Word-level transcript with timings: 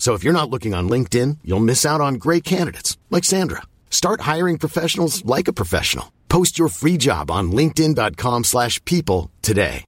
So 0.00 0.14
if 0.14 0.24
you're 0.24 0.32
not 0.40 0.48
looking 0.48 0.72
on 0.72 0.88
LinkedIn, 0.88 1.38
you'll 1.44 1.60
miss 1.60 1.84
out 1.84 2.00
on 2.00 2.14
great 2.14 2.42
candidates 2.42 2.96
like 3.10 3.22
Sandra. 3.22 3.62
Start 3.90 4.22
hiring 4.22 4.56
professionals 4.56 5.22
like 5.26 5.46
a 5.46 5.52
professional. 5.52 6.10
Post 6.30 6.58
your 6.58 6.68
free 6.68 6.96
job 6.96 7.30
on 7.30 7.52
linkedin.com/people 7.52 8.44
slash 8.44 8.82
people 8.86 9.30
today. 9.42 9.84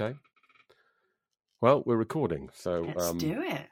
Okay. 0.00 0.16
Well, 1.60 1.82
we're 1.84 1.96
recording, 1.96 2.50
so 2.54 2.82
Let's 2.82 3.10
um, 3.10 3.18
do 3.18 3.42
it. 3.42 3.66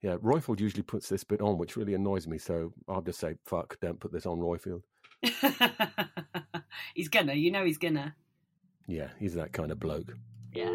yeah. 0.00 0.16
Royfield 0.16 0.60
usually 0.60 0.84
puts 0.84 1.08
this 1.10 1.24
bit 1.24 1.42
on, 1.42 1.58
which 1.58 1.76
really 1.76 1.92
annoys 1.92 2.26
me. 2.26 2.38
So 2.38 2.72
I'll 2.88 3.02
just 3.02 3.20
say, 3.20 3.34
"Fuck, 3.44 3.78
don't 3.80 4.00
put 4.00 4.12
this 4.12 4.24
on, 4.24 4.38
Royfield." 4.38 4.82
he's 6.94 7.08
gonna, 7.08 7.34
you 7.34 7.50
know, 7.50 7.66
he's 7.66 7.78
gonna. 7.78 8.14
Yeah, 8.86 9.08
he's 9.18 9.34
that 9.34 9.52
kind 9.52 9.72
of 9.72 9.78
bloke. 9.78 10.10
Yeah. 10.54 10.70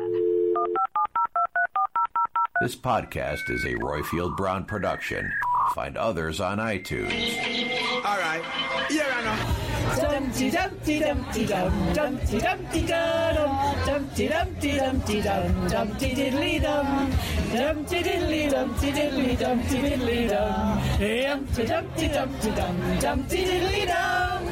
This 2.61 2.75
podcast 2.75 3.49
is 3.49 3.63
a 3.63 3.75
Royfield 3.75 4.35
Brown 4.35 4.65
production. 4.65 5.31
Find 5.73 5.95
others 5.95 6.41
on 6.41 6.57
iTunes. 6.57 7.13
All 8.03 8.17
right. 8.17 8.43
Here 8.89 9.05
I 9.07 9.23
know. 9.23 9.37
Dumpty 10.01 10.51
Dumpty 10.51 10.99
Dumpty 10.99 11.45
Dum 11.45 11.93
Dumpty 11.93 12.37
Dumpty 12.39 12.85
Dum 12.85 13.85
Dumpty 13.85 14.27
Dumpty 14.27 14.77
Dumpty 14.77 15.21
Dum 15.21 15.67
Dumpty 15.69 16.13
Diddly 16.13 16.61
Dum 16.61 17.11
Dumpty 17.53 18.03
Diddly 18.03 18.51
Dumpty 18.51 18.91
Diddly 18.91 19.39
Dumpty 19.39 19.77
Diddly 19.77 20.29
Dum 20.29 20.81
Dumpty 20.99 21.65
Dumpty 21.65 22.07
Dumpty 22.09 22.51
Dum 22.51 22.99
Dumpty 22.99 23.45
Diddly 23.45 23.87
Dum 23.87 24.43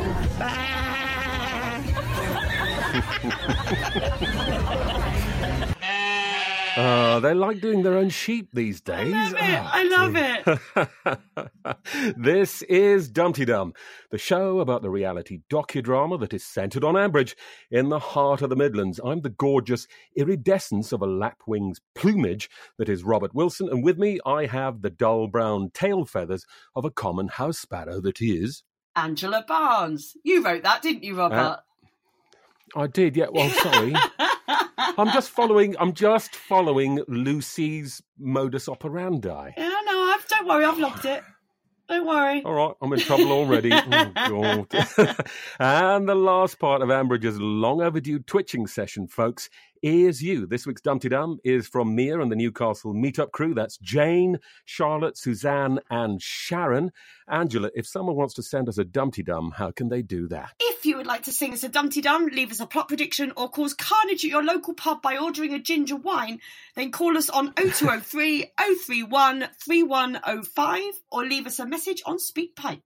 Uh, 6.77 7.19
they 7.19 7.33
like 7.33 7.59
doing 7.59 7.81
their 7.81 7.97
own 7.97 8.07
sheep 8.07 8.49
these 8.53 8.81
days. 8.81 9.11
I 9.11 9.31
love 9.31 9.33
it. 9.33 9.39
Ah, 9.41 9.71
I 9.73 11.07
love 11.07 11.17
it. 11.65 12.15
this 12.17 12.61
is 12.61 13.09
Dumpty 13.09 13.45
Dum, 13.45 13.73
the 14.11 14.19
show 14.19 14.59
about 14.59 14.83
the 14.83 14.91
reality 14.91 15.39
docudrama 15.49 16.19
that 16.19 16.35
is 16.35 16.43
centred 16.43 16.83
on 16.83 16.93
Ambridge 16.93 17.33
in 17.71 17.89
the 17.89 17.97
heart 17.97 18.43
of 18.43 18.51
the 18.51 18.55
Midlands. 18.55 18.99
I'm 19.03 19.21
the 19.21 19.31
gorgeous 19.31 19.87
iridescence 20.15 20.91
of 20.91 21.01
a 21.01 21.07
lapwing's 21.07 21.81
plumage 21.95 22.47
that 22.77 22.89
is 22.89 23.03
Robert 23.03 23.33
Wilson, 23.33 23.69
and 23.69 23.83
with 23.83 23.97
me 23.97 24.19
I 24.23 24.45
have 24.45 24.83
the 24.83 24.91
dull 24.91 25.25
brown 25.25 25.71
tail 25.73 26.05
feathers 26.05 26.45
of 26.75 26.85
a 26.85 26.91
common 26.91 27.29
house 27.29 27.57
sparrow 27.57 27.99
that 28.01 28.21
is. 28.21 28.61
Angela 28.95 29.43
Barnes. 29.47 30.15
You 30.23 30.43
wrote 30.43 30.61
that, 30.61 30.83
didn't 30.83 31.03
you, 31.03 31.15
Robert? 31.15 31.61
I 32.77 32.85
did, 32.85 33.17
yeah. 33.17 33.25
Well, 33.31 33.49
sorry. 33.49 33.95
I'm 34.77 35.11
just 35.11 35.31
following. 35.31 35.75
I'm 35.79 35.93
just 35.93 36.35
following 36.35 37.01
Lucy's 37.07 38.03
modus 38.19 38.69
operandi. 38.69 39.53
yeah, 39.57 39.79
no, 39.85 40.13
I've, 40.13 40.27
don't 40.27 40.47
worry, 40.47 40.63
I've 40.63 40.77
locked 40.77 41.05
it. 41.05 41.23
Don't 41.89 42.05
worry. 42.05 42.43
All 42.43 42.53
right, 42.53 42.75
I'm 42.81 42.91
in 42.93 42.99
trouble 42.99 43.31
already. 43.31 43.71
oh, 43.73 44.67
and 45.59 46.07
the 46.07 46.15
last 46.15 46.59
part 46.59 46.81
of 46.81 46.89
Ambridge's 46.89 47.39
long 47.39 47.81
overdue 47.81 48.19
twitching 48.19 48.67
session, 48.67 49.07
folks, 49.07 49.49
is 49.81 50.21
you. 50.21 50.45
This 50.45 50.67
week's 50.67 50.81
Dumpty 50.81 51.07
Dum 51.07 51.39
is 51.45 51.65
from 51.67 51.95
Mia 51.95 52.19
and 52.19 52.29
the 52.29 52.35
Newcastle 52.35 52.93
Meetup 52.93 53.31
crew. 53.31 53.53
That's 53.53 53.77
Jane, 53.77 54.39
Charlotte, 54.65 55.17
Suzanne, 55.17 55.79
and 55.89 56.21
Sharon. 56.21 56.91
Angela, 57.29 57.71
if 57.73 57.87
someone 57.87 58.17
wants 58.17 58.33
to 58.35 58.43
send 58.43 58.67
us 58.67 58.77
a 58.77 58.83
Dumpty 58.83 59.23
Dum, 59.23 59.53
how 59.55 59.71
can 59.71 59.87
they 59.87 60.01
do 60.01 60.27
that? 60.27 60.51
If 60.59 60.76
you 60.87 60.97
would 60.97 61.05
like 61.05 61.23
to 61.23 61.31
sing 61.31 61.53
us 61.53 61.63
a 61.63 61.69
Dumpty 61.69 62.01
Dum, 62.01 62.27
leave 62.27 62.51
us 62.51 62.59
a 62.59 62.65
plot 62.65 62.87
prediction, 62.87 63.33
or 63.35 63.49
cause 63.49 63.73
carnage 63.73 64.23
at 64.23 64.31
your 64.31 64.43
local 64.43 64.73
pub 64.73 65.01
by 65.01 65.17
ordering 65.17 65.53
a 65.53 65.59
ginger 65.59 65.95
wine, 65.95 66.39
then 66.75 66.91
call 66.91 67.17
us 67.17 67.29
on 67.29 67.53
0203 67.53 68.51
031 68.87 69.49
3105 69.63 70.83
or 71.11 71.25
leave 71.25 71.45
us 71.45 71.59
a 71.59 71.65
message 71.65 72.01
on 72.05 72.17
SpeakPipe. 72.17 72.81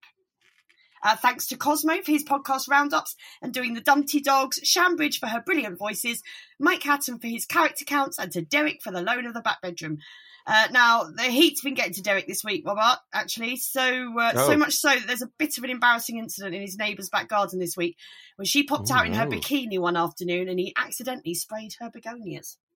Uh, 1.03 1.15
thanks 1.15 1.47
to 1.47 1.57
Cosmo 1.57 2.01
for 2.01 2.11
his 2.11 2.23
podcast 2.23 2.69
roundups 2.69 3.15
and 3.41 3.53
doing 3.53 3.73
the 3.73 3.81
Dumpty 3.81 4.19
Dogs, 4.19 4.59
Shambridge 4.63 5.19
for 5.19 5.27
her 5.27 5.41
brilliant 5.41 5.77
voices, 5.77 6.21
Mike 6.59 6.83
Hatton 6.83 7.19
for 7.19 7.27
his 7.27 7.45
character 7.45 7.85
counts, 7.85 8.19
and 8.19 8.31
to 8.31 8.41
Derek 8.41 8.81
for 8.83 8.91
the 8.91 9.01
loan 9.01 9.25
of 9.25 9.33
the 9.33 9.41
back 9.41 9.61
bedroom. 9.61 9.99
Uh, 10.47 10.67
now 10.71 11.03
the 11.03 11.23
heat's 11.23 11.61
been 11.61 11.73
getting 11.75 11.93
to 11.93 12.01
Derek 12.01 12.27
this 12.27 12.43
week, 12.43 12.63
Robert. 12.65 12.99
Actually, 13.13 13.57
so 13.57 13.81
uh, 14.19 14.33
Oh. 14.35 14.47
so 14.47 14.57
much 14.57 14.73
so 14.73 14.89
that 14.89 15.07
there's 15.07 15.21
a 15.21 15.29
bit 15.37 15.57
of 15.57 15.63
an 15.63 15.69
embarrassing 15.69 16.17
incident 16.17 16.55
in 16.55 16.61
his 16.61 16.77
neighbour's 16.77 17.09
back 17.09 17.27
garden 17.29 17.59
this 17.59 17.77
week 17.77 17.97
when 18.37 18.45
she 18.45 18.63
popped 18.63 18.89
out 18.91 19.05
in 19.05 19.13
her 19.13 19.25
Oh. 19.25 19.29
bikini 19.29 19.79
one 19.79 19.95
afternoon 19.97 20.49
and 20.49 20.59
he 20.59 20.73
accidentally 20.77 21.33
sprayed 21.33 21.73
her 21.79 21.89
begonias. 21.89 22.57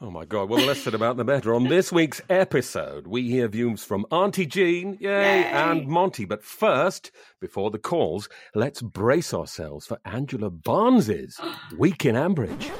Oh 0.00 0.10
my 0.10 0.24
God! 0.24 0.48
Well, 0.48 0.58
the 0.60 0.66
less 0.66 0.80
said 0.80 0.94
about 0.94 1.16
the 1.18 1.24
better. 1.24 1.54
On 1.54 1.64
this 1.64 1.92
week's 1.92 2.20
episode, 2.30 3.06
we 3.06 3.28
hear 3.30 3.46
views 3.46 3.84
from 3.84 4.06
Auntie 4.10 4.46
Jean, 4.46 4.96
yay, 5.00 5.42
Yay. 5.42 5.44
and 5.44 5.86
Monty. 5.86 6.24
But 6.24 6.42
first, 6.42 7.10
before 7.40 7.70
the 7.70 7.78
calls, 7.78 8.28
let's 8.54 8.80
brace 8.80 9.34
ourselves 9.34 9.86
for 9.86 9.98
Angela 10.06 10.48
Barnes's 10.50 11.38
week 11.78 12.04
in 12.06 12.14
Ambridge. 12.16 12.70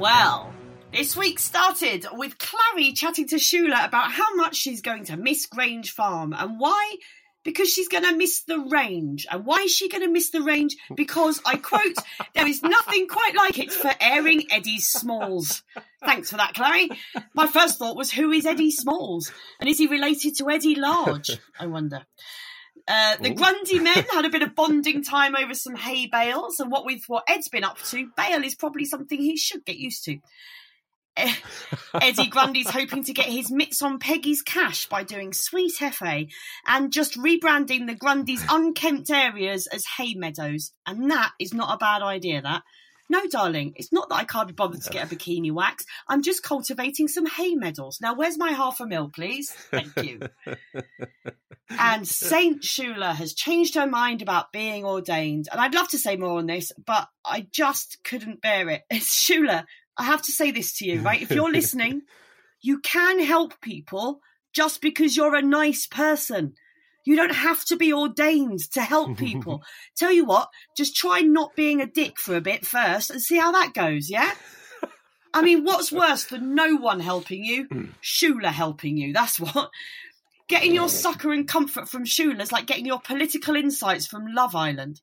Well, 0.00 0.50
this 0.94 1.14
week 1.14 1.38
started 1.38 2.06
with 2.12 2.38
Clarrie 2.38 2.96
chatting 2.96 3.28
to 3.28 3.36
Shula 3.36 3.84
about 3.86 4.10
how 4.10 4.34
much 4.34 4.56
she's 4.56 4.80
going 4.80 5.04
to 5.04 5.18
miss 5.18 5.44
Grange 5.44 5.90
Farm 5.90 6.32
and 6.32 6.58
why. 6.58 6.96
Because 7.44 7.70
she's 7.70 7.88
going 7.88 8.04
to 8.04 8.16
miss 8.16 8.44
the 8.44 8.60
range. 8.60 9.26
And 9.30 9.44
why 9.44 9.58
is 9.64 9.72
she 9.72 9.90
going 9.90 10.02
to 10.02 10.10
miss 10.10 10.30
the 10.30 10.40
range? 10.40 10.74
Because, 10.94 11.42
I 11.44 11.56
quote, 11.56 11.96
there 12.34 12.48
is 12.48 12.62
nothing 12.62 13.08
quite 13.08 13.34
like 13.36 13.58
it 13.58 13.72
for 13.72 13.90
airing 14.00 14.44
Eddie 14.50 14.80
Smalls. 14.80 15.62
Thanks 16.02 16.30
for 16.30 16.38
that, 16.38 16.54
Clarrie. 16.54 16.96
My 17.34 17.46
first 17.46 17.78
thought 17.78 17.96
was, 17.96 18.10
who 18.10 18.30
is 18.32 18.46
Eddie 18.46 18.70
Smalls? 18.70 19.30
And 19.60 19.68
is 19.68 19.76
he 19.76 19.86
related 19.86 20.34
to 20.36 20.48
Eddie 20.48 20.76
Large? 20.76 21.38
I 21.58 21.66
wonder. 21.66 22.06
Uh, 22.88 23.16
the 23.20 23.34
Grundy 23.34 23.78
men 23.80 24.04
had 24.12 24.24
a 24.24 24.30
bit 24.30 24.42
of 24.42 24.54
bonding 24.54 25.02
time 25.02 25.36
over 25.36 25.54
some 25.54 25.76
hay 25.76 26.06
bales, 26.06 26.60
and 26.60 26.70
what 26.70 26.84
with 26.84 27.04
what 27.06 27.24
Ed's 27.28 27.48
been 27.48 27.64
up 27.64 27.78
to, 27.84 28.10
bale 28.16 28.42
is 28.42 28.54
probably 28.54 28.84
something 28.84 29.20
he 29.20 29.36
should 29.36 29.64
get 29.64 29.76
used 29.76 30.04
to. 30.04 30.18
Eh, 31.16 31.34
Eddie 32.00 32.28
Grundy's 32.28 32.70
hoping 32.70 33.04
to 33.04 33.12
get 33.12 33.26
his 33.26 33.50
mitts 33.50 33.82
on 33.82 33.98
Peggy's 33.98 34.42
cash 34.42 34.86
by 34.86 35.02
doing 35.02 35.32
sweet 35.32 35.72
FA 35.72 36.26
and 36.66 36.92
just 36.92 37.18
rebranding 37.18 37.86
the 37.86 37.94
Grundy's 37.94 38.44
unkempt 38.48 39.10
areas 39.10 39.66
as 39.66 39.84
hay 39.98 40.14
meadows, 40.14 40.72
and 40.86 41.10
that 41.10 41.32
is 41.38 41.52
not 41.52 41.74
a 41.74 41.78
bad 41.78 42.02
idea. 42.02 42.42
That. 42.42 42.62
No, 43.10 43.26
darling, 43.26 43.72
it's 43.74 43.92
not 43.92 44.08
that 44.08 44.14
I 44.14 44.24
can't 44.24 44.46
be 44.46 44.54
bothered 44.54 44.82
to 44.82 44.90
get 44.90 45.10
a 45.10 45.16
bikini 45.16 45.50
wax. 45.50 45.84
I'm 46.08 46.22
just 46.22 46.44
cultivating 46.44 47.08
some 47.08 47.26
hay 47.26 47.56
meadows. 47.56 47.98
Now, 48.00 48.14
where's 48.14 48.38
my 48.38 48.52
half 48.52 48.78
a 48.78 48.86
mil, 48.86 49.08
please? 49.08 49.50
Thank 49.50 50.00
you. 50.00 50.20
and 51.70 52.06
Saint 52.06 52.62
Shula 52.62 53.12
has 53.16 53.34
changed 53.34 53.74
her 53.74 53.88
mind 53.88 54.22
about 54.22 54.52
being 54.52 54.84
ordained. 54.84 55.48
And 55.50 55.60
I'd 55.60 55.74
love 55.74 55.88
to 55.88 55.98
say 55.98 56.14
more 56.14 56.38
on 56.38 56.46
this, 56.46 56.70
but 56.86 57.08
I 57.24 57.48
just 57.50 57.98
couldn't 58.04 58.42
bear 58.42 58.68
it. 58.68 58.82
Shula, 58.92 59.64
I 59.96 60.04
have 60.04 60.22
to 60.22 60.32
say 60.32 60.52
this 60.52 60.74
to 60.74 60.86
you, 60.86 61.00
right? 61.00 61.20
If 61.20 61.32
you're 61.32 61.50
listening, 61.52 62.02
you 62.60 62.78
can 62.78 63.18
help 63.18 63.60
people 63.60 64.20
just 64.52 64.80
because 64.80 65.16
you're 65.16 65.34
a 65.34 65.42
nice 65.42 65.88
person. 65.88 66.54
You 67.04 67.16
don't 67.16 67.34
have 67.34 67.64
to 67.66 67.76
be 67.76 67.92
ordained 67.92 68.60
to 68.72 68.82
help 68.82 69.16
people. 69.18 69.62
Tell 69.96 70.12
you 70.12 70.24
what, 70.24 70.48
just 70.76 70.96
try 70.96 71.20
not 71.20 71.56
being 71.56 71.80
a 71.80 71.86
dick 71.86 72.18
for 72.18 72.36
a 72.36 72.40
bit 72.40 72.66
first 72.66 73.10
and 73.10 73.20
see 73.20 73.38
how 73.38 73.52
that 73.52 73.74
goes, 73.74 74.10
yeah? 74.10 74.32
I 75.32 75.42
mean, 75.42 75.64
what's 75.64 75.92
worse 75.92 76.24
than 76.24 76.54
no 76.54 76.76
one 76.76 77.00
helping 77.00 77.44
you? 77.44 77.68
Shula 78.02 78.46
helping 78.48 78.96
you. 78.96 79.12
That's 79.12 79.38
what. 79.38 79.70
Getting 80.48 80.74
your 80.74 80.88
succour 80.88 81.32
and 81.32 81.46
comfort 81.46 81.88
from 81.88 82.04
Shula 82.04 82.40
is 82.40 82.50
like 82.50 82.66
getting 82.66 82.84
your 82.84 82.98
political 82.98 83.54
insights 83.54 84.08
from 84.08 84.34
Love 84.34 84.56
Island. 84.56 85.00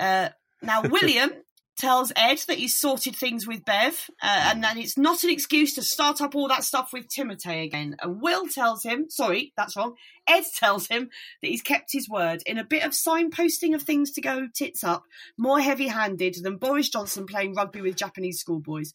Uh, 0.00 0.30
now, 0.62 0.82
William 0.88 1.30
tells 1.76 2.12
Ed 2.16 2.38
that 2.48 2.58
he's 2.58 2.78
sorted 2.78 3.16
things 3.16 3.46
with 3.46 3.64
Bev, 3.64 4.10
uh, 4.22 4.50
and 4.50 4.62
that 4.62 4.76
it's 4.76 4.98
not 4.98 5.24
an 5.24 5.30
excuse 5.30 5.74
to 5.74 5.82
start 5.82 6.20
up 6.20 6.34
all 6.34 6.48
that 6.48 6.64
stuff 6.64 6.92
with 6.92 7.08
Timotei 7.08 7.64
again. 7.64 7.96
And 8.00 8.20
Will 8.20 8.46
tells 8.48 8.82
him, 8.82 9.06
sorry, 9.08 9.52
that's 9.56 9.76
wrong. 9.76 9.94
Ed 10.28 10.44
tells 10.56 10.86
him 10.86 11.10
that 11.40 11.48
he's 11.48 11.62
kept 11.62 11.90
his 11.92 12.08
word 12.08 12.42
in 12.46 12.58
a 12.58 12.64
bit 12.64 12.84
of 12.84 12.92
signposting 12.92 13.74
of 13.74 13.82
things 13.82 14.12
to 14.12 14.20
go 14.20 14.46
tits 14.54 14.84
up, 14.84 15.04
more 15.36 15.60
heavy 15.60 15.88
handed 15.88 16.36
than 16.42 16.56
Boris 16.56 16.88
Johnson 16.88 17.26
playing 17.26 17.54
rugby 17.54 17.80
with 17.80 17.96
Japanese 17.96 18.38
schoolboys. 18.38 18.92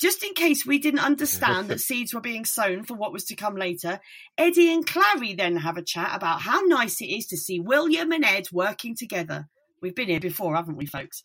Just 0.00 0.24
in 0.24 0.34
case 0.34 0.66
we 0.66 0.78
didn't 0.78 1.04
understand 1.04 1.68
that 1.68 1.80
seeds 1.82 2.12
were 2.12 2.20
being 2.20 2.44
sown 2.44 2.82
for 2.82 2.94
what 2.94 3.12
was 3.12 3.24
to 3.26 3.36
come 3.36 3.54
later, 3.54 4.00
Eddie 4.36 4.72
and 4.72 4.86
Clarrie 4.86 5.36
then 5.36 5.56
have 5.56 5.76
a 5.76 5.82
chat 5.82 6.10
about 6.12 6.40
how 6.40 6.60
nice 6.62 7.00
it 7.00 7.06
is 7.06 7.26
to 7.28 7.36
see 7.36 7.60
William 7.60 8.10
and 8.10 8.24
Ed 8.24 8.46
working 8.50 8.96
together. 8.96 9.48
We've 9.80 9.94
been 9.94 10.08
here 10.08 10.20
before, 10.20 10.56
haven't 10.56 10.76
we, 10.76 10.86
folks? 10.86 11.22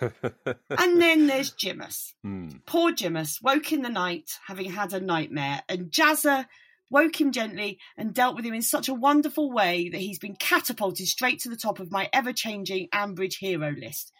And 0.00 1.00
then 1.00 1.26
there's 1.26 1.52
Jimus. 1.52 2.12
Hmm. 2.24 2.48
Poor 2.64 2.90
Jimus 2.90 3.42
woke 3.42 3.70
in 3.70 3.82
the 3.82 3.90
night 3.90 4.38
having 4.46 4.70
had 4.70 4.94
a 4.94 5.00
nightmare, 5.00 5.62
and 5.68 5.90
Jazzer 5.90 6.46
woke 6.88 7.20
him 7.20 7.32
gently 7.32 7.78
and 7.98 8.14
dealt 8.14 8.34
with 8.34 8.46
him 8.46 8.54
in 8.54 8.62
such 8.62 8.88
a 8.88 8.94
wonderful 8.94 9.52
way 9.52 9.90
that 9.90 10.00
he's 10.00 10.18
been 10.18 10.36
catapulted 10.36 11.06
straight 11.06 11.40
to 11.40 11.50
the 11.50 11.56
top 11.56 11.80
of 11.80 11.90
my 11.90 12.08
ever 12.12 12.32
changing 12.32 12.88
Ambridge 12.94 13.38
hero 13.38 13.74
list. 13.78 14.12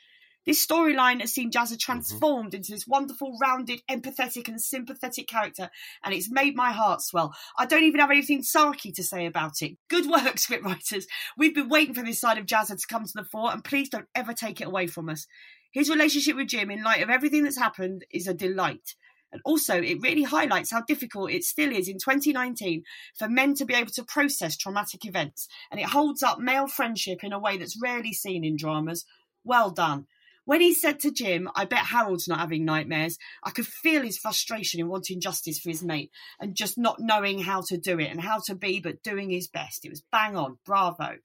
This 0.46 0.64
storyline 0.64 1.20
has 1.20 1.32
seen 1.32 1.50
Jazzer 1.50 1.73
mm-hmm. 1.73 1.93
transformed 1.93 2.55
into 2.55 2.73
this 2.73 2.87
wonderful, 2.87 3.37
rounded, 3.41 3.82
empathetic, 3.91 4.49
and 4.49 4.61
sympathetic 4.61 5.26
character, 5.26 5.70
and 6.02 6.14
it's 6.14 6.31
made 6.31 6.55
my 6.55 6.73
heart 6.73 7.02
swell. 7.02 7.35
I 7.58 7.67
don't 7.67 7.85
even 7.85 8.00
have 8.00 8.11
anything 8.11 8.43
sarky 8.43 8.94
to 8.94 9.02
say 9.02 9.26
about 9.26 9.62
it. 9.62 9.76
Good 9.88 10.06
work, 10.06 10.23
scriptwriters. 10.37 11.05
We've 11.37 11.55
been 11.55 11.69
waiting 11.69 11.94
for 11.94 12.02
this 12.02 12.20
side 12.20 12.38
of 12.38 12.46
Jazzer 12.46 12.79
to 12.81 12.87
come 12.87 13.05
to 13.05 13.12
the 13.14 13.25
fore, 13.25 13.52
and 13.52 13.64
please 13.64 13.88
don't 13.88 14.08
ever 14.14 14.35
take 14.35 14.61
it 14.61 14.67
away 14.67 14.87
from 14.87 15.08
us. 15.08 15.26
His 15.73 15.91
relationship 15.91 16.37
with 16.37 16.49
Jim, 16.49 16.70
in 16.70 16.85
light 16.85 17.02
of 17.02 17.11
everything 17.11 17.43
that's 17.43 17.58
happened, 17.58 18.05
is 18.11 18.29
a 18.29 18.35
delight. 18.35 18.94
And 19.32 19.43
also, 19.44 19.75
it 19.82 20.00
really 20.00 20.23
highlights 20.23 20.70
how 20.70 20.82
difficult 20.82 21.32
it 21.32 21.43
still 21.43 21.73
is 21.73 21.88
in 21.88 21.99
2019 21.99 22.85
for 23.19 23.29
men 23.29 23.55
to 23.56 23.64
be 23.64 23.75
able 23.75 23.91
to 23.91 24.05
process 24.05 24.56
traumatic 24.56 25.05
events. 25.05 25.49
And 25.73 25.81
it 25.81 25.87
holds 25.87 26.23
up 26.23 26.38
male 26.38 26.69
friendship 26.69 27.25
in 27.25 27.32
a 27.32 27.41
way 27.41 27.56
that's 27.56 27.81
rarely 27.82 28.12
seen 28.12 28.44
in 28.44 28.56
dramas. 28.56 29.05
Well 29.43 29.70
done. 29.70 30.06
When 30.44 30.61
he 30.61 30.75
said 30.75 31.00
to 31.00 31.11
Jim, 31.11 31.49
I 31.55 31.64
bet 31.64 31.87
Harold's 31.87 32.29
not 32.29 32.41
having 32.41 32.64
nightmares, 32.64 33.19
I 33.43 33.50
could 33.50 33.67
feel 33.67 34.02
his 34.02 34.19
frustration 34.19 34.81
in 34.81 34.88
wanting 34.88 35.20
justice 35.20 35.58
for 35.58 35.70
his 35.70 35.82
mate 35.82 36.11
and 36.38 36.55
just 36.55 36.76
not 36.76 37.00
knowing 37.00 37.41
how 37.41 37.62
to 37.69 37.79
do 37.79 37.99
it 37.99 38.11
and 38.11 38.20
how 38.20 38.41
to 38.46 38.55
be, 38.55 38.81
but 38.81 39.02
doing 39.02 39.31
his 39.31 39.49
best. 39.49 39.85
It 39.85 39.91
was 39.91 40.02
bang 40.12 40.37
on. 40.37 40.58
Bravo. 40.67 41.17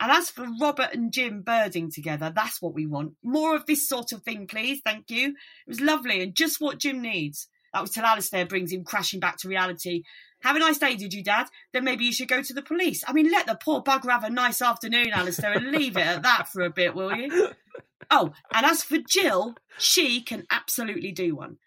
And 0.00 0.12
as 0.12 0.30
for 0.30 0.46
Robert 0.60 0.90
and 0.92 1.12
Jim 1.12 1.42
birding 1.42 1.90
together, 1.90 2.32
that's 2.34 2.62
what 2.62 2.74
we 2.74 2.86
want. 2.86 3.14
More 3.22 3.56
of 3.56 3.66
this 3.66 3.88
sort 3.88 4.12
of 4.12 4.22
thing, 4.22 4.46
please. 4.46 4.80
Thank 4.84 5.10
you. 5.10 5.28
It 5.28 5.68
was 5.68 5.80
lovely 5.80 6.22
and 6.22 6.34
just 6.34 6.60
what 6.60 6.78
Jim 6.78 7.02
needs. 7.02 7.48
That 7.72 7.82
was 7.82 7.90
till 7.90 8.04
Alistair 8.04 8.46
brings 8.46 8.72
him 8.72 8.84
crashing 8.84 9.20
back 9.20 9.38
to 9.38 9.48
reality. 9.48 10.02
Have 10.42 10.56
a 10.56 10.60
nice 10.60 10.78
day, 10.78 10.94
did 10.94 11.12
you, 11.12 11.22
Dad? 11.22 11.48
Then 11.72 11.84
maybe 11.84 12.04
you 12.04 12.12
should 12.12 12.28
go 12.28 12.42
to 12.42 12.54
the 12.54 12.62
police. 12.62 13.02
I 13.06 13.12
mean, 13.12 13.30
let 13.30 13.46
the 13.46 13.56
poor 13.56 13.82
bugger 13.82 14.10
have 14.10 14.24
a 14.24 14.30
nice 14.30 14.62
afternoon, 14.62 15.10
Alistair, 15.12 15.52
and 15.52 15.72
leave 15.72 15.96
it 15.96 16.06
at 16.06 16.22
that 16.22 16.48
for 16.48 16.62
a 16.62 16.70
bit, 16.70 16.94
will 16.94 17.14
you? 17.14 17.50
Oh, 18.10 18.32
and 18.52 18.64
as 18.64 18.82
for 18.82 18.98
Jill, 18.98 19.54
she 19.78 20.22
can 20.22 20.46
absolutely 20.50 21.12
do 21.12 21.34
one. 21.34 21.58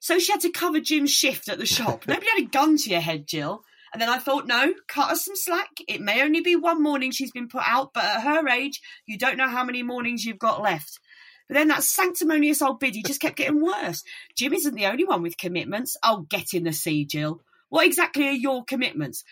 So 0.00 0.18
she 0.18 0.32
had 0.32 0.40
to 0.42 0.50
cover 0.50 0.80
Jim's 0.80 1.10
shift 1.10 1.48
at 1.48 1.58
the 1.58 1.66
shop. 1.66 2.04
Nobody 2.08 2.26
had 2.34 2.44
a 2.44 2.48
gun 2.48 2.76
to 2.78 2.90
your 2.90 3.00
head, 3.00 3.26
Jill. 3.26 3.62
And 3.92 4.00
then 4.00 4.08
I 4.08 4.18
thought, 4.18 4.46
no, 4.46 4.72
cut 4.88 5.10
her 5.10 5.16
some 5.16 5.36
slack. 5.36 5.70
It 5.88 6.00
may 6.00 6.22
only 6.22 6.40
be 6.40 6.56
one 6.56 6.82
morning 6.82 7.10
she's 7.10 7.32
been 7.32 7.48
put 7.48 7.64
out, 7.66 7.92
but 7.92 8.04
at 8.04 8.22
her 8.22 8.48
age, 8.48 8.80
you 9.04 9.18
don't 9.18 9.36
know 9.36 9.48
how 9.48 9.64
many 9.64 9.82
mornings 9.82 10.24
you've 10.24 10.38
got 10.38 10.62
left. 10.62 11.00
But 11.48 11.54
then 11.54 11.68
that 11.68 11.82
sanctimonious 11.82 12.62
old 12.62 12.78
biddy 12.78 13.02
just 13.02 13.20
kept 13.20 13.36
getting 13.36 13.60
worse. 13.60 14.04
Jim 14.36 14.54
isn't 14.54 14.74
the 14.74 14.86
only 14.86 15.04
one 15.04 15.22
with 15.22 15.36
commitments. 15.36 15.96
Oh, 16.04 16.24
get 16.28 16.54
in 16.54 16.62
the 16.62 16.72
sea, 16.72 17.04
Jill. 17.04 17.40
What 17.68 17.86
exactly 17.86 18.28
are 18.28 18.32
your 18.32 18.64
commitments? 18.64 19.24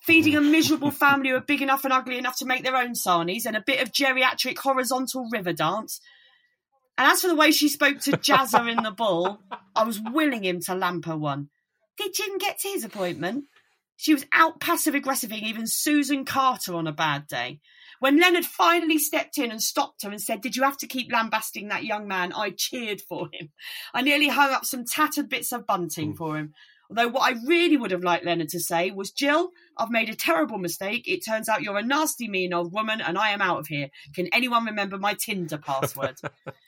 Feeding 0.00 0.36
a 0.36 0.40
miserable 0.42 0.92
family 0.92 1.30
who 1.30 1.36
are 1.36 1.40
big 1.40 1.62
enough 1.62 1.84
and 1.84 1.92
ugly 1.92 2.16
enough 2.16 2.36
to 2.38 2.46
make 2.46 2.62
their 2.62 2.76
own 2.76 2.92
sarnies 2.92 3.44
and 3.44 3.56
a 3.56 3.64
bit 3.66 3.82
of 3.82 3.90
geriatric 3.90 4.58
horizontal 4.58 5.28
river 5.32 5.52
dance. 5.52 6.00
And 6.96 7.10
as 7.10 7.22
for 7.22 7.28
the 7.28 7.34
way 7.34 7.50
she 7.50 7.68
spoke 7.68 8.00
to 8.00 8.12
Jazzer 8.12 8.70
in 8.70 8.82
the 8.82 8.90
bull, 8.96 9.40
I 9.74 9.84
was 9.84 10.00
willing 10.00 10.44
him 10.44 10.60
to 10.60 10.74
lamp 10.74 11.06
her 11.06 11.16
one. 11.16 11.48
He 11.96 12.04
Did 12.04 12.14
Jim 12.14 12.38
get 12.38 12.58
to 12.60 12.68
his 12.68 12.84
appointment? 12.84 13.44
She 13.96 14.14
was 14.14 14.26
out 14.32 14.60
passive 14.60 14.94
aggressiving 14.94 15.42
even 15.42 15.66
Susan 15.66 16.24
Carter 16.24 16.74
on 16.74 16.86
a 16.86 16.92
bad 16.92 17.26
day. 17.26 17.60
When 18.00 18.18
Leonard 18.18 18.44
finally 18.44 18.98
stepped 18.98 19.38
in 19.38 19.50
and 19.50 19.62
stopped 19.62 20.02
her 20.02 20.10
and 20.10 20.20
said, 20.20 20.40
Did 20.40 20.56
you 20.56 20.62
have 20.64 20.76
to 20.78 20.86
keep 20.86 21.12
lambasting 21.12 21.68
that 21.68 21.84
young 21.84 22.08
man? 22.08 22.32
I 22.32 22.50
cheered 22.50 23.00
for 23.00 23.28
him. 23.32 23.50
I 23.92 24.02
nearly 24.02 24.28
hung 24.28 24.52
up 24.52 24.64
some 24.64 24.84
tattered 24.84 25.28
bits 25.28 25.52
of 25.52 25.66
bunting 25.66 26.14
for 26.14 26.36
him. 26.36 26.54
Although 26.90 27.08
what 27.08 27.32
I 27.32 27.36
really 27.46 27.76
would 27.76 27.92
have 27.92 28.04
liked 28.04 28.26
Leonard 28.26 28.50
to 28.50 28.60
say 28.60 28.90
was, 28.90 29.10
Jill, 29.10 29.50
I've 29.78 29.90
made 29.90 30.10
a 30.10 30.14
terrible 30.14 30.58
mistake. 30.58 31.08
It 31.08 31.24
turns 31.24 31.48
out 31.48 31.62
you're 31.62 31.78
a 31.78 31.82
nasty, 31.82 32.28
mean 32.28 32.52
old 32.52 32.72
woman, 32.72 33.00
and 33.00 33.16
I 33.16 33.30
am 33.30 33.40
out 33.40 33.60
of 33.60 33.68
here. 33.68 33.88
Can 34.14 34.28
anyone 34.32 34.66
remember 34.66 34.98
my 34.98 35.14
Tinder 35.14 35.58
password? 35.58 36.20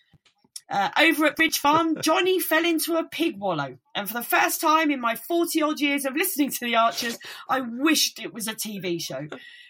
Uh, 0.68 0.90
over 0.98 1.26
at 1.26 1.36
Bridge 1.36 1.58
Farm, 1.58 2.00
Johnny 2.00 2.40
fell 2.40 2.64
into 2.64 2.96
a 2.96 3.04
pig 3.04 3.38
wallow. 3.38 3.78
And 3.94 4.08
for 4.08 4.14
the 4.14 4.22
first 4.22 4.60
time 4.60 4.90
in 4.90 5.00
my 5.00 5.14
40 5.14 5.62
odd 5.62 5.80
years 5.80 6.04
of 6.04 6.16
listening 6.16 6.50
to 6.50 6.64
The 6.64 6.76
Archers, 6.76 7.18
I 7.48 7.60
wished 7.60 8.18
it 8.18 8.34
was 8.34 8.48
a 8.48 8.54
TV 8.54 9.00
show 9.00 9.28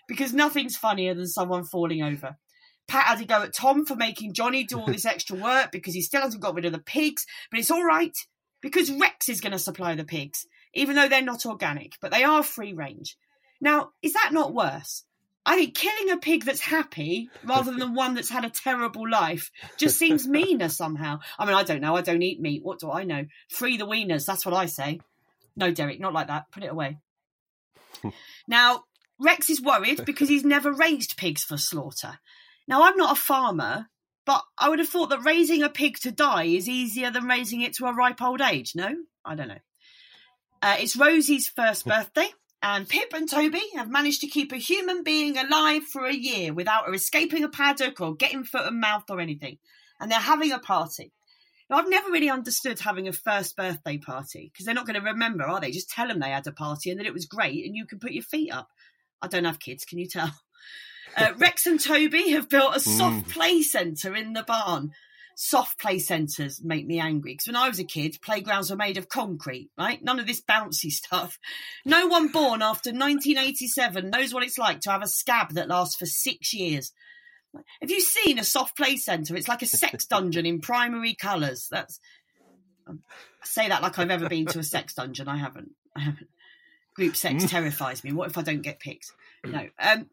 because 0.09 0.33
nothing's 0.33 0.77
funnier 0.77 1.15
than 1.15 1.27
someone 1.27 1.65
falling 1.65 2.03
over. 2.03 2.37
Pat 2.89 3.05
had 3.07 3.19
to 3.19 3.25
go 3.27 3.43
at 3.43 3.55
Tom 3.55 3.85
for 3.85 3.97
making 3.97 4.33
Johnny 4.33 4.65
do 4.65 4.79
all 4.79 4.87
this 4.87 5.05
extra 5.07 5.37
work 5.37 5.71
because 5.71 5.93
he 5.93 6.03
still 6.03 6.23
hasn't 6.23 6.43
got 6.43 6.55
rid 6.55 6.65
of 6.65 6.73
the 6.73 6.79
pigs, 6.79 7.27
but 7.51 7.61
it's 7.61 7.71
all 7.71 7.85
right 7.85 8.17
because 8.63 8.91
Rex 8.91 9.29
is 9.29 9.41
going 9.41 9.53
to 9.53 9.59
supply 9.59 9.95
the 9.95 10.05
pigs, 10.05 10.47
even 10.75 10.97
though 10.97 11.09
they're 11.09 11.23
not 11.23 11.47
organic, 11.47 11.93
but 12.01 12.11
they 12.11 12.25
are 12.25 12.43
free 12.43 12.73
range. 12.73 13.17
Now, 13.61 13.91
is 14.03 14.15
that 14.15 14.31
not 14.33 14.55
worse? 14.55 15.05
I 15.49 15.55
think 15.55 15.77
killing 15.77 16.11
a 16.11 16.17
pig 16.17 16.45
that's 16.45 16.61
happy 16.61 17.31
rather 17.45 17.71
than 17.71 17.79
the 17.79 17.91
one 17.93 18.15
that's 18.15 18.29
had 18.29 18.45
a 18.45 18.51
terrible 18.51 19.09
life 19.09 19.53
just 19.77 19.97
seems 19.97 20.27
meaner 20.27 20.69
somehow. 20.69 21.21
I 21.39 21.47
mean, 21.47 21.55
I 21.55 21.63
don't 21.63 21.81
know. 21.81 21.97
I 21.97 22.03
don't 22.03 22.23
eat 22.23 22.41
meat. 22.41 22.65
What 22.65 22.81
do 22.81 22.91
I 22.91 23.05
know? 23.05 23.27
Free 23.49 23.77
the 23.77 23.87
wieners. 23.87 24.27
That's 24.27 24.45
what 24.45 24.55
I 24.55 24.67
say. 24.67 25.01
No, 25.57 25.71
Derek, 25.71 26.01
not 26.01 26.13
like 26.13 26.27
that. 26.27 26.51
Put 26.51 26.65
it 26.65 26.73
away. 26.73 26.99
now, 28.49 28.85
Rex 29.21 29.49
is 29.49 29.63
worried 29.63 30.05
because 30.05 30.29
he's 30.29 30.45
never 30.45 30.73
raised 30.73 31.17
pigs 31.17 31.45
for 31.45 31.57
slaughter. 31.57 32.19
Now, 32.67 32.83
I'm 32.83 32.97
not 32.97 33.17
a 33.17 33.21
farmer, 33.21 33.87
but 34.27 34.43
I 34.59 34.69
would 34.69 34.81
have 34.81 34.89
thought 34.89 35.11
that 35.11 35.25
raising 35.25 35.63
a 35.63 35.71
pig 35.71 35.99
to 36.01 36.11
die 36.11 36.45
is 36.45 36.69
easier 36.69 37.13
than 37.13 37.29
raising 37.29 37.63
it 37.63 37.75
to 37.77 37.87
a 37.87 37.95
ripe 37.95 38.21
old 38.21 38.41
age. 38.41 38.73
No? 38.75 38.93
I 39.25 39.37
don't 39.37 39.49
know. 39.49 39.59
Uh, 40.61 40.77
it's 40.81 40.97
Rosie's 40.97 41.49
first 41.49 41.87
birthday, 41.87 42.29
and 42.63 42.89
Pip 42.89 43.13
and 43.15 43.31
Toby 43.31 43.63
have 43.75 43.91
managed 43.91 44.23
to 44.23 44.29
keep 44.29 44.53
a 44.53 44.57
human 44.57 45.03
being 45.03 45.37
alive 45.37 45.85
for 45.85 46.07
a 46.07 46.15
year 46.15 46.53
without 46.53 46.87
her 46.87 46.95
escaping 46.95 47.45
a 47.45 47.49
paddock 47.49 48.01
or 48.01 48.15
getting 48.15 48.45
foot 48.45 48.67
and 48.67 48.81
mouth 48.81 49.05
or 49.11 49.21
anything. 49.21 49.59
And 50.01 50.11
they're 50.11 50.19
having 50.19 50.53
a 50.53 50.59
party. 50.59 51.13
Now, 51.69 51.79
I've 51.79 51.89
never 51.89 52.11
really 52.11 52.31
understood 52.31 52.79
having 52.79 53.09
a 53.09 53.13
first 53.13 53.57
birthday 53.57 53.99
party 53.99 54.51
because 54.53 54.67
they're 54.67 54.75
not 54.75 54.87
going 54.87 54.99
to 55.01 55.07
remember, 55.07 55.45
are 55.45 55.61
they? 55.61 55.71
Just 55.71 55.91
tell 55.91 56.09
them 56.09 56.21
they 56.21 56.31
had 56.31 56.47
a 56.47 56.53
party 56.53 56.91
and 56.91 57.01
that 57.01 57.07
it 57.07 57.15
was 57.15 57.27
great 57.27 57.65
and 57.67 57.75
you 57.75 57.87
can 57.87 57.99
put 57.99 58.13
your 58.13 58.23
feet 58.23 58.53
up. 58.53 58.69
I 59.21 59.29
don't 59.29 59.45
have 59.45 59.59
kids, 59.59 59.85
can 59.85 59.99
you 59.99 60.07
tell? 60.07 60.33
Uh, 61.17 61.33
Rex 61.39 61.67
and 61.67 61.81
Toby 61.81 62.33
have 62.33 62.51
built 62.51 62.77
a 62.77 62.81
soft 62.81 63.31
play 63.31 63.63
centre 63.63 64.15
in 64.15 64.35
the 64.35 64.43
barn. 64.43 64.93
Soft 65.39 65.79
play 65.79 65.99
centres 65.99 66.63
make 66.65 66.87
me 66.87 66.99
angry 66.99 67.33
because 67.35 67.47
when 67.47 67.57
I 67.57 67.69
was 67.69 67.79
a 67.79 67.85
kid, 67.85 68.17
playgrounds 68.23 68.71
were 68.71 68.77
made 68.77 68.97
of 68.97 69.11
concrete, 69.11 69.71
right? 69.77 70.03
None 70.03 70.19
of 70.19 70.27
this 70.27 70.41
bouncy 70.41 70.91
stuff. 70.91 71.39
No 71.85 72.07
one 72.07 72.29
born 72.29 72.63
after 72.63 72.91
1987 72.91 74.09
knows 74.09 74.33
what 74.33 74.43
it's 74.43 74.57
like 74.57 74.81
to 74.81 74.91
have 74.91 75.03
a 75.03 75.07
scab 75.07 75.53
that 75.53 75.69
lasts 75.69 75.97
for 75.97 76.07
six 76.07 76.55
years. 76.55 76.91
Have 77.83 77.91
you 77.91 78.01
seen 78.01 78.39
a 78.39 78.45
soft 78.45 78.79
play 78.79 78.97
centre? 78.97 79.37
It's 79.37 79.49
like 79.49 79.61
a 79.61 79.67
sex 79.67 80.07
dungeon 80.11 80.47
in 80.47 80.61
primary 80.61 81.15
colours. 81.15 81.69
That's 81.71 82.01
um, 82.87 83.03
I 83.43 83.47
say 83.47 83.69
that 83.69 83.83
like 83.83 83.99
I've 83.99 84.11
ever 84.11 84.31
been 84.31 84.47
to 84.47 84.59
a 84.59 84.65
sex 84.65 84.95
dungeon. 84.95 85.29
I 85.29 85.37
haven't. 85.37 85.73
I 85.95 86.01
haven't. 86.01 86.29
Group 86.95 87.15
sex 87.15 87.51
terrifies 87.51 88.03
me. 88.03 88.13
What 88.13 88.31
if 88.31 88.39
I 88.39 88.43
don't 88.43 88.63
get 88.63 88.81
picked? 88.81 89.13
No. 89.45 89.69
Um, 89.79 90.07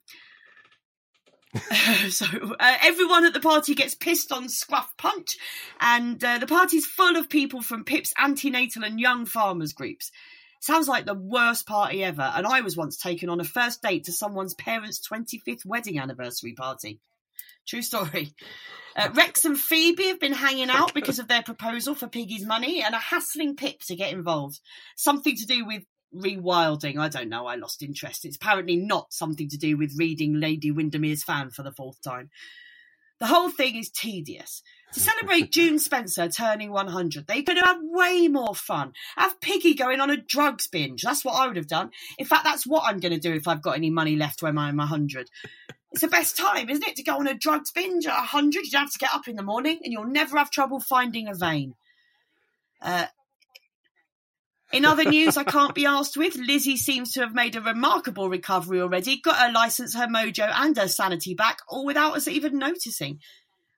so 2.10 2.26
uh, 2.60 2.78
everyone 2.82 3.26
at 3.26 3.34
the 3.34 3.40
party 3.40 3.76
gets 3.76 3.94
pissed 3.94 4.32
on 4.32 4.50
Scruff 4.50 4.96
Punch, 4.98 5.38
and 5.80 6.24
uh, 6.24 6.40
the 6.40 6.48
party's 6.48 6.86
full 6.86 7.16
of 7.16 7.30
people 7.30 7.62
from 7.62 7.84
Pip's 7.84 8.14
antenatal 8.18 8.84
and 8.84 9.00
young 9.00 9.26
farmers 9.26 9.74
groups. 9.74 10.12
Sounds 10.60 10.88
like 10.88 11.06
the 11.06 11.14
worst 11.14 11.68
party 11.68 12.04
ever, 12.04 12.32
and 12.36 12.48
I 12.48 12.62
was 12.62 12.78
once 12.78 12.98
taken 12.98 13.30
on 13.30 13.40
a 13.40 13.44
first 13.44 13.82
date 13.84 14.06
to 14.06 14.12
someone's 14.12 14.56
parents' 14.56 15.06
25th 15.08 15.66
wedding 15.66 16.00
anniversary 16.00 16.54
party. 16.54 17.00
True 17.68 17.82
story. 17.82 18.34
Uh, 18.96 19.10
Rex 19.14 19.46
and 19.46 19.60
Phoebe 19.60 20.08
have 20.08 20.20
been 20.20 20.34
hanging 20.34 20.70
out 20.70 20.94
because 20.94 21.20
of 21.20 21.28
their 21.28 21.44
proposal 21.44 21.96
for 21.96 22.08
Piggy's 22.08 22.46
money 22.46 22.84
and 22.84 22.94
are 22.94 23.02
hassling 23.02 23.56
Pip 23.56 23.80
to 23.88 23.96
get 23.96 24.14
involved. 24.14 24.60
Something 24.96 25.36
to 25.36 25.46
do 25.46 25.66
with 25.66 25.84
rewilding. 26.16 26.98
I 26.98 27.10
don't 27.10 27.30
know. 27.30 27.48
I 27.48 27.56
lost 27.56 27.82
interest. 27.82 28.26
It's 28.26 28.36
apparently 28.36 28.76
not 28.76 29.14
something 29.14 29.50
to 29.50 29.58
do 29.58 29.78
with 29.78 29.98
reading 29.98 30.40
Lady 30.40 30.72
Windermere's 30.72 31.24
fan 31.24 31.50
for 31.50 31.64
the 31.64 31.72
fourth 31.72 32.02
time. 32.02 32.30
The 33.20 33.28
whole 33.28 33.50
thing 33.50 33.76
is 33.76 33.90
tedious. 33.90 34.62
To 34.94 35.00
celebrate 35.00 35.52
June 35.54 35.80
Spencer 35.80 36.28
turning 36.28 36.72
100, 36.72 37.28
they 37.28 37.42
could 37.42 37.58
have 37.58 37.66
had 37.66 37.82
way 37.82 38.28
more 38.28 38.56
fun. 38.56 38.94
Have 39.16 39.40
Piggy 39.40 39.76
going 39.76 40.02
on 40.02 40.10
a 40.10 40.18
drugs 40.18 40.68
binge. 40.68 41.04
That's 41.04 41.24
what 41.24 41.36
I 41.36 41.48
would 41.48 41.56
have 41.56 41.68
done. 41.68 41.92
In 42.18 42.26
fact, 42.26 42.44
that's 42.44 42.68
what 42.68 42.84
I'm 42.86 43.00
going 43.00 43.14
to 43.14 43.20
do 43.20 43.34
if 43.34 43.48
I've 43.48 43.62
got 43.62 43.78
any 43.78 43.90
money 43.90 44.16
left 44.16 44.42
when 44.42 44.58
I'm 44.58 44.78
100. 44.78 45.30
It's 45.92 46.02
the 46.02 46.08
best 46.08 46.36
time, 46.36 46.70
isn't 46.70 46.88
it, 46.88 46.96
to 46.96 47.04
go 47.04 47.18
on 47.18 47.28
a 47.28 47.36
drugs 47.36 47.72
binge 47.72 48.08
at 48.08 48.18
100? 48.18 48.66
You'd 48.66 48.74
have 48.74 48.92
to 48.92 49.00
get 49.00 49.14
up 49.14 49.28
in 49.28 49.36
the 49.36 49.44
morning 49.44 49.80
and 49.84 49.94
you'll 49.94 50.06
never 50.06 50.38
have 50.38 50.50
trouble 50.50 50.80
finding 50.80 51.28
a 51.28 51.36
vein. 51.36 51.76
Uh, 52.82 53.06
in 54.74 54.86
other 54.86 55.06
news, 55.06 55.38
I 55.38 55.44
can't 55.44 55.76
be 55.76 55.86
asked 55.86 56.18
with, 56.18 56.36
Lizzie 56.36 56.78
seems 56.78 57.14
to 57.14 57.22
have 57.22 57.34
made 57.34 57.56
a 57.56 57.62
remarkable 57.62 58.28
recovery 58.28 58.82
already, 58.82 59.22
got 59.22 59.38
her 59.38 59.52
license, 59.52 59.96
her 59.96 60.08
mojo, 60.08 60.52
and 60.54 60.76
her 60.76 60.88
sanity 60.88 61.36
back, 61.36 61.60
all 61.70 61.86
without 61.86 62.16
us 62.16 62.28
even 62.28 62.58
noticing. 62.58 63.20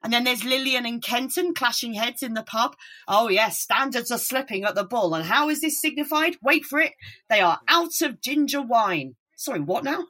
And 0.04 0.14
then 0.14 0.24
there's 0.24 0.46
Lilian 0.46 0.86
and 0.86 1.04
Kenton 1.04 1.54
clashing 1.54 1.96
heads 1.96 2.24
in 2.24 2.34
the 2.34 2.44
pub. 2.44 2.75
Oh, 3.08 3.28
yes, 3.28 3.60
standards 3.60 4.12
are 4.12 4.18
slipping 4.18 4.64
at 4.64 4.75
the 4.75 4.84
bull. 4.84 5.14
And 5.14 5.25
how 5.25 5.50
is 5.50 5.62
this 5.62 5.82
signified? 5.82 6.38
Wait 6.42 6.64
for 6.64 6.80
it. 6.80 6.94
They 7.28 7.42
are 7.42 7.60
out 7.68 8.02
of 8.02 8.22
ginger 8.22 8.62
wine. 8.62 9.16
Sorry, 9.36 9.60
what 9.60 9.84
now? 9.84 10.06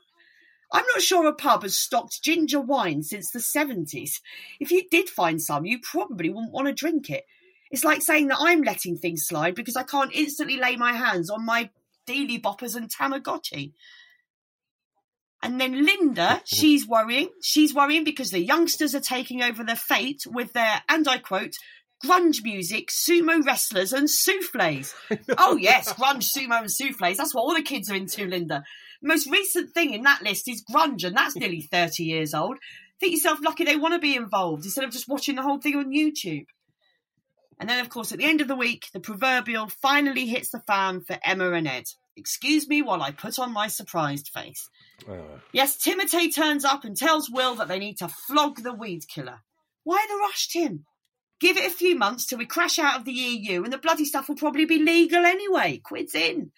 I'm 0.72 0.86
not 0.94 1.02
sure 1.02 1.26
a 1.26 1.34
pub 1.34 1.64
has 1.64 1.78
stocked 1.78 2.22
ginger 2.22 2.60
wine 2.60 3.04
since 3.04 3.32
the 3.32 3.40
70s. 3.40 4.20
If 4.60 4.70
you 4.70 4.84
did 4.92 5.10
find 5.10 5.42
some, 5.42 5.66
you 5.66 5.80
probably 5.80 6.30
wouldn't 6.30 6.54
want 6.54 6.68
to 6.68 6.74
drink 6.74 7.10
it. 7.10 7.24
It's 7.76 7.84
like 7.84 8.02
saying 8.02 8.30
that 8.30 8.38
I'm 8.40 8.62
letting 8.62 8.96
things 8.96 9.28
slide 9.28 9.54
because 9.54 9.76
I 9.76 9.84
can't 9.84 10.16
instantly 10.16 10.56
lay 10.56 10.78
my 10.78 10.94
hands 10.94 11.30
on 11.30 11.46
my 11.46 11.70
Dealy 12.08 12.42
Boppers 12.42 12.74
and 12.74 12.90
Tamagotchi. 12.90 13.74
And 15.44 15.60
then 15.60 15.86
Linda, 15.86 16.42
she's 16.46 16.88
worrying. 16.88 17.32
She's 17.44 17.76
worrying 17.76 18.06
because 18.06 18.32
the 18.32 18.40
youngsters 18.40 18.96
are 18.96 19.02
taking 19.02 19.44
over 19.44 19.62
the 19.62 19.76
fete 19.76 20.22
with 20.26 20.54
their, 20.54 20.84
and 20.88 21.06
I 21.06 21.18
quote, 21.18 21.56
grunge 22.02 22.42
music, 22.46 22.92
sumo 22.92 23.46
wrestlers, 23.46 23.92
and 23.92 24.10
souffles. 24.10 24.96
oh, 25.38 25.58
yes, 25.58 25.92
grunge, 25.92 26.32
sumo, 26.34 26.62
and 26.62 26.72
souffles. 26.72 27.18
That's 27.18 27.36
what 27.36 27.42
all 27.42 27.56
the 27.56 27.62
kids 27.62 27.92
are 27.92 27.96
into, 27.96 28.26
Linda. 28.26 28.64
most 29.02 29.30
recent 29.30 29.72
thing 29.72 29.94
in 29.94 30.04
that 30.04 30.22
list 30.22 30.48
is 30.48 30.64
grunge, 30.64 31.04
and 31.04 31.18
that's 31.18 31.36
nearly 31.36 31.60
30 31.74 32.06
years 32.06 32.34
old. 32.34 32.58
Think 33.02 33.12
yourself 33.12 33.40
lucky 33.44 33.66
they 33.66 33.76
want 33.76 33.96
to 33.96 34.00
be 34.00 34.16
involved 34.16 34.64
instead 34.64 34.86
of 34.86 34.92
just 34.92 35.10
watching 35.10 35.36
the 35.36 35.42
whole 35.42 35.60
thing 35.60 35.76
on 35.76 35.92
YouTube. 35.92 36.46
And 37.60 37.70
then, 37.70 37.80
of 37.80 37.90
course, 37.90 38.12
at 38.12 38.18
the 38.18 38.26
end 38.26 38.42
of 38.42 38.48
the 38.48 38.56
week, 38.56 38.88
the 38.94 39.00
proverbial 39.00 39.68
finally 39.68 40.26
hits 40.26 40.50
the 40.50 40.60
fan 40.60 41.02
for 41.02 41.18
Emma 41.24 41.52
and 41.52 41.68
Ed. 41.68 41.86
Excuse 42.18 42.68
me 42.68 42.82
while 42.82 43.02
I 43.02 43.12
put 43.12 43.40
on 43.40 43.54
my 43.54 43.68
surprised 43.68 44.30
face. 44.30 44.70
Uh, 45.08 45.40
Yes, 45.52 45.78
Timotei 45.78 46.34
turns 46.34 46.66
up 46.66 46.84
and 46.84 46.96
tells 46.96 47.30
Will 47.30 47.56
that 47.56 47.68
they 47.68 47.80
need 47.80 47.98
to 47.98 48.08
flog 48.08 48.62
the 48.62 48.74
weed 48.74 49.08
killer. 49.08 49.42
Why 49.84 50.06
the 50.10 50.18
rush, 50.18 50.48
Tim? 50.48 50.86
Give 51.40 51.58
it 51.58 51.68
a 51.68 51.76
few 51.76 51.98
months 51.98 52.26
till 52.26 52.38
we 52.38 52.46
crash 52.46 52.80
out 52.80 52.98
of 52.98 53.06
the 53.06 53.12
EU 53.12 53.64
and 53.64 53.72
the 53.72 53.78
bloody 53.78 54.06
stuff 54.06 54.30
will 54.30 54.36
probably 54.36 54.66
be 54.66 54.80
legal 54.80 55.26
anyway. 55.26 55.82
Quids 55.84 56.16
in. 56.16 56.52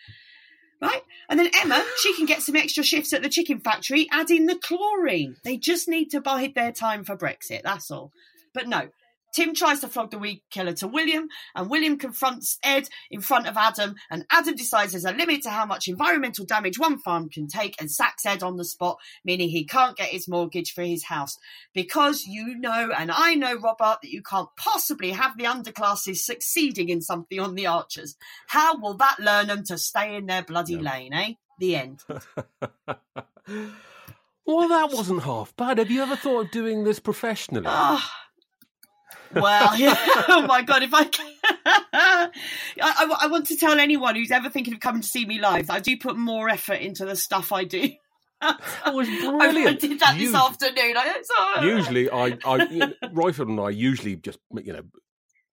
Right? 0.79 1.01
And 1.27 1.39
then 1.39 1.49
Emma, 1.59 1.83
she 1.97 2.15
can 2.15 2.27
get 2.27 2.43
some 2.43 2.55
extra 2.55 2.83
shifts 2.83 3.11
at 3.11 3.23
the 3.23 3.29
chicken 3.29 3.59
factory, 3.59 4.07
adding 4.11 4.45
the 4.45 4.55
chlorine. 4.55 5.35
They 5.43 5.57
just 5.57 5.87
need 5.87 6.09
to 6.11 6.21
bide 6.21 6.53
their 6.53 6.71
time 6.71 7.03
for 7.03 7.17
Brexit, 7.17 7.63
that's 7.63 7.89
all. 7.89 8.11
But 8.53 8.67
no, 8.67 8.89
Tim 9.37 9.53
tries 9.53 9.81
to 9.81 9.87
flog 9.87 10.09
the 10.09 10.17
weed 10.17 10.41
killer 10.49 10.73
to 10.73 10.87
William, 10.87 11.27
and 11.53 11.69
William 11.69 11.99
confronts 11.99 12.57
Ed 12.63 12.89
in 13.11 13.21
front 13.21 13.45
of 13.45 13.55
Adam, 13.55 13.93
and 14.09 14.25
Adam 14.31 14.55
decides 14.55 14.93
there's 14.93 15.05
a 15.05 15.11
limit 15.11 15.43
to 15.43 15.51
how 15.51 15.63
much 15.63 15.87
environmental 15.87 16.43
damage 16.43 16.79
one 16.79 16.97
farm 16.97 17.29
can 17.29 17.45
take 17.47 17.79
and 17.79 17.91
sacks 17.91 18.25
Ed 18.25 18.41
on 18.41 18.57
the 18.57 18.65
spot, 18.65 18.97
meaning 19.23 19.49
he 19.49 19.63
can't 19.63 19.95
get 19.95 20.07
his 20.07 20.27
mortgage 20.27 20.73
for 20.73 20.81
his 20.81 21.03
house. 21.03 21.37
Because 21.75 22.25
you 22.25 22.57
know, 22.57 22.89
and 22.97 23.11
I 23.13 23.35
know, 23.35 23.53
Robert, 23.53 23.99
that 24.01 24.09
you 24.09 24.23
can't 24.23 24.49
possibly 24.57 25.11
have 25.11 25.37
the 25.37 25.43
underclasses 25.43 26.17
succeeding 26.17 26.89
in 26.89 27.01
something 27.01 27.39
on 27.39 27.53
the 27.53 27.67
Archers. 27.67 28.15
How 28.47 28.79
will 28.79 28.95
that 28.95 29.19
learn 29.19 29.49
them 29.49 29.63
to 29.65 29.77
stay 29.77 30.15
in 30.15 30.25
their 30.25 30.41
bloody 30.41 30.77
lane, 30.77 31.13
eh? 31.13 31.33
The 31.59 31.75
end. 31.75 32.03
well, 32.09 32.97
that 34.67 34.89
wasn't 34.91 35.21
half 35.21 35.55
bad. 35.55 35.77
Have 35.77 35.91
you 35.91 36.01
ever 36.01 36.15
thought 36.15 36.45
of 36.45 36.51
doing 36.51 36.85
this 36.85 36.99
professionally? 36.99 37.67
Well, 39.33 39.77
yeah. 39.77 39.95
oh 40.27 40.45
my 40.47 40.61
god! 40.61 40.83
If 40.83 40.93
I, 40.93 41.03
can... 41.05 41.33
I, 41.65 42.29
I, 42.81 43.17
I 43.21 43.27
want 43.27 43.47
to 43.47 43.57
tell 43.57 43.79
anyone 43.79 44.15
who's 44.15 44.31
ever 44.31 44.49
thinking 44.49 44.73
of 44.73 44.79
coming 44.79 45.01
to 45.01 45.07
see 45.07 45.25
me 45.25 45.39
live, 45.39 45.69
I 45.69 45.79
do 45.79 45.97
put 45.97 46.17
more 46.17 46.49
effort 46.49 46.75
into 46.81 47.05
the 47.05 47.15
stuff 47.15 47.51
I 47.51 47.63
do. 47.63 47.89
Oh, 48.41 48.55
that 48.85 48.93
was 48.93 49.07
I 49.11 49.73
did 49.73 49.99
that 49.99 50.17
this 50.17 50.33
afternoon. 50.33 50.95
I, 50.97 51.21
so, 51.23 51.63
usually 51.63 52.09
I, 52.09 52.25
I 52.45 52.57
Royfield 53.07 53.49
and 53.49 53.59
I 53.59 53.69
usually 53.69 54.15
just 54.15 54.39
you 54.63 54.73
know 54.73 54.83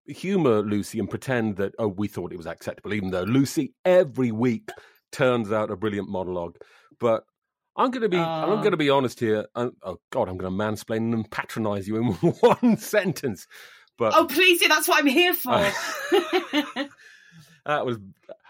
humour 0.07 0.61
Lucy 0.61 0.99
and 0.99 1.09
pretend 1.09 1.57
that 1.57 1.73
oh 1.77 1.87
we 1.87 2.07
thought 2.07 2.33
it 2.33 2.37
was 2.37 2.47
acceptable, 2.47 2.93
even 2.93 3.11
though 3.11 3.23
Lucy 3.23 3.73
every 3.85 4.31
week 4.31 4.69
turns 5.11 5.51
out 5.51 5.71
a 5.71 5.75
brilliant 5.75 6.09
monologue. 6.09 6.57
But 6.99 7.23
I'm 7.75 7.91
going 7.91 8.01
to 8.01 8.09
be 8.09 8.17
I'm 8.17 8.49
Oh. 8.49 8.57
going 8.57 8.71
to 8.71 8.77
be 8.77 8.89
honest 8.89 9.19
here. 9.19 9.45
And, 9.55 9.71
oh 9.83 9.99
God, 10.11 10.27
I'm 10.29 10.37
going 10.37 10.51
to 10.51 10.63
mansplain 10.63 11.13
and 11.13 11.29
patronise 11.29 11.87
you 11.87 11.97
in 11.97 12.05
one 12.13 12.77
sentence. 12.77 13.47
But 13.97 14.13
Oh, 14.15 14.25
please 14.25 14.59
do. 14.61 14.67
That's 14.67 14.87
what 14.87 14.99
I'm 14.99 15.07
here 15.07 15.33
for. 15.33 15.51
that 17.65 17.85
was 17.85 17.97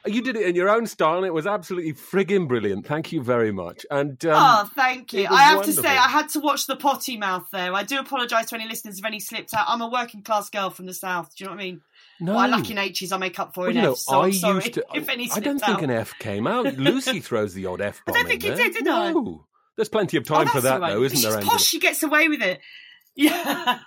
you 0.07 0.23
did 0.23 0.35
it 0.35 0.47
in 0.47 0.55
your 0.55 0.69
own 0.69 0.87
style, 0.87 1.17
and 1.17 1.25
it 1.27 1.33
was 1.33 1.45
absolutely 1.45 1.93
frigging 1.93 2.47
brilliant. 2.47 2.87
Thank 2.87 3.11
you 3.11 3.21
very 3.21 3.51
much. 3.51 3.85
And 3.91 4.23
um, 4.25 4.33
oh, 4.35 4.69
thank 4.73 5.13
you. 5.13 5.27
I 5.29 5.43
have 5.43 5.63
to 5.65 5.73
say. 5.73 5.89
I 5.89 6.07
had 6.07 6.29
to 6.29 6.39
watch 6.39 6.65
the 6.65 6.75
potty 6.75 7.17
mouth 7.17 7.47
there. 7.51 7.71
I 7.73 7.83
do 7.83 7.99
apologise 7.99 8.47
to 8.47 8.55
any 8.55 8.67
listeners 8.67 8.97
if 8.97 9.05
any 9.05 9.19
slipped 9.19 9.53
out. 9.53 9.65
I'm 9.67 9.81
a 9.81 9.87
working 9.89 10.23
class 10.23 10.49
girl 10.49 10.71
from 10.71 10.87
the 10.87 10.93
south. 10.95 11.35
Do 11.35 11.43
you 11.43 11.49
know 11.49 11.55
what 11.55 11.61
I 11.61 11.65
mean? 11.65 11.81
No, 12.21 12.35
What 12.35 12.49
I 12.49 12.55
lack 12.55 12.69
in 12.71 12.77
H's, 12.77 13.11
I 13.11 13.17
make 13.17 13.39
up 13.39 13.53
for 13.53 13.61
Well, 13.61 13.69
in 13.71 13.75
you 13.75 13.81
know, 13.81 13.91
F's. 13.93 14.05
So 14.05 14.21
I 14.21 14.25
I'm 14.25 14.33
sorry 14.33 14.55
used 14.55 14.73
to. 14.75 14.85
any 15.11 15.29
I 15.31 15.39
don't 15.39 15.59
think 15.59 15.77
out. 15.77 15.83
an 15.83 15.91
F 15.91 16.13
came 16.19 16.47
out. 16.47 16.65
Lucy 16.77 17.19
throws 17.19 17.53
the 17.53 17.65
odd 17.65 17.81
F 17.81 18.01
I 18.07 18.11
bomb. 18.11 18.19
don't 18.21 18.27
think 18.29 18.43
in 18.45 18.53
it 18.53 18.55
did, 18.55 18.73
did 18.73 18.87
I? 18.87 19.11
no. 19.11 19.45
There's 19.75 19.89
plenty 19.89 20.17
of 20.17 20.23
Oh, 20.29 20.35
time 20.35 20.47
for 20.47 20.61
that, 20.61 20.79
right. 20.81 20.93
though, 20.93 21.03
isn't 21.03 21.17
She's 21.17 21.23
there, 21.25 21.33
Angela? 21.35 21.51
posh. 21.51 21.63
She 21.65 21.79
gets 21.79 22.03
away 22.03 22.27
with 22.29 22.41
it. 22.41 22.59
Yeah. 23.15 23.79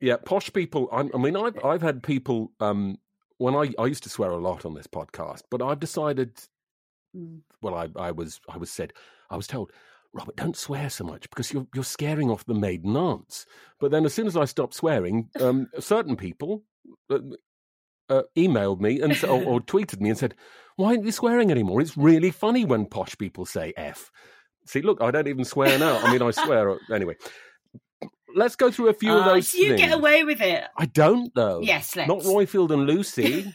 Yeah, 0.00 0.16
posh 0.24 0.52
people. 0.52 0.88
I, 0.92 1.08
I 1.14 1.18
mean, 1.18 1.36
I've 1.36 1.62
I've 1.64 1.82
had 1.82 2.02
people. 2.02 2.52
Um, 2.60 2.98
when 3.38 3.54
I 3.54 3.72
I 3.78 3.86
used 3.86 4.02
to 4.04 4.08
swear 4.10 4.30
a 4.30 4.36
lot 4.38 4.64
on 4.64 4.74
this 4.74 4.86
podcast, 4.86 5.42
but 5.50 5.62
I've 5.62 5.80
decided. 5.80 6.36
Mm. 7.16 7.40
Well, 7.62 7.74
I 7.74 7.88
I 7.96 8.10
was 8.10 8.40
I 8.48 8.56
was 8.58 8.70
said 8.70 8.92
I 9.30 9.36
was 9.36 9.46
told. 9.46 9.70
Robert, 10.14 10.36
don't 10.36 10.56
swear 10.56 10.88
so 10.88 11.04
much 11.04 11.28
because 11.28 11.52
you're 11.52 11.66
you're 11.74 11.84
scaring 11.84 12.30
off 12.30 12.46
the 12.46 12.54
maiden 12.54 12.96
aunts. 12.96 13.46
But 13.80 13.90
then, 13.90 14.04
as 14.04 14.14
soon 14.14 14.26
as 14.28 14.36
I 14.36 14.44
stopped 14.44 14.74
swearing, 14.74 15.28
um, 15.40 15.68
certain 15.80 16.16
people 16.16 16.62
uh, 17.10 17.18
uh, 18.08 18.22
emailed 18.36 18.80
me 18.80 19.00
and 19.00 19.12
or, 19.24 19.42
or 19.44 19.60
tweeted 19.72 20.00
me 20.00 20.10
and 20.10 20.18
said, 20.18 20.34
"Why 20.76 20.90
aren't 20.90 21.04
you 21.04 21.12
swearing 21.12 21.50
anymore? 21.50 21.80
It's 21.80 21.96
really 21.96 22.30
funny 22.30 22.64
when 22.64 22.86
posh 22.86 23.18
people 23.18 23.44
say 23.44 23.72
f." 23.76 24.10
See, 24.66 24.80
look, 24.82 25.02
I 25.02 25.10
don't 25.10 25.28
even 25.28 25.44
swear 25.44 25.78
now. 25.78 25.98
I 25.98 26.12
mean, 26.12 26.22
I 26.22 26.30
swear 26.44 26.78
anyway. 26.92 27.16
Let's 28.36 28.56
go 28.56 28.70
through 28.70 28.88
a 28.88 28.94
few 28.94 29.12
of 29.12 29.26
Oh, 29.26 29.34
those 29.34 29.48
so 29.48 29.58
you 29.58 29.68
things. 29.68 29.80
get 29.80 29.92
away 29.92 30.24
with 30.24 30.40
it. 30.40 30.64
I 30.76 30.86
don't 30.86 31.32
though. 31.34 31.60
Yes, 31.62 31.94
let's. 31.96 32.08
Not 32.08 32.20
Royfield 32.20 32.70
and 32.72 32.84
Lucy. 32.86 33.52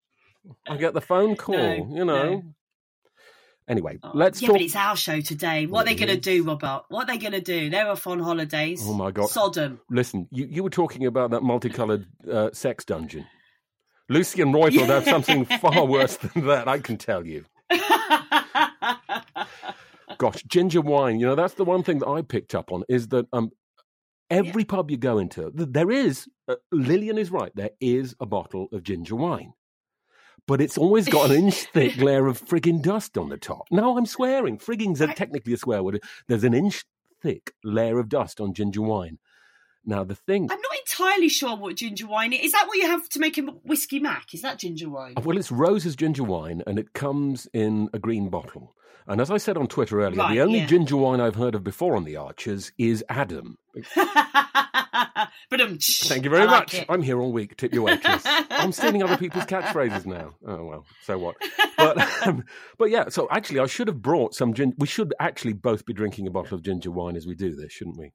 I 0.68 0.76
get 0.76 0.94
the 0.94 1.00
phone 1.00 1.36
call, 1.36 1.56
No, 1.56 1.74
you 1.96 2.04
know. 2.04 2.24
no. 2.30 2.42
Anyway, 3.68 3.98
Oh, 4.02 4.12
let's 4.14 4.40
yeah, 4.40 4.46
talk. 4.48 4.54
but 4.54 4.62
it's 4.62 4.76
our 4.76 4.96
show 4.96 5.20
today. 5.20 5.66
What 5.66 5.82
are 5.82 5.84
they 5.86 5.92
It 5.92 6.06
going 6.06 6.08
to 6.14 6.20
do, 6.20 6.44
Robert? 6.44 6.84
What 6.88 7.08
are 7.08 7.12
they 7.12 7.18
going 7.18 7.32
to 7.32 7.40
do? 7.40 7.68
They're 7.68 7.88
off 7.88 8.06
on 8.06 8.20
holidays. 8.20 8.80
Oh 8.84 8.94
my 8.94 9.10
God. 9.10 9.28
Sodom. 9.28 9.80
Listen, 9.90 10.28
you, 10.30 10.46
you 10.48 10.62
were 10.62 10.70
talking 10.70 11.04
about 11.06 11.30
that 11.32 11.42
multicolored 11.42 12.06
uh, 12.30 12.50
sex 12.52 12.84
dungeon. 12.84 13.26
Lucy 14.08 14.40
and 14.40 14.54
Royfield 14.54 14.86
have 14.86 15.04
something 15.08 15.44
far 15.44 15.84
worse 15.84 16.16
than 16.16 16.46
that, 16.46 16.68
I 16.68 16.78
can 16.78 16.96
tell 16.96 17.26
you. 17.26 17.44
Gosh, 20.18 20.42
ginger 20.46 20.80
wine. 20.80 21.18
You 21.20 21.26
know, 21.26 21.34
that's 21.34 21.54
the 21.54 21.64
one 21.64 21.82
thing 21.82 21.98
that 21.98 22.08
I 22.08 22.22
picked 22.22 22.54
up 22.54 22.70
on 22.72 22.84
is 22.88 23.08
that 23.08 23.26
um, 23.32 23.50
every 24.30 24.64
pub 24.64 24.90
you 24.90 24.96
go 24.96 25.18
into, 25.18 25.50
there 25.54 25.90
is, 25.90 26.28
uh, 26.48 26.54
Lilian 26.72 27.18
is 27.18 27.30
right, 27.30 27.50
there 27.54 27.70
is 27.80 28.14
a 28.20 28.26
bottle 28.26 28.68
of 28.72 28.82
ginger 28.84 29.16
wine. 29.16 29.52
But 30.46 30.60
it's 30.60 30.78
always 30.78 31.08
got 31.08 31.30
an 31.30 31.36
inch 31.36 31.64
thick 31.72 31.96
layer 31.96 32.28
of 32.28 32.40
frigging 32.40 32.80
dust 32.80 33.18
on 33.18 33.28
the 33.28 33.36
top. 33.36 33.66
No, 33.70 33.98
I'm 33.98 34.06
swearing. 34.06 34.58
Frigging's 34.58 35.00
a, 35.00 35.08
technically 35.12 35.52
a 35.54 35.56
swear 35.56 35.82
word. 35.82 36.02
There's 36.28 36.44
an 36.44 36.54
inch 36.54 36.84
thick 37.20 37.52
layer 37.64 37.98
of 37.98 38.08
dust 38.08 38.40
on 38.40 38.54
ginger 38.54 38.82
wine. 38.82 39.18
Now 39.84 40.04
the 40.04 40.14
thing, 40.14 40.50
I'm 40.50 40.60
not 40.60 40.78
entirely 40.80 41.28
sure 41.28 41.56
what 41.56 41.76
ginger 41.76 42.06
wine 42.06 42.32
is. 42.32 42.46
Is 42.46 42.52
that 42.52 42.66
what 42.66 42.76
you 42.76 42.86
have 42.86 43.08
to 43.10 43.20
make 43.20 43.38
a 43.38 43.42
whiskey 43.42 44.00
mac? 44.00 44.34
Is 44.34 44.42
that 44.42 44.58
ginger 44.58 44.88
wine? 44.88 45.14
well, 45.22 45.36
it's 45.38 45.52
Rose's 45.52 45.94
ginger 45.94 46.24
wine, 46.24 46.62
and 46.66 46.78
it 46.78 46.92
comes 46.92 47.48
in 47.52 47.88
a 47.92 47.98
green 47.98 48.28
bottle. 48.28 48.74
And 49.08 49.20
as 49.20 49.30
I 49.30 49.36
said 49.36 49.56
on 49.56 49.66
Twitter 49.68 50.00
earlier, 50.00 50.18
Right, 50.18 50.34
the 50.34 50.40
only 50.40 50.58
yeah. 50.60 50.66
ginger 50.66 50.96
wine 50.96 51.20
I've 51.20 51.36
heard 51.36 51.54
of 51.54 51.62
before 51.62 51.94
on 51.96 52.04
the 52.04 52.16
Archers 52.16 52.72
is 52.78 53.04
Adam. 53.08 53.56
but 55.50 55.60
um, 55.60 55.78
Thank 55.80 56.24
you 56.24 56.30
very 56.30 56.46
like 56.46 56.52
much. 56.60 56.74
it. 56.74 56.86
I'm 56.88 57.02
here 57.02 57.20
all 57.20 57.32
week. 57.32 57.56
Tip 57.56 57.72
your 57.72 57.82
waitress. 57.84 58.22
I'm 58.26 58.72
stealing 58.72 59.02
other 59.02 59.16
people's 59.16 59.44
catchphrases 59.44 60.06
now. 60.06 60.34
Oh 60.46 60.64
well, 60.64 60.84
so 61.04 61.18
what? 61.18 61.36
But 61.76 61.98
um, 62.26 62.44
but 62.78 62.90
yeah. 62.90 63.08
So 63.08 63.28
actually, 63.30 63.60
I 63.60 63.66
should 63.66 63.88
have 63.88 64.02
brought 64.02 64.34
some 64.34 64.54
gin. 64.54 64.74
We 64.78 64.86
should 64.86 65.14
actually 65.20 65.52
both 65.52 65.84
be 65.86 65.92
drinking 65.92 66.26
a 66.26 66.30
bottle 66.30 66.56
of 66.56 66.62
ginger 66.62 66.90
wine 66.90 67.16
as 67.16 67.26
we 67.26 67.34
do 67.34 67.54
this, 67.54 67.72
shouldn't 67.72 67.98
we? 67.98 68.12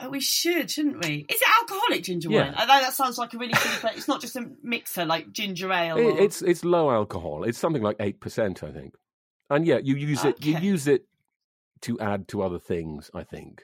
Oh, 0.00 0.10
we 0.10 0.20
should, 0.20 0.70
shouldn't 0.70 1.04
we? 1.04 1.24
Is 1.28 1.40
it 1.40 1.48
alcoholic 1.60 2.02
ginger 2.02 2.28
Yeah. 2.30 2.46
wine? 2.46 2.54
I 2.56 2.66
know 2.66 2.80
that 2.80 2.94
sounds 2.94 3.16
like 3.16 3.32
a 3.32 3.38
really 3.38 3.54
silly 3.54 3.76
place. 3.76 3.96
It's 3.98 4.08
not 4.08 4.20
just 4.20 4.34
a 4.36 4.44
mixer 4.62 5.04
like 5.04 5.30
ginger 5.32 5.72
ale. 5.72 5.96
It, 5.96 6.04
or- 6.04 6.20
it's 6.20 6.42
it's 6.42 6.64
low 6.64 6.90
alcohol. 6.90 7.44
It's 7.44 7.58
something 7.58 7.82
like 7.82 7.96
eight 8.00 8.20
percent, 8.20 8.62
I 8.62 8.70
think. 8.72 8.94
And 9.54 9.66
yeah, 9.66 9.78
you 9.82 9.94
use 9.96 10.24
it. 10.24 10.44
You 10.44 10.58
use 10.58 10.86
it 10.88 11.04
to 11.82 11.98
add 12.00 12.28
to 12.28 12.42
other 12.42 12.58
things. 12.58 13.10
I 13.14 13.24
think. 13.24 13.62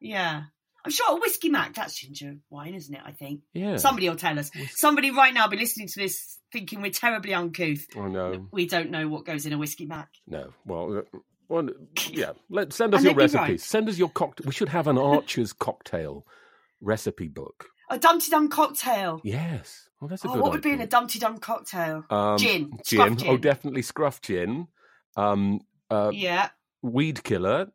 Yeah. 0.00 0.44
I'm 0.84 0.90
sure 0.90 1.16
a 1.16 1.20
whiskey 1.20 1.48
mac, 1.48 1.74
that's 1.74 1.94
ginger 1.94 2.34
wine, 2.50 2.74
isn't 2.74 2.92
it? 2.92 3.00
I 3.04 3.12
think. 3.12 3.42
Yeah. 3.54 3.76
Somebody 3.76 4.08
will 4.08 4.16
tell 4.16 4.36
us. 4.38 4.50
Somebody 4.72 5.12
right 5.12 5.32
now 5.32 5.44
will 5.44 5.50
be 5.52 5.56
listening 5.56 5.86
to 5.86 6.00
this 6.00 6.38
thinking 6.52 6.82
we're 6.82 6.90
terribly 6.90 7.34
uncouth. 7.34 7.86
I 7.96 8.08
know. 8.08 8.48
We 8.50 8.66
don't 8.66 8.90
know 8.90 9.06
what 9.08 9.24
goes 9.24 9.46
in 9.46 9.52
a 9.52 9.58
whiskey 9.58 9.86
mac. 9.86 10.08
No. 10.26 10.52
Well. 10.66 10.98
uh, 10.98 11.18
Well, 11.48 11.68
yeah. 12.10 12.32
Let 12.50 12.72
send 12.72 12.94
us 12.96 13.04
your 13.04 13.14
recipes. 13.14 13.34
right. 13.48 13.60
Send 13.60 13.88
us 13.88 13.96
your 13.96 14.08
cocktail. 14.08 14.46
We 14.46 14.52
should 14.52 14.70
have 14.70 14.88
an 14.88 14.98
Archer's 14.98 15.52
cocktail 15.52 16.26
recipe 16.80 17.28
book. 17.28 17.66
A 17.90 17.98
Dumpty 17.98 18.30
Dum 18.30 18.48
cocktail. 18.48 19.20
Yes. 19.24 19.88
Well, 20.00 20.08
that's 20.08 20.24
a 20.24 20.28
Oh, 20.28 20.32
good. 20.34 20.42
what 20.42 20.52
would 20.52 20.62
be 20.62 20.70
in 20.70 20.80
a 20.80 20.86
Dumpty 20.86 21.18
Dum 21.18 21.38
cocktail? 21.38 22.04
Um, 22.10 22.38
gin. 22.38 22.72
Gin. 22.86 23.18
Scruff 23.18 23.28
Oh, 23.28 23.36
definitely 23.36 23.82
scruff 23.82 24.20
gin. 24.20 24.68
Um, 25.16 25.60
uh, 25.90 26.10
Yeah. 26.12 26.48
Weed 26.84 27.22
killer, 27.22 27.68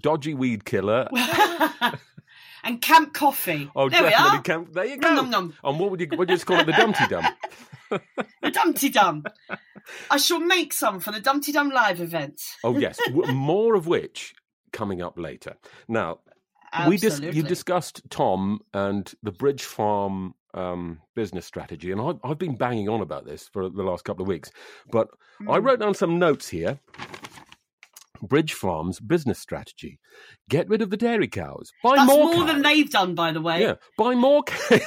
dodgy 0.00 0.34
weed 0.34 0.64
killer. 0.64 1.08
and 2.64 2.80
camp 2.80 3.12
coffee. 3.12 3.68
Oh, 3.76 3.88
there 3.88 4.04
we 4.04 4.10
definitely. 4.10 4.38
are. 4.38 4.42
Camp, 4.42 4.72
there 4.72 4.84
you 4.84 4.96
go. 4.98 5.08
Nom, 5.14 5.16
nom, 5.16 5.30
nom. 5.30 5.54
And 5.64 5.80
what 5.80 5.90
would 5.90 6.00
you 6.00 6.06
what 6.14 6.28
do 6.28 6.32
you 6.32 6.36
just 6.36 6.46
call 6.46 6.60
it? 6.60 6.66
The 6.66 6.72
Dumpty 6.72 7.06
Dum. 7.08 7.24
The 8.42 8.50
Dumpty 8.50 8.88
Dum. 8.88 9.24
I 10.10 10.16
shall 10.16 10.40
make 10.40 10.72
some 10.72 10.98
for 11.00 11.12
the 11.12 11.20
Dumpty 11.20 11.52
Dum 11.52 11.70
live 11.70 12.00
event. 12.00 12.40
Oh 12.64 12.78
yes, 12.78 12.98
more 13.10 13.74
of 13.74 13.86
which 13.86 14.34
coming 14.72 15.02
up 15.02 15.18
later. 15.18 15.56
Now 15.88 16.20
we 16.88 16.96
dis- 16.96 17.20
you 17.20 17.42
discussed 17.42 18.02
Tom 18.10 18.60
and 18.74 19.12
the 19.22 19.32
Bridge 19.32 19.64
Farm 19.64 20.34
um, 20.54 20.98
business 21.14 21.46
strategy, 21.46 21.92
and 21.92 22.00
I've, 22.00 22.18
I've 22.24 22.38
been 22.38 22.56
banging 22.56 22.88
on 22.88 23.00
about 23.00 23.24
this 23.26 23.48
for 23.52 23.68
the 23.68 23.82
last 23.82 24.04
couple 24.04 24.22
of 24.22 24.28
weeks. 24.28 24.50
But 24.90 25.08
I 25.48 25.58
Hmm. 25.58 25.64
wrote 25.66 25.80
down 25.80 25.94
some 25.94 26.18
notes 26.18 26.48
here. 26.48 26.78
Bridge 28.22 28.52
Farm's 28.52 29.00
business 29.00 29.40
strategy: 29.40 29.98
get 30.48 30.68
rid 30.68 30.80
of 30.80 30.90
the 30.90 30.96
dairy 30.96 31.26
cows, 31.26 31.72
buy 31.82 31.96
That's 31.96 32.06
more, 32.08 32.26
more, 32.26 32.34
cows. 32.44 32.46
than 32.52 32.62
they've 32.62 32.88
done, 32.90 33.14
by 33.16 33.32
the 33.32 33.40
way. 33.40 33.62
Yeah, 33.62 33.74
buy 33.98 34.14
more. 34.14 34.44
ca- 34.44 34.78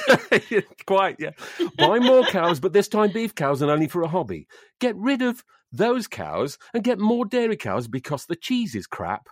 Quite, 0.86 1.16
yeah. 1.18 1.32
Buy 1.76 1.98
more 1.98 2.24
cows, 2.24 2.60
but 2.60 2.72
this 2.72 2.88
time 2.88 3.10
beef 3.12 3.34
cows 3.34 3.60
and 3.60 3.70
only 3.70 3.88
for 3.88 4.02
a 4.02 4.08
hobby. 4.08 4.46
Get 4.80 4.96
rid 4.96 5.20
of 5.20 5.44
those 5.70 6.06
cows 6.08 6.56
and 6.72 6.82
get 6.82 6.98
more 6.98 7.26
dairy 7.26 7.56
cows 7.58 7.88
because 7.88 8.24
the 8.24 8.36
cheese 8.36 8.74
is 8.74 8.86
crap. 8.86 9.28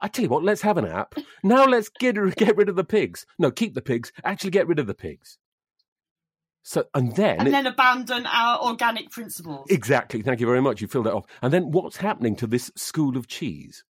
I 0.00 0.08
tell 0.08 0.22
you 0.24 0.28
what, 0.28 0.44
let's 0.44 0.62
have 0.62 0.78
an 0.78 0.86
app. 0.86 1.14
Now 1.42 1.64
let's 1.64 1.88
get 1.88 2.14
get 2.36 2.56
rid 2.56 2.68
of 2.68 2.76
the 2.76 2.84
pigs. 2.84 3.26
No, 3.38 3.50
keep 3.50 3.74
the 3.74 3.82
pigs. 3.82 4.12
Actually, 4.24 4.50
get 4.50 4.66
rid 4.68 4.78
of 4.78 4.86
the 4.86 4.94
pigs. 4.94 5.38
So 6.62 6.84
and 6.94 7.16
then, 7.16 7.40
And 7.40 7.52
then 7.54 7.66
abandon 7.66 8.26
our 8.26 8.60
organic 8.60 9.10
principles. 9.10 9.66
exactly. 9.70 10.20
Thank 10.22 10.40
you 10.40 10.46
very 10.46 10.60
much. 10.60 10.80
You 10.82 10.88
filled 10.88 11.06
that 11.06 11.14
off. 11.14 11.24
And 11.42 11.52
then 11.52 11.70
what's 11.70 11.96
happening 11.96 12.36
to 12.36 12.46
this 12.46 12.70
school 12.76 13.16
of 13.16 13.26
cheese? 13.26 13.84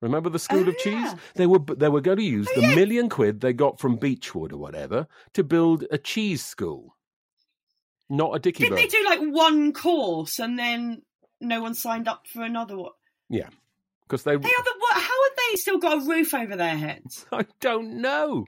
Remember 0.00 0.30
the 0.30 0.38
school 0.38 0.64
Oh, 0.64 0.70
of 0.70 0.78
cheese? 0.78 0.94
yeah. 0.94 1.14
They 1.34 1.46
were 1.46 1.58
they 1.58 1.90
were 1.90 2.00
going 2.00 2.16
to 2.16 2.24
use 2.24 2.48
oh, 2.56 2.60
the 2.60 2.74
million 2.74 3.10
quid 3.10 3.40
they 3.40 3.52
got 3.52 3.78
from 3.78 3.96
Beechwood 3.96 4.50
or 4.52 4.56
whatever 4.56 5.06
to 5.34 5.44
build 5.44 5.84
a 5.90 5.98
cheese 5.98 6.42
school, 6.42 6.96
not 8.08 8.34
a 8.34 8.38
dicky 8.38 8.68
bird. 8.70 8.78
they 8.78 8.86
do 8.86 9.04
like 9.04 9.20
one 9.20 9.74
course 9.74 10.38
and 10.38 10.58
then 10.58 11.02
no 11.38 11.60
one 11.60 11.74
signed 11.74 12.08
up 12.08 12.26
for 12.32 12.42
another 12.42 12.78
one? 12.78 12.92
Yeah, 13.28 13.50
because 14.10 14.24
they. 14.24 14.32
They 14.32 14.48
are 14.48 14.64
the 14.64 14.74
what? 14.78 14.94
How 14.94 15.00
have 15.00 15.36
they 15.36 15.56
still 15.56 15.78
got 15.78 16.02
a 16.02 16.06
roof 16.08 16.34
over 16.34 16.56
their 16.56 16.76
heads? 16.76 17.24
I 17.32 17.46
don't 17.60 18.00
know. 18.00 18.46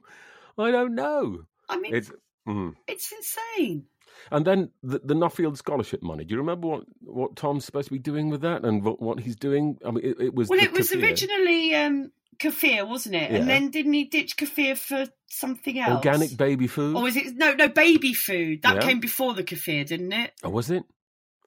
I 0.59 0.71
don't 0.71 0.95
know. 0.95 1.45
I 1.69 1.79
mean, 1.79 1.95
It's. 1.95 2.11
Mm. 2.47 2.75
it's 2.89 3.13
insane. 3.13 3.87
And 4.33 4.45
then 4.45 4.71
the, 4.83 4.99
the 4.99 5.15
Nuffield 5.15 5.57
scholarship 5.57 6.03
money. 6.03 6.25
Do 6.25 6.33
you 6.35 6.39
remember 6.39 6.67
what, 6.67 6.85
what 7.01 7.37
Tom's 7.37 7.65
supposed 7.65 7.87
to 7.87 7.93
be 7.93 7.99
doing 8.01 8.31
with 8.31 8.41
that 8.41 8.65
and 8.65 8.83
what, 8.83 9.01
what 9.01 9.21
he's 9.21 9.37
doing? 9.37 9.79
I 9.87 9.93
mean, 9.93 10.05
it, 10.05 10.21
it 10.21 10.35
was. 10.35 10.49
Well, 10.49 10.59
it 10.61 10.73
was 10.73 10.91
kefir. 10.91 11.03
originally 11.03 11.75
um, 11.77 12.11
kefir, 12.39 12.87
wasn't 12.87 13.15
it? 13.15 13.31
Yeah. 13.31 13.39
And 13.39 13.49
then 13.49 13.71
didn't 13.71 13.93
he 13.93 14.05
ditch 14.05 14.37
kefir 14.37 14.77
for 14.77 15.07
something 15.29 15.79
else? 15.79 15.93
organic 15.93 16.37
baby 16.37 16.67
food. 16.67 16.97
Or 16.97 17.03
was 17.03 17.17
it 17.17 17.37
no, 17.37 17.55
no 17.55 17.69
baby 17.69 18.13
food? 18.13 18.63
That 18.63 18.77
Yeah. 18.77 18.81
came 18.83 18.99
before 18.99 19.35
the 19.35 19.45
kefir, 19.45 19.87
didn't 19.87 20.13
it? 20.13 20.33
Oh, 20.43 20.51
was 20.51 20.71
it? 20.71 20.83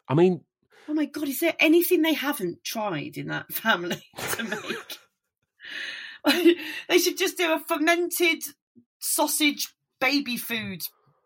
I 0.07 0.13
mean, 0.13 0.41
Oh 0.87 0.93
my 0.93 1.05
god, 1.05 1.27
is 1.27 1.39
there 1.39 1.55
anything 1.59 2.01
they 2.01 2.13
haven't 2.13 2.63
tried 2.63 3.17
in 3.17 3.27
that 3.27 3.47
family 3.53 4.01
to 4.33 4.43
make? 4.43 4.97
they 6.89 6.97
should 6.97 7.17
just 7.17 7.37
do 7.37 7.53
a 7.53 7.59
fermented 7.59 8.43
sausage 8.99 9.73
baby 9.99 10.37
food. 10.37 10.81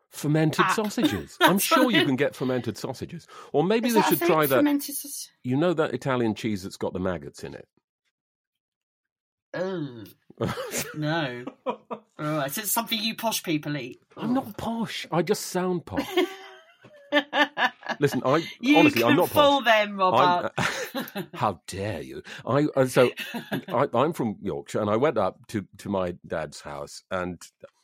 fermented 0.09 0.65
App. 0.65 0.75
sausages. 0.75 1.37
I'm 1.41 1.59
sure 1.59 1.91
you 1.91 2.05
can 2.05 2.15
get 2.15 2.35
fermented 2.35 2.77
sausages. 2.77 3.27
Or 3.53 3.63
maybe 3.63 3.89
Is 3.89 3.95
they 3.95 4.01
should 4.03 4.19
try 4.21 4.45
that. 4.45 5.23
You 5.43 5.57
know 5.57 5.73
that 5.73 5.93
Italian 5.93 6.35
cheese 6.35 6.63
that's 6.63 6.77
got 6.77 6.93
the 6.93 6.99
maggots 6.99 7.43
in 7.43 7.53
it? 7.53 7.67
Oh 9.53 10.03
no! 10.95 11.43
Oh, 11.65 12.47
so 12.47 12.61
it's 12.61 12.71
something 12.71 12.99
you 13.01 13.15
posh 13.15 13.41
people 13.41 13.75
eat. 13.77 13.99
I'm 14.15 14.33
not 14.33 14.57
posh. 14.57 15.07
I 15.11 15.21
just 15.21 15.47
sound 15.47 15.85
posh. 15.85 16.07
Listen, 17.99 18.21
I 18.25 18.43
You 18.61 18.77
honestly, 18.77 19.03
I'm 19.03 19.15
not 19.15 19.29
fool 19.29 19.61
posh. 19.61 19.65
them, 19.65 19.97
Robert. 19.97 20.51
I'm- 20.57 21.25
how 21.33 21.61
dare 21.67 22.01
you? 22.01 22.23
I 22.45 22.67
uh, 22.75 22.85
so 22.85 23.09
I, 23.73 23.87
I'm 23.93 24.13
from 24.13 24.37
Yorkshire, 24.41 24.81
and 24.81 24.89
I 24.89 24.97
went 24.97 25.17
up 25.17 25.37
to 25.49 25.65
to 25.79 25.89
my 25.89 26.15
dad's 26.27 26.61
house, 26.61 27.03
and 27.11 27.41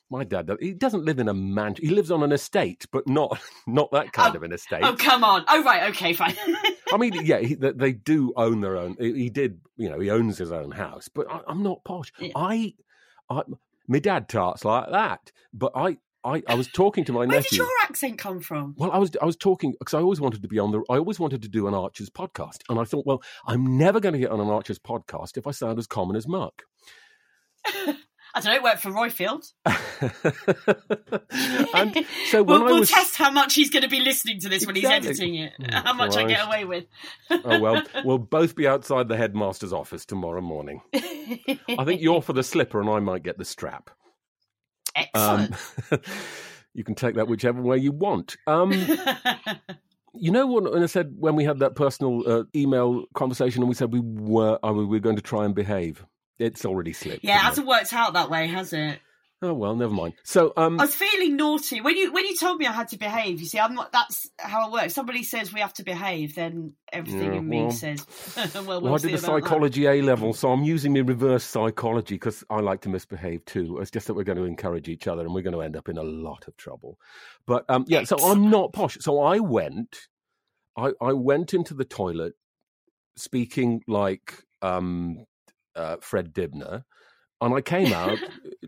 my 0.09 0.23
dad 0.23 0.49
he 0.59 0.73
doesn't 0.73 1.03
live 1.05 1.19
in 1.19 1.27
a 1.27 1.33
mansion. 1.33 1.85
He 1.85 1.91
lives 1.93 2.11
on 2.11 2.23
an 2.23 2.31
estate, 2.31 2.85
but 2.91 3.07
not 3.07 3.39
not 3.67 3.91
that 3.91 4.11
kind 4.13 4.33
Oh, 4.33 4.37
of 4.37 4.43
an 4.43 4.51
estate. 4.53 4.83
oh 4.83 4.95
come 4.95 5.23
on! 5.23 5.43
Oh 5.47 5.63
right, 5.63 5.89
okay, 5.91 6.13
fine. 6.13 6.35
I 6.93 6.97
mean, 6.97 7.13
yeah, 7.25 7.39
he, 7.39 7.55
they, 7.55 7.93
do 7.93 8.31
own 8.37 8.61
their 8.61 8.77
own. 8.77 8.95
He 8.99 9.13
he 9.13 9.29
did, 9.29 9.59
you 9.77 9.89
know, 9.89 9.99
he 9.99 10.11
owns 10.11 10.37
his 10.37 10.51
own 10.51 10.71
house. 10.71 11.09
But 11.13 11.29
I, 11.31 11.41
I'm 11.47 11.63
not 11.63 11.83
posh. 11.83 12.11
Yeah. 12.19 12.29
I, 12.35 12.75
I, 13.29 13.41
my 13.87 13.99
dad 13.99 14.29
tarts 14.29 14.63
like 14.63 14.91
that. 14.91 15.31
But 15.51 15.71
I, 15.75 15.97
I, 16.25 16.41
I 16.47 16.55
was 16.55 16.67
talking 16.67 17.05
to 17.05 17.13
my 17.13 17.19
Where 17.19 17.27
nephew. 17.27 17.49
did 17.51 17.57
your 17.57 17.69
accent 17.83 18.17
come 18.17 18.39
from? 18.39 18.73
Well, 18.77 18.91
I 18.91 18.97
was 18.97 19.11
I 19.21 19.25
was 19.25 19.35
talking 19.35 19.73
because 19.77 19.93
I 19.93 19.99
always 19.99 20.19
wanted 20.19 20.41
to 20.41 20.47
be 20.47 20.57
on 20.57 20.71
the. 20.71 20.79
I 20.89 20.97
always 20.97 21.19
wanted 21.19 21.43
to 21.43 21.47
do 21.47 21.67
an 21.67 21.73
Archers 21.73 22.09
podcast, 22.09 22.61
and 22.67 22.79
I 22.79 22.83
thought, 22.83 23.05
well, 23.05 23.21
I'm 23.45 23.77
never 23.77 23.99
going 23.99 24.13
to 24.13 24.19
get 24.19 24.31
on 24.31 24.39
an 24.39 24.47
Archers 24.47 24.79
podcast 24.79 25.37
if 25.37 25.45
I 25.45 25.51
sound 25.51 25.77
as 25.77 25.87
common 25.87 26.15
as 26.15 26.27
Mark. 26.27 26.63
I 28.35 28.41
don't 28.41 28.45
know. 28.45 28.55
It 28.55 28.63
worked 28.63 28.81
for 28.81 28.91
Royfield. 28.91 29.49
and 31.73 32.05
so 32.27 32.43
when 32.43 32.63
we'll, 32.63 32.67
I 32.67 32.71
we'll 32.73 32.85
test 32.85 33.15
how 33.15 33.31
much 33.31 33.55
he's 33.55 33.69
going 33.69 33.83
to 33.83 33.89
be 33.89 34.01
listening 34.01 34.41
to 34.41 34.49
this 34.49 34.65
when 34.65 34.75
he's 34.75 34.83
editing 34.83 35.35
it. 35.35 35.53
Oh, 35.61 35.65
how 35.71 35.93
much 35.93 36.17
I 36.17 36.25
get 36.25 36.45
away 36.45 36.65
with. 36.65 36.83
oh 37.29 37.61
well, 37.61 37.81
we'll 38.03 38.17
both 38.17 38.55
be 38.55 38.67
outside 38.67 39.07
the 39.07 39.15
headmaster's 39.15 39.71
office 39.71 40.05
tomorrow 40.05 40.41
morning. 40.41 40.81
I 40.93 41.85
think 41.85 42.01
you're 42.01 42.21
for 42.21 42.33
the 42.33 42.43
slipper, 42.43 42.81
and 42.81 42.89
I 42.89 42.99
might 42.99 43.23
get 43.23 43.37
the 43.37 43.45
strap. 43.45 43.89
Excellent. 44.95 45.53
Um, 45.91 45.99
you 46.73 46.83
can 46.83 46.95
take 46.95 47.15
that 47.15 47.27
whichever 47.27 47.61
way 47.61 47.77
you 47.77 47.91
want. 47.91 48.37
Um, 48.47 48.71
you 50.13 50.31
know 50.31 50.47
what? 50.47 50.71
When 50.71 50.83
I 50.83 50.87
said 50.87 51.15
when 51.17 51.35
we 51.35 51.43
had 51.43 51.59
that 51.59 51.75
personal 51.75 52.23
uh, 52.25 52.43
email 52.55 53.05
conversation, 53.13 53.61
and 53.61 53.69
we 53.69 53.75
said 53.75 53.93
we 53.93 54.01
were 54.01 54.59
we 54.63 54.85
were 54.85 54.99
going 54.99 55.17
to 55.17 55.21
try 55.21 55.45
and 55.45 55.53
behave. 55.55 56.05
It's 56.37 56.65
already 56.65 56.91
slipped. 56.91 57.23
yeah, 57.23 57.35
it 57.35 57.39
hasn't 57.39 57.49
hasn't 57.49 57.67
worked 57.67 57.93
out 57.93 58.13
that 58.13 58.29
way, 58.29 58.47
has 58.47 58.73
it? 58.73 58.99
Oh 59.41 59.53
well, 59.53 59.75
never 59.75 59.93
mind. 59.93 60.13
So 60.23 60.53
um, 60.55 60.79
I 60.79 60.85
was 60.85 60.95
feeling 60.95 61.35
naughty 61.35 61.81
when 61.81 61.97
you 61.97 62.11
when 62.13 62.25
you 62.25 62.35
told 62.37 62.57
me 62.57 62.65
I 62.67 62.71
had 62.71 62.87
to 62.89 62.97
behave. 62.97 63.41
You 63.41 63.45
see, 63.45 63.59
I'm 63.59 63.75
not. 63.75 63.91
That's 63.91 64.29
how 64.39 64.67
it 64.67 64.71
works. 64.71 64.93
Somebody 64.93 65.23
says 65.23 65.53
we 65.53 65.59
have 65.59 65.73
to 65.73 65.83
behave, 65.83 66.35
then 66.35 66.73
everything 66.91 67.33
Yeah, 67.33 67.39
in 67.39 67.49
me 67.49 67.61
well- 67.63 67.71
says, 67.71 68.05
"Well, 68.37 68.49
we'll, 68.67 68.81
well, 68.81 68.95
I 68.95 68.97
did 68.97 69.09
a 69.13 69.17
that." 69.17 69.25
psychology 69.25 69.87
A 69.87 70.01
level, 70.01 70.33
so 70.33 70.51
I'm 70.51 70.63
using 70.63 70.93
my 70.93 71.01
reverse 71.01 71.43
psychology 71.43 72.15
because 72.15 72.45
I 72.49 72.61
like 72.61 72.81
to 72.81 72.89
misbehave 72.89 73.43
too. 73.45 73.77
It's 73.79 73.91
just 73.91 74.07
that 74.07 74.13
we're 74.13 74.23
going 74.23 74.37
to 74.37 74.45
encourage 74.45 74.87
each 74.87 75.05
other, 75.05 75.21
and 75.23 75.33
we're 75.33 75.41
going 75.41 75.53
to 75.53 75.61
end 75.61 75.75
up 75.75 75.89
in 75.89 75.97
a 75.97 76.03
lot 76.03 76.47
of 76.47 76.55
trouble. 76.55 76.97
But 77.45 77.65
um, 77.69 77.83
yeah, 77.87 78.05
so 78.05 78.15
I'm 78.17 78.49
not 78.49 78.71
posh. 78.71 78.97
So 79.01 79.19
I 79.21 79.39
went, 79.39 80.07
I, 80.77 80.91
I 81.01 81.11
went 81.11 81.53
into 81.53 81.73
the 81.73 81.85
toilet, 81.85 82.35
speaking 83.17 83.81
like 83.85 84.43
um, 84.61 85.25
uh, 85.75 85.97
Fred 85.99 86.33
Dibnah, 86.33 86.85
and 87.41 87.53
I 87.53 87.59
came 87.61 87.91
out 87.93 88.17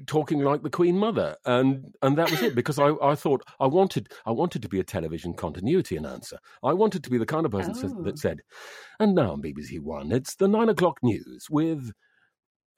talking 0.05 0.39
like 0.39 0.61
the 0.63 0.69
Queen 0.69 0.97
Mother, 0.97 1.35
and 1.45 1.93
and 2.01 2.17
that 2.17 2.29
was 2.31 2.41
it 2.41 2.55
because 2.55 2.77
I, 2.79 2.91
I 3.01 3.15
thought 3.15 3.43
I 3.59 3.67
wanted 3.67 4.09
I 4.25 4.31
wanted 4.31 4.61
to 4.61 4.69
be 4.69 4.79
a 4.79 4.83
television 4.83 5.33
continuity 5.33 5.95
announcer. 5.97 6.37
I 6.63 6.73
wanted 6.73 7.03
to 7.03 7.09
be 7.09 7.17
the 7.17 7.25
kind 7.25 7.45
of 7.45 7.51
person 7.51 7.75
Oh. 7.97 8.03
that 8.03 8.19
said, 8.19 8.41
and 8.99 9.15
now 9.15 9.31
on 9.31 9.41
BBC 9.41 9.79
One, 9.79 10.11
it's 10.11 10.35
the 10.35 10.47
nine 10.47 10.69
o'clock 10.69 10.99
news 11.01 11.47
with 11.49 11.91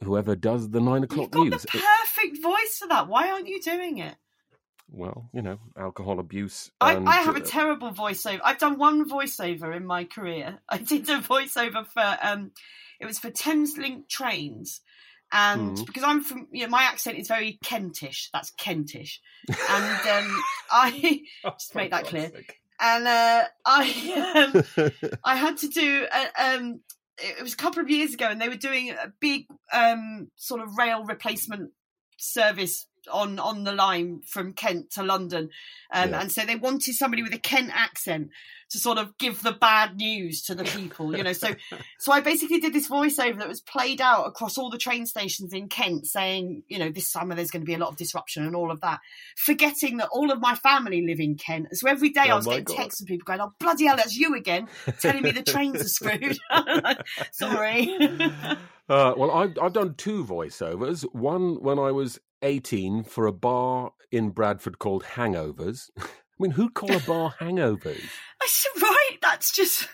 whoever 0.01 0.35
does 0.35 0.69
the 0.69 0.79
nine 0.79 1.01
You've 1.01 1.11
o'clock 1.11 1.31
got 1.31 1.47
news. 1.47 1.61
the 1.63 1.67
perfect 1.67 2.41
voice 2.41 2.77
for 2.79 2.87
that. 2.87 3.07
Why 3.07 3.29
aren't 3.31 3.47
you 3.47 3.61
doing 3.61 3.97
it? 3.97 4.15
well, 4.91 5.29
you 5.33 5.41
know, 5.41 5.59
alcohol 5.77 6.19
abuse. 6.19 6.71
I, 6.81 6.95
and, 6.95 7.07
I 7.07 7.17
have 7.17 7.35
a 7.35 7.41
uh, 7.41 7.45
terrible 7.45 7.91
voiceover. 7.91 8.39
I've 8.43 8.57
done 8.57 8.77
one 8.79 9.07
voiceover 9.07 9.75
in 9.75 9.85
my 9.85 10.03
career. 10.05 10.59
I 10.69 10.77
did 10.77 11.09
a 11.09 11.19
voiceover 11.19 11.85
for 11.85 12.17
um, 12.21 12.51
it 12.99 13.05
was 13.05 13.19
for 13.19 13.29
Thameslink 13.29 14.09
trains, 14.09 14.81
and 15.31 15.77
Mhm. 15.77 15.85
because 15.85 16.03
I'm 16.03 16.23
from, 16.23 16.47
you 16.51 16.63
know, 16.63 16.69
my 16.69 16.83
accent 16.83 17.17
is 17.17 17.27
very 17.27 17.59
Kentish. 17.63 18.29
That's 18.33 18.51
Kentish, 18.51 19.19
and 19.47 19.55
um, 20.27 20.43
I 20.71 21.21
just 21.57 21.75
make 21.75 21.91
that 21.91 22.05
clear. 22.05 22.31
And 22.79 23.07
uh, 23.07 23.43
I 23.65 24.51
um, 24.53 25.17
I 25.23 25.35
had 25.35 25.57
to 25.57 25.67
do 25.67 26.07
a, 26.11 26.55
um, 26.55 26.81
it 27.17 27.43
was 27.43 27.53
a 27.53 27.57
couple 27.57 27.81
of 27.81 27.89
years 27.89 28.13
ago, 28.13 28.27
and 28.27 28.39
they 28.41 28.49
were 28.49 28.55
doing 28.55 28.91
a 28.91 29.11
big 29.19 29.47
um 29.73 30.29
sort 30.35 30.61
of 30.61 30.77
rail 30.77 31.03
replacement 31.03 31.71
service 32.17 32.85
on 33.11 33.39
on 33.39 33.63
the 33.63 33.73
line 33.73 34.21
from 34.25 34.53
Kent 34.53 34.91
to 34.91 35.03
London, 35.03 35.49
um, 35.93 36.09
Yeah. 36.11 36.21
and 36.21 36.31
so 36.31 36.45
they 36.45 36.55
wanted 36.55 36.93
somebody 36.95 37.23
with 37.23 37.33
a 37.33 37.39
Kent 37.39 37.71
accent 37.73 38.29
to 38.71 38.77
sort 38.77 38.99
of 38.99 39.17
give 39.17 39.41
the 39.41 39.51
bad 39.51 39.95
news 39.97 40.43
to 40.43 40.53
the 40.53 40.63
people, 40.63 41.17
you 41.17 41.23
know. 41.23 41.33
So 41.33 41.55
so 41.99 42.11
I 42.11 42.21
basically 42.21 42.59
did 42.59 42.71
this 42.73 42.87
voiceover 42.87 43.39
that 43.39 43.47
was 43.47 43.61
played 43.61 43.99
out 43.99 44.25
across 44.27 44.57
all 44.57 44.69
the 44.69 44.77
train 44.77 45.05
stations 45.07 45.53
in 45.53 45.69
Kent, 45.69 46.05
saying, 46.05 46.61
you 46.67 46.77
know, 46.77 46.89
this 46.91 47.09
summer 47.11 47.33
there's 47.35 47.49
going 47.49 47.63
to 47.63 47.65
be 47.65 47.73
a 47.73 47.79
lot 47.79 47.89
of 47.89 47.97
disruption 47.97 48.45
and 48.45 48.55
all 48.55 48.69
of 48.71 48.81
that, 48.81 48.99
forgetting 49.37 49.97
that 49.97 50.09
all 50.11 50.31
of 50.31 50.39
my 50.39 50.53
family 50.55 51.03
live 51.05 51.19
in 51.19 51.35
Kent. 51.35 51.67
So 51.73 51.89
every 51.89 52.09
day 52.09 52.21
I 52.21 52.31
Oh 52.33 52.35
was 52.37 52.45
getting 52.45 52.63
God. 52.65 52.77
texts 52.77 52.99
from 53.01 53.07
people 53.07 53.25
going, 53.25 53.41
"Oh 53.41 53.53
bloody 53.59 53.85
hell, 53.85 53.97
that's 53.97 54.15
you 54.15 54.35
again," 54.35 54.67
telling 54.99 55.23
me 55.23 55.31
the 55.31 55.41
trains 55.43 55.81
are 55.81 55.87
screwed. 55.87 56.37
Sorry. 57.31 57.97
Uh, 58.89 59.13
well, 59.15 59.29
I've, 59.29 59.55
I've 59.61 59.73
done 59.73 59.93
two 59.93 60.25
voiceovers. 60.25 61.03
One 61.13 61.61
when 61.61 61.77
I 61.77 61.91
was 61.91 62.19
18 62.41 63.03
for 63.03 63.25
a 63.25 63.33
bar 63.33 63.93
in 64.11 64.29
Bradford 64.29 64.79
called 64.79 65.03
Hangovers. 65.03 65.89
I 65.99 66.07
mean, 66.39 66.51
who'd 66.51 66.73
call 66.73 66.95
a 66.95 66.99
bar 66.99 67.33
Hangovers? 67.39 68.03
I 68.41 68.47
said, 68.47 68.81
right, 68.81 69.17
that's 69.21 69.53
just 69.53 69.87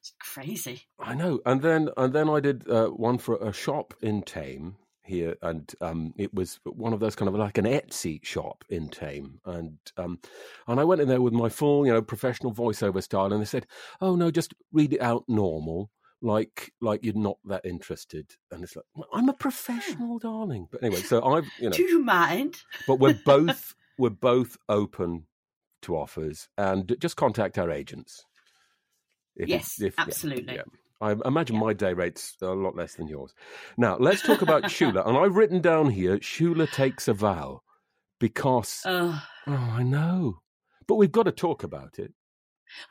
it's 0.00 0.12
crazy. 0.20 0.82
I 0.98 1.14
know. 1.14 1.40
And 1.44 1.62
then 1.62 1.90
and 1.96 2.12
then 2.12 2.28
I 2.28 2.40
did 2.40 2.68
uh, 2.68 2.88
one 2.88 3.18
for 3.18 3.36
a 3.36 3.52
shop 3.52 3.94
in 4.00 4.22
Thame 4.22 4.76
here, 5.02 5.36
and 5.42 5.72
um, 5.80 6.14
it 6.16 6.32
was 6.34 6.60
one 6.64 6.92
of 6.92 7.00
those 7.00 7.16
kind 7.16 7.28
of 7.28 7.34
like 7.34 7.58
an 7.58 7.64
Etsy 7.64 8.24
shop 8.24 8.64
in 8.68 8.88
Thame, 8.88 9.40
and 9.44 9.78
um, 9.96 10.18
and 10.66 10.78
I 10.78 10.84
went 10.84 11.00
in 11.00 11.08
there 11.08 11.22
with 11.22 11.32
my 11.32 11.48
full, 11.48 11.86
you 11.86 11.92
know, 11.92 12.02
professional 12.02 12.54
voiceover 12.54 13.02
style, 13.02 13.32
and 13.32 13.40
they 13.40 13.46
said, 13.46 13.66
"Oh 14.00 14.14
no, 14.16 14.30
just 14.30 14.54
read 14.72 14.92
it 14.92 15.00
out 15.00 15.24
normal." 15.28 15.90
Like, 16.20 16.72
like 16.80 17.04
you're 17.04 17.14
not 17.14 17.38
that 17.44 17.64
interested, 17.64 18.34
and 18.50 18.64
it's 18.64 18.74
like 18.74 18.84
"Well, 18.94 19.08
I'm 19.12 19.28
a 19.28 19.32
ah. 19.32 19.36
professional, 19.36 20.18
darling. 20.18 20.66
But 20.70 20.82
anyway, 20.82 21.00
so 21.02 21.22
I've, 21.22 21.46
you 21.60 21.70
know, 21.70 21.76
Do 21.76 21.82
you 21.82 22.02
mind? 22.02 22.56
but 22.86 22.98
we're 22.98 23.18
both 23.24 23.74
we're 23.98 24.10
both 24.10 24.56
open 24.68 25.26
to 25.82 25.96
offers, 25.96 26.48
and 26.58 26.96
just 26.98 27.16
contact 27.16 27.56
our 27.56 27.70
agents. 27.70 28.24
If 29.36 29.48
Yes, 29.48 29.76
yeah, 29.78 29.90
absolutely. 29.96 30.56
yeah. 30.56 30.62
I 31.00 31.14
imagine 31.24 31.56
my 31.56 31.72
day 31.72 31.92
rate's 31.92 32.34
a 32.42 32.48
lot 32.48 32.74
less 32.74 32.94
than 32.94 33.06
yours. 33.06 33.32
Now 33.76 33.96
let's 33.98 34.22
talk 34.22 34.42
about 34.42 34.64
Shula, 34.64 35.06
and 35.06 35.16
I've 35.16 35.36
written 35.36 35.60
down 35.60 35.90
here: 35.90 36.18
Shula 36.18 36.70
takes 36.72 37.06
a 37.06 37.14
vow 37.14 37.62
because 38.18 38.82
oh, 38.84 39.22
I 39.46 39.84
know, 39.84 40.40
but 40.88 40.96
we've 40.96 41.12
got 41.12 41.24
to 41.24 41.32
talk 41.32 41.62
about 41.62 42.00
it. 42.00 42.12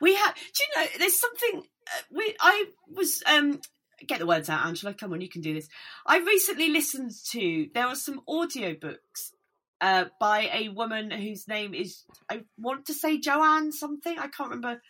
We 0.00 0.14
have. 0.14 0.34
Do 0.34 0.62
you 0.62 0.82
know? 0.82 0.88
There's 0.98 1.18
something. 1.18 1.62
Uh, 1.86 2.02
we. 2.12 2.34
I 2.40 2.66
was. 2.94 3.22
Um. 3.26 3.60
Get 4.06 4.20
the 4.20 4.26
words 4.26 4.48
out, 4.48 4.64
Angela. 4.64 4.94
Come 4.94 5.12
on, 5.12 5.20
you 5.20 5.28
can 5.28 5.40
do 5.40 5.54
this. 5.54 5.68
I 6.06 6.18
recently 6.18 6.68
listened 6.68 7.12
to. 7.30 7.68
There 7.74 7.88
were 7.88 7.96
some 7.96 8.20
audiobooks 8.28 9.32
uh, 9.80 10.04
by 10.20 10.48
a 10.52 10.68
woman 10.68 11.10
whose 11.10 11.48
name 11.48 11.74
is. 11.74 12.04
I 12.30 12.42
want 12.56 12.86
to 12.86 12.94
say 12.94 13.18
Joanne 13.18 13.72
something. 13.72 14.18
I 14.18 14.28
can't 14.28 14.50
remember. 14.50 14.80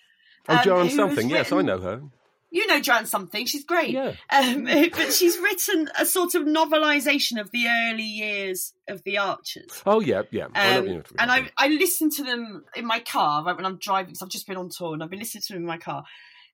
Oh, 0.48 0.56
um, 0.56 0.62
Joanne 0.62 0.90
something. 0.90 1.28
has 1.30 1.50
Yes, 1.50 1.52
I 1.52 1.62
know 1.62 1.80
her. 1.80 2.02
You 2.50 2.66
know 2.66 2.80
Joanne 2.80 3.06
something. 3.06 3.44
She's 3.46 3.64
great. 3.64 3.90
Yeah. 3.90 4.14
Um, 4.30 4.64
but 4.92 5.12
she's 5.12 5.38
written 5.38 5.90
a 5.98 6.06
sort 6.06 6.34
of 6.34 6.44
novelisation 6.44 7.40
of 7.40 7.50
the 7.50 7.66
early 7.68 8.02
years 8.02 8.72
of 8.88 9.02
the 9.04 9.18
Archers. 9.18 9.82
Oh 9.84 10.00
yeah, 10.00 10.22
yeah. 10.30 10.46
Um, 10.46 11.02
and. 11.18 11.30
I, 11.30 11.50
I 11.58 11.68
listen 11.68 12.10
to 12.10 12.24
them 12.24 12.64
in 12.74 12.86
my 12.86 13.00
car 13.00 13.44
right 13.44 13.56
when 13.56 13.66
I'm 13.66 13.78
driving 13.78 14.06
because 14.06 14.22
I've 14.22 14.30
just 14.30 14.46
been 14.46 14.56
on 14.56 14.70
tour 14.70 14.94
and 14.94 15.02
I've 15.02 15.10
been 15.10 15.18
listening 15.18 15.42
to 15.46 15.52
them 15.52 15.62
in 15.62 15.68
my 15.68 15.78
car. 15.78 16.04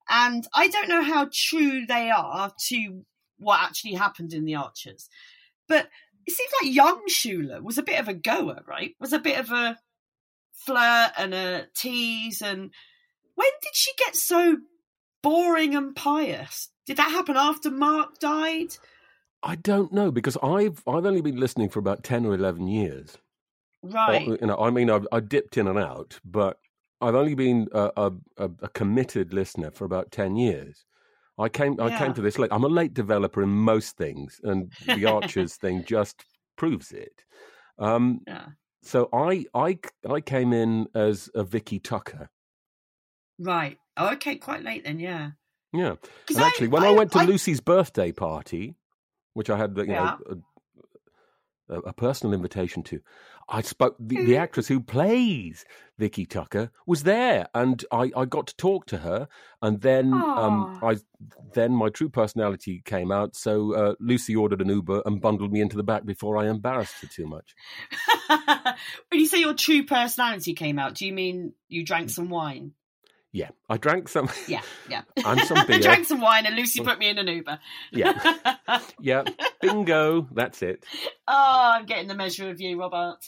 And 0.09 0.47
I 0.53 0.69
don't 0.69 0.89
know 0.89 1.03
how 1.03 1.29
true 1.33 1.87
they 1.87 2.11
are 2.11 2.53
to 2.69 3.05
what 3.39 3.61
actually 3.61 3.95
happened 3.95 4.33
in 4.33 4.45
the 4.45 4.57
Archers, 4.57 5.09
but 5.69 5.89
it 6.27 6.33
seems 6.33 6.51
like 6.63 6.75
young 6.75 7.03
Shula 7.09 7.63
was 7.63 7.79
a 7.79 7.83
bit 7.83 8.01
of 8.01 8.09
a 8.09 8.15
goer, 8.15 8.63
right? 8.67 8.95
Was 9.01 9.13
a 9.13 9.19
bit 9.19 9.39
of 9.39 9.51
a 9.51 9.79
flirt 10.55 11.13
and 11.17 11.35
a 11.35 11.67
tease. 11.77 12.41
And 12.43 12.71
when 13.35 13.51
did 13.63 13.75
she 13.75 13.93
get 13.99 14.17
so 14.17 14.57
boring 15.25 15.75
and 15.75 15.97
pious? 15.97 16.69
Did 16.87 16.99
that 16.99 17.11
happen 17.11 17.37
after 17.37 17.71
Mark 17.71 18.19
died? 18.19 18.77
I 19.43 19.57
don't 19.57 19.93
know 19.93 20.11
because 20.11 20.37
I've 20.43 20.83
I've 20.87 21.07
only 21.07 21.21
been 21.21 21.41
listening 21.41 21.69
for 21.69 21.79
about 21.81 22.05
ten 22.05 22.25
or 22.25 22.35
eleven 22.35 22.69
years. 22.69 23.19
Right. 23.83 24.29
Uh, 24.29 24.37
You 24.41 24.47
know, 24.47 24.59
I 24.59 24.71
mean, 24.71 24.91
I've, 24.91 25.07
I 25.13 25.21
dipped 25.21 25.59
in 25.59 25.67
and 25.67 25.79
out, 25.79 26.19
but 26.25 26.59
I've 27.01 27.15
only 27.15 27.35
been 27.35 27.69
a, 27.73 27.91
a, 27.97 28.13
a, 28.63 28.69
committed 28.69 29.35
listener 29.35 29.71
for 29.71 29.85
about 29.85 30.11
ten 30.11 30.37
years. 30.37 30.87
I 31.39 31.49
came 31.49 31.79
I 31.81 31.99
came 31.99 32.15
to 32.15 32.23
this 32.23 32.39
late. 32.39 32.53
I'm 32.53 32.65
a 32.65 32.69
late 32.69 32.95
developer 32.95 33.43
in 33.43 33.51
most 33.51 33.97
things, 33.97 34.41
and 34.45 34.73
the 34.87 35.05
Archers 35.11 35.57
thing 35.57 35.85
just 35.85 36.25
proves 36.57 36.93
it. 36.93 37.25
Um, 37.79 38.21
yeah. 38.27 38.47
so 38.83 39.09
I 39.13 39.45
I 39.53 39.79
I 40.09 40.21
came 40.21 40.53
in 40.53 40.87
as 40.95 41.29
a 41.35 41.45
Vicky 41.45 41.81
Tucker. 41.81 42.31
Right. 43.39 43.79
Oh, 43.97 44.13
okay. 44.15 44.37
Quite 44.37 44.63
late 44.63 44.85
then. 44.85 45.01
Yeah. 45.01 45.31
Yeah. 45.73 45.95
and 46.29 46.39
I- 46.39 46.47
actually, 46.49 46.69
when 46.69 46.85
I, 46.85 46.91
went 46.91 47.13
to 47.13 47.21
I- 47.21 47.25
Lucy's 47.25 47.61
birthday 47.61 48.13
party, 48.13 48.77
which 49.35 49.51
I 49.51 49.57
had 49.57 49.77
you 49.77 49.85
Yeah. 49.85 50.17
know 50.29 50.43
a, 51.69 51.79
a, 51.79 51.93
personal 51.93 52.35
invitation 52.35 52.83
to, 52.85 53.01
I 53.49 53.63
spoke. 53.63 53.97
The, 53.99 54.25
the 54.25 54.37
actress 54.37 54.69
who 54.69 54.81
plays 54.81 55.65
Vicky 55.99 56.27
Tucker 56.27 56.71
was 56.87 57.03
there, 57.03 57.49
and 57.55 57.85
I, 57.91 58.11
I 58.17 58.25
got 58.25 58.47
to 58.49 58.57
talk 58.57 58.87
to 58.87 58.99
her. 58.99 59.29
And 59.63 59.81
then 59.81 60.13
um, 60.13 60.79
I 60.83 60.97
then 61.55 61.73
my 61.73 61.89
true 61.89 62.09
personality 62.09 62.83
came 62.85 63.11
out. 63.11 63.37
So 63.37 63.75
uh, 63.75 63.95
Lucy 64.01 64.35
ordered 64.37 64.61
an 64.61 64.69
Uber 64.69 65.03
and 65.05 65.21
bundled 65.21 65.53
me 65.53 65.61
into 65.61 65.77
the 65.77 65.83
back 65.83 66.05
before 66.05 66.37
I 66.37 66.49
embarrassed 66.49 66.95
her 67.01 67.09
too 67.09 67.27
much. 67.27 67.55
when 69.11 69.21
you 69.21 69.27
say 69.27 69.41
your 69.41 69.55
true 69.55 69.85
personality 69.85 70.55
came 70.55 70.79
out, 70.79 70.95
do 70.95 71.07
you 71.07 71.13
mean 71.13 71.53
you 71.69 71.85
drank 71.85 72.11
some 72.11 72.31
wine? 72.31 72.73
Yeah, 73.37 73.49
I 73.69 73.79
drank 73.79 74.09
some. 74.09 74.29
Yeah, 74.47 74.61
yeah. 74.89 75.03
And 75.25 75.41
some 75.41 75.67
beer. 75.67 75.81
drank 75.81 76.07
some 76.07 76.21
wine, 76.21 76.47
and 76.47 76.55
Lucy 76.55 76.81
put 76.85 77.01
me 77.01 77.09
in 77.09 77.19
an 77.19 77.27
Uber. 77.27 77.59
Yeah, 77.91 78.79
yeah, 79.01 79.25
bingo. 79.61 80.29
That's 80.33 80.63
it. 80.63 80.85
oh, 81.27 81.71
I'm 81.75 81.85
getting 81.85 82.07
the 82.07 82.15
measure 82.15 82.49
of 82.49 82.61
you, 82.61 82.79
Robert. 82.79 83.19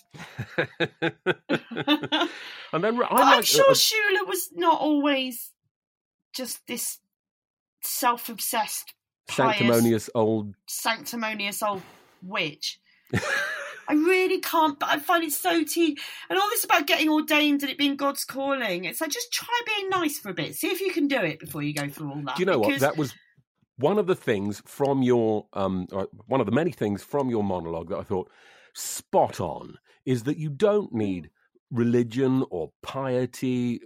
and 0.57 0.69
then 1.51 2.29
I 2.73 2.73
But 2.73 3.13
I'm 3.13 3.37
like- 3.39 3.47
sure 3.47 3.69
uh, 3.69 3.73
Shula 3.75 4.29
was 4.29 4.49
not 4.55 4.81
always 4.81 5.51
just 6.33 6.65
this 6.69 7.01
self-obsessed, 7.83 8.95
pious, 9.27 9.59
sanctimonious 9.59 10.09
old 10.15 10.55
sanctimonious 10.69 11.65
old 11.65 11.83
witch. 12.23 12.79
I 13.89 13.95
really 13.95 14.41
can't, 14.41 14.79
but 14.79 14.89
I 14.89 14.99
find 14.99 15.25
it 15.25 15.33
so 15.33 15.65
tea. 15.65 15.99
And 16.29 16.39
all 16.39 16.49
this 16.51 16.65
about 16.65 16.87
getting 16.87 17.09
ordained 17.09 17.63
and 17.63 17.71
it 17.71 17.79
being 17.79 17.97
God's 17.97 18.25
calling. 18.25 18.85
It's 18.85 19.01
like 19.01 19.11
just 19.11 19.33
try 19.33 19.61
being 19.67 19.89
nice 19.91 20.19
for 20.19 20.31
a 20.31 20.35
bit. 20.35 20.55
See 20.55 20.69
if 20.69 20.81
you 20.81 20.93
can 20.93 21.09
do 21.09 21.21
it 21.21 21.39
before 21.39 21.63
you 21.63 21.75
go 21.75 21.89
through 21.89 22.11
all 22.11 22.23
that. 22.27 22.37
Do 22.37 22.43
you 22.43 22.47
know 22.47 22.59
what? 22.59 22.81
That 22.81 22.97
was 22.97 23.15
one 23.79 23.99
of 23.99 24.07
the 24.07 24.15
things 24.15 24.63
from 24.65 25.03
your 25.03 25.47
um, 25.53 25.87
one 26.27 26.41
of 26.41 26.47
the 26.47 26.53
many 26.53 26.73
things 26.73 27.03
from 27.03 27.29
your 27.31 27.45
monologue 27.45 27.91
that 27.91 27.99
I 27.99 28.03
thought 28.03 28.31
spot 28.75 29.41
on 29.41 29.79
is 30.05 30.25
that 30.25 30.39
you 30.39 30.51
don't 30.51 30.93
need 30.93 31.31
religion 31.71 32.45
or 32.51 32.73
piety 32.83 33.81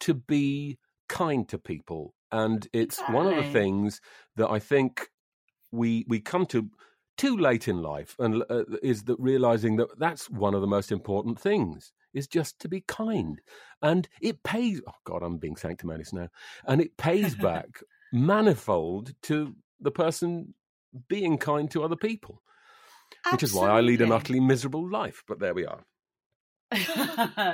to 0.00 0.14
be 0.14 0.78
kind 1.08 1.48
to 1.48 1.58
people, 1.58 2.14
and 2.32 2.66
it's 2.72 3.00
one 3.08 3.26
of 3.26 3.36
the 3.36 3.50
things 3.50 4.00
that 4.36 4.50
I 4.50 4.58
think 4.58 5.08
we 5.72 6.04
we 6.08 6.20
come 6.20 6.46
to 6.46 6.68
too 7.16 7.36
late 7.36 7.68
in 7.68 7.82
life, 7.82 8.16
and 8.18 8.42
uh, 8.50 8.64
is 8.82 9.04
that 9.04 9.16
realizing 9.18 9.76
that 9.76 9.98
that's 9.98 10.28
one 10.30 10.54
of 10.54 10.60
the 10.60 10.66
most 10.66 10.90
important 10.92 11.38
things 11.40 11.92
is 12.12 12.26
just 12.26 12.58
to 12.60 12.68
be 12.68 12.80
kind, 12.80 13.40
and 13.82 14.08
it 14.20 14.42
pays. 14.42 14.80
Oh 14.86 14.92
God, 15.04 15.22
I'm 15.22 15.38
being 15.38 15.56
sanctimonious 15.56 16.12
now, 16.12 16.28
and 16.66 16.80
it 16.80 16.96
pays 16.96 17.34
back 17.50 17.82
manifold 18.12 19.14
to 19.22 19.54
the 19.80 19.90
person 19.90 20.54
being 21.08 21.38
kind 21.38 21.70
to 21.72 21.82
other 21.82 21.96
people. 21.96 22.40
which 23.32 23.42
is 23.42 23.52
why 23.52 23.68
I 23.70 23.80
lead 23.80 24.00
an 24.00 24.12
utterly 24.12 24.40
miserable 24.40 24.88
life. 24.88 25.24
But 25.26 25.38
there 25.40 25.54
we 25.54 25.66
are. 25.66 25.84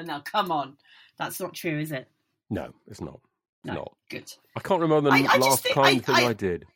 now, 0.04 0.20
come 0.24 0.50
on. 0.52 0.76
That's 1.18 1.40
not 1.40 1.54
true, 1.54 1.78
is 1.78 1.92
it? 1.92 2.08
No, 2.48 2.72
it's 2.86 3.00
not. 3.00 3.20
No. 3.64 3.74
not. 3.74 3.92
Good. 4.08 4.32
I 4.56 4.60
can't 4.60 4.80
remember 4.80 5.10
the 5.10 5.16
I- 5.16 5.34
I 5.34 5.36
last 5.38 5.62
think- 5.64 5.74
kind 5.74 5.96
I- 6.08 6.14
thing 6.14 6.26
I, 6.26 6.28
I- 6.30 6.32
did, 6.32 6.66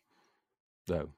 though. 0.86 1.10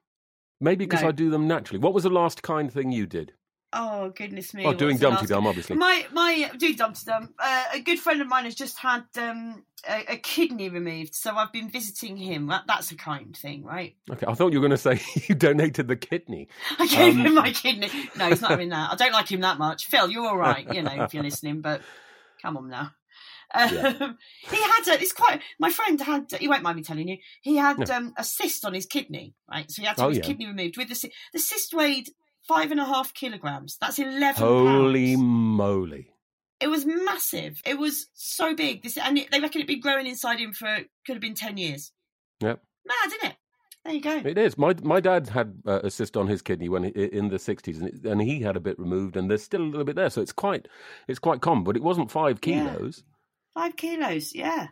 Maybe 0.61 0.85
because 0.87 1.03
No. 1.03 1.09
I 1.09 1.13
do 1.13 1.31
them 1.31 1.47
naturally. 1.47 1.79
What 1.79 1.93
was 1.95 2.05
the 2.05 2.11
last 2.11 2.43
kind 2.43 2.73
thing 2.73 2.91
you 2.93 3.07
did? 3.07 3.33
Oh 3.73 4.11
goodness 4.11 4.55
me! 4.55 4.65
Oh, 4.65 4.73
doing 4.73 4.97
Dumpty 4.97 5.27
Dum, 5.27 5.47
obviously. 5.47 5.77
My 5.77 6.07
my 6.13 6.51
do 6.57 6.73
Dumpty 6.75 7.03
Dum. 7.05 7.35
Uh, 7.39 7.65
a 7.75 7.81
good 7.81 7.99
friend 7.99 8.23
of 8.23 8.29
mine 8.29 8.45
has 8.45 8.55
just 8.55 8.79
had 8.79 9.03
um, 9.19 9.65
a, 9.87 10.13
a 10.13 10.17
kidney 10.17 10.69
removed, 10.71 11.15
so 11.15 11.35
I've 11.35 11.53
been 11.53 11.69
visiting 11.69 12.17
him. 12.17 12.47
That, 12.47 12.63
that's 12.67 12.91
a 12.93 12.97
kind 12.97 13.37
thing, 13.37 13.65
right? 13.65 13.97
Okay, 14.11 14.25
I 14.27 14.35
thought 14.35 14.53
you 14.53 14.61
were 14.61 14.69
going 14.69 14.79
to 14.79 14.79
say 14.79 15.01
you 15.29 15.35
donated 15.35 15.89
the 15.89 15.97
kidney. 15.97 16.49
I 16.79 16.87
gave 16.87 17.15
Um, 17.17 17.27
him 17.27 17.35
my 17.35 17.53
kidney. 17.53 17.91
No, 18.17 18.29
he's 18.29 18.41
not 18.41 18.53
having 18.53 18.71
that. 18.71 18.93
I 18.93 18.95
don't 18.95 19.13
like 19.13 19.31
him 19.31 19.41
that 19.41 19.59
much. 19.59 19.87
Phil, 19.87 20.09
you're 20.11 20.27
all 20.27 20.39
right, 20.39 20.73
you 20.73 20.81
know, 20.83 21.03
if 21.05 21.13
you're 21.13 21.25
listening, 21.31 21.61
but 21.61 21.83
come 22.41 22.57
on 22.57 22.69
now. 22.71 22.93
Um, 23.55 24.19
He 24.51 24.57
had 24.57 24.89
a, 24.89 25.01
it's 25.01 25.13
quite, 25.13 25.41
my 25.59 25.71
friend 25.71 26.01
had, 26.01 26.27
he 26.41 26.49
won't 26.49 26.63
mind 26.63 26.77
me 26.77 26.83
telling 26.83 27.09
you, 27.09 27.17
he 27.43 27.57
had 27.57 27.79
Yeah. 27.89 27.97
um, 27.97 28.13
a 28.19 28.25
cyst 28.25 28.65
on 28.65 28.75
his 28.75 28.87
kidney, 28.87 29.35
right? 29.51 29.71
So 29.71 29.83
he 29.83 29.87
had 29.87 29.97
to 29.97 30.03
Oh, 30.03 30.05
have 30.07 30.11
his 30.13 30.19
yeah. 30.19 30.25
kidney 30.25 30.47
removed. 30.47 30.77
With 30.77 30.89
the, 30.89 31.11
the 31.33 31.39
cyst 31.39 31.73
weighed 31.75 32.09
five 32.49 32.71
and 32.71 32.81
a 32.81 32.85
half 32.85 33.15
kilograms. 33.15 33.77
That's 33.81 33.99
11 33.99 34.35
Holy 34.43 35.15
pounds. 35.15 35.23
moly! 35.25 36.13
It 36.61 36.69
was 36.69 36.87
massive. 36.87 37.61
It 37.67 37.79
was 37.79 38.07
so 38.15 38.55
big. 38.55 38.83
This 38.83 38.97
and 38.97 39.19
it, 39.19 39.31
they 39.31 39.41
reckon 39.41 39.61
it'd 39.61 39.69
been 39.69 39.81
growing 39.81 40.07
inside 40.07 40.39
him 40.41 40.53
for 40.55 40.79
could 41.07 41.13
have 41.15 41.21
been 41.21 41.35
ten 41.35 41.59
years. 41.59 41.93
Yep. 42.41 42.63
Mad, 42.87 43.07
isn't 43.09 43.25
it? 43.31 43.37
There 43.85 43.95
you 43.95 44.01
go. 44.01 44.23
It 44.25 44.39
is. 44.39 44.57
My 44.57 44.75
my 44.83 45.01
dad 45.01 45.29
had 45.29 45.59
uh, 45.67 45.81
a 45.85 45.91
cyst 45.91 46.17
on 46.17 46.29
his 46.29 46.41
kidney 46.41 46.71
when 46.71 46.85
he, 46.85 46.89
in 46.91 47.29
the 47.29 47.39
sixties, 47.39 47.79
and, 47.83 48.03
and 48.07 48.23
he 48.23 48.41
had 48.41 48.57
a 48.57 48.61
bit 48.61 48.79
removed, 48.79 49.17
and 49.19 49.31
there's 49.31 49.43
still 49.43 49.61
a 49.61 49.65
little 49.69 49.85
bit 49.85 49.97
there. 49.97 50.09
So 50.09 50.23
it's 50.23 50.33
quite 50.33 50.67
it's 51.09 51.19
quite 51.19 51.43
common, 51.43 51.63
but 51.63 51.77
it 51.77 51.83
wasn't 51.83 52.11
five 52.11 52.41
Yeah. 52.43 52.65
Five 53.57 53.75
kilos. 53.75 54.35
Yeah. 54.35 54.69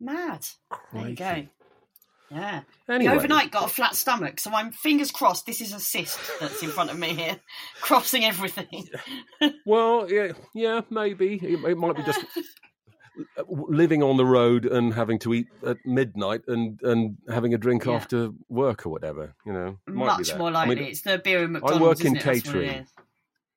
Mad. 0.00 0.46
There 0.92 1.08
you 1.08 1.16
go. 1.16 1.46
Yeah. 2.30 2.60
Anyway. 2.88 3.12
Overnight 3.12 3.50
got 3.50 3.64
a 3.64 3.68
flat 3.68 3.96
stomach, 3.96 4.38
so 4.38 4.52
I'm 4.52 4.70
fingers 4.70 5.10
crossed. 5.10 5.46
This 5.46 5.60
is 5.60 5.72
a 5.72 5.80
cyst 5.80 6.16
that's 6.38 6.62
in 6.62 6.68
front 6.70 6.90
of 6.90 6.96
me 6.98 7.08
here, 7.08 7.36
crossing 7.80 8.24
everything. 8.24 8.88
Well, 9.66 10.06
yeah, 10.10 10.32
yeah, 10.54 10.82
maybe 10.90 11.34
it, 11.42 11.64
it 11.64 11.76
might 11.76 11.96
be 11.96 12.02
just 12.04 12.24
living 13.48 14.02
on 14.02 14.16
the 14.16 14.24
road 14.24 14.64
and 14.64 14.94
having 14.94 15.18
to 15.20 15.34
eat 15.34 15.48
at 15.66 15.78
midnight 15.84 16.42
and 16.46 16.80
and 16.82 17.16
having 17.28 17.52
a 17.54 17.58
drink 17.58 17.84
Yeah. 17.86 17.94
after 17.94 18.30
work 18.48 18.86
or 18.86 18.90
whatever. 18.90 19.34
You 19.44 19.52
know, 19.52 19.78
might 19.88 20.18
Much 20.18 20.36
more 20.36 20.48
I 20.54 20.66
mean, 20.66 20.78
likely. 20.78 20.90
it's 20.90 21.02
the 21.02 21.18
beer 21.18 21.42
and 21.42 21.54
McDonald's. 21.54 21.80
I 21.82 21.86
work 21.88 22.00
in 22.00 22.16
isn't 22.16 22.16
it? 22.16 22.36
It 22.36 22.42
catering. 22.44 22.86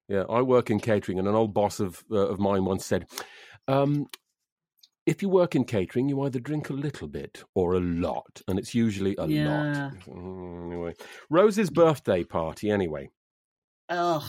Yeah, 0.07 0.23
I 0.29 0.41
work 0.41 0.69
in 0.71 0.79
catering, 0.79 1.19
and 1.19 1.27
an 1.27 1.35
old 1.35 1.53
boss 1.53 1.79
of 1.79 2.03
uh, 2.11 2.15
of 2.15 2.39
mine 2.39 2.65
once 2.65 2.85
said, 2.85 3.05
um, 3.67 4.07
"If 5.05 5.21
you 5.21 5.29
work 5.29 5.55
in 5.55 5.65
catering, 5.65 6.07
you 6.09 6.21
either 6.21 6.39
drink 6.39 6.69
a 6.69 6.73
little 6.73 7.07
bit 7.07 7.43
or 7.53 7.73
a 7.75 7.79
lot, 7.79 8.41
and 8.47 8.57
it's 8.59 8.73
usually 8.75 9.15
a 9.17 9.27
Yeah. 9.27 9.47
lot." 9.91 9.93
Mm, 10.07 10.67
Anyway, 10.71 10.93
Rose's 11.29 11.69
birthday 11.69 12.23
party. 12.23 12.69
Anyway, 12.71 13.09
Ugh. 13.89 14.23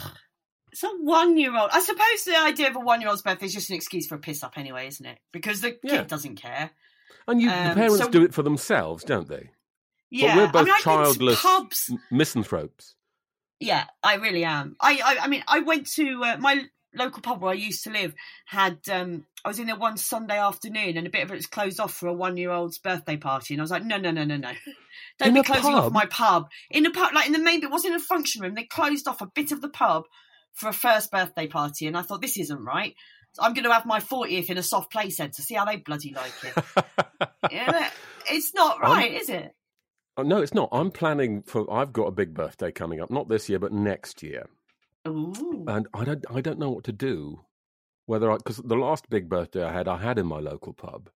It's 0.72 0.82
a 0.82 0.88
one 0.88 1.37
year 1.37 1.56
old. 1.56 1.70
I 1.72 1.80
suppose 1.80 2.24
the 2.26 2.37
idea 2.37 2.68
of 2.68 2.74
a 2.76 2.80
one 2.80 3.00
year 3.00 3.08
old's 3.08 3.22
birthday 3.22 3.46
is 3.46 3.54
just 3.54 3.70
an 3.70 3.76
excuse 3.76 4.08
for 4.08 4.16
a 4.16 4.18
piss 4.18 4.42
up 4.42 4.58
anyway, 4.58 4.88
isn't 4.88 5.06
it? 5.06 5.18
Because 5.32 5.60
the 5.60 5.78
Yeah. 5.84 5.98
kid 5.98 6.08
doesn't 6.08 6.37
care. 6.37 6.70
and 7.26 7.40
you, 7.40 7.48
the 7.48 7.56
Um, 7.70 7.74
parents 7.74 7.98
so- 7.98 8.10
do 8.10 8.22
it 8.22 8.34
for 8.34 8.42
themselves, 8.42 9.02
don't 9.04 9.28
they? 9.28 9.48
Yeah. 10.10 10.34
but 10.34 10.37
we're 10.37 10.52
both 10.52 10.56
I 10.56 10.64
mean, 10.64 10.72
I've 10.74 10.76
been 10.76 10.76
to 10.76 10.82
childless 10.82 11.40
pubs. 11.40 11.90
misanthropes. 12.10 12.96
Yeah, 13.60 13.87
I 14.02 14.16
really 14.16 14.44
am. 14.44 14.76
I, 14.80 15.00
I, 15.02 15.18
I 15.24 15.28
mean, 15.28 15.42
I 15.48 15.60
went 15.60 15.87
to 15.92 16.22
uh, 16.22 16.37
my 16.38 16.68
local 16.92 17.22
pub 17.22 17.40
where 17.40 17.52
I 17.52 17.54
used 17.54 17.84
to 17.84 17.90
live. 17.90 18.14
Had 18.46 18.80
um, 18.90 19.26
I 19.44 19.48
was 19.48 19.59
in 19.59 19.66
there 19.66 19.76
one 19.76 19.98
Sunday 19.98 20.38
afternoon, 20.38 20.96
and 20.96 21.07
a 21.07 21.11
bit 21.11 21.22
of 21.22 21.30
it 21.30 21.35
was 21.37 21.46
closed 21.46 21.78
off 21.78 21.92
for 21.92 22.07
a 22.09 22.14
one-year-old's 22.14 22.78
birthday 22.78 23.16
party, 23.16 23.52
and 23.54 23.61
I 23.61 23.64
was 23.64 23.70
like, 23.70 23.85
no, 23.85 23.98
no, 23.98 24.11
no, 24.11 24.24
no, 24.24 24.37
no, 24.37 24.52
don't 25.18 25.28
In 25.28 25.35
be 25.35 25.40
a 25.40 25.44
closing 25.44 25.74
off 25.74 25.92
my 25.92 26.07
pub 26.07 26.48
in 26.70 26.87
a 26.87 26.90
pub, 26.90 27.12
like 27.14 27.26
in 27.26 27.33
the 27.33 27.38
main. 27.38 27.62
It 27.62 27.70
wasn't 27.70 27.96
a 27.96 28.00
function 28.00 28.42
room. 28.42 28.54
They 28.54 28.64
closed 28.64 29.07
off 29.07 29.20
a 29.20 29.26
bit 29.26 29.52
of 29.52 29.61
the 29.61 29.68
pub 29.68 30.04
for 30.54 30.68
a 30.68 30.72
first 30.72 31.11
birthday 31.11 31.46
party, 31.46 31.87
and 31.87 31.96
I 31.96 32.02
thought 32.02 32.22
this 32.22 32.38
isn't 32.38 32.64
right. 32.64 32.94
So 33.33 33.42
I'm 33.42 33.52
going 33.52 33.64
to 33.64 33.72
have 33.72 33.85
my 33.85 33.98
40th 33.98 34.48
in 34.48 34.59
a 34.59 34.62
soft 34.62 34.92
play 34.92 35.11
centre. 35.11 35.42
See 35.42 35.54
how 35.54 35.64
they 35.64 35.76
bloody 35.76 36.14
like 36.14 36.33
it. 36.44 36.64
yeah, 37.50 37.90
it's 38.30 38.54
not 38.54 38.83
I'm- 38.83 38.92
right, 38.92 39.12
is 39.12 39.28
it? 39.28 39.54
Oh, 40.16 40.22
no, 40.22 40.40
it's 40.40 40.54
not. 40.54 40.68
I'm 40.70 40.92
planning 40.92 41.42
for. 41.42 41.70
I've 41.72 41.92
got 41.92 42.04
a 42.04 42.12
big 42.12 42.35
birthday 42.35 42.70
coming 42.70 43.00
up, 43.00 43.11
not 43.11 43.28
this 43.28 43.48
year, 43.48 43.59
but 43.59 43.72
next 43.72 44.22
year, 44.22 44.46
Ooh. 45.09 45.64
and 45.66 45.88
I 45.92 46.04
don't. 46.04 46.24
I 46.33 46.40
don't 46.40 46.61
know 46.61 46.70
what 46.70 46.85
to 46.85 46.92
do. 46.92 47.43
Whether 48.07 48.31
I 48.31 48.37
because 48.37 48.59
the 48.59 48.77
last 48.77 49.09
big 49.09 49.29
birthday 49.29 49.64
I 49.64 49.73
had, 49.73 49.88
I 49.88 49.97
had 49.99 50.19
in 50.19 50.27
my 50.27 50.38
local 50.40 50.73
pub, 50.73 51.11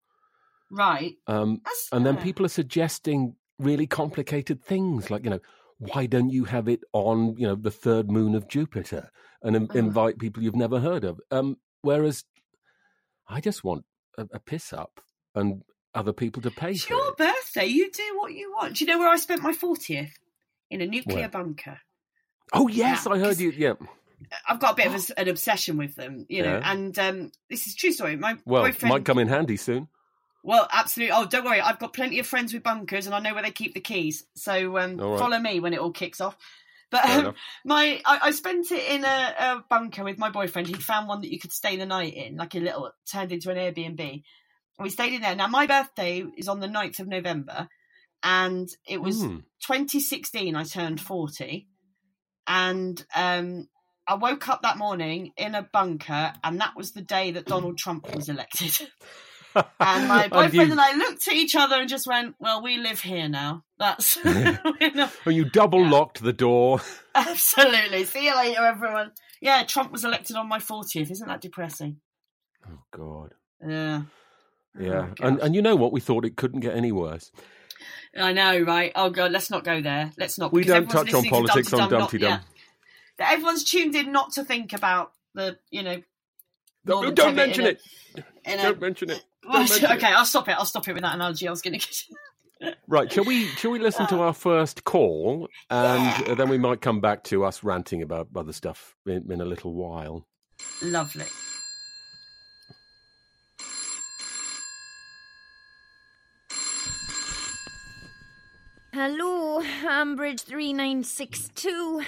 Right. 0.71 1.15
um, 1.27 1.61
That's, 1.65 1.89
and 1.91 2.05
then 2.05 2.17
people 2.17 2.45
are 2.45 2.49
suggesting 2.49 3.35
really 3.59 3.87
complicated 3.87 4.63
things, 4.63 5.09
like 5.09 5.23
you 5.23 5.29
know, 5.29 5.39
why 5.79 6.05
don't 6.05 6.29
you 6.29 6.45
have 6.45 6.67
it 6.67 6.81
on 6.93 7.35
you 7.37 7.47
know 7.47 7.55
the 7.55 7.71
third 7.71 8.09
moon 8.09 8.35
of 8.35 8.47
Jupiter 8.47 9.11
and 9.41 9.55
Ugh. 9.69 9.75
invite 9.75 10.17
people 10.19 10.41
you've 10.43 10.55
never 10.55 10.79
heard 10.79 11.03
of? 11.03 11.19
Um, 11.31 11.57
whereas 11.81 12.23
I 13.27 13.41
just 13.41 13.63
want 13.63 13.85
a, 14.17 14.27
a 14.31 14.39
piss 14.39 14.71
up 14.73 15.01
and 15.35 15.63
other 15.93 16.13
people 16.13 16.41
to 16.43 16.51
pay 16.51 16.71
It's 16.71 16.83
for 16.83 16.93
your 16.93 17.09
it. 17.09 17.17
birthday. 17.17 17.65
You 17.65 17.91
do 17.91 18.17
what 18.17 18.33
you 18.33 18.53
want. 18.53 18.77
Do 18.77 18.85
you 18.85 18.91
know 18.91 18.99
where 18.99 19.09
I 19.09 19.17
spent 19.17 19.41
my 19.43 19.51
40th? 19.51 20.11
In 20.69 20.81
a 20.81 20.85
nuclear 20.85 21.19
Where? 21.21 21.29
bunker. 21.29 21.79
Oh 22.53 22.67
yes, 22.67 23.05
Yeah, 23.05 23.13
I 23.13 23.19
heard 23.19 23.39
you. 23.39 23.51
Yeah. 23.51 23.73
I've 24.47 24.59
got 24.59 24.73
a 24.73 24.75
bit 24.75 24.87
of 24.87 24.95
a, 24.95 25.19
an 25.19 25.27
obsession 25.29 25.77
with 25.77 25.95
them, 25.95 26.25
you 26.29 26.41
know, 26.43 26.57
Yeah. 26.57 26.71
and 26.71 26.97
um, 26.99 27.31
this 27.49 27.67
is 27.67 27.73
a 27.73 27.75
true 27.77 27.91
story. 27.91 28.15
My 28.15 28.37
Well, 28.45 28.63
boyfriend. 28.63 28.89
might 28.91 29.05
come 29.05 29.19
in 29.19 29.27
handy 29.27 29.57
soon. 29.57 29.87
Well, 30.43 30.67
absolutely. 30.71 31.13
Oh, 31.13 31.25
don't 31.25 31.43
worry. 31.45 31.59
I've 31.61 31.79
got 31.79 31.93
plenty 31.93 32.19
of 32.19 32.27
friends 32.27 32.53
with 32.53 32.63
bunkers, 32.63 33.05
and 33.05 33.13
I 33.13 33.19
know 33.19 33.33
where 33.33 33.43
they 33.43 33.51
keep 33.51 33.73
the 33.73 33.81
keys. 33.81 34.25
So 34.35 34.77
um, 34.77 34.97
right. 34.97 35.19
follow 35.19 35.39
me 35.39 35.59
when 35.59 35.73
it 35.73 35.79
all 35.79 35.91
kicks 35.91 36.21
off. 36.21 36.37
But 36.89 37.03
um, 37.09 37.35
my, 37.65 37.99
I, 38.05 38.19
I 38.23 38.31
spent 38.31 38.71
it 38.71 38.87
in 38.89 39.03
a, 39.03 39.35
a 39.39 39.63
bunker 39.69 40.05
with 40.05 40.17
my 40.17 40.29
boyfriend. 40.29 40.67
He'd 40.69 40.81
found 40.81 41.07
one 41.09 41.19
that 41.21 41.31
you 41.33 41.37
could 41.39 41.51
stay 41.51 41.75
the 41.75 41.85
night 41.85 42.13
in, 42.13 42.37
like 42.37 42.55
a 42.55 42.59
little 42.59 42.91
turned 43.11 43.33
into 43.33 43.51
an 43.51 43.57
Airbnb. 43.57 43.99
And 43.99 44.23
we 44.83 44.89
stayed 44.89 45.13
in 45.13 45.21
there. 45.21 45.35
Now 45.35 45.47
my 45.47 45.67
birthday 45.67 46.23
is 46.37 46.47
on 46.47 46.61
the 46.61 46.67
9th 46.67 46.99
of 47.01 47.07
November, 47.09 47.67
and 48.23 48.69
it 48.87 49.01
was 49.01 49.21
Hmm. 49.21 49.37
2016. 49.65 50.55
I 50.55 50.63
turned 50.63 51.01
40, 51.01 51.67
and 52.47 53.05
um, 53.15 53.67
I 54.07 54.15
woke 54.15 54.47
up 54.47 54.61
that 54.61 54.77
morning 54.77 55.31
in 55.37 55.53
a 55.55 55.67
bunker, 55.73 56.33
and 56.43 56.59
that 56.61 56.75
was 56.75 56.91
the 56.93 57.01
day 57.01 57.31
that 57.31 57.45
Donald 57.45 57.77
Trump 57.77 58.15
was 58.15 58.29
elected. 58.29 58.87
And 59.79 60.07
my 60.07 60.27
boyfriend 60.27 60.53
you, 60.53 60.61
and, 60.73 60.79
I 60.79 60.95
looked 60.95 61.27
at 61.27 61.33
each 61.33 61.55
other 61.55 61.77
and 61.77 61.89
just 61.89 62.05
went, 62.05 62.35
"Well, 62.39 62.61
we 62.61 62.77
live 62.77 63.01
here 63.01 63.27
now. 63.27 63.63
That's 63.79 64.15
not- 64.23 65.11
and 65.25 65.35
you 65.35 65.45
double 65.45 65.81
Yeah. 65.81 65.89
locked 65.89 66.21
the 66.21 66.33
door. 66.33 66.79
absolutely. 67.15 68.03
See 68.05 68.25
you 68.25 68.35
later, 68.35 68.61
everyone." 68.61 69.13
Yeah, 69.41 69.63
Trump 69.63 69.91
was 69.91 70.05
elected 70.05 70.35
on 70.35 70.47
my 70.47 70.59
fortieth. 70.59 71.09
Isn't 71.09 71.27
that 71.27 71.41
depressing? 71.41 72.01
Oh 72.67 72.79
God. 72.95 73.33
Yeah, 73.67 74.03
oh, 74.77 74.83
Yeah, 74.83 75.07
Oh, 75.21 75.27
and 75.27 75.39
and 75.39 75.55
you 75.55 75.63
know 75.63 75.75
what? 75.75 75.91
We 75.91 76.01
thought 76.01 76.23
it 76.25 76.37
couldn't 76.37 76.59
get 76.59 76.75
any 76.75 76.91
worse. 76.91 77.31
I 78.15 78.33
know, 78.33 78.59
right? 78.61 78.91
Oh 78.95 79.09
God, 79.09 79.31
let's 79.31 79.49
not 79.49 79.63
go 79.63 79.81
there. 79.81 80.11
Let's 80.19 80.37
not. 80.37 80.53
We 80.53 80.65
don't 80.65 80.87
touch 80.87 81.13
on 81.15 81.23
politics 81.25 81.73
on 81.73 81.89
Dumpty 81.89 82.19
Dum. 82.19 82.41
Yeah. 83.19 83.29
Everyone's 83.31 83.63
tuned 83.63 83.95
in 83.95 84.11
not 84.11 84.33
to 84.33 84.43
think 84.43 84.73
about 84.73 85.11
the, 85.33 85.57
you 85.71 85.83
know. 85.83 86.01
No, 86.85 87.01
Northern 87.01 87.15
don't 87.15 87.35
mention 87.35 87.65
in 87.65 87.67
a- 87.67 88.19
it. 88.19 88.25
a- 88.45 88.57
Don't 88.63 88.79
mention 88.81 89.09
it. 89.09 89.23
Don't 89.43 89.53
mention 89.69 89.85
okay, 89.85 90.07
it. 90.11 90.17
I'll 90.17 90.25
stop 90.25 90.47
it. 90.49 90.55
I'll 90.57 90.65
stop 90.65 90.87
it 90.87 90.93
with 90.93 91.03
that 91.03 91.15
analogy. 91.15 91.47
I 91.47 91.51
was 91.51 91.61
going 91.61 91.79
to. 91.79 91.85
Get. 91.85 92.73
Right, 92.87 93.11
shall 93.11 93.23
we? 93.23 93.45
Shall 93.45 93.69
we 93.69 93.77
listen 93.77 94.05
Uh, 94.05 94.07
to 94.07 94.21
our 94.21 94.33
first 94.33 94.83
call, 94.83 95.47
and 95.69 96.27
uh, 96.27 96.33
then 96.33 96.49
we 96.49 96.57
might 96.57 96.81
come 96.81 97.01
back 97.01 97.23
to 97.25 97.45
us 97.45 97.63
ranting 97.63 98.01
about 98.01 98.29
other 98.35 98.51
stuff 98.51 98.95
in, 99.05 99.31
in 99.31 99.41
a 99.41 99.45
little 99.45 99.75
while. 99.75 100.25
Lovely. 100.81 101.25
Hello, 108.93 109.61
Ambridge 109.61 110.41
3962. 110.41 112.01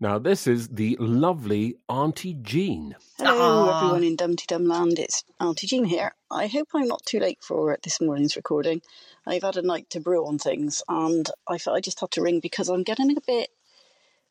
Now, 0.00 0.20
this 0.20 0.46
is 0.46 0.68
the 0.68 0.96
lovely 1.00 1.76
Auntie 1.88 2.34
Jean. 2.34 2.94
Hello, 3.18 3.68
Aw. 3.68 3.78
everyone 3.78 4.04
in 4.04 4.14
Dumpty 4.14 4.44
Dum 4.46 4.64
Land. 4.66 4.96
It's 4.96 5.24
Auntie 5.40 5.66
Jean 5.66 5.84
here. 5.86 6.14
I 6.30 6.46
hope 6.46 6.68
I'm 6.72 6.86
not 6.86 7.04
too 7.04 7.18
late 7.18 7.40
for 7.42 7.76
this 7.82 8.00
morning's 8.00 8.36
recording. 8.36 8.80
I've 9.26 9.42
had 9.42 9.56
a 9.56 9.62
night 9.62 9.90
to 9.90 10.00
brew 10.00 10.24
on 10.24 10.38
things, 10.38 10.84
and 10.88 11.28
I 11.48 11.58
thought 11.58 11.74
I 11.74 11.80
just 11.80 11.98
had 11.98 12.12
to 12.12 12.22
ring 12.22 12.38
because 12.38 12.68
I'm 12.68 12.84
getting 12.84 13.10
a 13.10 13.20
bit 13.26 13.50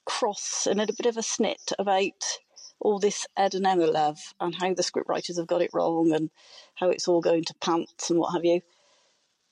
cross 0.06 0.66
and 0.68 0.80
a 0.80 0.88
bit 0.94 1.06
of 1.06 1.18
a 1.18 1.22
snit 1.22 1.74
about 1.78 2.24
all 2.80 2.98
this 2.98 3.28
Ed 3.36 3.54
and 3.54 3.68
Emma 3.68 3.88
love 3.88 4.20
and 4.40 4.56
how 4.56 4.74
the 4.74 4.84
scriptwriters 4.84 5.36
have 5.36 5.48
got 5.48 5.62
it 5.62 5.72
wrong 5.74 6.14
and 6.14 6.30
how 6.76 6.90
it's 6.90 7.10
all 7.10 7.20
going 7.20 7.44
to 7.44 7.54
pants 7.56 8.10
and 8.10 8.20
what 8.20 8.32
have 8.32 8.46
you. 8.46 8.62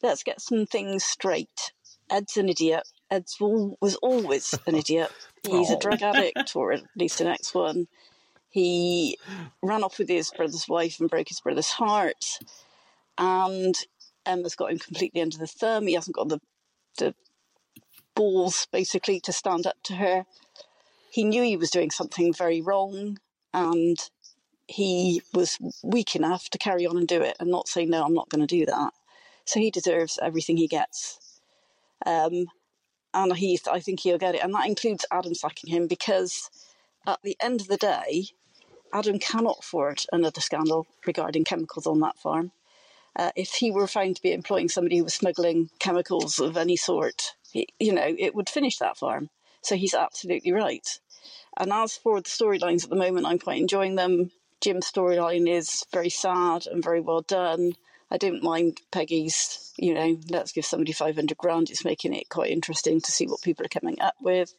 Let's 0.02 0.24
get 0.24 0.40
some 0.40 0.66
things 0.66 1.04
straight. 1.04 1.74
Ed's 2.10 2.38
an 2.38 2.48
idiot. 2.48 2.88
Ed's 3.12 3.36
al- 3.42 3.78
was 3.82 3.96
always 3.96 4.58
an 4.66 4.76
idiot. 4.78 5.12
He's 5.46 5.72
Oh. 5.72 5.76
a 5.76 5.80
drug 5.80 6.02
addict, 6.02 6.56
or 6.56 6.72
at 6.74 6.84
least 6.96 7.22
an 7.22 7.28
ex 7.28 7.54
one. 7.54 7.88
He 8.50 9.18
ran 9.62 9.84
off 9.84 10.00
with 10.00 10.10
his 10.10 10.32
brother's 10.32 10.68
wife 10.68 11.00
and 11.00 11.10
broke 11.10 11.30
his 11.30 11.42
brother's 11.42 11.72
heart. 11.72 12.40
And 13.18 13.76
Emma's 14.26 14.56
got 14.56 14.72
him 14.72 14.80
completely 14.80 15.22
under 15.22 15.38
the 15.38 15.48
thumb. 15.48 15.88
He 15.88 15.94
hasn't 15.94 16.16
got 16.16 16.30
the, 16.30 16.40
the 16.98 17.16
balls, 18.16 18.68
basically, 18.72 19.20
to 19.22 19.34
stand 19.34 19.68
up 19.68 19.78
to 19.84 19.96
her. 19.96 20.26
He 21.10 21.24
knew 21.24 21.44
he 21.44 21.58
was 21.58 21.70
doing 21.70 21.92
something 21.92 22.34
very 22.34 22.62
wrong. 22.62 23.18
And 23.54 23.98
he 24.68 25.22
was 25.34 25.58
weak 25.84 26.16
enough 26.16 26.50
to 26.50 26.58
carry 26.58 26.86
on 26.86 26.98
and 26.98 27.08
do 27.08 27.22
it 27.22 27.38
and 27.40 27.50
not 27.52 27.68
say, 27.68 27.86
no, 27.86 28.04
I'm 28.04 28.14
not 28.14 28.30
going 28.30 28.46
to 28.46 28.48
do 28.48 28.66
that. 28.66 28.94
So 29.46 29.60
he 29.60 29.70
deserves 29.70 30.18
everything 30.22 30.58
he 30.58 30.68
gets. 30.68 31.40
Um, 32.06 32.48
and 33.16 33.36
Heath, 33.36 33.68
I 33.72 33.80
think 33.80 34.02
he'll 34.02 34.18
get 34.18 34.36
it. 34.36 34.44
And 34.44 34.54
that 34.54 34.68
includes 34.68 35.06
Adam 35.12 35.34
sacking 35.34 35.72
him 35.72 35.88
because 35.88 36.50
at 37.08 37.20
the 37.24 37.38
end 37.42 37.62
of 37.62 37.68
the 37.68 37.78
day, 37.78 38.28
Adam 38.94 39.20
cannot 39.20 39.60
afford 39.60 40.06
another 40.12 40.42
scandal 40.42 40.86
regarding 41.06 41.44
chemicals 41.44 41.88
on 41.88 42.00
that 42.02 42.18
farm. 42.18 42.52
Uh, 43.16 43.32
if 43.36 43.54
he 43.54 43.72
were 43.72 43.88
found 43.88 44.18
to 44.18 44.22
be 44.22 44.34
employing 44.34 44.68
somebody 44.68 44.98
who 44.98 45.04
was 45.04 45.14
smuggling 45.14 45.70
chemicals 45.80 46.40
of 46.40 46.58
any 46.58 46.76
sort, 46.76 47.34
he, 47.52 47.68
you 47.80 47.94
know, 47.94 48.16
it 48.20 48.36
would 48.36 48.50
finish 48.50 48.78
that 48.78 48.98
farm. 48.98 49.30
So 49.62 49.76
he's 49.76 49.94
absolutely 49.94 50.52
right. 50.52 51.00
And 51.58 51.72
as 51.72 51.96
for 51.96 52.20
the 52.20 52.30
storylines 52.30 52.84
at 52.84 52.90
the 52.90 52.96
moment, 52.96 53.26
I'm 53.26 53.40
quite 53.40 53.62
enjoying 53.62 53.96
them. 53.96 54.32
Jim's 54.62 54.92
storyline 54.92 55.50
is 55.50 55.84
very 55.92 56.10
sad 56.10 56.68
and 56.68 56.84
very 56.84 57.00
well 57.00 57.22
done. 57.22 57.76
I 58.12 58.18
don't 58.18 58.44
mind 58.44 58.82
Peggy's, 58.92 59.74
you 59.78 59.94
know, 59.94 60.18
let's 60.30 60.52
give 60.52 60.66
somebody 60.66 60.92
500 60.92 61.38
grand. 61.38 61.70
It's 61.70 61.86
making 61.86 62.14
it 62.14 62.30
quite 62.30 62.52
interesting 62.52 63.02
to 63.02 63.12
see 63.12 63.28
what 63.28 63.42
people 63.42 63.66
are 63.66 63.70
coming 63.70 64.00
up 64.00 64.16
with. 64.22 64.54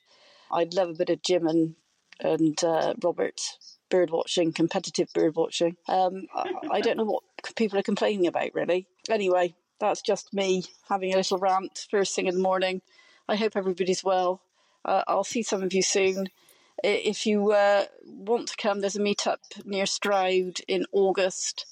I'd 0.50 0.74
love 0.74 0.90
a 0.90 0.94
bit 0.94 1.10
of 1.10 1.22
Jim 1.22 1.46
and, 1.46 1.76
and 2.20 2.62
uh, 2.64 2.94
Robert 3.02 3.40
bird 3.88 4.10
watching, 4.10 4.52
competitive 4.52 5.08
bird 5.14 5.36
watching. 5.36 5.76
Um, 5.88 6.26
I, 6.70 6.80
don't 6.80 6.96
know 6.96 7.04
what 7.04 7.22
people 7.54 7.78
are 7.78 7.82
complaining 7.82 8.26
about, 8.26 8.54
really. 8.54 8.86
Anyway, 9.08 9.54
that's 9.80 10.02
just 10.02 10.34
me 10.34 10.64
having 10.88 11.12
a 11.12 11.16
little 11.16 11.38
rant 11.38 11.86
first 11.90 12.14
thing 12.14 12.26
in 12.26 12.34
the 12.34 12.42
morning. 12.42 12.82
I 13.28 13.36
hope 13.36 13.56
everybody's 13.56 14.04
well. 14.04 14.40
Uh, 14.84 15.02
I'll 15.06 15.24
see 15.24 15.42
some 15.42 15.62
of 15.62 15.72
you 15.72 15.82
soon. 15.82 16.28
If 16.82 17.26
you 17.26 17.52
uh, 17.52 17.86
want 18.04 18.48
to 18.48 18.56
come, 18.56 18.80
there's 18.80 18.96
a 18.96 19.00
meetup 19.00 19.38
near 19.64 19.86
Stroud 19.86 20.58
in 20.68 20.86
August. 20.92 21.66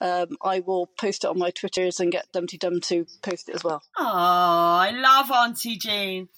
Um, 0.00 0.36
I 0.42 0.60
will 0.60 0.86
post 0.86 1.24
it 1.24 1.28
on 1.28 1.38
my 1.38 1.50
Twitters 1.50 2.00
and 2.00 2.10
get 2.10 2.30
Dumpty 2.32 2.58
Dum 2.58 2.80
to 2.82 3.06
post 3.22 3.48
it 3.48 3.54
as 3.54 3.64
well. 3.64 3.82
Oh, 3.96 4.04
I 4.04 4.90
love 4.94 5.30
Auntie 5.30 5.76
Jean. 5.76 6.28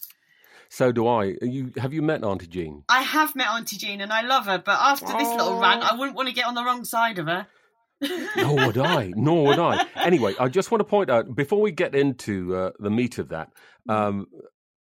So 0.69 0.93
do 0.93 1.07
I. 1.07 1.37
You 1.41 1.73
have 1.77 1.95
you 1.95 2.03
met 2.03 2.25
Auntie 2.25 2.47
Jean? 2.47 2.85
I 2.89 3.03
have 3.03 3.35
met 3.37 3.49
Auntie 3.49 3.77
Jean 3.77 4.01
and 4.01 4.13
I 4.13 4.23
love 4.23 4.47
her, 4.47 4.59
but 4.59 4.79
after 4.81 5.07
this 5.07 5.29
little 5.29 5.61
rant, 5.61 5.83
I 5.83 5.97
wouldn't 5.97 6.17
want 6.17 6.29
to 6.29 6.35
get 6.35 6.47
on 6.47 6.55
the 6.55 6.65
wrong 6.65 6.85
side 6.85 7.19
of 7.19 7.27
her. 7.27 7.47
Nor 8.37 8.67
would 8.67 8.79
I. 8.79 9.13
Nor 9.17 9.47
would 9.47 9.59
I. 9.59 9.87
Anyway, 9.97 10.35
I 10.39 10.49
just 10.49 10.71
want 10.71 10.81
to 10.81 10.85
point 10.85 11.09
out 11.09 11.35
before 11.35 11.61
we 11.61 11.73
get 11.73 11.95
into 11.95 12.55
uh, 12.55 12.71
the 12.79 12.91
meat 12.91 13.19
of 13.19 13.29
that, 13.29 13.53
um, 13.89 14.27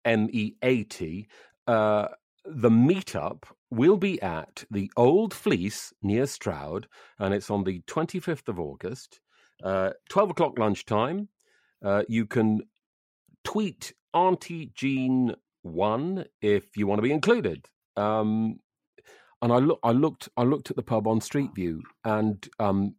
M 0.06 0.30
E 0.32 0.54
A 0.62 0.84
T, 0.84 1.28
uh, 1.68 2.10
the 2.46 2.70
meetup 2.70 3.44
will 3.72 3.98
be 3.98 4.22
at 4.22 4.66
the 4.70 4.92
Old 4.96 5.34
Fleece 5.34 5.94
near 6.04 6.28
Stroud, 6.28 6.88
and 7.18 7.34
it's 7.34 7.50
on 7.50 7.64
the 7.64 7.82
25th 7.88 8.48
of 8.48 8.60
August, 8.60 9.20
uh, 9.64 9.92
12 10.10 10.32
o'clock 10.32 10.60
lunchtime. 10.60 11.30
Uh, 11.84 12.04
you 12.08 12.26
can 12.28 12.62
tweet 13.44 13.94
Auntie 14.14 14.72
Jean 14.76 15.34
one 15.64 16.26
if 16.42 16.76
you 16.76 16.86
want 16.86 17.00
to 17.00 17.04
be 17.04 17.14
included. 17.14 17.66
Um, 17.96 18.60
and 19.42 19.52
I 19.52 19.58
look, 19.58 19.80
I 19.82 19.92
looked, 19.92 20.30
I 20.38 20.44
looked 20.44 20.70
at 20.70 20.76
the 20.76 20.84
pub 20.84 21.08
on 21.08 21.22
Street 21.22 21.50
View, 21.56 21.82
and 22.04 22.48
um, 22.60 22.96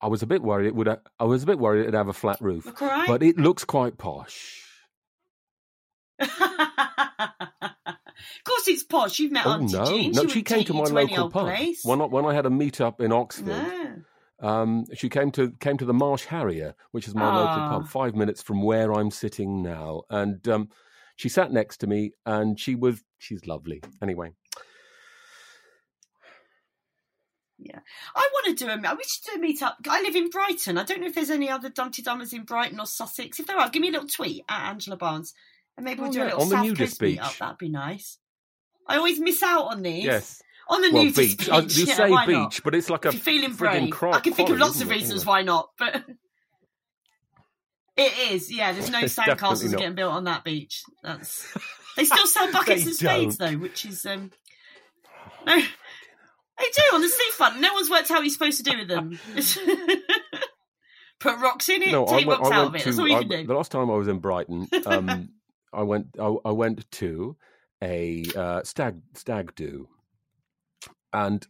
I 0.00 0.08
was 0.08 0.22
a 0.22 0.26
bit 0.26 0.42
worried 0.42 0.66
it 0.66 0.74
would. 0.74 0.88
Ha- 0.88 0.98
I 1.20 1.24
was 1.24 1.42
a 1.42 1.46
bit 1.46 1.58
worried 1.58 1.82
it'd 1.82 1.94
have 1.94 2.08
a 2.08 2.12
flat 2.12 2.40
roof, 2.40 2.80
right. 2.80 3.06
but 3.06 3.22
it 3.22 3.36
looks 3.36 3.64
quite 3.64 3.98
posh. 3.98 4.64
of 8.18 8.44
course, 8.44 8.68
it's 8.68 8.82
posh. 8.84 9.18
You've 9.18 9.32
met 9.32 9.46
oh 9.46 9.52
Auntie 9.52 9.76
no, 9.76 9.84
Jean. 9.86 10.12
no, 10.12 10.22
she, 10.24 10.28
she 10.30 10.42
came 10.42 10.64
to 10.64 10.74
my 10.74 10.84
to 10.84 10.92
local 10.94 11.30
pub 11.30 11.46
place. 11.46 11.80
when 11.84 12.00
I, 12.00 12.04
when 12.06 12.24
I 12.24 12.34
had 12.34 12.46
a 12.46 12.50
meet 12.50 12.80
up 12.80 13.00
in 13.00 13.12
Oxford. 13.12 14.04
Um, 14.40 14.84
she 14.94 15.08
came 15.08 15.32
to 15.32 15.50
came 15.58 15.76
to 15.78 15.84
the 15.84 15.92
Marsh 15.94 16.24
Harrier, 16.26 16.74
which 16.92 17.08
is 17.08 17.14
my 17.14 17.26
local 17.26 17.48
Ah. 17.48 17.68
pub, 17.70 17.88
five 17.88 18.14
minutes 18.14 18.40
from 18.40 18.62
where 18.62 18.92
I'm 18.92 19.10
sitting 19.10 19.62
now, 19.62 20.02
and 20.10 20.46
um, 20.48 20.68
she 21.16 21.28
sat 21.28 21.50
next 21.50 21.78
to 21.78 21.86
me, 21.88 22.12
and 22.24 22.58
she 22.58 22.76
was 22.76 23.02
she's 23.18 23.46
lovely. 23.48 23.82
Anyway, 24.00 24.30
Yeah, 27.58 27.80
I 28.14 28.28
want 28.32 28.56
to 28.56 28.64
do 28.64 28.70
a. 28.70 28.76
We 28.76 29.02
should 29.02 29.24
do 29.24 29.32
a 29.34 29.38
meet 29.40 29.60
up. 29.64 29.78
I 29.88 30.02
live 30.02 30.14
in 30.14 30.30
Brighton. 30.30 30.78
I 30.78 30.84
don't 30.84 31.00
know 31.00 31.08
if 31.08 31.14
there's 31.16 31.30
any 31.30 31.50
other 31.50 31.68
Dumpty 31.68 32.02
Dummers 32.04 32.32
in 32.32 32.44
Brighton 32.44 32.78
or 32.78 32.86
Sussex. 32.86 33.40
If 33.40 33.48
there 33.48 33.58
are, 33.58 33.68
give 33.68 33.82
me 33.82 33.88
a 33.88 33.92
little 33.92 34.06
tweet 34.06 34.44
at 34.48 34.70
Angela 34.70 34.96
Barnes, 34.96 35.34
and 35.78 35.84
maybe 35.84 36.00
we'll 36.00 36.10
Oh, 36.10 36.12
do 36.12 36.18
yeah, 36.18 36.24
a 36.24 36.26
little 36.26 36.42
on 36.42 36.48
the 36.50 36.54
South 36.56 36.64
nudist 36.66 36.78
Coast 36.92 37.00
beach. 37.00 37.18
up. 37.20 37.36
That'd 37.38 37.58
be 37.58 37.68
nice. 37.70 38.18
I 38.86 38.96
always 38.96 39.18
miss 39.20 39.42
out 39.42 39.66
on 39.72 39.80
these. 39.82 40.04
yes, 40.04 40.42
on 40.68 40.82
the 40.82 40.90
well, 40.92 41.04
nudist 41.04 41.38
beach. 41.38 41.38
Beach. 41.50 41.76
you 41.78 41.84
yeah, 41.86 41.94
say 41.94 42.08
beach, 42.26 42.28
not? 42.36 42.60
but 42.64 42.74
it's 42.74 42.90
like 42.90 43.04
a 43.06 43.08
If 43.08 43.14
you're 43.14 43.20
feeling 43.22 43.54
brave, 43.54 43.90
cro- 43.90 44.12
I 44.12 44.20
can 44.20 44.34
think 44.34 44.50
of 44.50 44.58
lots 44.58 44.80
of 44.82 44.90
reasons 44.90 45.24
why 45.24 45.42
not. 45.42 45.70
But 45.78 46.04
it 47.96 48.32
is. 48.32 48.52
Yeah, 48.52 48.72
there's 48.72 48.90
no 48.90 49.02
sandcastles 49.02 49.70
getting 49.76 49.94
built 49.94 50.12
on 50.12 50.24
that 50.24 50.44
beach. 50.44 50.82
That's 51.02 51.46
they 51.96 52.04
still 52.04 52.26
sell 52.26 52.50
buckets 52.52 52.84
and 52.86 52.94
spades 52.94 53.36
don't. 53.36 53.52
though, 53.52 53.58
which 53.58 53.84
is 53.86 54.04
um. 54.04 54.30
No, 55.46 55.54
they 55.56 56.64
do 56.74 56.82
on 56.94 57.00
the 57.00 57.08
seafront. 57.08 57.60
No 57.60 57.72
one's 57.72 57.88
worked 57.88 58.10
out 58.10 58.16
what 58.16 58.24
you're 58.24 58.32
supposed 58.32 58.58
to 58.64 58.70
do 58.70 58.76
with 58.78 58.88
them. 58.88 59.18
Put 61.20 61.38
rocks 61.38 61.68
in 61.68 61.82
it, 61.82 61.92
No, 61.92 62.06
I 62.06 62.18
take 62.18 62.26
went, 62.26 62.40
rocks 62.40 62.50
I 62.52 62.56
out 62.56 62.66
of 62.68 62.74
it. 62.74 62.78
to. 62.80 62.84
That's 62.86 62.98
all 62.98 63.08
you 63.08 63.16
I- 63.16 63.20
can 63.20 63.28
do. 63.28 63.46
The 63.46 63.54
last 63.54 63.70
time 63.72 63.90
I 63.90 63.94
was 63.94 64.08
in 64.08 64.18
Brighton, 64.18 64.66
um, 64.86 65.28
I 65.72 65.82
went. 65.82 66.06
I, 66.18 66.34
I 66.44 66.52
went 66.52 66.90
to 66.92 67.36
a 67.82 68.24
uh, 68.36 68.62
stag 68.64 69.00
stag 69.14 69.54
do, 69.54 69.88
and 71.12 71.46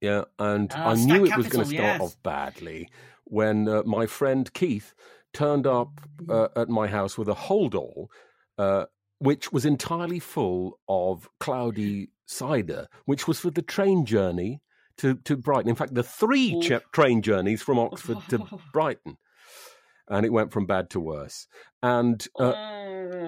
yeah, 0.00 0.24
and 0.38 0.70
Ah, 0.74 0.90
I 0.90 0.94
knew 0.94 1.24
it 1.24 1.36
was 1.36 1.48
going 1.48 1.64
to 1.64 1.70
start 1.70 1.70
yes. 1.70 2.00
off 2.00 2.22
badly 2.22 2.88
when 3.24 3.68
uh, 3.68 3.82
my 3.84 4.06
friend 4.06 4.52
Keith 4.54 4.94
turned 5.32 5.66
up 5.66 6.00
uh, 6.28 6.48
at 6.56 6.68
my 6.68 6.88
house 6.88 7.16
with 7.16 7.28
a 7.28 7.34
holdall, 7.34 8.06
uh, 8.58 8.86
which 9.18 9.52
was 9.52 9.64
entirely 9.64 10.18
full 10.18 10.78
of 10.88 11.28
cloudy 11.38 12.10
cider, 12.26 12.88
which 13.04 13.28
was 13.28 13.38
for 13.38 13.50
the 13.50 13.62
train 13.62 14.04
journey 14.04 14.60
to, 14.96 15.14
to 15.16 15.36
Brighton. 15.36 15.68
In 15.70 15.76
fact, 15.76 15.94
the 15.94 16.02
three 16.02 16.58
ch- 16.60 16.82
train 16.92 17.22
journeys 17.22 17.62
from 17.62 17.78
Oxford 17.78 18.18
to 18.28 18.44
Brighton. 18.72 19.16
And 20.10 20.26
it 20.26 20.32
went 20.32 20.52
from 20.52 20.66
bad 20.66 20.90
to 20.90 21.00
worse. 21.00 21.46
And 21.82 22.26
uh, 22.38 22.54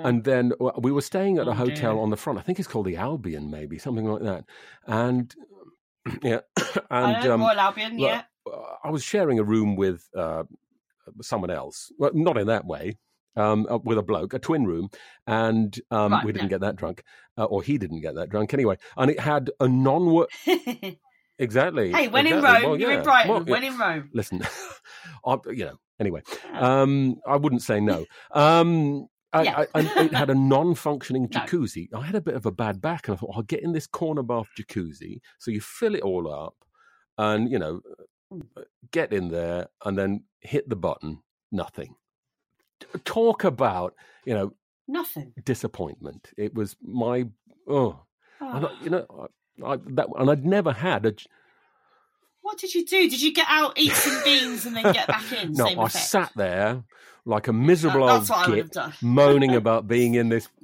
and 0.05 0.25
then 0.25 0.53
uh, 0.61 0.73
we 0.79 0.93
were 0.93 1.03
staying 1.03 1.39
at 1.39 1.49
a 1.49 1.53
Oh, 1.53 1.55
hotel 1.55 2.01
on 2.01 2.11
the 2.11 2.17
front. 2.17 2.39
I 2.39 2.43
think 2.43 2.59
it's 2.59 2.69
called 2.69 2.87
the 2.87 2.97
Albion, 2.97 3.51
maybe 3.51 3.79
something 3.79 4.05
like 4.07 4.23
that. 4.23 4.45
And 4.87 5.35
yeah, 6.23 6.41
I 6.91 7.13
and 7.15 7.25
know, 7.25 7.35
um, 7.35 7.41
Albion, 7.59 7.99
yeah. 7.99 8.23
I 8.85 8.91
was 8.91 9.05
sharing 9.05 9.39
a 9.39 9.45
room 9.45 9.77
with 9.77 10.09
uh, 10.17 10.45
someone 11.23 11.51
else. 11.51 11.93
Well, 11.99 12.13
not 12.15 12.39
in 12.39 12.49
that 12.49 12.67
way. 12.67 12.99
Um, 13.35 13.67
uh, 13.71 13.79
with 13.83 13.97
a 13.97 14.03
bloke, 14.03 14.35
a 14.35 14.39
twin 14.39 14.67
room, 14.67 14.91
and 15.27 15.81
um, 15.91 16.13
Right, 16.13 16.23
we 16.23 16.33
didn't 16.33 16.49
get 16.51 16.61
that 16.61 16.77
drunk, 16.77 17.03
uh, 17.39 17.45
or 17.45 17.63
he 17.63 17.79
didn't 17.79 18.03
get 18.03 18.15
that 18.17 18.29
drunk 18.29 18.53
anyway. 18.53 18.77
And 18.99 19.11
it 19.11 19.19
had 19.21 19.51
a 19.59 19.67
non 19.67 20.27
exactly. 21.43 21.93
hey, 21.93 22.09
when 22.09 22.27
in. 22.27 22.43
Rome, 22.43 22.63
Well, 22.63 22.81
you're 22.81 22.93
in 22.93 23.03
Brighton. 23.03 23.31
Well, 23.33 23.45
yeah. 23.47 23.51
when 23.53 23.65
in 23.65 23.77
Rome. 23.79 24.11
Listen, 24.13 24.43
I, 25.27 25.37
you 25.51 25.65
know. 25.67 25.79
Anyway, 26.01 26.23
um, 26.55 27.17
I 27.27 27.37
wouldn't 27.37 27.63
say 27.63 27.79
no. 27.81 28.07
Um, 28.33 29.07
I, 29.33 29.43
Yeah. 29.45 29.59
I, 29.59 29.67
I, 29.81 30.05
it 30.05 30.15
had 30.15 30.31
a 30.31 30.35
non-functioning 30.55 31.29
No. 31.33 31.41
jacuzzi. 31.41 31.89
I 31.95 32.01
had 32.03 32.15
a 32.17 32.21
bit 32.21 32.35
of 32.35 32.45
a 32.47 32.51
bad 32.51 32.81
back, 32.81 33.07
and 33.09 33.17
I 33.17 33.19
thought 33.21 33.31
I'll 33.37 33.43
get 33.43 33.63
in 33.63 33.73
this 33.73 33.87
corner 33.87 34.23
bath 34.23 34.49
jacuzzi. 34.59 35.21
So 35.39 35.51
you 35.51 35.61
fill 35.61 35.95
it 35.95 36.03
all 36.03 36.33
up, 36.33 36.55
and 37.19 37.51
you 37.51 37.59
know, 37.59 37.81
get 38.91 39.13
in 39.13 39.29
there, 39.29 39.69
and 39.85 39.97
then 39.97 40.25
hit 40.41 40.69
the 40.69 40.77
button. 40.77 41.23
Nothing. 41.53 41.95
Talk 43.05 43.45
about 43.45 43.95
you 44.25 44.35
know 44.35 44.53
Nothing. 44.89 45.33
disappointment. 45.45 46.31
It 46.37 46.55
was 46.55 46.77
my 46.83 47.27
oh, 47.69 48.01
Oh. 48.41 48.71
you 48.83 48.91
know, 48.91 49.29
I, 49.65 49.77
that, 49.95 50.09
and 50.19 50.31
I'd 50.31 50.45
never 50.45 50.73
had 50.73 51.07
a 51.07 51.15
What 52.43 52.59
did 52.59 52.75
you 52.75 52.85
do? 52.85 53.09
Did 53.09 53.23
you 53.23 53.33
get 53.33 53.47
out, 53.49 53.79
eat 53.79 53.93
some 53.93 54.23
beans, 54.25 54.67
and 54.67 54.77
then 54.77 54.93
get 54.93 55.07
back 55.07 55.33
in? 55.33 55.53
No, 55.53 55.67
I 55.67 55.87
effect. 55.87 55.93
sat 56.05 56.33
there 56.37 56.83
like 57.25 57.49
a 57.49 57.53
miserable 57.53 58.07
That- 58.07 58.13
old 58.13 58.21
that's 58.23 58.31
what 58.31 58.47
I 58.47 58.51
would 58.51 58.59
have 58.59 58.71
git, 58.71 59.03
moaning 59.03 59.55
about 59.55 59.87
being 59.87 60.15
in 60.15 60.29
this 60.29 60.49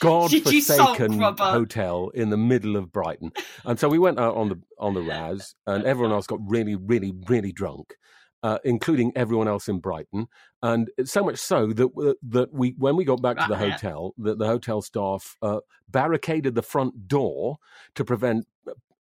Did 0.00 0.46
you 0.50 0.60
salt 0.62 0.98
god-forsaken 0.98 1.36
hotel 1.36 2.10
in 2.14 2.30
the 2.30 2.36
middle 2.38 2.76
of 2.76 2.90
Brighton. 2.90 3.32
And 3.64 3.78
so 3.78 3.86
we 3.88 3.98
went 3.98 4.18
out 4.18 4.34
on 4.34 4.48
the 4.48 4.58
on 4.78 4.94
the 4.94 5.02
Raz, 5.10 5.54
and 5.66 5.84
everyone 5.84 6.12
else 6.12 6.26
got 6.26 6.38
really, 6.46 6.74
really, 6.74 7.12
really 7.28 7.52
drunk. 7.52 7.94
Uh, 8.42 8.58
including 8.64 9.12
everyone 9.16 9.48
else 9.48 9.68
in 9.68 9.78
Brighton, 9.78 10.26
and 10.62 10.90
so 11.04 11.22
much 11.24 11.38
so 11.38 11.68
that 11.68 12.16
that 12.22 12.52
we 12.52 12.74
when 12.78 12.96
we 12.96 13.04
got 13.04 13.20
back 13.22 13.36
to 13.38 13.46
the 13.48 13.56
hotel, 13.56 14.14
that 14.18 14.38
the 14.38 14.46
hotel 14.46 14.82
staff 14.82 15.36
uh, 15.42 15.60
barricaded 15.88 16.54
the 16.54 16.62
front 16.62 17.08
door 17.08 17.58
to 17.94 18.04
prevent. 18.04 18.46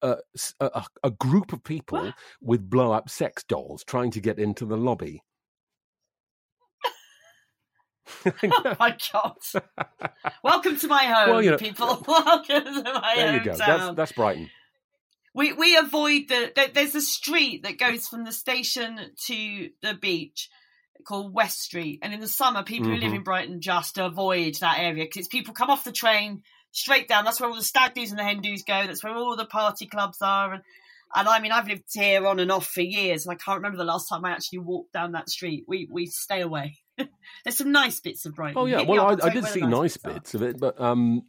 Uh, 0.03 0.17
a, 0.61 0.85
a- 1.05 1.11
group 1.11 1.55
of 1.55 1.65
people 1.65 2.13
with 2.43 2.69
blow 2.69 2.93
up 2.93 3.09
sex 3.09 3.43
dolls 3.45 3.83
trying 3.83 4.11
to 4.11 4.21
get 4.21 4.39
into 4.39 4.67
the 4.67 4.77
lobby. 4.77 5.23
oh 8.27 8.77
my 8.79 8.97
god! 9.13 9.37
Welcome 10.45 10.77
to 10.79 10.87
my 10.87 11.05
home, 11.05 11.31
Well, 11.31 11.43
you 11.43 11.51
know- 11.53 11.57
people. 11.57 12.05
Welcome 12.07 12.65
to 12.65 12.83
my 12.95 13.13
there 13.17 13.35
you 13.35 13.45
go. 13.45 13.57
That's 13.57 13.95
that's 13.97 14.13
Brighton. 14.13 14.51
We 15.37 15.53
we 15.53 15.77
avoid 15.77 16.23
the 16.29 16.51
there- 16.57 16.69
there's 16.69 16.95
a 16.95 17.01
street 17.03 17.63
that 17.65 17.79
goes 17.79 18.09
from 18.09 18.25
the 18.25 18.33
station 18.33 18.99
to 19.27 19.71
the 19.83 19.95
beach 19.95 20.49
called 21.05 21.33
West 21.35 21.61
Street, 21.61 21.99
and 22.03 22.13
in 22.15 22.21
the 22.21 22.27
summer, 22.27 22.65
people 22.65 22.89
who 22.89 22.97
live 22.97 23.13
Mhm. 23.13 23.17
in 23.17 23.23
Brighton 23.23 23.61
just 23.61 23.99
avoid 23.99 24.55
that 24.57 24.79
area 24.79 25.05
because 25.05 25.21
it's 25.21 25.29
people 25.29 25.53
come 25.55 25.71
off 25.71 25.85
the 25.85 25.93
train 25.93 26.43
straight 26.73 27.07
down. 27.07 27.25
That's 27.25 27.39
where 27.41 27.49
all 27.51 27.55
the 27.55 27.63
stag 27.63 27.95
do's 27.95 28.11
and 28.11 28.19
the 28.19 28.25
hen 28.25 28.41
do's 28.41 28.63
go. 28.63 28.87
That's 28.87 29.05
where 29.05 29.15
all 29.15 29.37
the 29.37 29.45
party 29.45 29.87
clubs 29.87 30.23
are, 30.23 30.55
and 30.55 30.63
and 31.15 31.29
I 31.29 31.39
mean 31.39 31.53
I've 31.53 31.69
lived 31.69 31.85
here 31.93 32.27
on 32.27 32.41
and 32.41 32.51
off 32.51 32.67
for 32.67 32.81
years, 32.81 33.27
and 33.27 33.33
I 33.33 33.37
can't 33.37 33.57
remember 33.59 33.77
the 33.79 33.85
last 33.85 34.09
time 34.09 34.25
I 34.25 34.31
actually 34.33 34.59
walked 34.61 34.93
down 34.95 35.13
that 35.13 35.29
street. 35.29 35.65
We 35.69 35.87
we 35.91 36.07
stay 36.07 36.41
away. 36.41 36.79
There's 37.45 37.59
some 37.59 37.73
nice 37.73 38.01
bits 38.01 38.25
of 38.25 38.35
Brighton. 38.35 38.57
Oh 38.59 38.65
yeah, 38.65 38.83
well 38.83 39.07
I, 39.07 39.27
I 39.27 39.31
did 39.35 39.45
see 39.45 39.61
nice 39.61 39.99
bits 39.99 40.15
bits 40.15 40.35
of 40.35 40.43
it, 40.43 40.59
but 40.59 40.81
um, 40.81 41.27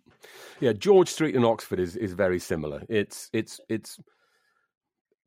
yeah, 0.60 0.74
George 0.74 1.10
Street 1.10 1.36
in 1.36 1.44
Oxford 1.46 1.80
is, 1.80 1.96
is 1.96 2.14
very 2.14 2.40
similar. 2.40 2.84
It's 2.90 3.30
it's 3.34 3.60
it's 3.70 3.98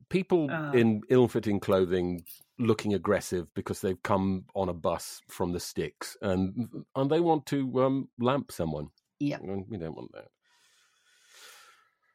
people 0.09 0.47
Ah. 0.51 0.71
in 0.71 1.01
ill-fitting 1.09 1.59
clothing 1.59 2.23
looking 2.59 2.93
aggressive 2.93 3.47
because 3.55 3.81
they've 3.81 4.01
come 4.03 4.45
on 4.55 4.69
a 4.69 4.73
bus 4.73 5.21
from 5.29 5.51
the 5.53 5.59
sticks 5.59 6.15
and 6.21 6.67
and 6.95 7.09
they 7.09 7.19
want 7.19 7.45
to 7.47 7.81
um, 7.83 8.09
lamp 8.19 8.51
someone. 8.51 8.87
Yeah. 9.19 9.37
we 9.41 9.77
don't 9.77 9.95
want 9.95 10.11
that. 10.13 10.27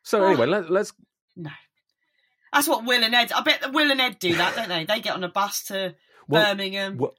So 0.03 0.23
Oh. 0.23 0.27
anyway, 0.29 0.47
let, 0.47 0.71
let's 0.71 0.93
No. 1.37 1.51
That's 2.53 2.69
what 2.69 2.85
Will 2.85 3.03
and 3.05 3.15
Ed. 3.15 3.33
I 3.33 3.43
bet 3.43 3.61
that 3.61 3.73
Will 3.73 3.91
and 3.91 4.01
Ed 4.01 4.19
do 4.19 4.35
that, 4.37 4.57
don't 4.57 4.69
they? 4.69 4.85
They 4.85 5.01
get 5.01 5.15
on 5.15 5.25
a 5.25 5.29
bus 5.29 5.65
to 5.65 5.95
Well, 6.29 6.55
Birmingham. 6.55 6.97
well- 6.97 7.15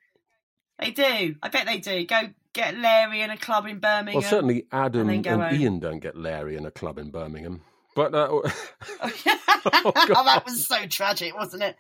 They 0.79 0.91
do. 0.91 1.35
I 1.41 1.49
bet 1.49 1.65
they 1.65 1.79
do. 1.79 2.05
Go 2.05 2.29
get 2.57 2.77
Larry 2.77 3.21
in 3.21 3.29
a 3.29 3.37
club 3.37 3.65
in 3.67 3.79
Birmingham. 3.79 4.21
well 4.21 4.29
certainly 4.29 4.65
Adam 4.71 5.07
then 5.07 5.23
and. 5.25 5.61
Ian 5.61 5.79
don't 5.79 5.99
get 5.99 6.17
Larry 6.17 6.57
in 6.57 6.65
a 6.65 6.71
club 6.71 6.97
in 6.97 7.11
Birmingham, 7.11 7.61
but 7.95 8.13
uh, 8.13 8.27
oh, 8.29 8.41
that 9.23 10.43
was 10.45 10.67
so 10.67 10.85
tragic, 10.87 11.35
wasn't 11.35 11.63
it? 11.63 11.75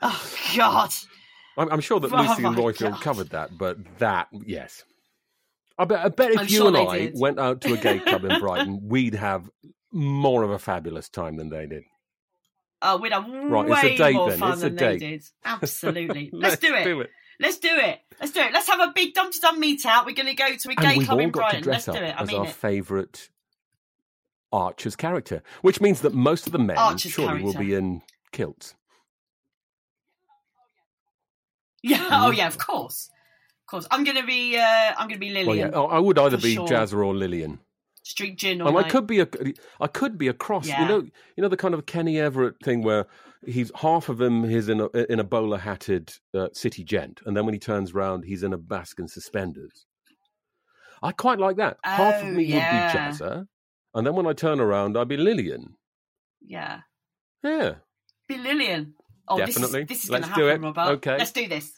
Oh 0.00 0.34
God. 0.56 0.90
I'm, 1.56 1.70
I'm 1.70 1.80
sure 1.80 2.00
that 2.00 2.12
Oh 2.12 2.16
Lucy 2.16 2.44
and 2.44 2.56
Roifield 2.56 2.92
God. 2.92 3.00
covered 3.02 3.30
that, 3.30 3.58
but 3.58 3.76
that, 3.98 4.28
yes. 4.46 4.84
I 5.78 5.84
bet, 5.84 6.04
I 6.04 6.08
bet 6.08 6.30
if 6.30 6.38
I'm 6.38 6.46
you 6.46 6.58
sure 6.58 6.68
and 6.68 6.76
I 6.76 6.98
did. 6.98 7.18
went 7.18 7.38
out 7.38 7.60
to 7.62 7.74
a 7.74 7.76
gay 7.76 7.98
club 7.98 8.24
in 8.24 8.38
Brighton, 8.40 8.88
we'd 8.88 9.14
have 9.14 9.50
more 9.90 10.42
of 10.44 10.50
a 10.50 10.58
fabulous 10.58 11.08
time 11.08 11.36
than 11.36 11.50
they 11.50 11.66
did. 11.66 11.82
Oh, 12.80 12.96
we'd 12.98 13.12
have 13.12 13.28
Right, 13.28 13.68
way 13.68 13.78
it's 13.82 14.00
a 14.00 14.04
date 14.04 14.14
more 14.14 14.30
then, 14.30 14.38
fun 14.38 14.52
it's 14.52 14.62
a 14.62 14.68
than 14.70 14.76
they 14.76 14.98
did. 14.98 15.24
Absolutely. 15.44 16.30
Let's, 16.32 16.58
do, 16.58 16.74
it. 16.74 16.84
do 16.84 17.00
it. 17.00 17.10
Let's 17.42 17.58
do 17.58 17.70
it. 17.72 17.98
Let's 18.20 18.32
do 18.32 18.40
it. 18.40 18.52
Let's 18.52 18.68
have 18.68 18.78
a 18.78 18.92
big 18.94 19.14
Dumpty 19.14 19.40
Dum 19.40 19.58
meet 19.58 19.84
out. 19.84 20.06
We're 20.06 20.14
going 20.14 20.28
to 20.28 20.34
go 20.34 20.54
to 20.54 20.70
a 20.70 20.74
gay 20.76 21.04
club 21.04 21.18
in 21.18 21.30
Brighton. 21.30 21.62
to 21.64 21.70
Let's 21.70 21.86
do 21.86 21.94
it. 21.94 22.14
I 22.16 22.22
as 22.22 22.28
mean 22.28 22.38
our 22.38 22.46
it. 22.46 22.52
favourite 22.52 23.30
Archer's 24.52 24.94
character, 24.94 25.42
which 25.60 25.80
means 25.80 26.02
that 26.02 26.14
most 26.14 26.46
of 26.46 26.52
the 26.52 26.60
men 26.60 26.78
Archer's 26.78 27.10
surely 27.10 27.42
will 27.42 27.54
be 27.54 27.74
in 27.74 28.02
kilts. 28.30 28.74
Yeah. 31.82 32.06
Oh, 32.12 32.30
yeah. 32.30 32.46
Of 32.46 32.58
course. 32.58 33.10
Of 33.62 33.66
course. 33.66 33.88
I'm 33.90 34.04
going 34.04 34.18
to 34.18 34.26
be. 34.26 34.56
Uh, 34.56 34.92
I'm 34.96 35.08
going 35.08 35.18
to 35.20 35.26
be 35.26 35.30
Lilian. 35.30 35.46
Well, 35.48 35.56
yeah, 35.56 35.70
oh, 35.74 35.86
I 35.86 35.98
would 35.98 36.18
either 36.20 36.38
be 36.38 36.54
sure. 36.54 36.68
Jazzer 36.68 37.04
or 37.04 37.12
Lilian. 37.12 37.58
Street 38.04 38.36
gin 38.36 38.60
all 38.60 38.68
and 38.68 38.78
I 38.78 38.88
could 38.88 39.06
be 39.06 39.20
a, 39.20 39.28
I 39.80 39.86
could 39.86 40.18
be 40.18 40.26
a 40.26 40.32
cross. 40.32 40.66
Yeah. 40.66 40.82
You 40.82 40.88
know, 40.88 40.98
you 41.36 41.42
know 41.42 41.48
the 41.48 41.56
kind 41.56 41.72
of 41.72 41.86
Kenny 41.86 42.18
Everett 42.20 42.56
thing 42.62 42.82
where 42.82 43.06
he's 43.46 43.70
half 43.74 44.08
of 44.08 44.20
him 44.20 44.44
he's 44.48 44.68
in 44.68 44.80
a 44.80 44.88
in 45.12 45.20
a 45.20 45.24
bowler 45.24 45.58
hatted 45.58 46.12
uh, 46.34 46.48
city 46.52 46.84
gent, 46.84 47.20
and 47.26 47.36
then 47.36 47.44
when 47.44 47.54
he 47.54 47.60
turns 47.60 47.92
round, 47.94 48.24
he's 48.24 48.42
in 48.42 48.52
a 48.52 48.58
basque 48.58 48.98
and 48.98 49.10
suspenders. 49.10 49.86
I 51.02 51.12
quite 51.12 51.38
like 51.38 51.56
that. 51.56 51.78
half 51.84 52.22
of 52.22 52.28
Oh, 52.28 52.32
me 52.32 52.44
yeah. 52.44 52.86
would 52.86 52.92
be 52.92 52.98
Jazzer, 52.98 53.46
and 53.94 54.06
then 54.06 54.14
when 54.14 54.26
I 54.26 54.32
turn 54.32 54.60
around, 54.60 54.96
I'd 54.96 55.08
be 55.08 55.16
Lilian. 55.16 55.74
Yeah. 56.40 56.80
Yeah. 57.42 57.74
Be 58.28 58.38
Lilian. 58.38 58.94
Oh, 59.28 59.38
Definitely. 59.38 59.84
This 59.84 59.98
is, 59.98 60.02
this 60.02 60.04
is 60.04 60.10
Let's 60.10 60.28
going 60.28 60.34
to 60.38 60.40
do 60.40 60.48
it. 60.48 60.60
Robert. 60.60 60.92
Okay. 60.96 61.18
Let's 61.18 61.32
do 61.32 61.48
this. 61.48 61.72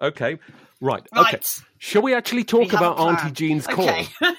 Okay. 0.00 0.38
Right. 0.80 1.06
Right. 1.14 1.34
Okay. 1.34 1.40
Shall 1.78 2.02
we 2.02 2.14
actually 2.14 2.44
talk 2.44 2.70
We 2.70 2.76
about 2.76 2.98
Auntie. 2.98 3.32
Jean's 3.32 3.66
call? 3.66 3.88
Okay. 3.88 4.06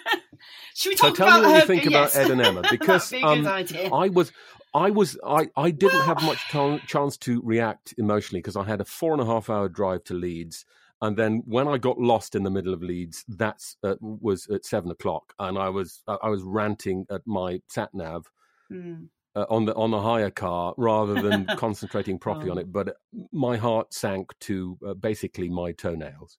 Should 0.76 0.90
we 0.92 0.96
So 0.98 1.12
tell 1.14 1.28
about 1.28 1.42
me 1.44 1.48
what 1.48 1.62
you 1.62 1.68
think 1.68 1.86
yes. 1.86 2.16
about 2.16 2.26
Ed 2.26 2.32
and 2.32 2.42
Emma 2.42 2.62
because 2.70 3.10
be 3.10 3.24
um. 3.24 3.48
I 3.48 4.10
was, 4.10 4.32
I 4.86 4.90
was, 4.92 5.18
I, 5.26 5.48
I 5.56 5.72
didn't 5.72 6.02
have 6.12 6.22
much 6.24 6.42
to- 6.52 6.80
chance 6.88 7.18
to 7.18 7.42
react 7.44 7.94
emotionally 7.98 8.40
because 8.42 8.56
I 8.56 8.64
had 8.64 8.82
a 8.82 8.86
four 8.86 9.14
and 9.14 9.22
a 9.22 9.26
half 9.26 9.50
hour 9.50 9.68
drive 9.70 10.04
to 10.06 10.14
Leeds, 10.14 10.66
and 11.02 11.16
then 11.18 11.42
when 11.46 11.68
I 11.68 11.78
got 11.78 12.00
lost 12.00 12.36
in 12.36 12.44
the 12.44 12.50
middle 12.58 12.74
of 12.74 12.82
Leeds, 12.84 13.24
that's 13.28 13.78
uh, 13.84 13.96
was 14.02 14.48
at 14.48 14.66
seven 14.66 14.92
o'clock, 14.92 15.34
and 15.40 15.58
I 15.58 15.70
was 15.70 16.04
I 16.08 16.30
was 16.30 16.44
ranting 16.44 17.06
at 17.10 17.22
my 17.26 17.62
sat 17.68 17.90
nav 17.94 18.30
Hmm. 18.70 19.06
uh, 19.36 19.46
on 19.50 19.66
the 19.66 19.74
on 19.76 19.92
the 19.92 20.02
hire 20.02 20.32
car 20.32 20.74
rather 20.78 21.22
than 21.22 21.46
concentrating 21.58 22.20
properly 22.20 22.50
on 22.50 22.58
Oh. 22.58 22.62
it. 22.62 22.72
But 22.72 22.98
my 23.32 23.56
heart 23.58 23.94
sank 23.94 24.34
to 24.42 24.78
uh, 24.86 24.94
basically 24.96 25.50
my 25.50 25.72
toenails. 25.72 26.38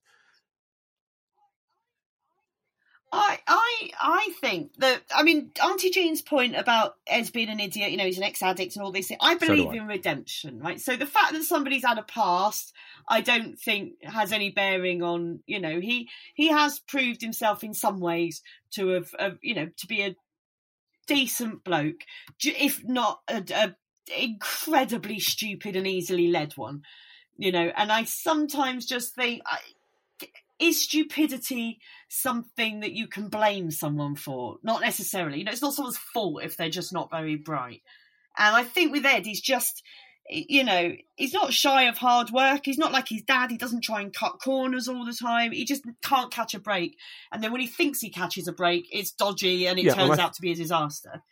I, 3.11 3.39
I, 3.47 3.89
I 3.99 4.33
think 4.39 4.75
that 4.77 5.01
I 5.15 5.23
mean 5.23 5.51
Auntie 5.63 5.89
Jean's 5.89 6.21
point 6.21 6.55
about 6.55 6.95
Ed 7.07 7.31
being 7.33 7.49
an 7.49 7.59
idiot, 7.59 7.91
you 7.91 7.97
know, 7.97 8.05
he's 8.05 8.17
an 8.17 8.23
ex-addict 8.23 8.75
and 8.75 8.83
all 8.83 8.91
these 8.91 9.07
things. 9.07 9.19
I 9.21 9.37
So 9.37 9.47
believe 9.47 9.69
I. 9.69 9.77
in 9.77 9.87
redemption, 9.87 10.59
right? 10.59 10.79
So 10.79 10.95
the 10.95 11.05
fact 11.05 11.33
that 11.33 11.43
somebody's 11.43 11.85
had 11.85 11.97
a 11.97 12.03
past, 12.03 12.73
I 13.07 13.21
don't 13.21 13.57
think 13.57 14.03
has 14.03 14.31
any 14.31 14.51
bearing 14.51 15.01
on, 15.01 15.39
you 15.47 15.59
know, 15.59 15.79
he 15.79 16.09
he 16.35 16.49
has 16.49 16.79
proved 16.79 17.21
himself 17.21 17.63
in 17.63 17.73
some 17.73 17.99
ways 17.99 18.41
to 18.71 18.89
have, 18.89 19.15
uh, 19.17 19.31
you 19.41 19.55
know, 19.55 19.69
to 19.77 19.87
be 19.87 20.03
a 20.03 20.15
decent 21.07 21.63
bloke, 21.63 22.01
if 22.43 22.83
not 22.87 23.21
a, 23.27 23.43
a 23.55 23.75
incredibly 24.15 25.19
stupid 25.19 25.75
and 25.75 25.87
easily 25.87 26.27
led 26.27 26.53
one, 26.57 26.83
you 27.37 27.51
know. 27.51 27.71
And 27.75 27.91
I 27.91 28.03
sometimes 28.03 28.85
just 28.85 29.15
think, 29.15 29.41
I, 29.45 29.57
is 30.59 30.81
stupidity 30.83 31.79
something 32.09 32.81
that 32.81 32.91
you 32.93 33.07
can 33.07 33.29
blame 33.29 33.71
someone 33.71 34.15
for? 34.15 34.57
Not 34.63 34.81
necessarily. 34.81 35.39
You 35.39 35.43
know, 35.45 35.51
it's 35.51 35.61
not 35.61 35.73
someone's 35.73 35.97
fault 35.97 36.43
if 36.43 36.57
they're 36.57 36.69
just 36.69 36.93
not 36.93 37.09
very 37.11 37.35
bright. 37.35 37.81
And 38.37 38.55
I 38.55 38.63
think 38.63 38.91
with 38.91 39.05
Ed, 39.05 39.25
he's 39.25 39.41
just, 39.41 39.83
you 40.29 40.63
know, 40.63 40.93
he's 41.15 41.33
not 41.33 41.53
shy 41.53 41.83
of 41.83 41.97
hard 41.97 42.29
work. 42.29 42.61
He's 42.65 42.77
not 42.77 42.91
like 42.91 43.07
his 43.09 43.21
dad. 43.23 43.51
He 43.51 43.57
doesn't 43.57 43.83
try 43.83 44.01
and 44.01 44.13
cut 44.13 44.39
corners 44.43 44.87
all 44.87 45.05
the 45.05 45.13
time. 45.13 45.51
He 45.51 45.65
just 45.65 45.83
can't 46.03 46.31
catch 46.31 46.53
a 46.53 46.59
break. 46.59 46.95
And 47.31 47.43
then 47.43 47.51
when 47.51 47.61
he 47.61 47.67
thinks 47.67 47.99
he 47.99 48.09
catches 48.09 48.47
a 48.47 48.53
break, 48.53 48.87
it's 48.91 49.11
dodgy 49.11 49.67
and 49.67 49.79
it 49.79 49.85
Yeah, 49.85 49.95
turns 49.95 50.19
I- 50.19 50.23
out 50.23 50.33
to 50.33 50.41
be 50.41 50.51
a 50.51 50.55
disaster. 50.55 51.23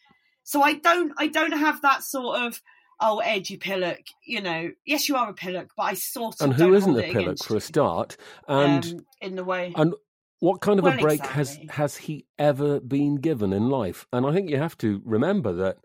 So 0.44 0.62
I 0.62 0.76
don't, 0.76 1.12
I 1.18 1.28
don't 1.28 1.52
have 1.52 1.82
that 1.82 2.04
sort 2.04 2.42
of, 2.42 2.62
oh, 3.00 3.20
Ed, 3.20 3.50
you 3.50 3.58
pillock. 3.58 4.02
You 4.26 4.42
know, 4.42 4.72
yes, 4.86 5.08
you 5.10 5.16
are 5.16 5.30
a 5.30 5.34
pillock, 5.34 5.70
but 5.76 5.84
I 5.84 5.94
sort 5.94 6.36
of 6.40 6.42
And 6.42 6.54
who 6.54 6.74
isn't 6.74 6.98
a 6.98 7.12
pillock 7.12 7.44
for 7.44 7.56
a 7.58 7.62
start? 7.62 8.18
And 8.48 8.86
um, 8.86 9.06
in 9.22 9.36
the 9.36 9.44
way. 9.44 9.74
And 9.76 9.94
what 10.40 10.62
kind 10.62 10.80
of 10.80 10.86
Well, 10.86 10.98
a 10.98 11.02
break 11.02 11.20
exactly. 11.20 11.68
has 11.68 11.76
has 11.76 11.96
he 11.98 12.26
ever 12.38 12.80
been 12.80 13.16
given 13.16 13.54
in 13.54 13.70
life? 13.70 14.06
And 14.14 14.26
I 14.26 14.34
think 14.34 14.50
you 14.50 14.58
have 14.58 14.78
to 14.80 15.02
remember 15.06 15.54
that 15.54 15.78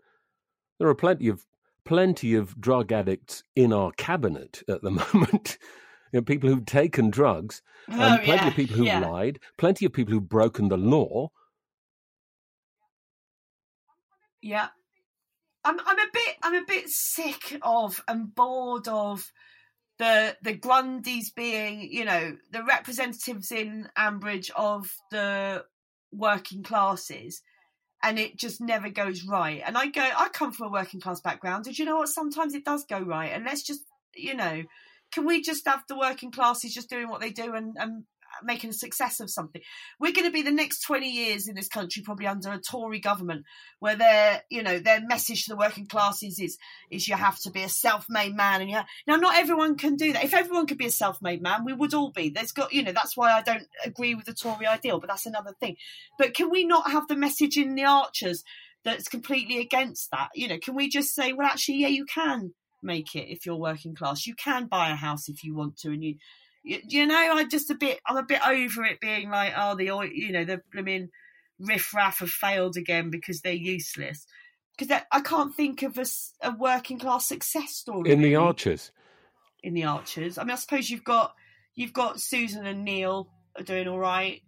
there 0.79 0.87
are 0.87 0.95
plenty 0.95 1.27
of 1.27 1.45
plenty 1.85 2.35
of 2.35 2.59
drug 2.59 2.91
addicts 2.91 3.43
in 3.55 3.73
our 3.73 3.91
cabinet 3.93 4.63
at 4.69 4.81
the 4.81 4.91
moment. 5.13 5.57
You 6.11 6.19
know, 6.19 6.23
people 6.23 6.49
who've 6.49 6.65
taken 6.65 7.09
drugs, 7.09 7.63
and 7.87 7.99
Oh, 7.99 8.17
plenty 8.23 8.43
yeah, 8.43 8.47
of 8.47 8.53
people 8.55 8.75
who've 8.77 8.85
yeah. 8.85 8.99
lied, 8.99 9.39
plenty 9.57 9.85
of 9.85 9.93
people 9.93 10.13
who've 10.13 10.29
broken 10.29 10.69
the 10.69 10.77
law. 10.77 11.29
Yeah. 14.41 14.67
I'm 15.65 15.79
I'm 15.79 15.99
a 15.99 16.11
bit 16.11 16.35
I'm 16.41 16.55
a 16.55 16.65
bit 16.65 16.85
sick 16.87 17.57
of 17.61 18.03
and 18.07 18.33
bored 18.33 18.87
of 18.87 19.31
the 19.99 20.35
the 20.41 20.57
Grundys 20.57 21.33
being, 21.35 21.89
you 21.91 22.05
know, 22.05 22.37
the 22.51 22.63
representatives 22.63 23.51
in 23.51 23.89
Ambridge 23.97 24.49
of 24.55 24.89
the 25.11 25.65
working 26.11 26.63
classes 26.63 27.41
and 28.03 28.19
it 28.19 28.37
just 28.37 28.59
never 28.59 28.89
goes 28.89 29.23
right. 29.23 29.61
And 29.65 29.77
I 29.77 29.87
go 29.87 30.01
I 30.01 30.29
come 30.29 30.51
from 30.51 30.67
a 30.67 30.71
working 30.71 30.99
class 30.99 31.21
background. 31.21 31.63
Did 31.65 31.79
you 31.79 31.85
know 31.85 31.97
what? 31.97 32.09
Sometimes 32.09 32.53
it 32.53 32.65
does 32.65 32.85
go 32.85 32.99
right. 32.99 33.31
And 33.31 33.45
let's 33.45 33.63
just 33.63 33.81
you 34.15 34.35
know, 34.35 34.63
can 35.11 35.25
we 35.25 35.41
just 35.41 35.67
have 35.67 35.83
the 35.87 35.97
working 35.97 36.31
classes 36.31 36.73
just 36.73 36.89
doing 36.89 37.09
what 37.09 37.21
they 37.21 37.31
do 37.31 37.53
and, 37.53 37.75
and 37.79 38.03
making 38.43 38.69
a 38.69 38.73
success 38.73 39.19
of 39.19 39.29
something. 39.29 39.61
We're 39.99 40.13
going 40.13 40.27
to 40.27 40.31
be 40.31 40.41
the 40.41 40.51
next 40.51 40.81
20 40.81 41.09
years 41.09 41.47
in 41.47 41.55
this 41.55 41.67
country 41.67 42.03
probably 42.03 42.27
under 42.27 42.51
a 42.51 42.59
Tory 42.59 42.99
government 42.99 43.45
where 43.79 43.95
their, 43.95 44.43
you 44.49 44.63
know, 44.63 44.79
their 44.79 45.01
message 45.05 45.45
to 45.45 45.51
the 45.51 45.57
working 45.57 45.87
classes 45.87 46.39
is, 46.39 46.57
is 46.91 47.07
you 47.07 47.15
have 47.15 47.39
to 47.39 47.51
be 47.51 47.63
a 47.63 47.69
self-made 47.69 48.35
man. 48.35 48.61
And 48.61 48.69
you 48.69 48.75
have, 48.77 48.87
now 49.07 49.15
not 49.15 49.37
everyone 49.37 49.77
can 49.77 49.95
do 49.95 50.13
that. 50.13 50.23
If 50.23 50.33
everyone 50.33 50.67
could 50.67 50.77
be 50.77 50.87
a 50.87 50.91
self-made 50.91 51.41
man, 51.41 51.65
we 51.65 51.73
would 51.73 51.93
all 51.93 52.11
be. 52.11 52.29
There's 52.29 52.51
got, 52.51 52.73
you 52.73 52.83
know, 52.83 52.91
that's 52.91 53.15
why 53.15 53.31
I 53.31 53.41
don't 53.41 53.67
agree 53.85 54.15
with 54.15 54.25
the 54.25 54.33
Tory 54.33 54.65
ideal, 54.67 54.99
but 54.99 55.09
that's 55.09 55.25
another 55.25 55.53
thing. 55.59 55.77
But 56.17 56.33
can 56.33 56.49
we 56.49 56.65
not 56.65 56.91
have 56.91 57.07
the 57.07 57.15
message 57.15 57.57
in 57.57 57.75
the 57.75 57.85
Archers 57.85 58.43
that's 58.83 59.07
completely 59.07 59.59
against 59.59 60.11
that? 60.11 60.29
You 60.35 60.47
know, 60.47 60.57
can 60.57 60.75
we 60.75 60.89
just 60.89 61.13
say, 61.13 61.33
well, 61.33 61.47
actually, 61.47 61.77
yeah, 61.77 61.87
you 61.89 62.05
can 62.05 62.53
make 62.83 63.15
it 63.15 63.31
if 63.31 63.45
you're 63.45 63.55
working 63.55 63.95
class. 63.95 64.27
You 64.27 64.35
can 64.35 64.67
buy 64.67 64.89
a 64.89 64.95
house 64.95 65.29
if 65.29 65.43
you 65.43 65.55
want 65.55 65.77
to, 65.77 65.89
and 65.89 66.03
you, 66.03 66.15
you, 66.63 66.79
you 66.87 67.05
know, 67.05 67.15
I'm 67.15 67.49
just 67.49 67.69
a 67.69 67.75
bit, 67.75 67.99
I'm 68.07 68.17
a 68.17 68.23
bit 68.23 68.45
over 68.45 68.83
it 68.85 68.99
being 68.99 69.29
like, 69.29 69.53
oh, 69.55 69.75
the, 69.75 69.85
you 70.13 70.31
know, 70.31 70.45
the 70.45 70.61
blooming 70.71 71.09
riffraff 71.59 72.19
have 72.19 72.29
failed 72.29 72.77
again 72.77 73.09
because 73.09 73.41
they're 73.41 73.53
useless. 73.53 74.25
Because 74.77 75.01
I 75.11 75.21
can't 75.21 75.55
think 75.55 75.83
of 75.83 75.97
a, 75.97 76.05
a, 76.41 76.55
working 76.55 76.97
class 76.97 77.27
success 77.27 77.75
story 77.75 78.09
in 78.09 78.21
the 78.21 78.35
Archers. 78.35 78.91
In 79.61 79.75
the 79.75 79.83
Archers, 79.83 80.37
I 80.39 80.43
mean, 80.43 80.51
I 80.51 80.55
suppose 80.55 80.89
you've 80.89 81.03
got 81.03 81.35
you've 81.75 81.93
got 81.93 82.19
Susan 82.19 82.65
and 82.65 82.83
Neil 82.83 83.29
are 83.55 83.63
doing 83.63 83.87
all 83.87 83.99
right. 83.99 84.41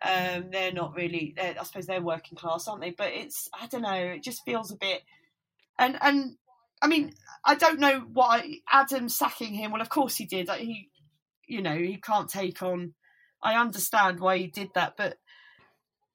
Um, 0.00 0.46
they're 0.50 0.72
not 0.72 0.94
really. 0.96 1.34
They're, 1.36 1.56
I 1.60 1.62
suppose 1.64 1.86
they're 1.86 2.00
working 2.00 2.38
class, 2.38 2.66
aren't 2.66 2.80
they? 2.80 2.90
But 2.90 3.12
it's 3.12 3.50
I 3.52 3.66
don't 3.66 3.82
know. 3.82 3.92
It 3.92 4.22
just 4.22 4.44
feels 4.46 4.72
a 4.72 4.76
bit. 4.76 5.02
And 5.78 5.98
and 6.00 6.36
I 6.80 6.86
mean, 6.86 7.12
I 7.44 7.54
don't 7.54 7.78
know 7.78 8.00
what 8.00 8.40
I, 8.40 8.60
Adam 8.70 9.10
sacking 9.10 9.52
him. 9.52 9.72
Well, 9.72 9.82
of 9.82 9.90
course 9.90 10.16
he 10.16 10.24
did. 10.24 10.48
He, 10.50 10.88
you 11.46 11.62
know, 11.62 11.76
he 11.76 11.96
can't 11.96 12.28
take 12.28 12.62
on. 12.62 12.94
I 13.42 13.60
understand 13.60 14.20
why 14.20 14.38
he 14.38 14.46
did 14.46 14.68
that, 14.74 14.94
but 14.96 15.16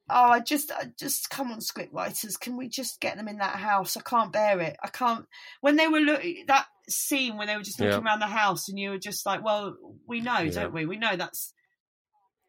oh, 0.10 0.30
I 0.32 0.40
just, 0.40 0.72
I 0.72 0.86
just 1.00 1.30
come 1.30 1.52
on, 1.52 1.62
script 1.62 1.94
writers. 1.94 2.38
Can 2.38 2.58
we 2.58 2.68
just 2.68 3.00
get 3.00 3.16
them 3.16 3.28
in 3.28 3.38
that 3.38 3.56
house? 3.56 3.96
I 3.96 4.02
can't 4.02 4.34
bear 4.34 4.60
it. 4.60 4.78
I 4.84 4.90
can't. 4.90 5.26
When 5.62 5.76
they 5.76 5.88
were 5.88 6.00
looking 6.00 6.46
that 6.48 6.66
scene 6.90 7.38
when 7.38 7.48
they 7.48 7.56
were 7.56 7.64
just 7.64 7.80
looking 7.80 7.94
yeah. 7.94 8.04
around 8.04 8.20
the 8.20 8.28
house, 8.28 8.70
and 8.70 8.78
you 8.78 8.92
were 8.92 8.98
just 8.98 9.26
like, 9.26 9.44
well, 9.44 9.76
we 10.08 10.22
know, 10.22 10.40
yeah. 10.40 10.52
don't 10.52 10.74
we? 10.74 10.86
We 10.86 10.98
know 10.98 11.16
that's 11.16 11.54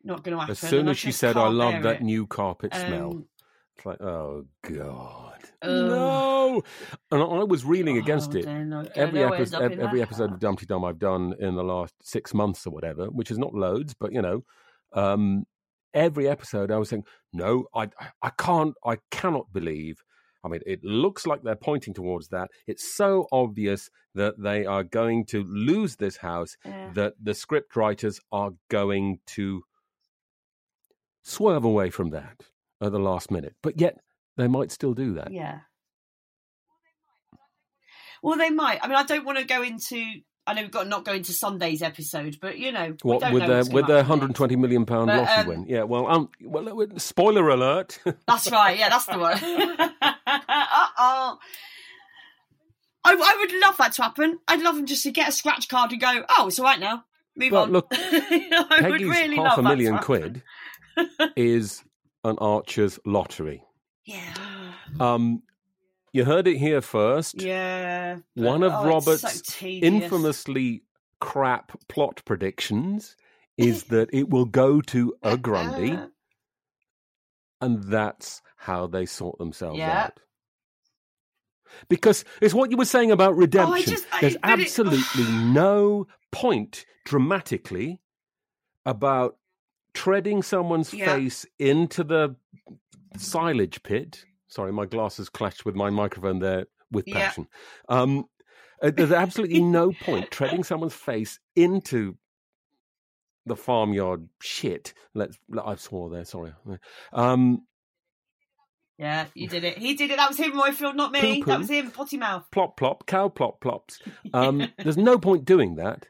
not 0.04 0.22
going 0.22 0.36
to 0.36 0.40
happen. 0.40 0.52
As 0.52 0.58
soon 0.58 0.88
as 0.88 0.98
she 0.98 1.12
said, 1.12 1.36
"I 1.36 1.48
love 1.48 1.82
that 1.82 1.96
it. 1.96 2.02
new 2.02 2.26
carpet 2.26 2.74
um, 2.74 2.80
smell," 2.80 3.24
it's 3.76 3.86
like, 3.86 4.00
oh 4.00 4.46
god. 4.62 5.31
No, 5.62 6.62
and 7.10 7.22
I 7.22 7.44
was 7.44 7.64
reeling 7.64 7.98
against 7.98 8.34
oh, 8.34 8.38
it. 8.38 8.92
every 8.96 9.22
episode, 9.22 9.78
every 9.78 10.02
episode 10.02 10.32
of 10.32 10.40
Dumpty 10.40 10.66
Dum 10.66 10.84
I've 10.84 10.98
done 10.98 11.34
in 11.38 11.54
the 11.54 11.64
last 11.64 11.94
six 12.02 12.34
months 12.34 12.66
or 12.66 12.70
whatever, 12.70 13.06
which 13.06 13.30
is 13.30 13.38
not 13.38 13.54
loads, 13.54 13.94
but 13.98 14.12
you 14.12 14.22
know, 14.22 14.44
um, 14.92 15.44
every 15.94 16.28
episode 16.28 16.70
I 16.70 16.78
was 16.78 16.88
saying, 16.88 17.04
no, 17.32 17.66
I, 17.74 17.88
I 18.22 18.30
can't, 18.30 18.74
I 18.84 18.98
cannot 19.10 19.52
believe. 19.52 20.02
I 20.44 20.48
mean, 20.48 20.60
it 20.66 20.82
looks 20.82 21.26
like 21.26 21.42
they're 21.42 21.54
pointing 21.54 21.94
towards 21.94 22.28
that. 22.28 22.50
It's 22.66 22.94
so 22.96 23.28
obvious 23.30 23.88
that 24.14 24.34
they 24.42 24.66
are 24.66 24.82
going 24.82 25.24
to 25.26 25.44
lose 25.44 25.96
this 25.96 26.16
house 26.16 26.56
yeah. 26.64 26.90
that 26.94 27.14
the 27.22 27.34
script 27.34 27.76
writers 27.76 28.20
are 28.32 28.50
going 28.68 29.20
to 29.26 29.62
swerve 31.22 31.64
away 31.64 31.90
from 31.90 32.10
that 32.10 32.42
at 32.80 32.90
the 32.90 32.98
last 32.98 33.30
minute. 33.30 33.54
But 33.62 33.80
yet 33.80 33.98
they 34.36 34.48
might 34.48 34.72
still 34.72 34.94
do 34.94 35.14
that. 35.14 35.32
Yeah. 35.32 35.60
Well, 38.22 38.38
they 38.38 38.50
might. 38.50 38.78
I 38.82 38.86
mean, 38.86 38.96
I 38.96 39.02
don't 39.02 39.24
want 39.24 39.38
to 39.38 39.44
go 39.44 39.62
into. 39.62 40.04
I 40.46 40.54
know 40.54 40.62
we've 40.62 40.70
got 40.70 40.84
to 40.84 40.88
not 40.88 41.04
go 41.04 41.12
into 41.12 41.32
Sunday's 41.32 41.82
episode, 41.82 42.38
but 42.40 42.58
you 42.58 42.72
know, 42.72 42.96
what 43.02 43.32
with 43.32 43.46
their 43.46 43.64
with 43.64 43.86
their 43.86 43.98
120 43.98 44.56
million 44.56 44.86
pound 44.86 45.08
but, 45.08 45.18
lottery 45.18 45.42
um, 45.42 45.46
win? 45.46 45.66
Yeah. 45.68 45.82
Well, 45.82 46.06
um, 46.06 46.30
well, 46.40 46.86
spoiler 46.96 47.48
alert. 47.48 47.98
that's 48.26 48.50
right. 48.50 48.78
Yeah, 48.78 48.88
that's 48.88 49.06
the 49.06 49.18
one. 49.18 49.38
oh. 49.42 51.38
I, 53.04 53.14
I, 53.14 53.36
would 53.40 53.52
love 53.60 53.76
that 53.78 53.94
to 53.94 54.02
happen. 54.02 54.38
I'd 54.46 54.62
love 54.62 54.76
them 54.76 54.86
just 54.86 55.02
to 55.02 55.10
get 55.10 55.28
a 55.28 55.32
scratch 55.32 55.68
card 55.68 55.90
and 55.90 56.00
go, 56.00 56.24
"Oh, 56.38 56.46
it's 56.46 56.58
all 56.60 56.64
right 56.64 56.78
now. 56.78 57.04
Move 57.36 57.50
but 57.50 57.62
on." 57.62 57.72
Look, 57.72 57.88
I 57.92 58.78
Peggy's 58.78 58.90
would 58.90 59.00
really 59.00 59.36
half 59.36 59.58
a 59.58 59.62
million 59.62 59.98
quid 59.98 60.42
is 61.36 61.82
an 62.22 62.36
Archer's 62.38 63.00
lottery. 63.04 63.64
Yeah. 64.04 64.34
Um, 65.00 65.42
you 66.12 66.24
heard 66.24 66.46
it 66.46 66.58
here 66.58 66.80
first. 66.80 67.40
Yeah. 67.40 68.18
One 68.34 68.62
of 68.62 68.72
oh, 68.72 68.86
Robert's 68.86 69.54
so 69.54 69.66
infamously 69.66 70.82
crap 71.20 71.72
plot 71.88 72.22
predictions 72.24 73.16
is 73.56 73.84
that 73.88 74.10
it 74.12 74.28
will 74.28 74.44
go 74.44 74.80
to 74.80 75.14
a 75.22 75.36
Grundy, 75.36 75.98
and 77.60 77.84
that's 77.84 78.42
how 78.56 78.86
they 78.86 79.06
sort 79.06 79.38
themselves 79.38 79.78
yeah. 79.78 80.04
out. 80.04 80.20
Because 81.88 82.24
it's 82.42 82.52
what 82.52 82.70
you 82.70 82.76
were 82.76 82.84
saying 82.84 83.10
about 83.10 83.34
redemption. 83.36 83.74
Oh, 83.78 83.90
just, 83.90 84.06
There's 84.20 84.36
absolutely 84.42 85.22
it... 85.22 85.30
no 85.54 86.06
point 86.30 86.84
dramatically 87.06 88.00
about 88.84 89.36
treading 89.94 90.42
someone's 90.42 90.92
yeah. 90.92 91.14
face 91.14 91.46
into 91.58 92.04
the 92.04 92.36
silage 93.18 93.82
pit. 93.82 94.24
Sorry, 94.48 94.72
my 94.72 94.86
glasses 94.86 95.28
clashed 95.28 95.64
with 95.64 95.74
my 95.74 95.90
microphone 95.90 96.38
there 96.38 96.66
with 96.90 97.06
passion. 97.06 97.48
Yeah. 97.88 98.00
Um, 98.00 98.24
uh, 98.82 98.90
there's 98.94 99.12
absolutely 99.12 99.60
no 99.62 99.92
point 99.92 100.30
treading 100.30 100.64
someone's 100.64 100.94
face 100.94 101.38
into 101.56 102.16
the 103.46 103.56
farmyard 103.56 104.28
shit. 104.40 104.94
Let's. 105.14 105.38
I 105.64 105.76
swore 105.76 106.10
there. 106.10 106.24
Sorry. 106.24 106.52
Um, 107.12 107.62
yeah, 108.98 109.26
you 109.34 109.48
did 109.48 109.64
it. 109.64 109.78
He 109.78 109.94
did 109.94 110.10
it. 110.10 110.16
That 110.16 110.28
was 110.28 110.38
him, 110.38 110.52
Roifield, 110.52 110.94
not 110.94 111.12
me. 111.12 111.20
Poo-poo, 111.20 111.50
that 111.50 111.58
was 111.58 111.70
him. 111.70 111.90
Potty 111.90 112.18
mouth. 112.18 112.44
Plop 112.52 112.76
plop. 112.76 113.06
Cow 113.06 113.28
plop 113.28 113.60
plops. 113.60 114.00
Um, 114.32 114.68
there's 114.78 114.96
no 114.96 115.18
point 115.18 115.44
doing 115.44 115.76
that. 115.76 116.06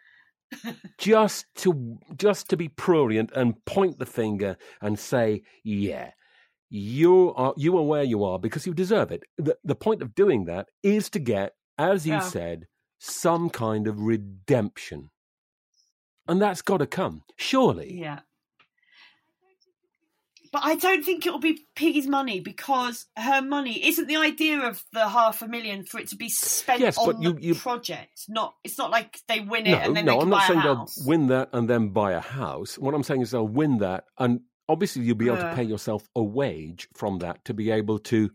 just 0.99 1.47
to 1.55 1.99
just 2.17 2.51
to 2.51 2.57
be 2.59 2.69
prurient 2.69 3.31
and 3.35 3.65
point 3.65 3.99
the 3.99 4.05
finger 4.05 4.59
and 4.83 4.99
say, 4.99 5.43
yeah, 5.65 6.11
you 6.75 7.35
are 7.35 7.53
you 7.59 7.77
are 7.77 7.83
where 7.83 8.03
you 8.03 8.25
are 8.25 8.39
because 8.39 8.67
you 8.67 8.73
deserve 8.73 9.13
it. 9.13 9.25
The 9.37 9.59
the 9.63 9.75
point 9.75 10.01
of 10.01 10.15
doing 10.15 10.47
that 10.47 10.69
is 10.83 11.11
to 11.11 11.19
get, 11.19 11.53
as 11.77 12.07
you 12.07 12.15
yeah. 12.15 12.21
said, 12.21 12.67
some 12.99 13.51
kind 13.51 13.87
of 13.87 14.01
redemption. 14.01 15.11
And 16.27 16.41
that's 16.41 16.63
got 16.63 16.79
to 16.79 16.87
come, 16.87 17.25
surely. 17.37 17.93
Yeah. 18.01 18.21
But 20.51 20.63
I 20.65 20.77
don't 20.77 21.05
think 21.05 21.27
it 21.27 21.33
will 21.33 21.41
be 21.41 21.67
Piggy's 21.75 22.07
money 22.07 22.41
because 22.41 23.07
her 23.19 23.43
money 23.43 23.87
isn't 23.89 24.07
the 24.07 24.17
idea 24.17 24.61
of 24.61 24.83
the 24.93 25.09
half 25.09 25.43
a 25.43 25.49
million 25.49 25.85
for 25.85 25.99
it 25.99 26.09
to 26.09 26.17
be 26.17 26.29
spent 26.31 26.81
yes, 26.81 26.97
on 26.97 27.21
you, 27.21 27.33
the 27.35 27.43
you... 27.43 27.55
project. 27.55 28.25
Not 28.29 28.55
it's 28.65 28.79
not 28.79 28.91
like 28.91 29.19
they 29.29 29.41
win 29.41 29.67
it 29.67 29.73
no, 29.73 29.79
and 29.79 29.97
then 29.97 30.07
they 30.07 30.13
get 30.13 30.15
it. 30.15 30.17
no, 30.17 30.21
I'm 30.23 30.31
not 30.31 30.47
saying 30.47 30.61
they'll 30.61 30.87
win 31.07 31.27
that 31.27 31.51
and 31.53 31.69
then 31.69 31.91
buy 31.91 32.13
a 32.13 32.21
house. 32.21 32.79
What 32.79 32.95
I'm 32.95 33.03
saying 33.03 33.21
is 33.21 33.31
they'll 33.31 33.47
win 33.47 33.79
that 33.79 34.05
and 34.19 34.41
obviously 34.69 35.03
you'll 35.03 35.17
be 35.17 35.27
able 35.27 35.39
uh, 35.39 35.51
to 35.51 35.57
pay 35.57 35.63
yourself 35.65 36.09
a 36.15 36.23
wage 36.23 36.89
from 36.95 37.19
that 37.19 37.45
to 37.45 37.55
be 37.55 37.71
able 37.71 37.99
to 37.99 38.31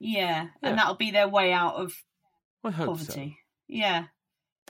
yeah, 0.00 0.18
yeah. 0.20 0.48
and 0.62 0.78
that'll 0.78 0.94
be 0.94 1.10
their 1.10 1.28
way 1.28 1.52
out 1.52 1.74
of 1.74 1.92
poverty. 2.62 3.06
So. 3.06 3.44
Yeah. 3.68 4.04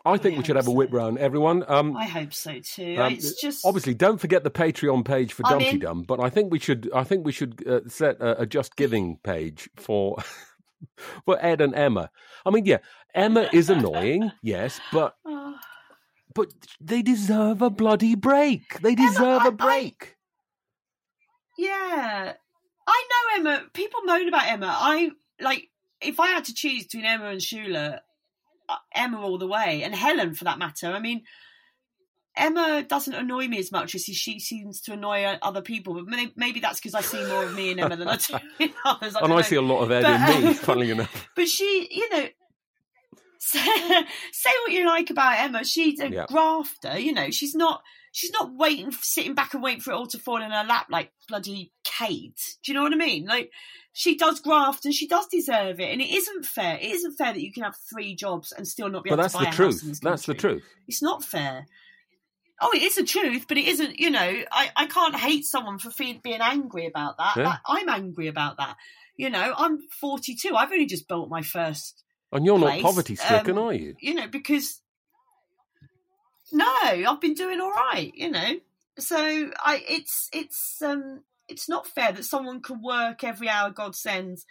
I 0.06 0.18
think 0.18 0.34
I 0.34 0.38
we 0.38 0.44
should 0.44 0.56
have 0.56 0.66
so. 0.66 0.72
a 0.72 0.74
whip 0.74 0.92
round, 0.92 1.18
everyone. 1.18 1.64
Um, 1.66 1.96
I 1.96 2.04
hope 2.04 2.34
so 2.34 2.60
too. 2.62 2.96
Um, 2.98 3.14
it's 3.14 3.40
just 3.40 3.64
obviously 3.64 3.94
don't 3.94 4.18
forget 4.18 4.44
the 4.44 4.50
Patreon 4.50 5.04
page 5.04 5.32
for 5.32 5.44
Dumpty 5.44 5.78
Dum, 5.78 6.02
but 6.02 6.20
I 6.20 6.28
think 6.28 6.52
we 6.52 6.58
should. 6.58 6.90
I 6.94 7.04
think 7.04 7.24
we 7.24 7.32
should 7.32 7.66
uh, 7.66 7.80
set 7.88 8.20
a, 8.20 8.42
a, 8.42 8.46
Just 8.46 8.76
Giving 8.76 9.16
page 9.24 9.70
for 9.76 10.18
for 11.24 11.42
Ed 11.42 11.62
and 11.62 11.74
Emma. 11.74 12.10
I 12.44 12.50
mean, 12.50 12.66
yeah, 12.66 12.78
Emma 13.14 13.48
is 13.50 13.70
annoying, 13.70 14.30
yes, 14.42 14.78
but 14.92 15.16
oh. 15.24 15.43
But 16.35 16.53
they 16.80 17.03
deserve 17.03 17.62
a 17.62 17.70
bloody 17.70 18.14
break. 18.14 18.80
They 18.80 18.95
deserve 18.95 19.43
Emma, 19.43 19.49
a 19.49 19.53
break. 19.53 20.16
I, 21.59 21.62
yeah, 21.62 22.32
I 22.87 23.05
know 23.11 23.51
Emma. 23.51 23.62
People 23.72 24.01
moan 24.05 24.28
about 24.28 24.49
Emma. 24.49 24.66
I 24.68 25.11
like 25.41 25.68
if 26.01 26.20
I 26.20 26.28
had 26.28 26.45
to 26.47 26.55
choose 26.55 26.85
between 26.85 27.05
Emma 27.05 27.26
and 27.26 27.41
Shula, 27.41 28.01
uh, 28.68 28.76
Emma 28.95 29.20
all 29.20 29.39
the 29.39 29.47
way, 29.47 29.82
and 29.82 29.95
Helen 29.95 30.35
for 30.35 30.45
that 30.45 30.59
matter. 30.59 30.89
I 30.89 30.99
mean, 30.99 31.22
Emma 32.37 32.82
doesn't 32.82 33.14
annoy 33.14 33.47
me 33.47 33.59
as 33.59 33.70
much 33.70 33.95
as 33.95 34.03
she 34.03 34.41
seems 34.41 34.80
to 34.82 34.93
annoy 34.93 35.24
other 35.41 35.62
people, 35.62 35.95
but 35.95 36.32
maybe 36.37 36.61
that's 36.61 36.80
because 36.80 36.95
I 36.95 37.01
see 37.01 37.24
more 37.26 37.45
of 37.45 37.55
me 37.55 37.70
in 37.70 37.78
Emma 37.78 37.97
than 37.97 38.09
I 38.09 38.16
do 38.16 38.37
in 38.59 38.72
others. 38.85 39.14
I 39.14 39.20
and 39.20 39.32
I 39.32 39.43
see 39.43 39.57
a 39.57 39.62
lot 39.62 39.82
of 39.82 39.91
Ed 39.93 40.03
but, 40.03 40.37
in 40.37 40.45
me, 40.47 40.55
funnily 40.55 40.91
enough. 40.91 41.28
But 41.37 41.49
she, 41.49 41.89
you 41.91 42.11
know, 42.11 42.26
say, 43.45 43.61
say 44.32 44.51
what 44.64 44.72
you 44.72 44.86
like 44.86 45.11
about 45.11 45.38
Emma. 45.38 45.64
She's 45.64 46.01
a 46.01 46.11
yeah. 46.11 46.26
grafter. 46.28 46.99
You 46.99 47.12
know, 47.12 47.30
she's 47.30 47.55
not 47.55 47.82
she's 48.12 48.32
not 48.32 48.55
waiting, 48.55 48.92
sitting 48.92 49.34
back 49.34 49.55
and 49.55 49.62
waiting 49.62 49.80
for 49.80 49.92
it 49.92 49.97
all 49.97 50.07
to 50.07 50.18
fall 50.18 50.42
in 50.42 50.51
her 50.51 50.64
lap 50.64 50.86
like 50.90 51.12
bloody 51.28 51.72
Kate. 51.84 52.40
Do 52.64 52.72
you 52.72 52.74
know 52.74 52.82
what 52.82 52.92
I 52.92 52.97
mean? 52.97 53.26
Like 53.26 53.51
she 53.92 54.16
does 54.16 54.40
graft 54.40 54.84
and 54.84 54.95
she 54.95 55.07
does 55.07 55.26
deserve 55.28 55.80
it, 55.80 55.92
and 55.92 56.01
it 56.01 56.11
isn't 56.11 56.47
fair. 56.47 56.76
It 56.76 56.90
isn't 56.90 57.16
fair 57.16 57.32
that 57.32 57.42
you 57.42 57.53
can 57.53 57.64
have 57.64 57.76
three 57.90 58.14
jobs 58.14 58.53
and 58.53 58.66
still 58.66 58.88
not 58.88 59.05
be 59.05 59.11
but 59.11 59.14
able 59.14 59.22
that's 59.22 59.34
to 59.34 59.38
buy 59.38 59.45
the 59.45 59.51
a 59.51 59.53
truth. 59.53 59.86
house. 59.86 60.01
that's 60.01 60.26
the 60.26 60.34
truth. 60.34 60.64
It's 60.88 61.03
not 61.03 61.24
fair. 61.24 61.66
Oh, 62.61 62.70
it 62.72 62.82
is 62.82 62.95
the 62.95 63.05
truth, 63.05 63.47
but 63.49 63.59
it 63.59 63.66
isn't. 63.66 63.99
You 63.99 64.11
know, 64.11 64.20
I, 64.20 64.70
I 64.76 64.86
can't 64.86 65.16
hate 65.16 65.45
someone 65.45 65.78
for 65.78 65.90
being 65.99 66.40
angry 66.40 66.86
about 66.86 67.18
that. 67.18 67.36
Yeah. 67.36 67.42
That- 67.45 67.61
I'm 67.66 67.88
angry 67.88 68.28
about 68.28 68.59
that. 68.59 68.76
You 69.16 69.30
know, 69.30 69.55
I'm 69.57 69.78
42. 70.01 70.55
I've 70.55 70.72
only 70.72 70.86
just 70.86 71.09
built 71.09 71.28
my 71.28 71.42
first. 71.42 72.03
And 72.35 72.45
you're 72.45 72.59
not 72.59 72.80
poverty 72.80 73.14
stricken, 73.16 73.57
um, 73.57 73.64
are 73.64 73.72
you? 73.72 73.95
You 74.01 74.14
know, 74.14 74.26
because 74.28 74.80
no, 76.53 76.66
I've 76.82 77.20
been 77.20 77.35
doing 77.35 77.61
all 77.61 77.70
right. 77.70 78.12
You 78.14 78.30
know, 78.30 78.55
so 78.99 79.16
I 79.16 79.82
it's 79.89 80.28
it's 80.32 80.82
um 80.82 81.22
it's 81.49 81.68
not 81.68 81.87
fair 81.87 82.12
that 82.12 82.24
someone 82.24 82.61
can 82.61 82.82
work 82.82 83.24
every 83.24 83.49
hour 83.49 83.70
God 83.70 83.95
sends 83.95 84.45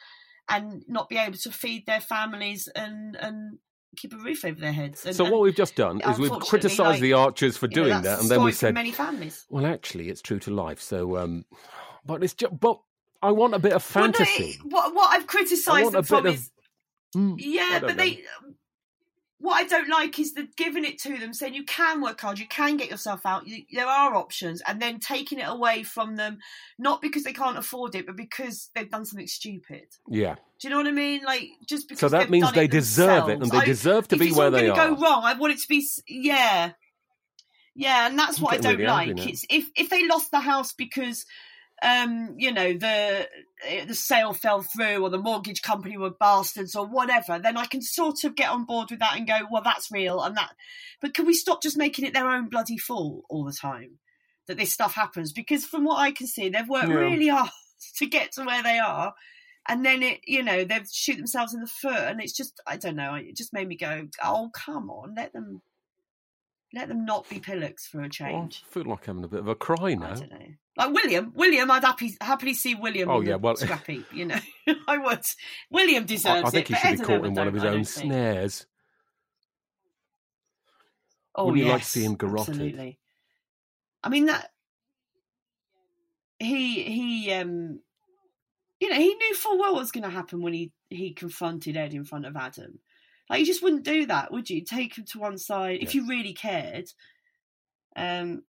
and 0.50 0.84
not 0.88 1.10
be 1.10 1.18
able 1.18 1.38
to 1.38 1.52
feed 1.52 1.86
their 1.86 2.02
families 2.02 2.68
and 2.76 3.16
and 3.16 3.60
keep 3.96 4.14
a 4.14 4.18
roof 4.18 4.44
over 4.44 4.60
their 4.60 4.74
heads. 4.74 5.06
And, 5.06 5.16
So 5.16 5.24
what 5.26 5.42
we've 5.42 5.56
just 5.56 5.76
done 5.76 6.02
is 6.02 6.18
we've 6.18 6.32
criticised 6.32 6.80
like, 6.80 7.02
the 7.02 7.14
archers 7.14 7.58
for 7.58 7.68
you 7.68 7.76
know, 7.76 7.84
doing 7.90 8.02
that, 8.02 8.20
and 8.22 8.30
then 8.30 8.44
we 8.44 8.52
said, 8.52 8.74
many 8.74 8.92
families. 8.92 9.46
well, 9.50 9.66
actually, 9.66 10.10
it's 10.10 10.22
true 10.22 10.40
to 10.40 10.52
life. 10.52 10.82
So, 10.82 11.18
um, 11.18 11.46
but 12.06 12.24
it's 12.24 12.34
just, 12.34 12.60
but 12.60 12.80
I 13.22 13.32
want 13.32 13.54
a 13.54 13.60
bit 13.60 13.74
of 13.74 13.96
Well, 13.96 14.08
no, 14.08 14.14
fantasy. 14.14 14.44
it- 14.44 14.66
what 14.66 14.96
what 14.96 15.12
I've 15.12 15.28
criticised 15.28 15.92
them 15.92 16.04
from 16.04 16.26
of. 16.26 16.34
is 16.34 16.50
Mm, 17.16 17.36
yeah, 17.38 17.80
but 17.80 17.96
know. 17.96 18.04
they. 18.04 18.24
What 19.40 19.62
I 19.62 19.68
don't 19.68 19.90
like 19.90 20.18
is 20.20 20.34
the 20.34 20.48
giving 20.56 20.86
it 20.86 21.00
to 21.00 21.18
them, 21.18 21.34
saying 21.34 21.54
you 21.54 21.66
can 21.66 22.00
work 22.00 22.22
hard, 22.22 22.40
you 22.40 22.48
can 22.48 22.78
get 22.78 22.90
yourself 22.90 23.26
out, 23.26 23.46
you, 23.46 23.64
there 23.74 23.88
are 23.88 24.16
options, 24.16 24.62
and 24.66 24.82
then 24.82 25.02
taking 25.02 25.38
it 25.38 25.50
away 25.50 25.84
from 25.84 26.16
them, 26.16 26.38
not 26.80 27.02
because 27.02 27.26
they 27.26 27.34
can't 27.34 27.58
afford 27.58 27.94
it, 27.94 28.06
but 28.06 28.16
because 28.16 28.70
they've 28.74 28.90
done 28.90 29.04
something 29.04 29.28
stupid. 29.28 29.84
Yeah. 30.08 30.36
Do 30.62 30.68
you 30.68 30.70
know 30.70 30.78
what 30.78 30.88
I 30.88 30.92
mean? 30.92 31.24
Like 31.26 31.50
just 31.68 31.90
because 31.90 32.00
So 32.00 32.08
that 32.08 32.30
means 32.30 32.54
they 32.54 32.66
it 32.66 32.72
deserve 32.72 33.28
it, 33.28 33.42
and 33.42 33.52
they 33.52 33.66
deserve 33.66 34.08
to 34.10 34.18
be 34.18 34.32
where 34.32 34.50
they 34.50 34.70
are. 34.70 34.76
go 34.78 34.96
wrong. 34.96 35.24
I 35.26 35.34
want 35.34 35.52
it 35.52 35.60
to 35.60 35.68
be 35.68 35.86
yeah, 36.08 36.72
yeah, 37.76 38.08
and 38.08 38.18
that's 38.18 38.40
what 38.40 38.54
I 38.54 38.58
don't 38.58 38.78
really 38.78 38.88
like. 38.88 39.28
It's 39.28 39.46
if 39.50 39.66
if 39.76 39.90
they 39.90 40.08
lost 40.08 40.32
the 40.32 40.40
house 40.40 40.72
because 40.72 41.26
um, 41.82 42.36
you 42.38 42.52
know 42.52 42.74
the 42.74 43.28
eh, 43.66 43.86
the 43.86 43.96
sale 43.96 44.34
fell 44.34 44.62
through 44.62 45.02
or 45.04 45.10
the 45.10 45.18
mortgage 45.18 45.62
company 45.62 45.98
were 45.98 46.12
bastards 46.12 46.76
or 46.76 46.86
whatever, 46.86 47.40
then 47.40 47.58
I 47.58 47.66
can 47.66 47.82
sort 47.82 48.24
of 48.24 48.36
get 48.36 48.50
on 48.50 48.66
board 48.66 48.92
with 48.92 49.00
that 49.00 49.18
and 49.18 49.28
go, 49.28 49.40
well, 49.52 49.64
that's 49.64 49.92
real 49.92 50.22
and 50.22 50.38
that. 50.38 50.52
But 51.02 51.14
can 51.14 51.26
we 51.26 51.34
stop 51.34 51.62
just 51.62 51.78
making 51.78 52.06
it 52.06 52.14
their 52.14 52.30
own 52.30 52.50
bloody 52.50 52.78
fault 52.78 53.26
all 53.30 53.44
the 53.44 53.54
time 53.54 54.00
that 54.48 54.58
this 54.58 54.72
stuff 54.74 54.94
happens? 54.94 55.34
Because 55.34 55.66
from 55.66 55.84
what 55.84 56.00
I 56.00 56.12
can 56.12 56.28
see, 56.28 56.50
they've 56.50 56.68
worked 56.68 56.90
Yeah. 56.90 56.96
really 56.96 57.28
hard 57.30 57.50
to 57.98 58.06
get 58.06 58.32
to 58.34 58.44
where 58.44 58.64
they 58.64 58.80
are. 58.80 59.14
And 59.68 59.86
then 59.86 60.04
it, 60.04 60.20
you 60.28 60.44
know, 60.44 60.66
they've 60.66 60.88
shoot 60.92 61.16
themselves 61.18 61.54
in 61.54 61.62
the 61.62 61.68
foot, 61.68 61.94
and 61.98 62.22
it's 62.22 62.34
just, 62.34 62.62
I 62.68 62.76
don't 62.76 62.98
know. 62.98 63.16
It 63.16 63.38
just 63.38 63.54
made 63.54 63.68
me 63.68 63.78
go, 63.78 64.08
"Oh, 64.22 64.50
come 64.54 64.90
on, 64.90 65.16
let 65.16 65.32
them, 65.32 65.62
let 66.74 66.88
them 66.88 67.06
not 67.06 67.30
be 67.30 67.40
pillocks 67.40 67.88
for 67.88 68.00
a 68.00 68.02
Well, 68.02 68.10
change." 68.10 68.64
I 68.70 68.74
feel 68.74 68.84
like 68.86 69.06
having 69.06 69.24
a 69.24 69.28
bit 69.28 69.40
of 69.42 69.48
a 69.48 69.56
cry 69.56 69.92
I 69.92 69.96
now. 69.96 70.14
don't 70.16 70.32
know. 70.32 70.48
Like 70.76 70.92
William, 70.94 71.32
William, 71.36 71.70
I'd 71.70 71.84
happy 71.84 72.18
happily 72.20 72.54
see 72.56 72.74
William. 72.76 73.10
Oh, 73.10 73.22
yeah, 73.22 73.36
well- 73.36 73.56
scrap 73.56 73.86
heap, 73.86 74.06
you 74.14 74.26
know, 74.26 74.40
I 74.88 74.98
would. 74.98 75.22
William 75.70 76.04
I, 76.04 76.08
deserves 76.08 76.48
I 76.48 76.50
think 76.50 76.72
it. 76.72 76.78
he 76.78 76.88
should 76.90 77.00
be 77.00 77.06
caught 77.06 77.26
in 77.26 77.34
one 77.36 77.48
of 77.48 77.54
his 77.54 77.64
own 77.64 77.84
think. 77.84 77.88
snares. 77.88 78.66
Oh, 81.36 81.46
Wouldn't 81.46 81.64
you 81.66 81.72
like 81.72 81.82
to 81.82 81.88
see 81.88 82.04
him 82.04 82.16
garroted? 82.16 82.50
Absolutely. 82.50 83.00
I 84.04 84.10
mean 84.10 84.26
that 84.26 84.50
he 86.40 86.84
he 86.84 87.32
um 87.34 87.80
you 88.80 88.90
know 88.90 88.96
he 88.98 89.16
knew 89.16 89.34
full 89.36 89.58
well 89.58 89.74
what 89.74 89.80
was 89.80 89.92
going 89.92 90.04
to 90.04 90.10
happen 90.10 90.42
when 90.42 90.54
he 90.54 90.72
he 90.90 91.14
confronted 91.14 91.78
Ed 91.78 91.94
in 91.94 92.04
front 92.04 92.26
of 92.26 92.36
Adam. 92.36 92.80
Like 93.30 93.40
you 93.40 93.46
just 93.46 93.64
wouldn't 93.64 93.84
do 93.86 94.06
that, 94.08 94.32
would 94.32 94.50
you? 94.50 94.64
Take 94.64 94.98
him 94.98 95.06
to 95.12 95.20
one 95.20 95.38
side 95.38 95.80
if 95.82 95.96
you 95.96 96.08
really 96.08 96.34
cared. 96.34 96.86
Um. 97.96 98.44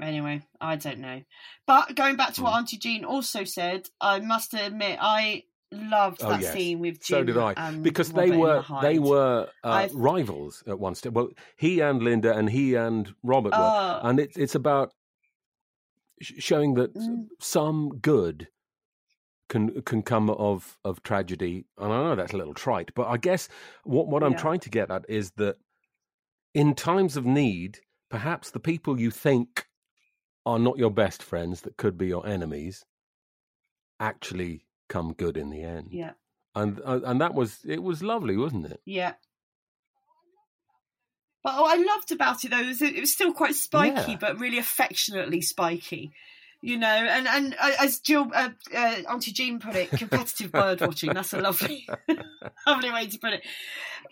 Anyway, 0.00 0.42
I 0.60 0.76
don't 0.76 1.00
know. 1.00 1.22
But 1.66 1.96
going 1.96 2.14
back 2.16 2.34
to 2.34 2.42
what 2.42 2.52
Hmm. 2.52 2.58
Auntie 2.58 2.78
Jean 2.78 3.04
also 3.04 3.42
said, 3.42 3.88
I 4.00 4.20
must 4.20 4.54
admit 4.54 4.98
I 5.00 5.42
loved 5.72 6.22
Oh 6.22 6.28
that 6.30 6.40
yes, 6.40 6.52
scene 6.52 6.78
with 6.78 7.02
Jim 7.02 7.18
so 7.18 7.24
did 7.24 7.36
I 7.36 7.72
because 7.78 8.12
Robert 8.12 8.30
they 8.30 8.36
were 8.36 8.64
the 8.68 8.80
they 8.80 8.98
were 9.00 9.48
uh, 9.64 9.88
rivals 9.92 10.62
at 10.68 10.78
one 10.78 10.94
stage. 10.94 11.12
Well, 11.12 11.30
he 11.56 11.80
and 11.80 12.00
Linda 12.00 12.32
and 12.32 12.48
he 12.48 12.74
and 12.76 13.12
Robert 13.24 13.50
were, 13.52 13.58
Oh. 13.58 14.00
and 14.04 14.20
it's 14.20 14.36
it's 14.36 14.54
about 14.54 14.92
showing 16.20 16.74
that 16.74 16.94
Mm. 16.94 17.26
some 17.40 17.90
good 18.00 18.48
can 19.48 19.82
can 19.82 20.02
come 20.02 20.30
of 20.30 20.78
of 20.84 21.02
tragedy. 21.02 21.64
And 21.78 21.92
I 21.92 22.02
know 22.02 22.14
that's 22.16 22.32
a 22.32 22.36
little 22.36 22.54
trite, 22.54 22.90
but 22.94 23.06
I 23.08 23.16
guess 23.16 23.48
what 23.84 24.08
what 24.08 24.22
I'm 24.22 24.32
Yeah. 24.32 24.38
trying 24.38 24.60
to 24.60 24.70
get 24.70 24.90
at 24.90 25.04
is 25.08 25.30
that 25.32 25.56
in 26.54 26.74
times 26.74 27.16
of 27.16 27.24
need, 27.26 27.80
perhaps 28.10 28.50
the 28.50 28.60
people 28.60 29.00
you 29.00 29.10
think 29.10 29.66
are 30.46 30.58
not 30.58 30.78
your 30.78 30.90
best 30.90 31.22
friends 31.22 31.60
that 31.62 31.76
could 31.76 31.98
be 31.98 32.06
your 32.06 32.26
enemies 32.26 32.84
actually 34.00 34.64
come 34.88 35.12
good 35.12 35.36
in 35.36 35.50
the 35.50 35.62
end 35.62 35.88
Yeah, 35.90 36.12
and 36.54 36.78
and 36.80 37.20
that 37.20 37.34
was 37.34 37.58
it 37.66 37.82
was 37.82 38.02
lovely 38.02 38.36
wasn't 38.36 38.66
it 38.66 38.80
yeah. 38.86 39.14
But 41.42 41.60
what 41.60 41.78
I 41.78 41.82
loved 41.82 42.10
about 42.12 42.44
it 42.44 42.50
though 42.50 42.60
is 42.60 42.82
it, 42.82 42.96
it 42.96 43.00
was 43.00 43.12
still 43.12 43.32
quite 43.32 43.54
spiky, 43.54 44.12
Yeah. 44.12 44.18
but 44.20 44.38
really 44.40 44.58
affectionately 44.58 45.40
spiky. 45.40 46.12
You 46.60 46.76
know, 46.76 46.88
and 46.88 47.28
and 47.28 47.54
uh, 47.60 47.70
as 47.80 48.00
Jill, 48.00 48.30
uh, 48.34 48.50
uh, 48.74 48.96
Auntie 49.08 49.32
Jean 49.32 49.60
put 49.60 49.76
it, 49.76 49.90
competitive 49.90 50.50
bird 50.52 50.80
watching. 50.80 51.14
That's 51.14 51.32
a 51.32 51.40
lovely, 51.40 51.88
lovely 52.66 52.90
way 52.90 53.06
to 53.06 53.18
put 53.18 53.34
it. 53.34 53.42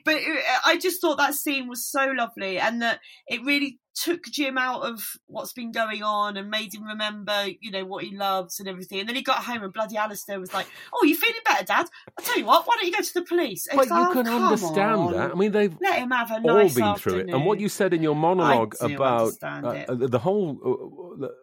But 0.05 0.17
it, 0.19 0.45
I 0.65 0.79
just 0.79 1.01
thought 1.01 1.19
that 1.19 1.35
scene 1.35 1.67
was 1.67 1.85
so 1.85 2.07
lovely, 2.17 2.61
and 2.61 2.83
that 2.83 3.01
it 3.27 3.43
really 3.43 3.81
took 3.97 4.25
Jim 4.27 4.59
out 4.59 4.83
of 4.83 5.03
what's 5.27 5.55
been 5.55 5.73
going 5.73 6.03
on 6.03 6.37
and 6.37 6.51
made 6.51 6.73
him 6.73 6.85
remember, 6.85 7.47
you 7.61 7.71
know, 7.71 7.85
what 7.85 8.05
he 8.05 8.15
loves 8.15 8.61
and 8.61 8.69
everything. 8.69 9.01
And 9.01 9.09
then 9.09 9.17
he 9.17 9.23
got 9.23 9.39
home, 9.39 9.65
and 9.65 9.73
bloody 9.73 9.97
Alistair 9.97 10.39
was 10.39 10.55
like, 10.55 10.69
"Oh, 10.95 11.05
you 11.05 11.17
feeling 11.17 11.41
better, 11.45 11.65
Dad? 11.65 11.89
I 12.17 12.23
tell 12.23 12.39
you 12.39 12.45
what, 12.45 12.65
why 12.65 12.77
don't 12.77 12.87
you 12.87 12.93
go 12.93 13.03
to 13.03 13.15
the 13.15 13.23
police?" 13.23 13.67
And 13.67 13.77
but 13.77 13.89
you 13.89 14.13
can 14.13 14.29
"Oh, 14.29 14.45
understand 14.45 15.01
on. 15.01 15.13
that 15.15 15.31
i 15.33 15.35
mean 15.35 15.53
they've 15.53 15.75
Let 15.81 15.99
him 15.99 16.11
have 16.11 16.31
a 16.31 16.35
all 16.35 16.41
nice 16.41 16.75
been 16.75 16.85
afternoon. 16.85 17.21
through 17.27 17.31
it 17.31 17.35
and 17.35 17.45
what 17.47 17.61
you 17.61 17.69
said 17.69 17.93
in 17.93 18.03
your 18.03 18.15
monologue 18.15 18.75
about 18.81 19.33
uh, 19.43 19.47
uh, 19.47 19.85
the 19.89 20.19
whole 20.19 20.51
uh, 20.65 21.21
the, 21.21 21.35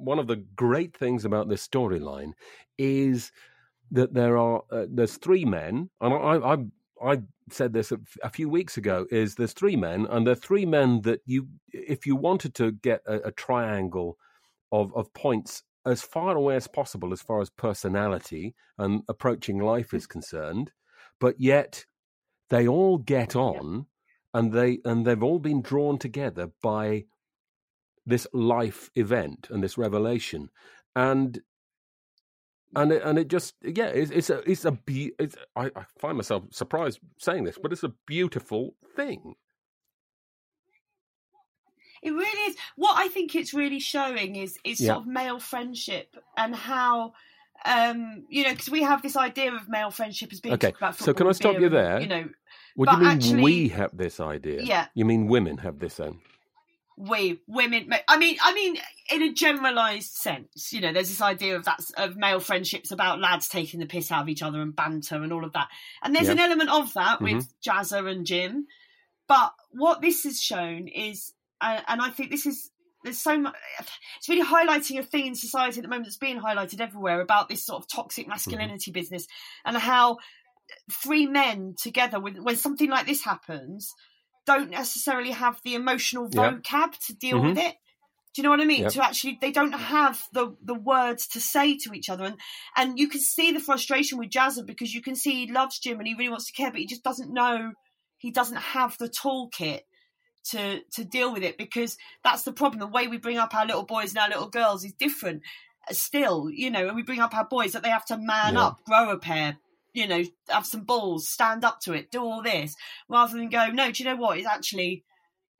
one 0.00 0.18
of 0.18 0.26
the 0.26 0.44
great 0.56 0.96
things 0.96 1.24
about 1.24 1.48
this 1.48 1.66
storyline 1.66 2.32
is 2.78 3.32
that 3.90 4.14
there 4.14 4.36
are 4.36 4.62
uh, 4.70 4.86
there's 4.88 5.16
three 5.16 5.44
men 5.44 5.90
and 6.00 6.14
I, 6.14 6.54
I 6.54 7.12
I 7.12 7.22
said 7.50 7.72
this 7.72 7.92
a, 7.92 7.98
a 8.22 8.30
few 8.30 8.48
weeks 8.48 8.76
ago 8.76 9.06
is 9.10 9.34
there's 9.34 9.52
three 9.52 9.76
men 9.76 10.06
and 10.10 10.26
they're 10.26 10.34
three 10.34 10.66
men 10.66 11.00
that 11.02 11.20
you 11.26 11.48
if 11.72 12.06
you 12.06 12.16
wanted 12.16 12.54
to 12.56 12.72
get 12.72 13.02
a, 13.06 13.28
a 13.28 13.32
triangle 13.32 14.16
of 14.72 14.94
of 14.94 15.12
points 15.14 15.62
as 15.86 16.02
far 16.02 16.36
away 16.36 16.56
as 16.56 16.68
possible 16.68 17.12
as 17.12 17.22
far 17.22 17.40
as 17.40 17.50
personality 17.50 18.54
and 18.78 19.02
approaching 19.08 19.58
life 19.58 19.94
is 19.94 20.06
concerned 20.06 20.70
but 21.18 21.40
yet 21.40 21.84
they 22.50 22.68
all 22.68 22.98
get 22.98 23.34
on 23.34 23.86
and 24.34 24.52
they 24.52 24.78
and 24.84 25.06
they've 25.06 25.22
all 25.22 25.38
been 25.38 25.62
drawn 25.62 25.98
together 25.98 26.50
by 26.62 27.04
this 28.06 28.26
life 28.32 28.90
event 28.94 29.48
and 29.50 29.62
this 29.62 29.76
revelation 29.78 30.50
and 30.96 31.40
and 32.74 32.92
it, 32.92 33.02
and 33.04 33.18
it 33.18 33.28
just 33.28 33.54
yeah 33.62 33.86
it's, 33.86 34.10
it's 34.10 34.30
a 34.30 34.50
it's 34.50 34.64
a 34.64 34.72
be- 34.72 35.12
it's, 35.18 35.36
I, 35.56 35.66
I 35.76 35.84
find 35.98 36.16
myself 36.16 36.44
surprised 36.50 37.00
saying 37.18 37.44
this 37.44 37.58
but 37.62 37.72
it's 37.72 37.84
a 37.84 37.92
beautiful 38.06 38.74
thing 38.96 39.34
It 42.02 42.12
really 42.12 42.50
is. 42.50 42.56
What 42.76 42.96
I 42.98 43.08
think 43.08 43.34
it's 43.34 43.52
really 43.52 43.78
showing 43.80 44.36
is 44.36 44.56
is 44.64 44.80
Yeah. 44.80 44.94
sort 44.94 44.98
of 45.00 45.06
male 45.06 45.38
friendship 45.38 46.16
and 46.36 46.54
how. 46.54 47.12
Um, 47.66 48.24
you 48.30 48.44
know, 48.44 48.52
because 48.52 48.70
we 48.70 48.82
have 48.84 49.02
this 49.02 49.16
idea 49.16 49.52
of 49.54 49.68
male 49.68 49.90
friendship 49.90 50.32
as 50.32 50.40
being 50.40 50.54
Okay, 50.54 50.68
talked 50.68 50.78
about. 50.78 50.96
so 50.96 51.12
can 51.12 51.26
I 51.26 51.32
stop 51.32 51.60
you 51.60 51.66
and, 51.66 51.74
there? 51.74 52.00
You 52.00 52.06
know, 52.06 52.28
what 52.74 52.88
do 52.88 52.94
you 52.94 53.00
mean 53.02 53.08
actually, 53.10 53.42
we 53.42 53.68
have 53.68 53.94
this 53.94 54.18
idea 54.18 54.62
Yeah. 54.62 54.86
you 54.94 55.04
mean 55.04 55.26
women 55.26 55.58
have 55.58 55.78
this 55.78 56.00
own 56.00 56.20
we 57.08 57.40
women 57.46 57.88
i 58.08 58.18
mean 58.18 58.36
i 58.42 58.52
mean 58.52 58.76
in 59.10 59.22
a 59.22 59.32
generalized 59.32 60.12
sense 60.12 60.70
you 60.70 60.82
know 60.82 60.92
there's 60.92 61.08
this 61.08 61.22
idea 61.22 61.56
of 61.56 61.64
that 61.64 61.80
of 61.96 62.14
male 62.16 62.40
friendships 62.40 62.90
about 62.90 63.20
lads 63.20 63.48
taking 63.48 63.80
the 63.80 63.86
piss 63.86 64.12
out 64.12 64.22
of 64.22 64.28
each 64.28 64.42
other 64.42 64.60
and 64.60 64.76
banter 64.76 65.22
and 65.22 65.32
all 65.32 65.44
of 65.44 65.54
that 65.54 65.68
and 66.02 66.14
there's 66.14 66.26
Yeah. 66.26 66.32
an 66.32 66.38
element 66.40 66.68
of 66.68 66.92
that 66.92 67.20
Mhm. 67.20 67.22
with 67.22 67.54
jazzer 67.66 68.10
and 68.10 68.26
jim 68.26 68.66
but 69.28 69.54
what 69.70 70.02
this 70.02 70.24
has 70.24 70.42
shown 70.42 70.88
is 70.88 71.32
uh, 71.62 71.80
and 71.88 72.02
i 72.02 72.10
think 72.10 72.30
this 72.30 72.44
is 72.44 72.70
there's 73.02 73.18
so 73.18 73.38
much 73.38 73.54
it's 74.18 74.28
really 74.28 74.44
highlighting 74.44 74.98
a 74.98 75.02
thing 75.02 75.28
in 75.28 75.34
society 75.34 75.78
at 75.78 75.82
the 75.82 75.88
moment 75.88 76.04
that's 76.04 76.18
being 76.18 76.38
highlighted 76.38 76.80
everywhere 76.80 77.22
about 77.22 77.48
this 77.48 77.64
sort 77.64 77.82
of 77.82 77.88
toxic 77.88 78.28
masculinity 78.28 78.90
business 78.90 79.26
and 79.64 79.74
how 79.78 80.18
three 80.92 81.26
men 81.26 81.74
together 81.80 82.20
with 82.20 82.36
when 82.38 82.56
something 82.56 82.90
like 82.90 83.06
this 83.06 83.24
happens 83.24 83.90
don't 84.52 84.70
necessarily 84.70 85.32
have 85.32 85.60
the 85.64 85.74
emotional 85.74 86.28
vocab 86.28 86.90
to 87.06 87.12
deal 87.14 87.38
Mhm. 87.38 87.48
with 87.50 87.58
it. 87.58 87.76
Do 88.32 88.36
you 88.36 88.42
know 88.44 88.50
what 88.50 88.60
I 88.60 88.64
mean? 88.64 88.82
Yep. 88.82 88.92
To 88.92 89.04
actually, 89.04 89.38
they 89.40 89.50
don't 89.50 89.72
have 89.72 90.16
the 90.32 90.56
the 90.70 90.74
words 90.92 91.26
to 91.28 91.40
say 91.40 91.76
to 91.78 91.92
each 91.92 92.08
other, 92.08 92.24
and 92.24 92.38
and 92.76 92.98
you 92.98 93.08
can 93.08 93.20
see 93.20 93.50
the 93.52 93.60
frustration 93.60 94.18
with 94.18 94.30
Jazzer 94.30 94.64
because 94.64 94.94
you 94.94 95.02
can 95.02 95.16
see 95.16 95.46
he 95.46 95.52
loves 95.52 95.78
Jim 95.80 95.98
and 95.98 96.06
he 96.08 96.14
really 96.14 96.28
wants 96.30 96.46
to 96.46 96.52
care, 96.52 96.70
but 96.70 96.80
he 96.80 96.86
just 96.86 97.02
doesn't 97.02 97.32
know. 97.32 97.72
He 98.18 98.30
doesn't 98.30 98.56
have 98.76 98.96
the 98.98 99.08
toolkit 99.08 99.80
to 100.50 100.80
to 100.96 101.04
deal 101.04 101.32
with 101.32 101.42
it 101.42 101.58
because 101.58 101.96
that's 102.22 102.42
the 102.44 102.52
problem. 102.52 102.78
The 102.80 102.86
way 102.86 103.08
we 103.08 103.18
bring 103.18 103.38
up 103.38 103.54
our 103.54 103.66
little 103.66 103.84
boys 103.84 104.10
and 104.10 104.18
our 104.18 104.28
little 104.28 104.48
girls 104.48 104.84
is 104.84 104.92
different. 104.92 105.42
Still, 105.90 106.50
you 106.50 106.70
know, 106.70 106.86
and 106.86 106.96
we 106.96 107.02
bring 107.02 107.20
up 107.20 107.34
our 107.34 107.46
boys 107.46 107.72
that 107.72 107.82
they 107.82 107.90
have 107.90 108.06
to 108.06 108.16
man 108.16 108.54
Yeah. 108.54 108.66
up, 108.66 108.84
grow 108.84 109.10
a 109.10 109.18
pair, 109.18 109.58
you 109.92 110.06
know, 110.06 110.22
have 110.48 110.66
some 110.66 110.84
balls, 110.84 111.28
stand 111.28 111.64
up 111.64 111.80
to 111.80 111.92
it, 111.92 112.10
do 112.10 112.22
all 112.22 112.42
this, 112.42 112.74
rather 113.08 113.36
than 113.36 113.48
go, 113.48 113.68
no, 113.68 113.90
do 113.90 114.02
you 114.02 114.08
know 114.08 114.16
what? 114.16 114.38
It's 114.38 114.46
actually 114.46 115.04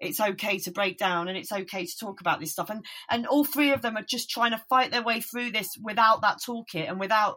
it's 0.01 0.20
okay 0.20 0.59
to 0.59 0.70
break 0.70 0.97
down 0.97 1.28
and 1.28 1.37
it's 1.37 1.53
okay 1.53 1.85
to 1.85 1.99
talk 1.99 2.20
about 2.20 2.41
this 2.41 2.53
stuff. 2.53 2.70
And 2.70 2.85
and 3.11 3.26
all 3.26 3.45
three 3.45 3.72
of 3.72 3.83
them 3.83 3.97
are 3.97 4.03
just 4.03 4.31
trying 4.31 4.53
to 4.53 4.64
fight 4.68 4.91
their 4.91 5.03
way 5.03 5.20
through 5.20 5.53
this 5.53 5.76
without 5.83 6.22
that 6.22 6.39
toolkit 6.47 6.89
and 6.89 6.99
without 6.99 7.37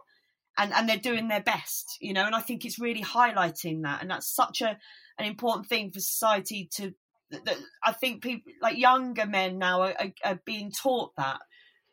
and 0.56 0.72
and 0.72 0.88
they're 0.88 0.96
doing 0.96 1.28
their 1.28 1.42
best, 1.42 1.96
you 2.00 2.12
know. 2.12 2.24
And 2.24 2.34
I 2.34 2.40
think 2.40 2.64
it's 2.64 2.78
really 2.78 3.02
highlighting 3.02 3.82
that, 3.82 4.00
and 4.00 4.10
that's 4.10 4.34
such 4.34 4.60
a 4.62 4.78
an 5.18 5.26
important 5.26 5.68
thing 5.68 5.90
for 5.92 6.00
society 6.00 6.68
to. 6.76 6.92
That, 7.30 7.58
I 7.82 7.92
think 7.92 8.22
people 8.22 8.52
like 8.62 8.78
younger 8.78 9.26
men 9.26 9.58
now 9.58 9.82
are, 9.82 9.94
are, 9.98 10.12
are 10.24 10.40
being 10.44 10.70
taught 10.70 11.12
that, 11.16 11.40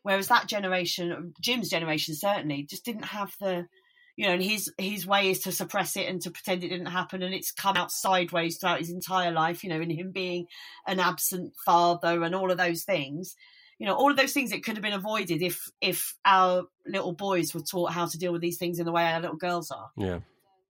whereas 0.04 0.28
that 0.28 0.48
generation, 0.48 1.34
Jim's 1.42 1.70
generation, 1.70 2.16
certainly 2.16 2.68
just 2.70 2.86
didn't 2.86 3.06
have 3.06 3.34
the 3.40 3.66
you 4.22 4.28
know, 4.28 4.34
and 4.34 4.44
his 4.44 4.72
his 4.78 5.08
way 5.08 5.32
is 5.32 5.40
to 5.40 5.52
suppress 5.52 5.98
it 5.98 6.08
and 6.08 6.22
to 6.22 6.30
pretend 6.30 6.64
it 6.64 6.68
didn't 6.68 6.86
happen, 6.86 7.24
and 7.24 7.34
it's 7.34 7.52
come 7.52 7.76
out 7.76 7.92
sideways 7.92 8.58
throughout 8.58 8.78
his 8.78 8.92
entire 8.92 9.32
life. 9.32 9.64
You 9.64 9.72
know, 9.72 9.82
in 9.82 9.90
him 9.90 10.12
being 10.12 10.46
an 10.86 11.00
absent 11.00 11.54
father 11.66 12.22
and 12.22 12.36
all 12.36 12.52
of 12.52 12.60
those 12.60 12.84
things. 12.84 13.36
You 13.80 13.88
know, 13.88 13.96
all 13.96 14.12
of 14.12 14.18
those 14.18 14.32
things 14.32 14.52
that 14.52 14.64
could 14.64 14.76
have 14.76 14.84
been 14.84 14.94
avoided 14.94 15.42
if 15.42 15.68
if 15.82 16.14
our 16.24 16.66
little 16.86 17.14
boys 17.14 17.56
were 17.56 17.62
taught 17.62 17.94
how 17.94 18.06
to 18.06 18.18
deal 18.20 18.32
with 18.32 18.44
these 18.44 18.60
things 18.60 18.78
in 18.78 18.86
the 18.86 18.92
way 18.92 19.06
our 19.06 19.22
little 19.22 19.38
girls 19.38 19.72
are. 19.72 19.90
Yeah. 19.98 20.20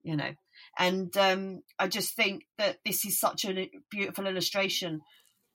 You 0.02 0.16
know, 0.16 0.34
and 0.80 1.18
um, 1.18 1.62
I 1.78 1.90
just 1.90 2.16
think 2.16 2.46
that 2.58 2.78
this 2.86 3.04
is 3.04 3.20
such 3.20 3.44
a 3.44 3.70
beautiful 3.90 4.28
illustration 4.28 5.02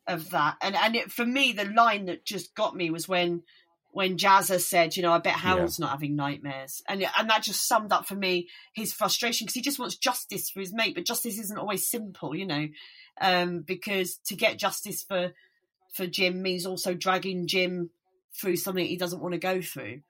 of 0.06 0.28
that. 0.32 0.56
And 0.60 0.76
and 0.76 0.96
it, 0.96 1.10
for 1.10 1.24
me, 1.24 1.52
the 1.52 1.64
line 1.64 2.04
that 2.06 2.26
just 2.26 2.54
got 2.54 2.76
me 2.76 2.90
was 2.90 3.08
when 3.08 3.42
when 3.96 4.18
Jazzer 4.18 4.60
said, 4.60 4.94
you 4.94 5.02
know, 5.02 5.10
I 5.10 5.20
bet 5.20 5.36
Harold's 5.36 5.78
not 5.78 5.92
having 5.92 6.16
nightmares, 6.16 6.82
and 6.86 7.02
and 7.18 7.30
that 7.30 7.42
just 7.42 7.66
summed 7.66 7.94
up 7.94 8.06
for 8.06 8.14
me 8.14 8.46
his 8.74 8.92
frustration 8.92 9.46
because 9.46 9.54
he 9.54 9.62
just 9.62 9.78
wants 9.78 9.96
justice 9.96 10.50
for 10.50 10.60
his 10.60 10.74
mate, 10.74 10.94
but 10.94 11.06
justice 11.06 11.38
isn't 11.38 11.56
always 11.56 11.88
simple, 11.88 12.36
you 12.36 12.44
know, 12.44 12.68
um, 13.22 13.60
because 13.62 14.18
to 14.26 14.36
get 14.36 14.58
justice 14.58 15.02
for 15.02 15.32
for 15.94 16.06
Jim 16.06 16.42
means 16.42 16.66
also 16.66 16.92
dragging 16.92 17.46
Jim 17.46 17.88
through 18.38 18.56
something 18.56 18.84
he 18.84 18.98
doesn't 18.98 19.22
want 19.22 19.32
to 19.32 19.38
go 19.38 19.62
through. 19.62 20.02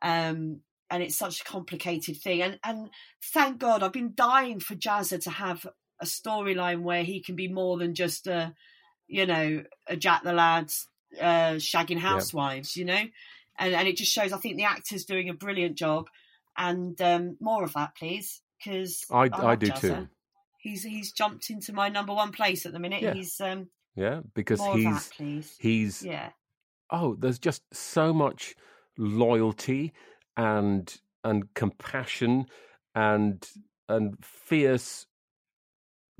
Um, 0.00 0.60
and 0.88 1.02
it's 1.02 1.18
such 1.18 1.42
a 1.42 1.44
complicated 1.44 2.16
thing. 2.16 2.40
And 2.40 2.58
and 2.64 2.88
thank 3.34 3.58
God 3.58 3.82
I've 3.82 3.92
been 3.92 4.14
dying 4.14 4.58
for 4.58 4.74
Jazzer 4.74 5.22
to 5.22 5.30
have 5.30 5.66
a 6.00 6.06
storyline 6.06 6.80
where 6.80 7.04
he 7.04 7.20
can 7.20 7.36
be 7.36 7.48
more 7.48 7.76
than 7.76 7.94
just 7.94 8.26
a, 8.26 8.54
you 9.06 9.26
know, 9.26 9.64
a 9.86 9.96
Jack 9.96 10.22
the 10.22 10.32
Lads 10.32 10.88
uh, 11.20 11.54
shagging 11.54 11.98
housewives, 11.98 12.76
you 12.76 12.84
know, 12.84 13.02
and 13.58 13.74
and 13.74 13.88
it 13.88 13.96
just 13.96 14.12
shows. 14.12 14.32
I 14.32 14.38
think 14.38 14.56
the 14.56 14.64
actor's 14.64 15.04
doing 15.04 15.28
a 15.28 15.34
brilliant 15.34 15.76
job, 15.76 16.08
and 16.56 17.00
um, 17.00 17.36
more 17.40 17.64
of 17.64 17.72
that, 17.74 17.96
please, 17.96 18.42
because 18.58 19.04
I- 19.10 19.26
love 19.26 19.44
I 19.44 19.54
do 19.56 19.68
Jazzer. 19.68 19.80
too. 19.80 20.08
He's 20.58 20.82
he's 20.82 21.12
jumped 21.12 21.50
into 21.50 21.72
my 21.72 21.88
number 21.88 22.14
one 22.14 22.32
place 22.32 22.64
at 22.64 22.72
the 22.72 22.78
minute. 22.78 23.02
Yeah. 23.02 23.12
He's 23.12 23.38
um 23.40 23.68
Yeah, 23.94 24.20
because 24.34 24.64
he's 24.74 25.10
that, 25.10 25.50
he's 25.58 26.02
yeah 26.02 26.30
oh, 26.90 27.16
there's 27.18 27.38
just 27.38 27.62
so 27.72 28.12
much 28.12 28.54
loyalty 28.96 29.92
and 30.36 31.00
and 31.22 31.52
compassion 31.54 32.46
and 32.94 33.46
and 33.88 34.16
fierce, 34.22 35.06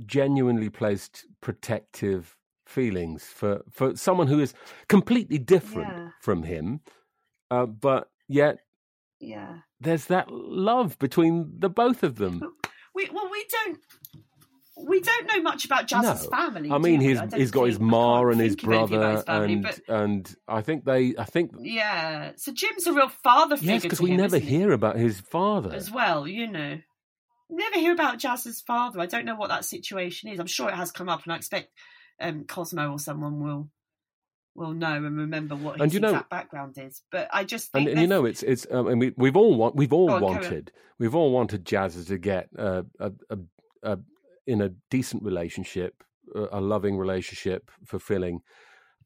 genuinely 0.04 0.68
placed 0.68 1.26
protective 1.40 2.36
feelings 2.66 3.24
for 3.24 3.62
for 3.70 3.96
someone 3.96 4.26
who 4.26 4.40
is 4.40 4.54
completely 4.88 5.38
different 5.38 5.88
Yeah. 5.88 6.08
from 6.20 6.42
him, 6.42 6.80
uh, 7.50 7.66
but 7.66 8.10
yet 8.28 8.58
yeah. 9.20 9.58
there's 9.80 10.06
that 10.06 10.30
love 10.30 10.98
between 10.98 11.54
the 11.58 11.68
both 11.68 12.02
of 12.02 12.16
them. 12.16 12.40
We 12.94 13.08
well 13.12 13.28
we 13.30 13.44
don't. 13.50 13.78
We 14.76 15.00
don't 15.00 15.26
know 15.28 15.40
much 15.40 15.64
about 15.64 15.86
Jazz's 15.86 16.24
no. 16.24 16.30
family. 16.30 16.68
I 16.70 16.78
mean, 16.78 17.00
he's 17.00 17.18
I 17.18 17.28
he's 17.32 17.52
got 17.52 17.64
his 17.64 17.78
ma 17.78 18.22
and 18.26 18.40
his 18.40 18.56
think 18.56 18.64
of 18.64 18.72
anything 18.72 18.98
about 18.98 19.00
brother, 19.00 19.16
his 19.16 19.24
family, 19.24 19.52
and 19.52 19.62
but 19.62 19.80
and 19.88 20.36
I 20.48 20.62
think 20.62 20.84
they, 20.84 21.14
I 21.16 21.24
think 21.24 21.52
yeah. 21.60 22.32
So 22.36 22.52
Jim's 22.52 22.84
a 22.88 22.92
real 22.92 23.08
father 23.08 23.56
figure 23.56 23.74
yes, 23.74 23.82
because 23.82 24.00
we 24.00 24.10
him, 24.10 24.16
never 24.16 24.36
isn't 24.36 24.48
he? 24.48 24.56
hear 24.56 24.72
about 24.72 24.96
his 24.96 25.20
father. 25.20 25.72
as 25.72 25.92
well. 25.92 26.26
You 26.26 26.50
know, 26.50 26.80
never 27.48 27.78
hear 27.78 27.92
about 27.92 28.18
Jazz's 28.18 28.60
father. 28.62 28.98
I 28.98 29.06
don't 29.06 29.24
know 29.24 29.36
what 29.36 29.50
that 29.50 29.64
situation 29.64 30.28
is. 30.28 30.40
I'm 30.40 30.46
sure 30.48 30.68
it 30.68 30.74
has 30.74 30.90
come 30.90 31.08
up, 31.08 31.22
and 31.22 31.32
I 31.32 31.36
expect 31.36 31.70
um, 32.20 32.44
Cosmo 32.44 32.92
or 32.92 32.98
someone 32.98 33.40
will 33.40 33.68
will 34.56 34.72
know 34.72 34.92
and 34.94 35.16
remember 35.18 35.56
what 35.56 35.74
his 35.76 35.82
And 35.82 35.92
you 35.94 36.00
know- 36.00 36.10
exact 36.10 36.30
background 36.30 36.78
is. 36.78 37.02
But 37.10 37.28
I 37.32 37.42
just 37.44 37.72
think 37.72 37.88
and, 37.88 37.98
and 37.98 38.00
you 38.02 38.06
know 38.06 38.24
it's 38.24 38.42
it's 38.42 38.66
um, 38.70 38.86
and 38.88 39.00
we 39.00 39.12
we've 39.16 39.36
all 39.36 39.54
want 39.56 39.74
we've 39.74 39.92
all 39.92 40.10
on, 40.12 40.22
wanted 40.22 40.70
we've 40.98 41.14
all 41.14 41.32
wanted 41.32 41.64
Jazz 41.64 42.04
to 42.06 42.18
get 42.18 42.48
uh, 42.58 42.82
a, 43.00 43.12
a, 43.30 43.38
a 43.82 43.98
in 44.46 44.60
a 44.62 44.70
decent 44.90 45.22
relationship 45.24 46.04
a, 46.34 46.46
a 46.52 46.60
loving 46.60 46.96
relationship 46.96 47.70
fulfilling 47.84 48.40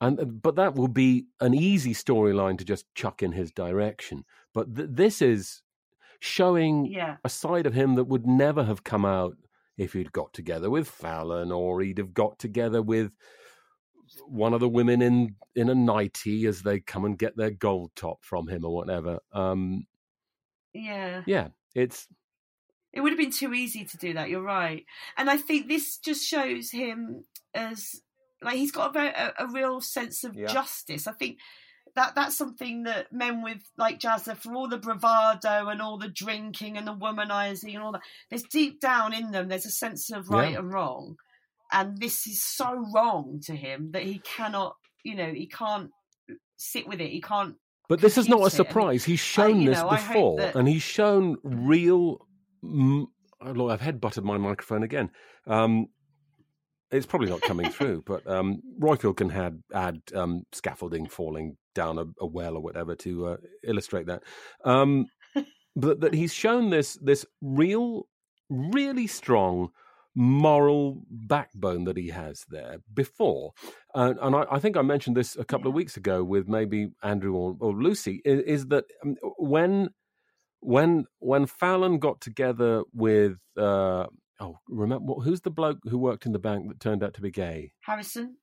and 0.00 0.42
but 0.42 0.56
that 0.56 0.74
will 0.74 0.88
be 0.88 1.26
an 1.40 1.54
easy 1.54 1.94
storyline 1.94 2.58
to 2.58 2.64
just 2.64 2.84
chuck 2.94 3.22
in 3.22 3.32
his 3.32 3.50
direction 3.52 4.24
but 4.52 4.74
th- 4.76 4.88
this 4.92 5.22
is 5.22 5.62
showing 6.20 6.86
Yeah. 6.86 7.16
a 7.24 7.28
side 7.28 7.66
of 7.66 7.74
him 7.74 7.94
that 7.94 8.04
would 8.04 8.26
never 8.26 8.64
have 8.64 8.84
come 8.84 9.04
out 9.04 9.36
if 9.78 9.94
he'd 9.94 10.12
got 10.12 10.32
together 10.34 10.70
with 10.70 10.88
Fallon 10.88 11.52
or 11.52 11.80
he'd 11.80 11.98
have 11.98 12.12
got 12.14 12.38
together 12.38 12.82
with 12.82 13.12
one 14.26 14.54
of 14.54 14.60
the 14.60 14.68
women 14.68 15.02
in 15.02 15.36
in 15.54 15.68
a 15.68 15.74
nightie 15.74 16.46
as 16.46 16.62
they 16.62 16.80
come 16.80 17.04
and 17.04 17.18
get 17.18 17.36
their 17.36 17.50
gold 17.50 17.90
top 17.94 18.24
from 18.24 18.48
him 18.48 18.64
or 18.64 18.74
whatever. 18.74 19.18
Um, 19.32 19.86
yeah. 20.72 21.24
yeah, 21.26 21.48
it's 21.74 22.08
It 22.92 23.00
would 23.00 23.12
have 23.12 23.18
been 23.18 23.30
too 23.30 23.52
easy 23.54 23.84
to 23.84 23.96
do 23.96 24.14
that. 24.14 24.30
You're 24.30 24.42
right, 24.42 24.84
and 25.16 25.28
I 25.28 25.36
think 25.36 25.68
this 25.68 25.98
just 25.98 26.26
shows 26.26 26.70
him 26.70 27.24
as 27.54 28.00
like 28.40 28.56
he's 28.56 28.72
got 28.72 28.96
a, 28.96 29.42
a, 29.42 29.46
a 29.46 29.52
real 29.52 29.80
sense 29.80 30.24
of 30.24 30.36
Yeah. 30.36 30.46
justice. 30.46 31.06
I 31.06 31.12
think 31.12 31.38
that 31.98 32.14
that's 32.14 32.36
something 32.38 32.84
that 32.84 33.12
men 33.12 33.42
with 33.42 33.58
like 33.76 33.98
Jazzer, 33.98 34.36
for 34.36 34.54
all 34.54 34.68
the 34.68 34.78
bravado 34.78 35.68
and 35.68 35.82
all 35.82 35.98
the 35.98 36.08
drinking 36.08 36.76
and 36.78 36.86
the 36.86 36.94
womanizing 36.94 37.74
and 37.74 37.82
all 37.82 37.92
that, 37.92 38.02
there's 38.30 38.44
deep 38.44 38.80
down 38.80 39.12
in 39.12 39.32
them 39.32 39.48
there's 39.48 39.66
a 39.66 39.70
sense 39.70 40.10
of 40.10 40.28
right 40.28 40.52
Yeah. 40.52 40.58
and 40.60 40.72
wrong, 40.72 41.16
and 41.72 41.98
this 41.98 42.26
is 42.26 42.42
so 42.42 42.72
wrong 42.94 43.40
to 43.46 43.54
him 43.56 43.90
that 43.92 44.04
he 44.04 44.20
cannot, 44.20 44.76
you 45.04 45.14
know, 45.16 45.32
he 45.32 45.46
can't 45.46 45.90
sit 46.56 46.86
with 46.88 47.00
it. 47.00 47.10
He 47.10 47.20
can't. 47.20 47.56
But 47.88 48.00
this 48.00 48.16
is 48.18 48.28
not 48.28 48.46
a. 48.46 48.50
Surprise. 48.50 49.04
He's 49.04 49.20
shown 49.20 49.60
you 49.60 49.70
this 49.70 49.78
know, 49.80 49.88
I 49.88 49.96
before, 49.96 50.36
that- 50.38 50.54
and 50.54 50.68
he's 50.68 50.82
shown 50.82 51.36
real. 51.42 52.26
Oh, 52.64 53.06
Lord, 53.40 53.72
I've 53.72 53.80
head 53.80 54.00
butted 54.00 54.24
my 54.24 54.36
microphone 54.38 54.82
again. 54.82 55.10
Um, 55.46 55.86
it's 56.90 57.06
probably 57.06 57.28
not 57.28 57.42
coming 57.42 57.70
through, 57.70 58.02
but 58.06 58.26
um, 58.26 58.60
Roifield 58.80 59.16
can 59.18 59.28
had, 59.30 59.62
add 59.74 60.00
um, 60.14 60.42
scaffolding 60.52 61.06
falling 61.06 61.56
down 61.78 61.98
a, 61.98 62.06
a 62.20 62.26
well 62.26 62.54
or 62.56 62.62
whatever 62.68 62.94
to 62.96 63.12
uh, 63.28 63.36
illustrate 63.62 64.06
that. 64.06 64.22
Um, 64.64 65.06
but 65.76 66.00
that 66.00 66.14
he's 66.14 66.34
shown 66.34 66.70
this 66.70 66.98
this 67.00 67.24
real, 67.40 68.08
really 68.50 69.06
strong 69.06 69.70
moral 70.14 71.02
backbone 71.08 71.84
that 71.84 71.96
he 71.96 72.08
has 72.08 72.44
there 72.48 72.78
before. 72.92 73.52
Uh, 73.94 74.14
and 74.20 74.34
I, 74.34 74.44
I 74.50 74.58
think 74.58 74.76
I 74.76 74.82
mentioned 74.82 75.16
this 75.16 75.36
a 75.36 75.44
couple 75.44 75.68
of 75.68 75.74
weeks 75.74 75.96
ago 75.96 76.24
with 76.24 76.48
maybe 76.48 76.88
Andrew 77.04 77.34
or, 77.34 77.56
or 77.60 77.72
Lucy, 77.72 78.20
is, 78.24 78.40
is 78.54 78.66
that 78.66 78.84
um, 79.04 79.16
when 79.38 79.90
when 80.60 81.04
when 81.20 81.46
Fallon 81.46 81.98
got 81.98 82.20
together 82.20 82.82
with 82.92 83.36
uh, 83.56 84.06
oh 84.40 84.58
remember 84.68 85.14
who's 85.14 85.42
the 85.42 85.50
bloke 85.50 85.78
who 85.84 85.98
worked 85.98 86.26
in 86.26 86.32
the 86.32 86.40
bank 86.40 86.68
that 86.68 86.80
turned 86.80 87.04
out 87.04 87.14
to 87.14 87.20
be 87.20 87.30
gay? 87.30 87.70
Harrison. 87.82 88.36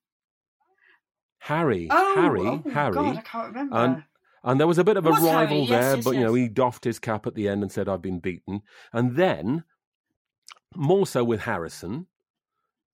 Harry. 1.46 1.88
Oh, 1.92 2.16
Harry. 2.16 2.42
oh, 2.42 2.64
Harry. 2.72 2.94
God, 2.94 3.18
I 3.18 3.22
can't 3.22 3.48
remember. 3.50 3.78
And 3.78 4.04
and 4.44 4.60
there 4.60 4.68
was 4.68 4.80
a 4.80 4.84
bit 4.84 4.98
of 4.98 5.06
a 5.06 5.12
rival 5.12 5.60
yes, 5.60 5.70
there, 5.70 5.96
yes, 5.96 6.04
but 6.04 6.16
you 6.16 6.22
know 6.22 6.34
he 6.34 6.48
doffed 6.50 6.84
his 6.84 6.98
cap 6.98 7.28
at 7.28 7.36
the 7.36 7.48
end 7.48 7.62
and 7.62 7.72
said, 7.72 7.88
"I've 7.88 8.02
been 8.02 8.20
beaten." 8.20 8.62
And 8.92 9.16
then, 9.16 9.64
more 10.76 11.06
so 11.06 11.24
with 11.24 11.42
Harrison, 11.42 12.08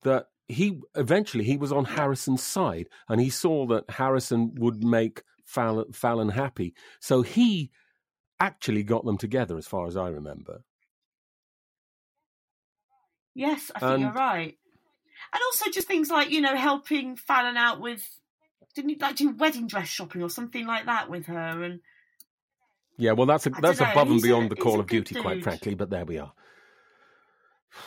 that 0.03 0.27
he 0.49 0.79
eventually 0.95 1.45
he 1.45 1.55
was 1.55 1.71
on 1.71 1.85
Harrison's 1.85 2.43
side, 2.43 2.87
and 3.07 3.21
he 3.21 3.29
saw 3.29 3.65
that 3.67 3.89
Harrison 3.89 4.53
would 4.55 4.83
make 4.83 5.23
Fallon, 5.45 5.93
Fallon 5.93 6.29
happy, 6.29 6.73
so 6.99 7.21
he 7.21 7.71
actually 8.39 8.83
got 8.83 9.05
them 9.05 9.17
together, 9.17 9.57
as 9.57 9.67
far 9.67 9.87
as 9.87 9.95
I 9.95 10.09
remember. 10.09 10.63
Yes, 13.33 13.71
I 13.73 13.79
think 13.79 13.91
And- 13.91 14.01
you're 14.03 14.11
right. 14.11 14.57
And 15.33 15.41
also 15.45 15.69
just 15.71 15.87
things 15.87 16.09
like, 16.09 16.31
you 16.31 16.41
know, 16.41 16.55
helping 16.55 17.15
Fallon 17.15 17.55
out 17.55 17.79
with 17.79 18.03
didn't 18.75 18.89
he 18.89 18.95
like 18.99 19.15
do 19.15 19.29
wedding 19.31 19.67
dress 19.67 19.87
shopping 19.87 20.21
or 20.23 20.29
something 20.29 20.65
like 20.65 20.85
that 20.85 21.09
with 21.09 21.25
her 21.27 21.63
and 21.63 21.79
Yeah, 22.97 23.13
well, 23.13 23.25
that's 23.27 23.45
a, 23.47 23.49
that's 23.49 23.79
above 23.79 24.09
and 24.09 24.19
a- 24.19 24.21
beyond 24.23 24.49
the 24.51 24.55
Call 24.55 24.79
of 24.79 24.87
Duty, 24.87 25.15
quite 25.15 25.43
frankly. 25.43 25.75
But 25.75 25.89
there 25.89 26.05
we 26.05 26.17
are. 26.19 26.33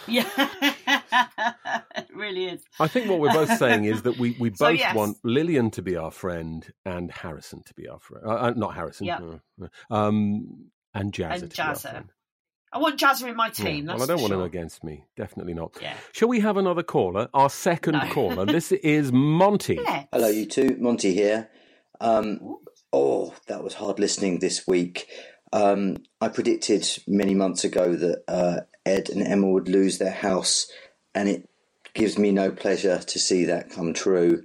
Yeah, 0.06 0.26
it 1.96 2.08
really 2.14 2.46
is. 2.46 2.62
I 2.80 2.88
think 2.88 3.08
what 3.08 3.20
we're 3.20 3.32
both 3.32 3.58
saying 3.58 3.84
is 3.84 4.02
that 4.02 4.18
we, 4.18 4.34
we 4.40 4.48
both 4.50 4.58
So, 4.58 4.68
yes. 4.68 4.94
want 4.94 5.18
Lilian 5.24 5.70
to 5.72 5.82
be 5.82 5.96
our 5.96 6.10
friend 6.10 6.66
and 6.86 7.10
Harrison 7.10 7.62
to 7.64 7.74
be 7.74 7.86
our 7.88 7.98
friend. 8.00 8.24
Uh, 8.26 8.30
uh, 8.30 8.52
not 8.56 8.74
Harrison. 8.74 9.06
Yep. 9.06 9.22
uh, 9.62 9.66
um, 9.94 10.70
and 10.94 11.12
Jazzer 11.12 11.42
And 11.42 11.50
to 11.50 11.56
be 11.56 11.62
our 11.62 11.74
Jazzer. 11.74 12.04
Friend. 12.74 12.80
I 12.82 12.88
want 12.88 13.00
Jazzer 13.00 13.28
in 13.28 13.36
my 13.36 13.46
Yeah. 13.46 13.52
team. 13.52 13.86
That's 13.86 13.94
Well, 13.98 14.04
I 14.04 14.06
don't 14.06 14.18
for 14.18 14.22
want 14.22 14.32
him 14.34 14.40
against 14.42 14.84
me. 14.84 15.04
Definitely 15.16 15.54
not. 15.54 15.78
Yeah. 15.80 15.96
Shall 16.12 16.28
we 16.28 16.40
have 16.40 16.56
another 16.56 16.82
caller? 16.82 17.28
Our 17.34 17.50
second 17.50 17.94
No. 17.94 18.08
caller. 18.10 18.44
This 18.54 18.72
is 18.72 19.12
Monty. 19.12 19.76
Let's. 19.76 20.08
Hello, 20.12 20.28
you 20.28 20.46
two. 20.46 20.76
Monty 20.78 21.14
here. 21.14 21.48
Um, 22.00 22.58
oh, 22.92 23.34
that 23.46 23.62
was 23.62 23.74
hard 23.74 23.98
listening 23.98 24.38
this 24.40 24.66
week. 24.66 25.08
Um, 25.52 25.98
I 26.20 26.28
predicted 26.28 26.86
many 27.06 27.34
months 27.34 27.64
ago 27.64 27.94
that 27.94 28.24
uh, 28.28 28.60
Ed 28.84 29.08
and 29.10 29.22
Emma 29.22 29.48
would 29.48 29.68
lose 29.68 29.98
their 29.98 30.10
house, 30.12 30.66
and 31.14 31.28
it 31.28 31.48
gives 31.94 32.18
me 32.18 32.32
no 32.32 32.50
pleasure 32.50 32.98
to 32.98 33.18
see 33.18 33.44
that 33.44 33.70
come 33.70 33.94
true. 33.94 34.44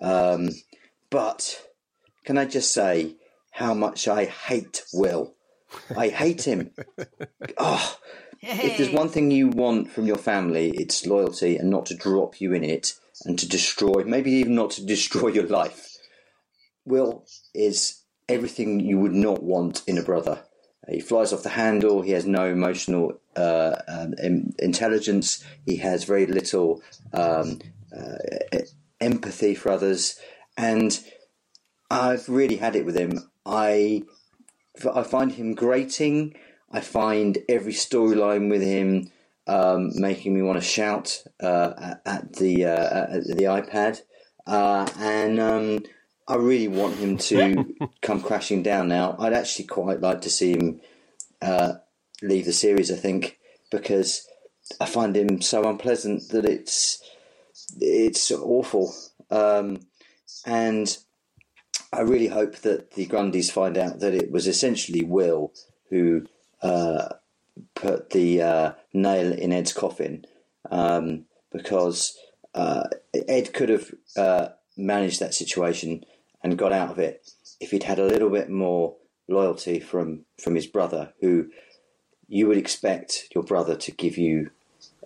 Um, 0.00 0.50
but 1.10 1.62
can 2.24 2.36
I 2.38 2.44
just 2.44 2.72
say 2.72 3.16
how 3.50 3.72
much 3.74 4.08
I 4.08 4.26
hate 4.26 4.84
Will? 4.92 5.34
I 5.96 6.08
hate 6.08 6.46
him. 6.46 6.70
oh, 7.58 7.98
if 8.40 8.76
there's 8.76 8.90
one 8.90 9.08
thing 9.08 9.30
you 9.30 9.48
want 9.48 9.90
from 9.90 10.06
your 10.06 10.16
family, 10.16 10.70
it's 10.70 11.06
loyalty 11.06 11.56
and 11.56 11.70
not 11.70 11.86
to 11.86 11.96
drop 11.96 12.40
you 12.40 12.52
in 12.52 12.64
it 12.64 12.94
and 13.24 13.38
to 13.38 13.48
destroy, 13.48 14.02
maybe 14.04 14.32
even 14.32 14.54
not 14.54 14.70
to 14.72 14.84
destroy 14.84 15.28
your 15.28 15.46
life. 15.46 15.96
Will 16.84 17.24
is 17.54 18.02
everything 18.28 18.80
you 18.80 18.98
would 18.98 19.14
not 19.14 19.42
want 19.42 19.82
in 19.86 19.98
a 19.98 20.02
brother. 20.02 20.42
He 20.88 21.00
flies 21.00 21.32
off 21.32 21.44
the 21.44 21.50
handle. 21.50 22.02
He 22.02 22.10
has 22.10 22.26
no 22.26 22.46
emotional 22.46 23.20
uh, 23.36 23.76
um, 23.86 24.14
intelligence. 24.58 25.44
He 25.64 25.76
has 25.76 26.04
very 26.04 26.26
little 26.26 26.82
um, 27.12 27.60
uh, 27.96 28.58
empathy 29.00 29.54
for 29.54 29.70
others, 29.70 30.18
and 30.56 30.98
I've 31.88 32.28
really 32.28 32.56
had 32.56 32.74
it 32.74 32.84
with 32.84 32.96
him. 32.96 33.30
I 33.46 34.02
I 34.94 35.02
find 35.02 35.32
him 35.32 35.54
grating. 35.54 36.34
I 36.70 36.80
find 36.80 37.38
every 37.48 37.72
storyline 37.72 38.50
with 38.50 38.62
him 38.62 39.10
um, 39.46 39.90
making 39.94 40.34
me 40.34 40.42
want 40.42 40.58
to 40.58 40.64
shout 40.64 41.22
uh, 41.40 41.94
at, 42.06 42.34
the 42.34 42.64
uh, 42.64 43.16
at 43.16 43.24
the 43.24 43.44
iPad, 43.44 44.00
uh, 44.46 44.88
and 44.98 45.40
um, 45.40 45.84
I 46.28 46.36
really 46.36 46.68
want 46.68 46.96
him 46.96 47.18
to 47.18 47.74
come 48.02 48.22
crashing 48.22 48.62
down. 48.62 48.88
Now, 48.88 49.16
I'd 49.18 49.32
actually 49.32 49.66
quite 49.66 50.00
like 50.00 50.22
to 50.22 50.30
see 50.30 50.52
him 50.52 50.80
uh, 51.40 51.74
leave 52.22 52.46
the 52.46 52.52
series. 52.52 52.90
I 52.90 52.96
think 52.96 53.38
because 53.70 54.26
I 54.80 54.86
find 54.86 55.16
him 55.16 55.42
so 55.42 55.68
unpleasant 55.68 56.28
that 56.30 56.44
it's 56.44 57.02
it's 57.80 58.30
awful, 58.30 58.94
um, 59.30 59.80
and 60.46 60.96
I 61.92 62.00
really 62.00 62.28
hope 62.28 62.56
that 62.58 62.92
the 62.92 63.06
Grundys 63.06 63.52
find 63.52 63.76
out 63.76 64.00
that 64.00 64.14
it 64.14 64.30
was 64.30 64.46
essentially 64.46 65.04
Will 65.04 65.52
who 65.90 66.26
uh, 66.62 67.08
put 67.74 68.10
the 68.10 68.40
uh, 68.40 68.72
nail 68.94 69.32
in 69.32 69.52
Ed's 69.52 69.72
coffin, 69.72 70.24
um, 70.70 71.26
because 71.52 72.16
uh, 72.54 72.84
Ed 73.28 73.52
could 73.52 73.68
have 73.68 73.94
uh, 74.16 74.48
managed 74.76 75.20
that 75.20 75.34
situation 75.34 76.04
and 76.42 76.58
got 76.58 76.72
out 76.72 76.90
of 76.90 76.98
it 76.98 77.30
if 77.60 77.70
he'd 77.70 77.84
had 77.84 77.98
a 77.98 78.06
little 78.06 78.30
bit 78.30 78.48
more 78.50 78.96
loyalty 79.28 79.78
from 79.78 80.24
from 80.40 80.54
his 80.54 80.66
brother, 80.66 81.12
who 81.20 81.50
you 82.28 82.46
would 82.46 82.56
expect 82.56 83.28
your 83.34 83.44
brother 83.44 83.76
to 83.76 83.92
give 83.92 84.16
you 84.16 84.50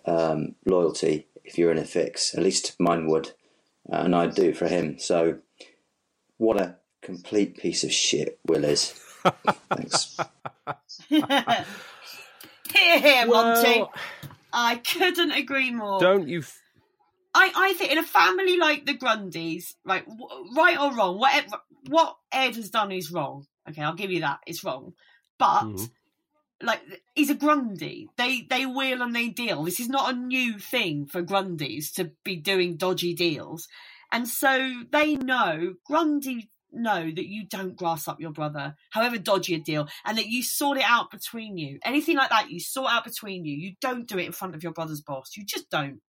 um, 0.05 0.55
loyalty 0.65 1.27
if 1.45 1.59
you're 1.59 1.73
in 1.73 1.79
a 1.79 1.85
fix. 1.85 2.35
At 2.35 2.45
least 2.45 2.77
mine 2.79 3.07
would, 3.09 3.33
uh, 3.93 3.97
and 3.97 4.15
I'd 4.15 4.35
do 4.35 4.51
it 4.51 4.57
for 4.57 4.69
him. 4.69 4.99
So, 4.99 5.39
what 6.39 6.61
a 6.61 6.77
complete 7.03 7.57
piece 7.59 7.85
of 7.85 7.93
shit 7.93 8.39
Will 8.47 8.65
is. 8.65 8.93
Thanks. 9.71 10.17
Here, 11.11 12.99
here, 13.01 13.27
Monty. 13.27 13.79
Well- 13.81 13.93
I 14.53 14.77
couldn't 14.77 15.33
agree 15.33 15.71
more. 15.71 16.01
Don't 16.01 16.29
you? 16.29 16.39
F- 16.41 16.61
I, 17.35 17.53
I 17.55 17.73
think 17.75 17.93
in 17.93 17.99
a 17.99 18.03
family 18.03 18.57
like 18.57 18.87
the 18.87 18.95
Grundys, 18.97 19.75
right, 19.85 20.05
w- 20.07 20.55
right 20.57 20.79
or 20.79 20.95
wrong, 20.95 21.19
whatever, 21.19 21.59
what 21.89 22.17
Ed 22.33 22.57
has 22.57 22.71
done 22.71 22.91
is 22.91 23.13
wrong. 23.13 23.47
Okay, 23.69 23.83
I'll 23.83 23.95
give 23.95 24.11
you 24.11 24.21
that. 24.21 24.41
It's 24.47 24.65
wrong. 24.65 24.95
But, 25.39 25.65
Mhm. 25.65 25.91
like, 26.63 26.81
he's 27.15 27.29
a 27.31 27.35
Grundy. 27.35 28.09
They, 28.17 28.47
they 28.49 28.65
wheel 28.65 29.03
and 29.03 29.15
they 29.15 29.29
deal. 29.29 29.63
This 29.65 29.79
is 29.81 29.89
not 29.91 30.15
a 30.15 30.17
new 30.17 30.59
thing 30.59 31.07
for 31.07 31.23
Grundys 31.23 31.93
to 31.97 32.13
be 32.25 32.37
doing 32.37 32.77
dodgy 32.77 33.13
deals. 33.15 33.69
And 34.17 34.27
so 34.27 34.73
they 34.93 35.15
know, 35.15 35.75
Grundy 35.85 36.49
know 36.73 37.03
that 37.03 37.27
you 37.27 37.45
don't 37.45 37.77
grass 37.77 38.09
up 38.09 38.19
your 38.19 38.31
brother, 38.31 38.75
however 38.89 39.19
dodgy 39.19 39.55
a 39.57 39.59
deal, 39.59 39.89
and 40.07 40.17
that 40.17 40.29
you 40.29 40.43
sort 40.43 40.79
it 40.79 40.85
out 40.87 41.11
between 41.11 41.59
you. 41.59 41.79
Anything 41.85 42.17
like 42.17 42.31
that, 42.31 42.51
you 42.51 42.59
sort 42.59 42.91
out 42.91 43.05
between 43.05 43.45
you. 43.45 43.55
You 43.55 43.75
don't 43.83 44.09
do 44.09 44.17
it 44.17 44.25
in 44.25 44.33
front 44.33 44.55
of 44.55 44.63
your 44.63 44.73
brother's 44.73 45.03
boss. 45.03 45.37
You 45.37 45.45
just 45.45 45.69
don't. 45.69 46.01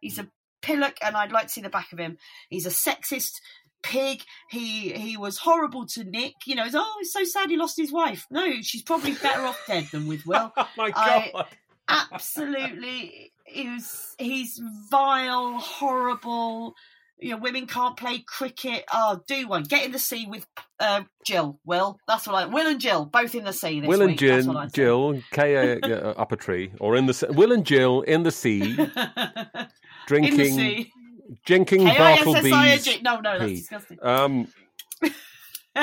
He's 0.00 0.20
a 0.20 0.28
pillock, 0.60 0.98
and 1.02 1.16
I'd 1.16 1.32
like 1.32 1.48
to 1.48 1.52
see 1.52 1.62
the 1.62 1.68
back 1.68 1.92
of 1.92 1.98
him. 1.98 2.16
He's 2.48 2.64
a 2.64 2.68
sexist 2.68 3.40
pig. 3.82 4.22
He 4.48 4.92
he 4.92 5.16
was 5.16 5.38
horrible 5.38 5.86
to 5.86 6.04
Nic. 6.04 6.34
You 6.46 6.54
know, 6.54 6.68
oh, 6.72 6.96
it's 7.00 7.12
so 7.12 7.24
sad 7.24 7.50
he 7.50 7.56
lost 7.56 7.76
his 7.76 7.90
wife. 7.90 8.24
No, 8.30 8.60
she's 8.60 8.82
probably 8.82 9.14
better 9.14 9.42
off 9.42 9.60
dead 9.66 9.88
than 9.90 10.06
with 10.06 10.24
Will. 10.26 10.52
oh 10.56 10.68
my 10.76 10.92
I- 10.94 11.30
god! 11.34 11.46
Absolutely, 11.88 13.32
he 13.46 13.68
was. 13.68 14.14
He's 14.16 14.62
vile, 14.88 15.58
horrible. 15.58 16.76
You 17.18 17.30
know, 17.30 17.36
women 17.36 17.66
can't 17.66 17.96
play 17.96 18.24
cricket. 18.26 18.84
Oh, 18.92 19.20
do 19.28 19.46
one. 19.46 19.62
Get 19.62 19.84
in 19.86 19.92
the 19.92 19.98
sea 19.98 20.26
with 20.28 20.46
uh, 20.80 21.02
Jill. 21.24 21.60
Will. 21.64 21.98
That's 22.08 22.26
what 22.26 22.34
I. 22.34 22.46
Will 22.46 22.66
and 22.66 22.80
Jill 22.80 23.04
both 23.04 23.34
in 23.34 23.44
the 23.44 23.52
sea 23.52 23.80
this 23.80 23.88
Will 23.88 24.02
and 24.02 24.10
week. 24.10 24.18
Jill, 24.18 24.66
Jill, 24.72 25.22
K 25.30 25.78
uh, 25.80 26.10
up 26.12 26.32
a 26.32 26.36
tree, 26.36 26.72
or 26.80 26.96
in 26.96 27.06
the 27.06 27.14
sea. 27.14 27.26
Will 27.30 27.52
and 27.52 27.64
Jill 27.64 28.02
in 28.02 28.24
the 28.24 28.32
sea, 28.32 28.60
in 28.70 28.76
the 28.76 29.68
drinking, 30.08 30.54
sea. 30.54 30.92
drinking. 31.46 31.84
Bartleby's 31.84 33.02
No, 33.02 33.20
no, 33.20 33.38
that's 33.38 33.52
disgusting. 33.52 33.98
Um, 34.02 34.48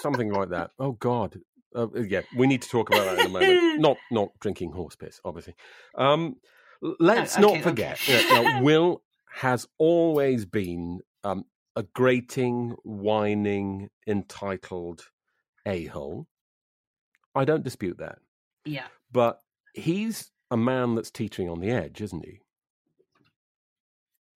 something 0.00 0.32
like 0.32 0.50
that. 0.50 0.70
Oh 0.78 0.92
God. 0.92 1.40
Uh, 1.74 1.88
yeah, 1.94 2.22
we 2.34 2.46
need 2.46 2.62
to 2.62 2.68
talk 2.70 2.88
about 2.88 3.04
that 3.04 3.18
in 3.18 3.26
a 3.26 3.28
moment. 3.28 3.80
not 3.80 3.98
not 4.10 4.30
drinking 4.40 4.72
horse 4.72 4.96
piss, 4.96 5.20
obviously. 5.24 5.54
Um, 5.94 6.36
let's 6.80 7.36
No, 7.38 7.48
okay, 7.48 7.56
not 7.56 7.64
forget. 7.64 8.00
okay. 8.02 8.30
uh, 8.30 8.42
now, 8.42 8.62
Will 8.62 9.02
has 9.36 9.66
always 9.76 10.46
been 10.46 11.00
um, 11.22 11.44
a 11.76 11.82
grating, 11.82 12.74
whining, 12.84 13.90
entitled 14.06 15.10
a 15.66 15.84
hole. 15.84 16.26
I 17.34 17.44
don't 17.44 17.62
dispute 17.62 17.98
that, 17.98 18.18
yeah. 18.64 18.86
but 19.12 19.42
he's 19.74 20.30
a 20.50 20.56
man 20.56 20.94
that's 20.94 21.10
teetering 21.10 21.50
on 21.50 21.60
the 21.60 21.70
edge, 21.70 22.00
isn't 22.00 22.24
he? 22.24 22.40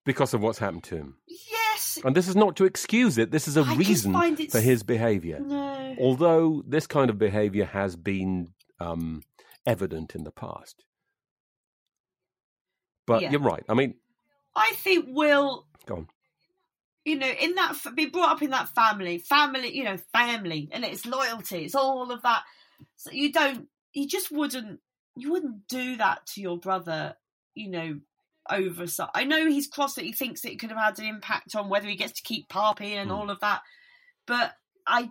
Because 0.05 0.35
of 0.35 0.43
what's 0.43 0.59
happened 0.59 0.85
to 0.85 0.97
him. 0.97 1.17
Yes. 1.27 1.99
And 2.05 2.15
this 2.15 2.29
is 2.29 2.37
not 2.37 2.57
to 2.57 2.67
excuse 2.67 3.17
it. 3.17 3.31
This 3.31 3.49
is 3.49 3.57
a 3.57 3.63
I 3.63 3.77
reason 3.77 4.13
for 4.51 4.61
his 4.61 4.83
behaviour. 4.83 5.41
No. 5.41 5.97
Although 5.99 6.63
this 6.67 6.87
kind 6.87 7.09
of 7.09 7.19
behaviour 7.19 7.65
has 7.65 7.97
been 7.97 8.49
um, 8.79 9.23
evident 9.65 10.15
in 10.15 10.25
the 10.25 10.31
past. 10.31 10.85
But 13.07 13.23
Yeah. 13.23 13.31
you're 13.31 13.41
right. 13.41 13.65
I 13.67 13.73
mean, 13.73 13.95
I 14.55 14.73
think 14.77 15.07
Will 15.09 15.67
go 15.87 15.97
on. 15.97 16.09
you 17.05 17.17
know, 17.17 17.29
in 17.29 17.55
that 17.55 17.75
be 17.95 18.07
brought 18.07 18.31
up 18.31 18.43
in 18.43 18.51
that 18.51 18.69
family, 18.71 19.19
family, 19.19 19.77
you 19.77 19.85
know, 19.85 19.97
family, 20.13 20.69
and 20.73 20.85
it's 20.85 21.07
loyalty, 21.07 21.65
it's 21.65 21.75
all 21.75 22.11
of 22.11 22.23
that. 22.23 22.43
So 22.97 23.11
you 23.11 23.33
don't, 23.33 23.69
you 23.93 24.07
just 24.07 24.31
wouldn't, 24.31 24.81
you 25.17 25.33
wouldn't 25.33 25.67
do 25.69 25.97
that 25.97 26.27
to 26.29 26.41
your 26.41 26.59
brother, 26.59 27.15
you 27.55 27.71
know, 27.71 28.01
over. 28.51 28.87
So 28.87 29.07
I 29.15 29.25
know 29.25 29.47
he's 29.49 29.67
cross 29.67 29.95
that 29.95 30.05
he 30.05 30.13
thinks 30.13 30.43
that 30.43 30.53
it 30.53 30.59
could 30.59 30.71
have 30.71 30.79
had 30.79 30.99
an 30.99 31.07
impact 31.07 31.55
on 31.55 31.69
whether 31.69 31.89
he 31.89 31.97
gets 31.97 32.21
to 32.21 32.23
keep 32.23 32.49
Poppy 32.49 32.95
and 32.95 33.11
Hmm. 33.11 33.17
all 33.17 33.31
of 33.31 33.41
that, 33.41 33.63
but 34.27 34.55
I, 34.87 35.09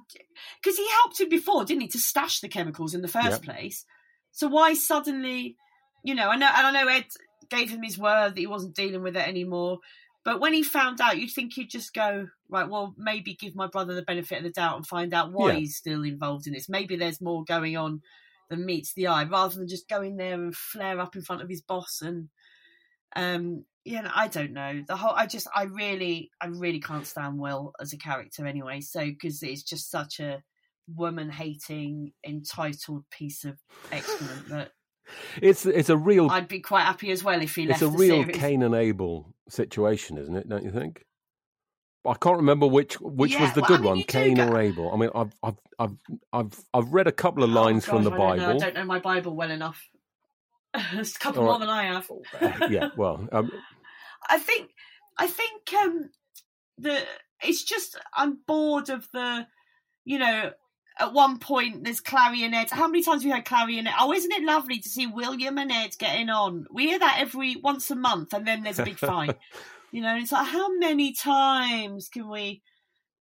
because 0.62 0.78
he 0.78 0.90
helped 0.90 1.20
him 1.22 1.30
before, 1.30 1.64
didn't 1.64 1.82
he, 1.82 1.88
to 1.90 2.00
stash 2.00 2.40
the 2.42 2.50
chemicals 2.50 2.94
in 2.94 3.02
the 3.02 3.08
first 3.08 3.44
Yep. 3.46 3.56
place. 3.56 3.86
So 4.32 4.48
why 4.48 4.74
suddenly, 4.74 5.58
you 6.04 6.16
know, 6.16 6.30
I 6.30 6.36
know, 6.38 6.50
and 6.54 6.68
I 6.68 6.72
know 6.72 6.88
Ed 6.88 7.06
gave 7.50 7.70
him 7.70 7.84
his 7.84 7.98
word 7.98 8.30
that 8.36 8.40
he 8.40 8.48
wasn't 8.48 8.76
dealing 8.76 9.02
with 9.02 9.16
it 9.16 9.28
anymore. 9.28 9.80
But 10.26 10.42
when 10.42 10.54
he 10.54 10.64
found 10.64 11.00
out, 11.02 11.18
you'd 11.18 11.32
think 11.32 11.54
he'd 11.54 11.70
just 11.70 11.94
go, 11.94 12.28
right, 12.50 12.68
well, 12.70 12.94
maybe 12.98 13.36
give 13.36 13.56
my 13.56 13.68
brother 13.68 13.94
the 13.94 14.02
benefit 14.02 14.40
of 14.40 14.44
the 14.44 14.50
doubt 14.52 14.76
and 14.76 14.86
find 14.86 15.14
out 15.14 15.32
why 15.32 15.54
Yeah. 15.54 15.60
he's 15.60 15.78
still 15.78 16.04
involved 16.04 16.46
in 16.46 16.54
this. 16.54 16.68
Maybe 16.68 16.96
there's 16.98 17.22
more 17.22 17.44
going 17.46 17.78
on 17.78 18.02
than 18.50 18.66
meets 18.66 18.94
the 18.94 19.08
eye, 19.08 19.24
rather 19.24 19.56
than 19.56 19.68
just 19.68 19.88
go 19.88 20.02
in 20.02 20.18
there 20.18 20.34
and 20.34 20.56
flare 20.56 21.00
up 21.00 21.16
in 21.16 21.22
front 21.22 21.42
of 21.42 21.50
his 21.50 21.62
boss. 21.62 22.02
And, 22.02 22.30
um, 23.16 23.66
yeah, 23.86 24.12
I 24.14 24.28
don't 24.28 24.52
know. 24.54 24.84
The 24.86 24.98
whole, 24.98 25.14
I 25.16 25.26
just, 25.26 25.48
I 25.56 25.64
really, 25.64 26.32
I 26.42 26.48
really 26.48 26.82
can't 26.82 27.08
stand 27.08 27.40
Will 27.40 27.74
as 27.80 27.94
a 27.94 27.98
character 27.98 28.46
anyway. 28.46 28.82
So, 28.82 29.06
because 29.06 29.42
it's 29.42 29.64
just 29.64 29.90
such 29.90 30.20
a 30.20 30.44
woman 30.96 31.30
hating, 31.30 32.12
entitled 32.26 33.06
piece 33.10 33.46
of 33.46 33.58
excrement 33.92 34.50
that 34.50 34.72
It's 35.42 35.66
it's 35.66 35.90
a 35.90 35.98
real 35.98 36.30
I'd 36.30 36.48
be 36.48 36.60
quite 36.60 36.84
happy 36.84 37.12
as 37.12 37.24
well 37.24 37.42
if 37.42 37.56
he 37.56 37.64
it's 37.64 37.70
left 37.70 37.82
a 37.82 37.86
the 37.86 37.92
real 37.98 38.24
series. 38.24 38.36
Cain 38.36 38.64
and 38.64 38.76
Abel 38.76 39.34
situation, 39.48 40.18
isn't 40.18 40.36
it? 40.36 40.48
Don't 40.50 40.64
you 40.64 40.72
think? 40.72 41.06
I 42.08 42.14
can't 42.14 42.38
remember 42.38 42.66
which 42.66 43.00
which 43.02 43.38
was 43.40 43.52
the 43.54 43.62
well, 43.62 43.66
I 43.66 43.68
good 43.68 43.82
mean, 43.82 43.90
one, 43.90 44.04
Cain 44.04 44.34
go- 44.36 44.48
or 44.48 44.60
Abel. 44.60 44.92
I 44.94 44.98
mean, 44.98 45.10
I've 45.14 45.34
I've 45.44 45.98
I've 46.34 46.64
I've 46.74 46.94
read 46.94 47.08
a 47.08 47.12
couple 47.12 47.44
of 47.44 47.50
Oh, 47.50 47.54
lines 47.62 47.86
from 47.86 48.04
the 48.04 48.12
I 48.12 48.18
don't. 48.18 48.28
Bible. 48.40 48.44
I 48.46 48.58
don't 48.58 48.74
know 48.76 48.86
my 48.86 49.00
Bible 49.00 49.36
well 49.36 49.52
enough. 49.52 49.90
It's 50.94 51.16
a 51.16 51.20
couple 51.20 51.42
All 51.42 51.50
more 51.50 51.60
than 51.60 51.70
I 51.70 51.84
have. 51.86 52.10
Uh, 52.40 52.68
yeah, 52.70 52.90
well, 52.96 53.28
um, 53.32 53.52
I 54.30 54.38
think 54.40 54.70
I 55.18 55.28
think 55.28 55.74
um 55.74 56.10
the 56.78 57.02
it's 57.44 57.64
just 57.64 58.00
I'm 58.16 58.40
bored 58.48 58.90
of 58.90 59.08
the 59.12 59.46
you 60.06 60.20
know 60.20 60.52
at 61.00 61.14
one 61.14 61.40
point 61.40 61.84
there's 61.84 62.02
Clarrie 62.02 62.44
and 62.44 62.54
Ed. 62.54 62.70
How 62.70 62.88
many 62.88 63.04
times 63.04 63.24
have 63.24 63.30
we 63.30 63.36
had 63.36 63.46
Clarrie 63.46 63.80
and 63.80 63.88
Ed? 63.88 63.94
Oh, 64.00 64.14
isn't 64.14 64.32
it 64.32 64.44
lovely 64.44 64.80
to 64.80 64.90
see 64.90 65.08
William 65.08 65.58
and 65.58 65.72
Ed 65.72 65.96
getting 65.98 66.30
on? 66.30 66.66
We 66.72 66.88
hear 66.88 67.00
that 67.00 67.18
every 67.20 67.56
once 67.56 67.90
a 67.90 67.96
month, 67.96 68.34
and 68.34 68.46
then 68.46 68.64
there's 68.64 68.80
a 68.80 68.86
big 68.86 68.98
fight. 69.00 69.38
you 69.92 70.02
know, 70.02 70.16
it's 70.18 70.32
like 70.32 70.48
how 70.48 70.78
many 70.78 71.14
times 71.14 72.10
can 72.10 72.30
we, 72.30 72.62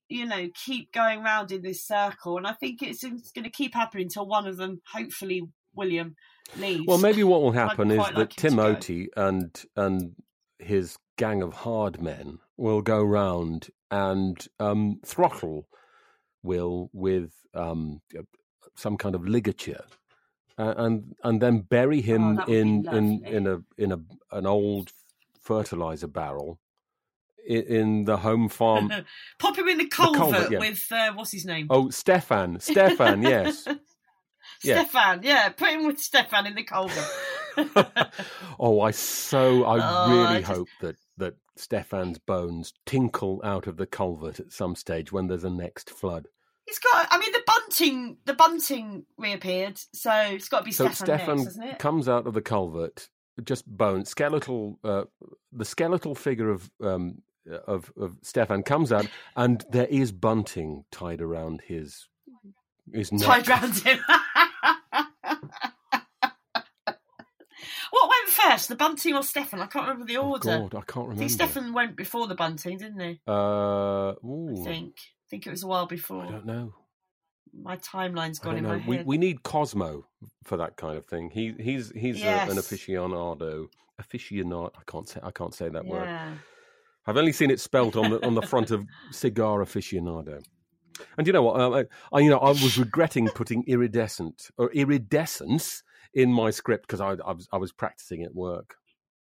you 0.10 0.26
know, 0.26 0.50
keep 0.66 0.92
going 0.92 1.22
round 1.22 1.52
in 1.52 1.62
this 1.62 1.86
circle? 1.86 2.38
And 2.38 2.48
I 2.48 2.54
think 2.54 2.82
it's, 2.82 3.04
it's 3.04 3.32
going 3.32 3.46
to 3.46 3.52
keep 3.52 3.76
happening 3.76 4.06
until 4.06 4.28
one 4.28 4.48
of 4.48 4.58
them, 4.58 4.82
hopefully 4.92 5.44
William, 5.76 6.16
leaves. 6.58 6.86
well, 6.88 6.98
maybe 6.98 7.24
what 7.24 7.42
will 7.42 7.52
happen 7.54 7.92
is 7.92 7.98
that 7.98 8.16
like 8.16 8.44
him. 8.44 8.52
Timothy 8.52 9.10
and 9.16 9.64
and 9.76 10.16
his 10.60 10.98
gang 11.18 11.44
of 11.44 11.54
hard 11.54 12.02
men 12.02 12.40
will 12.58 12.82
go 12.82 13.04
round 13.04 13.70
and 13.92 14.48
um, 14.60 15.00
throttle 15.06 15.68
Will 16.48 16.90
with 16.94 17.32
um, 17.54 18.02
some 18.76 18.98
kind 18.98 19.16
of 19.16 19.28
ligature. 19.28 19.84
Uh, 20.60 20.74
and 20.78 21.16
and 21.24 21.40
then 21.40 21.60
bury 21.60 22.02
him 22.02 22.24
Oh, 22.24 22.36
that 22.38 22.48
would 22.48 22.54
be 22.54 22.60
in 22.60 22.86
in 22.88 23.26
in 23.26 23.48
a 23.48 23.58
in 23.78 23.92
a 23.92 24.00
an 24.36 24.48
old 24.48 24.92
fertilizer 25.40 26.08
barrel 26.08 26.60
in, 27.48 27.62
in 27.64 28.06
the 28.06 28.18
home 28.18 28.50
farm. 28.50 28.92
Pop 29.40 29.56
him 29.58 29.68
in 29.68 29.78
the 29.78 29.86
culvert, 29.88 30.20
culvert, 30.20 30.52
yeah. 30.52 30.60
with 30.60 30.84
uh, 30.92 31.12
what's 31.14 31.32
his 31.32 31.46
name? 31.46 31.68
oh, 31.70 31.90
Stefan, 31.92 32.60
Stefan, 32.60 33.22
yes. 33.22 33.68
Yeah. 34.64 34.86
Stefan, 34.86 35.22
yeah, 35.24 35.50
put 35.50 35.70
him 35.70 35.86
with 35.86 36.00
Stefan 36.00 36.48
in 36.48 36.56
the 36.56 36.64
culvert. 36.64 37.06
oh, 38.60 38.82
I 38.82 38.90
so 38.92 39.64
I 39.66 39.78
Oh, 39.80 40.10
really 40.12 40.26
I 40.38 40.40
just- 40.40 40.52
hope 40.52 40.68
that 40.82 40.96
that 41.18 41.36
Stefan's 41.56 42.18
bones 42.18 42.74
tinkle 42.86 43.42
out 43.44 43.68
of 43.68 43.78
the 43.78 43.86
culvert 43.86 44.40
at 44.40 44.52
some 44.52 44.76
stage 44.76 45.12
when 45.12 45.28
there's 45.28 45.44
a 45.44 45.50
next 45.52 45.90
flood. 45.92 46.28
It's 46.68 46.80
got. 46.80 47.08
I 47.12 47.18
mean, 47.18 47.32
the 47.32 47.44
bunting, 47.48 48.18
the 48.26 48.34
bunting 48.34 49.06
reappeared, 49.18 49.80
so 49.94 50.12
it's 50.12 50.50
got 50.50 50.60
to 50.60 50.66
be 50.66 50.72
So 50.72 50.90
Stefan, 50.90 51.06
Stefan 51.18 51.38
next, 51.38 51.50
isn't 51.52 51.64
it? 51.64 51.80
comes 51.80 52.10
out 52.10 52.28
of 52.28 52.34
the 52.34 52.42
culvert, 52.42 53.08
just 53.44 53.66
bone, 53.66 54.04
skeletal, 54.06 54.78
uh, 54.84 55.06
the 55.54 55.64
skeletal 55.66 56.14
figure 56.14 56.50
of 56.50 56.70
um, 56.84 57.22
of 57.68 57.92
of 57.98 58.18
Stefan 58.22 58.64
comes 58.64 58.92
out, 58.92 59.08
and 59.36 59.64
there 59.70 59.86
is 59.88 60.12
bunting 60.12 60.84
tied 60.92 61.22
around 61.22 61.62
his 61.66 62.08
his 62.94 63.12
neck. 63.14 63.26
Tied 63.26 63.48
round 63.48 63.74
him. 63.80 64.00
what 67.92 68.10
went 68.10 68.30
first, 68.30 68.70
the 68.70 68.76
bunting 68.76 69.14
or 69.16 69.24
Stefan? 69.24 69.62
I 69.62 69.68
can't 69.68 69.88
remember 69.88 70.06
the 70.06 70.18
Oh, 70.18 70.32
order. 70.32 70.60
God, 70.70 70.76
I 70.76 70.82
can't 70.82 70.98
I 70.98 71.02
remember. 71.02 71.20
think 71.20 71.32
Stefan 71.32 71.74
went 71.74 71.96
before 71.96 72.28
the 72.28 72.36
bunting, 72.36 72.78
didn't 72.78 73.00
he? 73.00 73.20
Uh, 73.28 74.10
I 74.12 74.16
think. 74.64 74.96
I 75.28 75.30
think 75.30 75.46
it 75.46 75.52
was 75.52 75.64
a 75.64 75.68
while 75.68 75.88
before. 75.88 76.24
I 76.24 76.32
don't 76.32 76.46
know. 76.46 76.74
My 77.54 77.76
timeline's 77.78 78.40
gone 78.40 78.58
in 78.58 78.64
know. 78.64 78.78
my 78.78 78.88
We 78.88 78.98
head. 78.98 79.06
we 79.06 79.18
need 79.18 79.44
Cosmo 79.44 80.06
for 80.46 80.56
that 80.58 80.78
kind 80.78 80.98
of 80.98 81.06
thing. 81.06 81.30
He 81.32 81.54
he's 81.60 81.92
he's 81.92 82.24
a, 82.24 82.28
an 82.28 82.58
aficionado. 82.58 83.68
Aficionado. 84.02 84.72
I 84.78 84.82
can't 84.90 85.10
say 85.10 85.20
I 85.22 85.32
can't 85.32 85.54
say 85.54 85.68
that 85.68 85.86
word. 85.86 86.08
I've 87.08 87.18
only 87.18 87.34
seen 87.34 87.52
it 87.52 87.60
spelt 87.60 87.98
on 87.98 88.12
the 88.12 88.26
on 88.26 88.36
the 88.36 88.42
front 88.42 88.72
of 88.72 88.86
cigar 89.12 89.60
aficionado. 89.60 90.44
And 91.18 91.28
you 91.28 91.34
know 91.34 91.44
what? 91.44 91.60
Um, 91.60 91.86
I, 92.14 92.20
you 92.20 92.30
know, 92.30 92.40
I 92.40 92.50
was 92.50 92.78
regretting 92.78 93.28
putting 93.30 93.64
iridescent 93.68 94.50
or 94.58 94.72
iridescence 94.72 95.84
in 96.14 96.32
my 96.32 96.52
script 96.52 96.88
because 96.88 97.02
I, 97.02 97.12
I 97.26 97.34
was 97.34 97.50
I 97.52 97.58
was 97.58 97.74
practicing 97.74 98.24
at 98.24 98.34
work. 98.34 98.76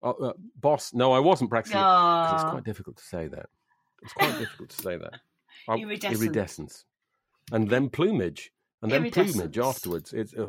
Uh, 0.04 0.12
uh, 0.12 0.34
boss, 0.60 0.94
no, 0.94 1.14
I 1.14 1.20
wasn't 1.20 1.50
practicing 1.50 1.80
it's 1.80 2.44
quite 2.44 2.64
difficult 2.64 2.98
to 2.98 3.04
say 3.04 3.28
that. 3.28 3.48
It's 4.04 4.14
quite 4.14 4.38
difficult 4.38 4.70
to 4.70 4.82
say 4.82 4.98
that. 4.98 5.14
I- 5.68 5.78
Iridescent. 5.78 6.22
iridescence, 6.22 6.86
and 7.52 7.70
then 7.70 7.90
plumage, 7.90 8.52
and 8.82 8.92
then 8.92 9.10
plumage 9.12 9.58
afterwards. 9.58 10.14
It's. 10.14 10.34
Uh, 10.34 10.48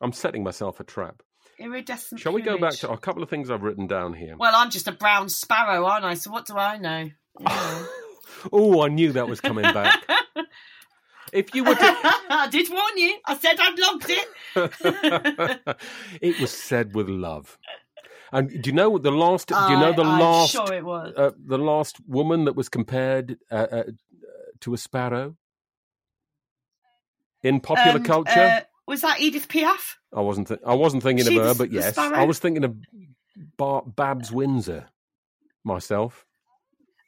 I'm 0.00 0.12
setting 0.12 0.42
myself 0.42 0.80
a 0.80 0.84
trap. 0.84 1.22
Iridescent. 1.58 2.20
Shall 2.20 2.32
we 2.32 2.40
go 2.40 2.56
back 2.58 2.72
to 2.76 2.90
a 2.90 2.96
couple 2.96 3.22
of 3.22 3.28
things 3.28 3.50
I've 3.50 3.62
written 3.62 3.86
down 3.86 4.14
here? 4.14 4.34
Well, 4.38 4.52
I'm 4.56 4.70
just 4.70 4.88
a 4.88 4.92
brown 4.92 5.28
sparrow, 5.28 5.84
aren't 5.84 6.06
I? 6.06 6.14
So 6.14 6.30
what 6.30 6.46
do 6.46 6.56
I 6.56 6.78
know? 6.78 7.10
Know. 7.40 7.86
oh, 8.52 8.82
I 8.82 8.88
knew 8.88 9.12
that 9.12 9.28
was 9.28 9.40
coming 9.40 9.62
back. 9.64 10.02
if 11.32 11.54
you 11.54 11.64
were 11.64 11.74
to 11.74 11.80
I 12.30 12.48
did 12.50 12.68
warn 12.70 12.96
you. 12.96 13.18
I 13.26 13.36
said 13.36 13.56
I'd 13.60 13.78
logged 13.78 14.06
it. 14.08 15.60
it 16.22 16.40
was 16.40 16.50
said 16.50 16.94
with 16.94 17.08
love. 17.08 17.58
And 18.32 18.48
do 18.62 18.70
you 18.70 18.74
know 18.76 18.96
the 18.98 19.10
last? 19.10 19.48
Do 19.48 19.54
you 19.54 19.78
know 19.78 19.92
the 19.92 20.02
I- 20.02 20.12
I'm 20.14 20.20
last? 20.20 20.52
sure 20.52 20.72
it 20.72 20.84
was. 20.84 21.12
Uh, 21.16 21.30
the 21.44 21.58
last 21.58 21.96
woman 22.06 22.44
that 22.44 22.54
was 22.56 22.68
compared 22.68 23.38
uh, 23.50 23.66
uh, 23.70 23.82
to 24.60 24.74
a 24.74 24.78
sparrow 24.78 25.36
in 27.42 27.60
popular 27.60 27.96
And, 27.96 28.04
culture. 28.04 28.30
uh, 28.40 28.60
was 28.86 29.02
that 29.02 29.20
Edith 29.20 29.48
Piaf? 29.48 29.96
I 30.14 30.20
wasn't. 30.20 30.48
Th- 30.48 30.60
I 30.66 30.74
wasn't 30.74 31.02
thinking 31.02 31.26
She 31.26 31.36
of 31.38 31.44
her, 31.44 31.54
but 31.54 31.70
yes, 31.72 31.92
sparrow? 31.94 32.16
I 32.18 32.24
was 32.24 32.38
thinking 32.38 32.64
of 32.64 32.76
Bar- 33.56 33.84
Babs 33.86 34.32
Windsor 34.32 34.86
myself. 35.64 36.26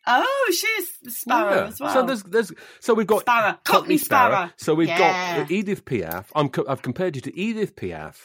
Oh, 0.07 0.51
she's 0.53 0.99
the 1.03 1.11
sparrow 1.11 1.55
Yeah. 1.55 1.67
as 1.69 1.81
well. 1.81 1.93
So 1.95 2.07
there's 2.07 2.23
there's 2.25 2.53
so 2.81 2.95
we've 2.95 3.07
got 3.07 3.21
Sparrow. 3.21 3.59
Cockney 3.65 3.99
Sparrow. 3.99 4.51
So 4.57 4.75
we've 4.75 4.89
Yeah. 4.89 5.39
got 5.39 5.51
Edith 5.51 5.85
Piaf. 5.85 6.27
I'm 6.35 6.51
I've 6.69 6.83
compared 6.83 7.15
you 7.17 7.23
to 7.23 7.39
Edith 7.39 7.77
Piaf 7.77 8.17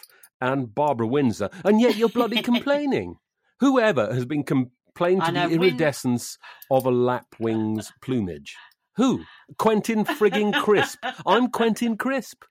and 0.41 0.73
Barbara 0.73 1.07
Windsor, 1.07 1.49
and 1.65 1.79
yet 1.81 1.95
you're 1.95 2.09
bloody 2.09 2.41
complaining. 2.43 3.17
Whoever 3.59 4.13
has 4.13 4.25
been 4.25 4.43
complaining 4.43 5.21
to 5.21 5.31
know, 5.31 5.49
the 5.49 5.57
Win- 5.57 5.69
iridescence 5.69 6.37
of 6.71 6.85
a 6.85 6.91
lapwing's 6.91 7.91
plumage? 8.01 8.55
Who? 8.97 9.23
Quentin 9.57 10.03
frigging 10.03 10.53
Crisp. 10.61 11.03
I'm 11.25 11.49
Quentin 11.49 11.97
Crisp. 11.97 12.43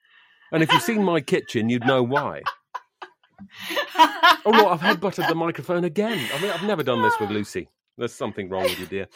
And 0.53 0.63
if 0.63 0.73
you've 0.73 0.83
seen 0.83 1.03
my 1.03 1.21
kitchen, 1.21 1.69
you'd 1.69 1.87
know 1.87 2.03
why. 2.03 2.43
Oh 3.99 4.53
no, 4.53 4.69
I've 4.69 4.81
headbutted 4.81 5.29
the 5.29 5.35
microphone 5.35 5.85
again. 5.85 6.19
I 6.33 6.41
mean, 6.41 6.51
I've 6.51 6.63
never 6.63 6.83
done 6.83 7.03
this 7.03 7.19
with 7.21 7.31
Lucy. 7.31 7.69
There's 7.99 8.15
something 8.15 8.49
wrong 8.49 8.63
with 8.63 8.79
you, 8.79 8.87
dear. 8.87 9.09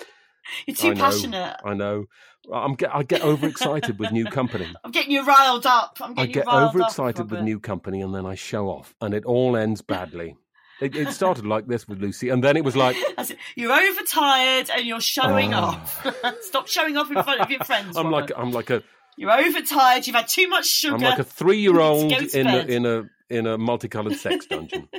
You're 0.66 0.76
too 0.76 0.88
I 0.88 0.94
know, 0.94 1.00
passionate. 1.00 1.56
I 1.64 1.74
know. 1.74 2.06
I'm 2.52 2.74
get, 2.74 2.94
I 2.94 3.02
get 3.02 3.22
overexcited 3.22 3.98
with 3.98 4.10
new 4.10 4.24
company. 4.24 4.66
I'm 4.84 4.90
getting 4.90 5.12
you 5.12 5.24
riled 5.24 5.66
up. 5.66 5.98
I'm 6.00 6.18
I 6.18 6.26
get 6.26 6.48
overexcited 6.48 7.30
with 7.30 7.42
new 7.42 7.60
company, 7.60 8.00
and 8.02 8.14
then 8.14 8.26
I 8.26 8.34
show 8.34 8.68
off, 8.68 8.94
and 9.00 9.14
it 9.14 9.24
all 9.24 9.56
ends 9.56 9.82
badly. 9.82 10.36
It, 10.80 10.96
it 10.96 11.12
started 11.12 11.46
like 11.46 11.66
this 11.66 11.86
with 11.86 12.00
Lucy, 12.00 12.30
and 12.30 12.42
then 12.42 12.56
it 12.56 12.64
was 12.64 12.76
like, 12.76 12.96
it. 13.18 13.36
You're 13.54 13.72
overtired 13.72 14.70
and 14.74 14.86
you're 14.86 15.00
showing 15.00 15.52
Oh. 15.52 15.58
off. 15.58 16.06
Stop 16.40 16.68
showing 16.68 16.96
off 16.96 17.10
in 17.10 17.22
front 17.22 17.40
of 17.40 17.50
your 17.50 17.62
friends. 17.64 17.96
I'm 17.96 18.10
like, 18.10 18.30
I'm 18.36 18.52
like 18.52 18.70
a, 18.70 18.82
You're 19.16 19.30
overtired. 19.30 20.06
You've 20.06 20.16
had 20.16 20.28
too 20.28 20.48
much 20.48 20.66
sugar. 20.66 20.94
I'm 20.96 21.02
like 21.02 21.18
a 21.18 21.44
need 21.44 21.50
to 21.66 21.72
go 21.72 22.40
in 22.40 22.46
a, 22.46 22.58
in 22.60 22.86
a 22.86 23.02
in 23.28 23.46
a 23.46 23.58
multicolored 23.58 24.16
sex 24.16 24.46
dungeon. 24.46 24.88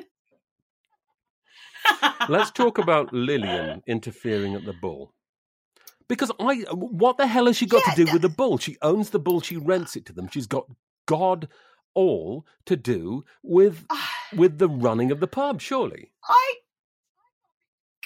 Let's 2.30 2.52
talk 2.52 2.78
about 2.78 3.12
Lilian 3.12 3.82
interfering 3.88 4.54
at 4.56 4.66
the 4.66 4.74
bull. 4.74 5.14
Because 6.08 6.32
I, 6.40 6.58
what 6.74 7.18
the 7.18 7.26
hell 7.26 7.48
has 7.48 7.58
she 7.58 7.66
got 7.66 7.84
to 7.86 8.06
do 8.06 8.12
with 8.12 8.22
the 8.22 8.30
bull? 8.30 8.58
She 8.58 8.78
owns 8.82 9.12
the 9.12 9.20
bull. 9.20 9.42
She 9.42 9.56
rents 9.58 9.96
it 9.96 10.06
to 10.08 10.14
them. 10.14 10.28
She's 10.30 10.46
got 10.46 10.66
God 11.08 11.48
all 11.94 12.46
to 12.66 12.76
do 12.76 13.24
with 13.44 13.86
ah. 13.90 14.11
With 14.36 14.58
the 14.58 14.70
running 14.70 15.12
of 15.12 15.20
the 15.20 15.28
pub. 15.28 15.62
Surely. 15.62 16.12
I 16.28 16.54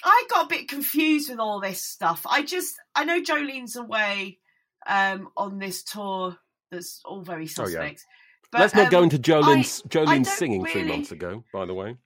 I 0.04 0.24
got 0.30 0.46
a 0.46 0.48
bit 0.48 0.68
confused 0.68 1.30
with 1.30 1.38
all 1.38 1.60
this 1.60 1.82
stuff. 1.82 2.22
I 2.28 2.42
just 2.42 2.74
I 2.94 3.04
know 3.04 3.20
Jolene's 3.20 3.76
away 3.76 4.38
um, 4.86 5.28
on 5.36 5.58
this 5.58 5.82
tour. 5.82 6.36
That's 6.70 7.00
all 7.04 7.22
very 7.22 7.44
Oh, 7.58 7.62
yeah. 7.62 7.64
suspect. 7.66 8.04
But, 8.52 8.60
Let's 8.60 8.74
not 8.74 8.90
go 8.90 8.98
um, 8.98 9.04
into 9.04 9.18
Jolene's 9.18 9.82
I- 9.82 9.86
I 9.86 9.88
Jolene's 9.88 10.06
don't 10.28 10.36
singing 10.38 10.64
three 10.66 10.84
months 10.84 11.12
ago. 11.12 11.44
By 11.52 11.64
the 11.66 11.74
way, 11.74 11.96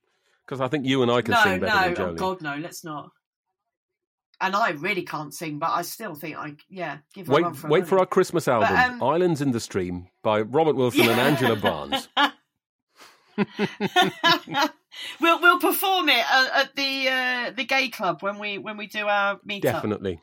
because 0.45 0.61
I 0.61 0.67
think 0.67 0.85
you 0.85 1.01
and 1.03 1.11
I 1.11 1.21
can 1.21 1.33
no, 1.33 1.43
sing 1.43 1.59
better 1.59 1.89
no, 1.89 1.93
than 1.93 2.03
oh 2.03 2.13
Jolene. 2.13 2.17
God, 2.17 2.41
no, 2.41 2.55
let's 2.57 2.83
not. 2.83 3.11
And 4.43 4.55
I 4.55 4.71
really 4.71 5.03
can't 5.03 5.31
sing, 5.31 5.59
but 5.59 5.69
I 5.69 5.83
still 5.83 6.15
think 6.15 6.35
I 6.35 6.55
yeah 6.67 6.97
give 7.13 7.27
her 7.27 7.33
a 7.33 7.35
Wait, 7.43 7.55
for 7.55 7.67
wait 7.67 7.87
for 7.87 7.99
our 7.99 8.07
Christmas 8.07 8.47
album, 8.47 8.75
um, 8.75 9.03
"Islands 9.03 9.39
in 9.41 9.51
the 9.51 9.59
Stream" 9.59 10.07
by 10.23 10.41
Robert 10.41 10.75
Wilson 10.75 11.01
and 11.01 11.19
Angela 11.19 11.55
Barnes. 11.55 12.09
we'll 15.21 15.41
we'll 15.41 15.59
perform 15.59 16.09
it 16.09 16.23
at, 16.31 16.51
at 16.61 16.75
the 16.75 17.07
uh, 17.09 17.51
the 17.55 17.63
gay 17.65 17.89
club 17.89 18.21
when 18.21 18.39
we 18.39 18.57
when 18.57 18.77
we 18.77 18.87
do 18.87 19.07
our 19.07 19.39
meetup 19.47 19.61
Definitely, 19.61 20.21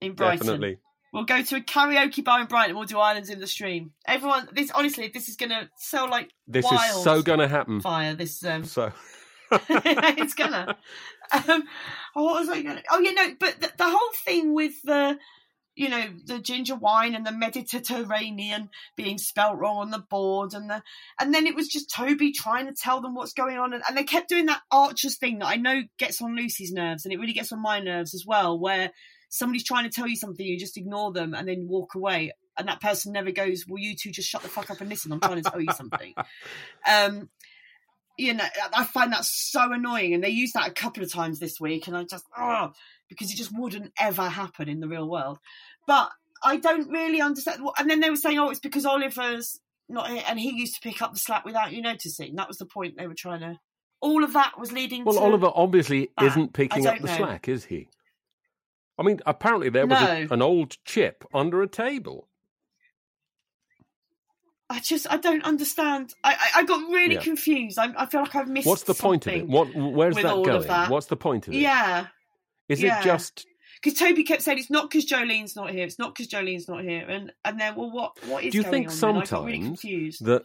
in 0.00 0.12
Brighton. 0.14 0.38
definitely. 0.46 0.78
We'll 1.12 1.24
go 1.24 1.42
to 1.42 1.56
a 1.56 1.60
karaoke 1.60 2.22
bar 2.22 2.40
in 2.42 2.46
Brighton. 2.46 2.76
We'll 2.76 2.84
do 2.84 2.98
Islands 2.98 3.30
in 3.30 3.40
the 3.40 3.46
Stream. 3.46 3.92
Everyone, 4.06 4.46
this 4.52 4.70
honestly, 4.70 5.08
this 5.12 5.30
is 5.30 5.36
going 5.36 5.48
to 5.50 5.70
sell 5.78 6.08
like 6.08 6.30
This 6.46 6.70
is 6.70 7.02
so 7.02 7.22
going 7.22 7.38
to 7.38 7.48
happen. 7.48 7.80
fire. 7.80 8.14
This 8.14 8.44
um, 8.44 8.64
So 8.64 8.92
it's 9.50 10.34
gonna. 10.34 10.76
Um, 11.32 11.62
oh, 12.14 12.24
what 12.24 12.40
was 12.40 12.48
I 12.50 12.60
gonna? 12.60 12.82
Oh, 12.90 12.98
you 12.98 13.14
know, 13.14 13.26
but 13.40 13.58
the, 13.58 13.72
the 13.78 13.88
whole 13.88 14.12
thing 14.16 14.52
with 14.52 14.74
the, 14.82 15.18
you 15.78 15.88
know, 15.88 16.06
the 16.24 16.40
ginger 16.40 16.74
wine 16.74 17.14
and 17.14 17.24
the 17.24 17.30
Mediterranean 17.30 18.68
being 18.96 19.16
spelt 19.16 19.58
wrong 19.58 19.76
on 19.76 19.90
the 19.92 20.00
board, 20.10 20.52
and 20.52 20.68
the, 20.68 20.82
and 21.20 21.32
then 21.32 21.46
it 21.46 21.54
was 21.54 21.68
just 21.68 21.88
Toby 21.88 22.32
trying 22.32 22.66
to 22.66 22.72
tell 22.72 23.00
them 23.00 23.14
what's 23.14 23.32
going 23.32 23.58
on, 23.58 23.72
and, 23.72 23.84
and 23.86 23.96
they 23.96 24.02
kept 24.02 24.28
doing 24.28 24.46
that 24.46 24.62
Archers 24.72 25.16
thing 25.18 25.38
that 25.38 25.46
I 25.46 25.54
know 25.54 25.82
gets 25.96 26.20
on 26.20 26.34
Lucy's 26.34 26.72
nerves, 26.72 27.04
and 27.04 27.14
it 27.14 27.20
really 27.20 27.32
gets 27.32 27.52
on 27.52 27.62
my 27.62 27.78
nerves 27.78 28.12
as 28.12 28.24
well, 28.26 28.58
where 28.58 28.90
somebody's 29.28 29.62
trying 29.62 29.84
to 29.84 29.94
tell 29.94 30.08
you 30.08 30.16
something, 30.16 30.44
you 30.44 30.58
just 30.58 30.76
ignore 30.76 31.12
them 31.12 31.32
and 31.32 31.46
then 31.46 31.68
walk 31.68 31.94
away. 31.94 32.32
And 32.58 32.66
that 32.66 32.80
person 32.80 33.12
never 33.12 33.30
goes, 33.30 33.64
Well, 33.68 33.80
you 33.80 33.94
two 33.94 34.10
just 34.10 34.28
shut 34.28 34.42
the 34.42 34.48
fuck 34.48 34.72
up 34.72 34.80
and 34.80 34.90
listen. 34.90 35.12
I'm 35.12 35.20
trying 35.20 35.40
to 35.40 35.48
tell 35.48 35.60
you 35.60 35.72
something. 35.72 36.12
Um, 36.88 37.28
you 38.16 38.34
know, 38.34 38.44
I 38.74 38.84
find 38.84 39.12
that 39.12 39.24
so 39.24 39.72
annoying, 39.72 40.12
and 40.12 40.24
they 40.24 40.30
used 40.30 40.54
that 40.54 40.68
a 40.68 40.72
couple 40.72 41.04
of 41.04 41.12
times 41.12 41.38
this 41.38 41.60
week, 41.60 41.86
and 41.86 41.96
I 41.96 42.02
just 42.02 42.24
oh, 42.36 42.72
because 43.08 43.30
it 43.30 43.36
just 43.36 43.56
wouldn't 43.56 43.92
ever 43.98 44.28
happen 44.28 44.68
in 44.68 44.80
the 44.80 44.88
real 44.88 45.08
world. 45.08 45.38
But 45.88 46.10
I 46.44 46.58
don't 46.58 46.88
really 46.90 47.20
understand. 47.20 47.62
And 47.78 47.90
then 47.90 47.98
they 48.00 48.10
were 48.10 48.16
saying, 48.16 48.38
"Oh, 48.38 48.50
it's 48.50 48.60
because 48.60 48.84
Oliver's 48.86 49.58
not 49.88 50.08
here, 50.10 50.22
and 50.28 50.38
he 50.38 50.50
used 50.50 50.74
to 50.76 50.80
pick 50.82 51.02
up 51.02 51.14
the 51.14 51.18
slack 51.18 51.44
without 51.44 51.72
you 51.72 51.82
noticing." 51.82 52.36
That 52.36 52.46
was 52.46 52.58
the 52.58 52.66
point 52.66 52.96
they 52.96 53.08
were 53.08 53.14
trying 53.14 53.40
to. 53.40 53.58
All 54.00 54.22
of 54.22 54.34
that 54.34 54.52
was 54.60 54.70
leading. 54.70 55.04
well, 55.04 55.18
Oliver 55.18 55.50
obviously 55.52 56.10
that. 56.18 56.26
isn't 56.26 56.52
picking 56.52 56.86
up 56.86 57.00
the 57.00 57.06
know. 57.08 57.16
slack, 57.16 57.48
is 57.48 57.64
he? 57.64 57.88
I 58.98 59.02
mean, 59.02 59.18
apparently 59.26 59.70
there 59.70 59.86
was 59.86 60.00
a, 60.00 60.28
an 60.30 60.42
old 60.42 60.76
chip 60.84 61.24
under 61.32 61.62
a 61.62 61.68
table. 61.68 62.28
I 64.70 64.80
just 64.80 65.10
I 65.10 65.16
don't 65.16 65.44
understand. 65.44 66.14
I 66.22 66.34
I, 66.34 66.60
I 66.60 66.64
got 66.64 66.80
really 66.90 67.14
Yeah. 67.14 67.20
confused. 67.22 67.78
I, 67.78 67.88
I 67.96 68.06
feel 68.06 68.20
like 68.20 68.34
I've 68.36 68.48
missed. 68.48 68.66
What's 68.66 68.82
the 68.82 68.94
point 68.94 69.26
of 69.26 69.32
it? 69.32 69.48
What? 69.48 69.74
Where's 69.74 70.16
that 70.16 70.24
going? 70.24 70.66
That. 70.66 70.90
What's 70.90 71.06
the 71.06 71.16
point 71.16 71.48
of 71.48 71.54
it? 71.54 71.58
Yeah, 71.58 72.08
Is 72.68 72.82
yeah. 72.82 73.00
it 73.00 73.04
just 73.04 73.46
because 73.82 73.98
Toby 73.98 74.24
kept 74.24 74.42
saying 74.42 74.58
it's 74.58 74.70
not 74.70 74.90
because 74.90 75.06
Jolene's 75.06 75.56
not 75.56 75.70
here. 75.70 75.84
It's 75.84 75.98
not 75.98 76.14
because 76.14 76.28
Jolene's 76.28 76.68
not 76.68 76.82
here. 76.84 77.06
And 77.08 77.32
and 77.44 77.60
then 77.60 77.74
well, 77.76 77.90
what 77.90 78.12
what 78.26 78.44
is 78.44 78.52
Do 78.52 78.58
you 78.58 78.64
think 78.64 78.88
on? 78.90 78.96
then? 79.00 79.16
I 79.16 79.26
got 79.26 79.44
really 79.44 79.62
sometimes 79.76 80.18
that 80.20 80.44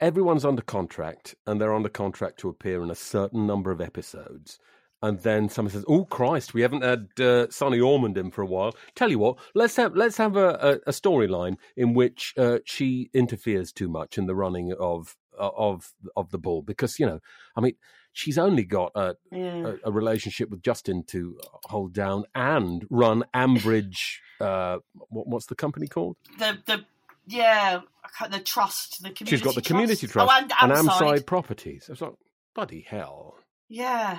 everyone's 0.00 0.44
under 0.44 0.62
contract 0.62 1.34
and 1.46 1.60
they're 1.60 1.74
under 1.74 1.88
contract 1.88 2.40
to 2.40 2.48
appear 2.48 2.82
in 2.82 2.90
a 2.90 2.94
certain 2.94 3.46
number 3.46 3.70
of 3.70 3.80
episodes, 3.80 4.58
and 5.02 5.20
then 5.20 5.48
someone 5.48 5.72
says, 5.72 5.84
"Oh 5.88 6.04
Christ, 6.04 6.54
we 6.54 6.62
haven't 6.62 6.82
had 6.82 7.08
uh, 7.20 7.50
Sunny 7.50 7.78
Ormonde 7.78 8.18
in 8.18 8.30
for 8.30 8.42
a 8.42 8.46
while." 8.46 8.74
Tell 8.94 9.10
you 9.10 9.18
what, 9.18 9.38
let's 9.54 9.76
have 9.76 9.94
let's 9.96 10.16
have 10.16 10.36
a, 10.36 10.80
a, 10.86 10.90
a 10.90 10.92
storyline 10.92 11.56
in 11.76 11.94
which 11.94 12.34
uh, 12.36 12.58
she 12.64 13.10
interferes 13.14 13.72
too 13.72 13.88
much 13.88 14.18
in 14.18 14.26
the 14.26 14.34
running 14.34 14.72
of 14.78 15.16
uh, 15.38 15.50
of 15.56 15.92
of 16.16 16.30
the 16.30 16.38
ball 16.38 16.62
because 16.62 16.98
you 16.98 17.06
know, 17.06 17.20
I 17.56 17.60
mean. 17.60 17.74
She's 18.12 18.38
only 18.38 18.64
got 18.64 18.92
a, 18.94 19.14
Yeah. 19.30 19.74
a, 19.84 19.88
a 19.88 19.92
relationship 19.92 20.50
with 20.50 20.62
Justin 20.62 21.04
to 21.08 21.38
hold 21.64 21.92
down 21.92 22.24
and 22.34 22.86
run 22.90 23.24
Ambridge. 23.34 24.18
Uh, 24.40 24.78
what, 25.08 25.26
what's 25.28 25.46
the 25.46 25.54
company 25.54 25.86
called? 25.86 26.16
the 26.38 26.58
the 26.66 26.84
yeah 27.26 27.80
the 28.30 28.40
trust 28.40 29.02
the 29.02 29.10
community. 29.10 29.26
She's 29.36 29.42
got 29.42 29.54
the 29.54 29.62
community 29.62 30.06
trust 30.06 30.28
Oh, 30.32 30.36
and, 30.36 30.52
and 30.60 30.72
Amside. 30.72 31.00
Amside 31.00 31.26
Properties. 31.26 31.84
I 31.88 31.92
was 31.92 32.00
like, 32.00 32.12
bloody 32.54 32.80
hell. 32.88 33.36
Yeah. 33.68 34.18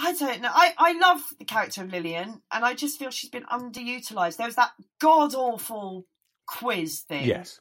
I 0.00 0.12
don't 0.12 0.40
know. 0.40 0.50
I, 0.52 0.72
I 0.78 0.92
love 0.92 1.20
the 1.40 1.44
character 1.44 1.82
of 1.82 1.90
Lilian, 1.92 2.40
and 2.52 2.64
I 2.64 2.74
just 2.74 2.98
feel 3.00 3.10
she's 3.10 3.30
been 3.30 3.42
underutilized. 3.44 4.36
There 4.36 4.46
was 4.46 4.54
that 4.54 4.70
god 5.00 5.34
awful 5.34 6.06
quiz 6.46 7.00
thing. 7.00 7.26
Yes. 7.26 7.60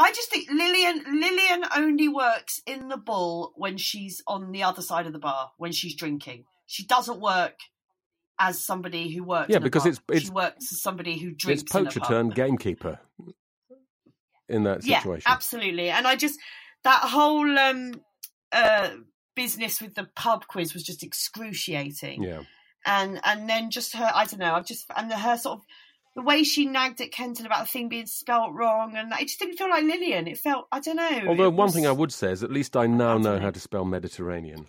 I 0.00 0.12
just 0.12 0.30
think 0.30 0.48
Lilian 0.50 1.02
Lilian 1.20 1.64
only 1.76 2.08
works 2.08 2.60
in 2.66 2.88
the 2.88 2.96
bull 2.96 3.52
when 3.56 3.76
she's 3.76 4.22
on 4.26 4.52
the 4.52 4.62
other 4.62 4.80
side 4.82 5.06
of 5.06 5.12
the 5.12 5.18
bar 5.18 5.50
when 5.58 5.72
she's 5.72 5.94
drinking. 5.96 6.44
She 6.66 6.86
doesn't 6.86 7.20
work 7.20 7.56
as 8.38 8.64
somebody 8.64 9.10
who 9.12 9.24
works. 9.24 9.48
Yeah, 9.50 9.58
because 9.58 9.84
it's- 9.86 10.00
it's- 10.08 10.22
she 10.26 10.30
works 10.30 10.72
as 10.72 10.80
somebody 10.80 11.18
who 11.18 11.32
drinks. 11.32 11.62
It's 11.62 11.72
poacher 11.72 11.98
turned 12.00 12.34
gamekeeper 12.36 13.00
in 14.48 14.62
that 14.64 14.84
Yeah, 14.84 15.00
situation. 15.00 15.24
absolutely. 15.30 15.90
And 15.90 16.06
I 16.06 16.14
just 16.16 16.38
that 16.84 17.00
whole 17.02 17.58
um 17.58 17.94
uh 18.52 18.90
business 19.34 19.80
with 19.80 19.94
the 19.94 20.04
pub 20.14 20.46
quiz 20.46 20.74
was 20.74 20.84
just 20.84 21.02
excruciating. 21.02 22.22
Yeah. 22.22 22.42
And 22.86 23.20
and 23.24 23.48
then 23.50 23.70
just 23.70 23.94
her 23.96 24.10
I 24.14 24.24
don't 24.26 24.38
know, 24.38 24.54
I've 24.54 24.66
just 24.66 24.86
and 24.96 25.12
her 25.12 25.36
sort 25.36 25.58
of 25.58 25.64
the 26.18 26.24
way 26.24 26.42
she 26.42 26.66
nagged 26.66 27.00
at 27.00 27.12
Kenton 27.12 27.46
about 27.46 27.60
the 27.60 27.70
thing 27.70 27.88
being 27.88 28.06
spelt 28.06 28.52
wrong 28.52 28.96
and 28.96 29.12
it 29.12 29.28
just 29.28 29.38
didn't 29.38 29.56
feel 29.56 29.70
like 29.70 29.84
Lilian. 29.84 30.26
It 30.26 30.36
felt 30.38 30.66
I 30.72 30.80
don't 30.80 30.96
know. 30.96 31.22
Although 31.28 31.44
it 31.44 31.54
one 31.54 31.66
was- 31.66 31.74
thing 31.74 31.86
I 31.86 31.92
would 31.92 32.12
say 32.12 32.32
is 32.32 32.42
at 32.42 32.50
least 32.50 32.76
I 32.76 32.88
now 32.88 33.18
know 33.18 33.38
how 33.38 33.52
to 33.52 33.60
spell 33.60 33.84
Mediterranean. 33.84 34.66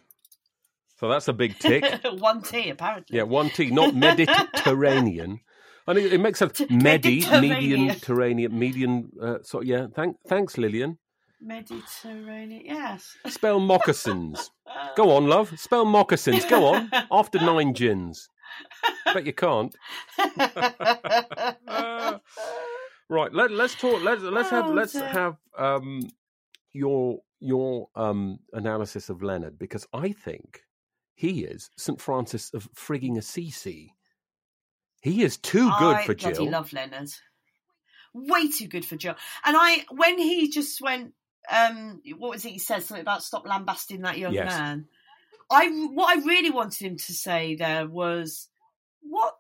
So 1.00 1.10
that's 1.10 1.28
a 1.28 1.34
big 1.34 1.58
tick. 1.58 1.84
one 2.20 2.44
T 2.44 2.70
apparently. 2.70 3.18
yeah, 3.18 3.24
one 3.24 3.50
T, 3.50 3.72
not 3.72 3.96
Mediterranean. 3.96 5.40
I 5.88 5.94
mean, 5.94 6.06
it 6.06 6.20
makes 6.20 6.40
a 6.44 6.52
medi, 6.70 7.22
median, 7.40 7.88
Mediterranean. 7.88 7.96
terranean, 7.96 8.52
median. 8.52 9.10
Uh, 9.20 9.38
so 9.42 9.62
yeah, 9.62 9.88
thank, 9.96 10.18
thanks, 10.28 10.56
Lilian. 10.56 11.00
Mediterranean 11.42 12.62
yes. 12.64 13.16
Spell 13.26 13.60
moccasins. 13.60 14.52
Go 14.96 15.10
on, 15.16 15.28
love. 15.28 15.58
Spell 15.58 15.86
moccasins. 15.86 16.46
Go 16.46 16.76
on. 16.76 16.92
After 17.12 17.40
nine 17.40 17.74
gins. 17.74 18.30
Bet 19.14 19.26
you 19.26 19.34
can't. 19.34 19.76
Right. 23.12 23.34
Let, 23.34 23.50
let's 23.50 23.74
talk. 23.74 24.04
Let's 24.04 24.22
let's 24.22 24.52
have 24.52 24.68
Oh, 24.68 24.74
let's 24.74 24.94
have 24.94 25.38
um 25.58 26.02
your 26.74 27.22
your 27.40 27.90
um 27.96 28.40
analysis 28.54 29.10
of 29.10 29.24
Leonard 29.24 29.58
because 29.58 29.88
I 29.94 30.12
think 30.12 30.62
he 31.16 31.44
is 31.44 31.72
St 31.76 32.00
Francis 32.00 32.54
of 32.54 32.72
frigging 32.74 33.18
Assisi. 33.18 33.96
He 35.02 35.24
is 35.24 35.38
too 35.38 35.72
good 35.80 35.98
I 35.98 36.06
for 36.06 36.14
bloody 36.14 36.36
Jill. 36.36 36.52
love 36.52 36.72
Leonard. 36.72 37.10
Way 38.14 38.50
too 38.50 38.68
good 38.68 38.86
for 38.86 38.96
Jill. 38.96 39.16
And 39.44 39.56
I, 39.58 39.86
when 39.92 40.20
he 40.20 40.50
just 40.50 40.82
went, 40.82 41.14
um, 41.52 42.02
what 42.18 42.32
was 42.32 42.46
it? 42.46 42.52
He 42.52 42.60
said 42.60 42.84
something 42.84 43.02
about 43.02 43.24
stop 43.24 43.48
lambasting 43.48 44.02
that 44.02 44.18
young 44.18 44.34
Yes. 44.34 44.52
man. 44.52 44.88
I 45.50 45.68
what 45.70 46.16
I 46.16 46.22
really 46.26 46.52
wanted 46.52 46.86
him 46.86 46.98
to 46.98 47.14
say 47.14 47.56
there 47.56 47.88
was, 47.88 48.49
what? 49.02 49.36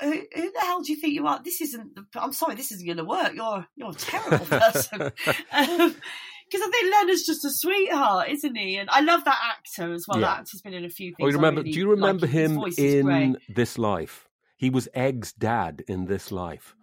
Who, 0.00 0.10
who 0.10 0.50
the 0.52 0.60
hell 0.60 0.82
do 0.82 0.92
you 0.92 1.00
think 1.00 1.14
you 1.14 1.26
are? 1.26 1.40
This 1.44 1.60
isn't. 1.60 1.94
The, 1.94 2.04
I'm 2.20 2.32
sorry, 2.32 2.54
this 2.56 2.72
isn't 2.72 2.84
going 2.84 2.96
to 2.98 3.04
work. 3.04 3.32
You're 3.34 3.66
you're 3.76 3.90
a 3.90 3.94
terrible 3.94 4.44
person. 4.46 5.00
Um, 5.52 5.96
because 6.50 6.66
I 6.66 6.70
think 6.70 6.92
Leonard's 6.92 7.24
just 7.24 7.44
a 7.46 7.50
sweetheart, 7.50 8.28
isn't 8.30 8.56
he? 8.56 8.76
And 8.76 8.90
I 8.90 9.00
love 9.00 9.24
that 9.24 9.38
actor 9.56 9.92
as 9.94 10.04
well. 10.08 10.20
Yeah. 10.20 10.26
That 10.26 10.38
actor's 10.40 10.60
been 10.60 10.74
in 10.74 10.84
a 10.84 10.88
few 10.90 11.12
Oh, 11.12 11.24
things. 11.24 11.32
you 11.32 11.36
remember? 11.38 11.60
really 11.62 11.72
do 11.72 11.78
you 11.78 11.90
remember 11.90 12.26
like. 12.26 12.34
Him 12.34 13.08
in 13.08 13.36
This 13.48 13.78
Life? 13.78 14.28
He 14.56 14.68
was 14.68 14.86
Egg's 14.92 15.32
dad 15.32 15.82
in 15.88 16.04
This 16.06 16.30
Life, 16.30 16.74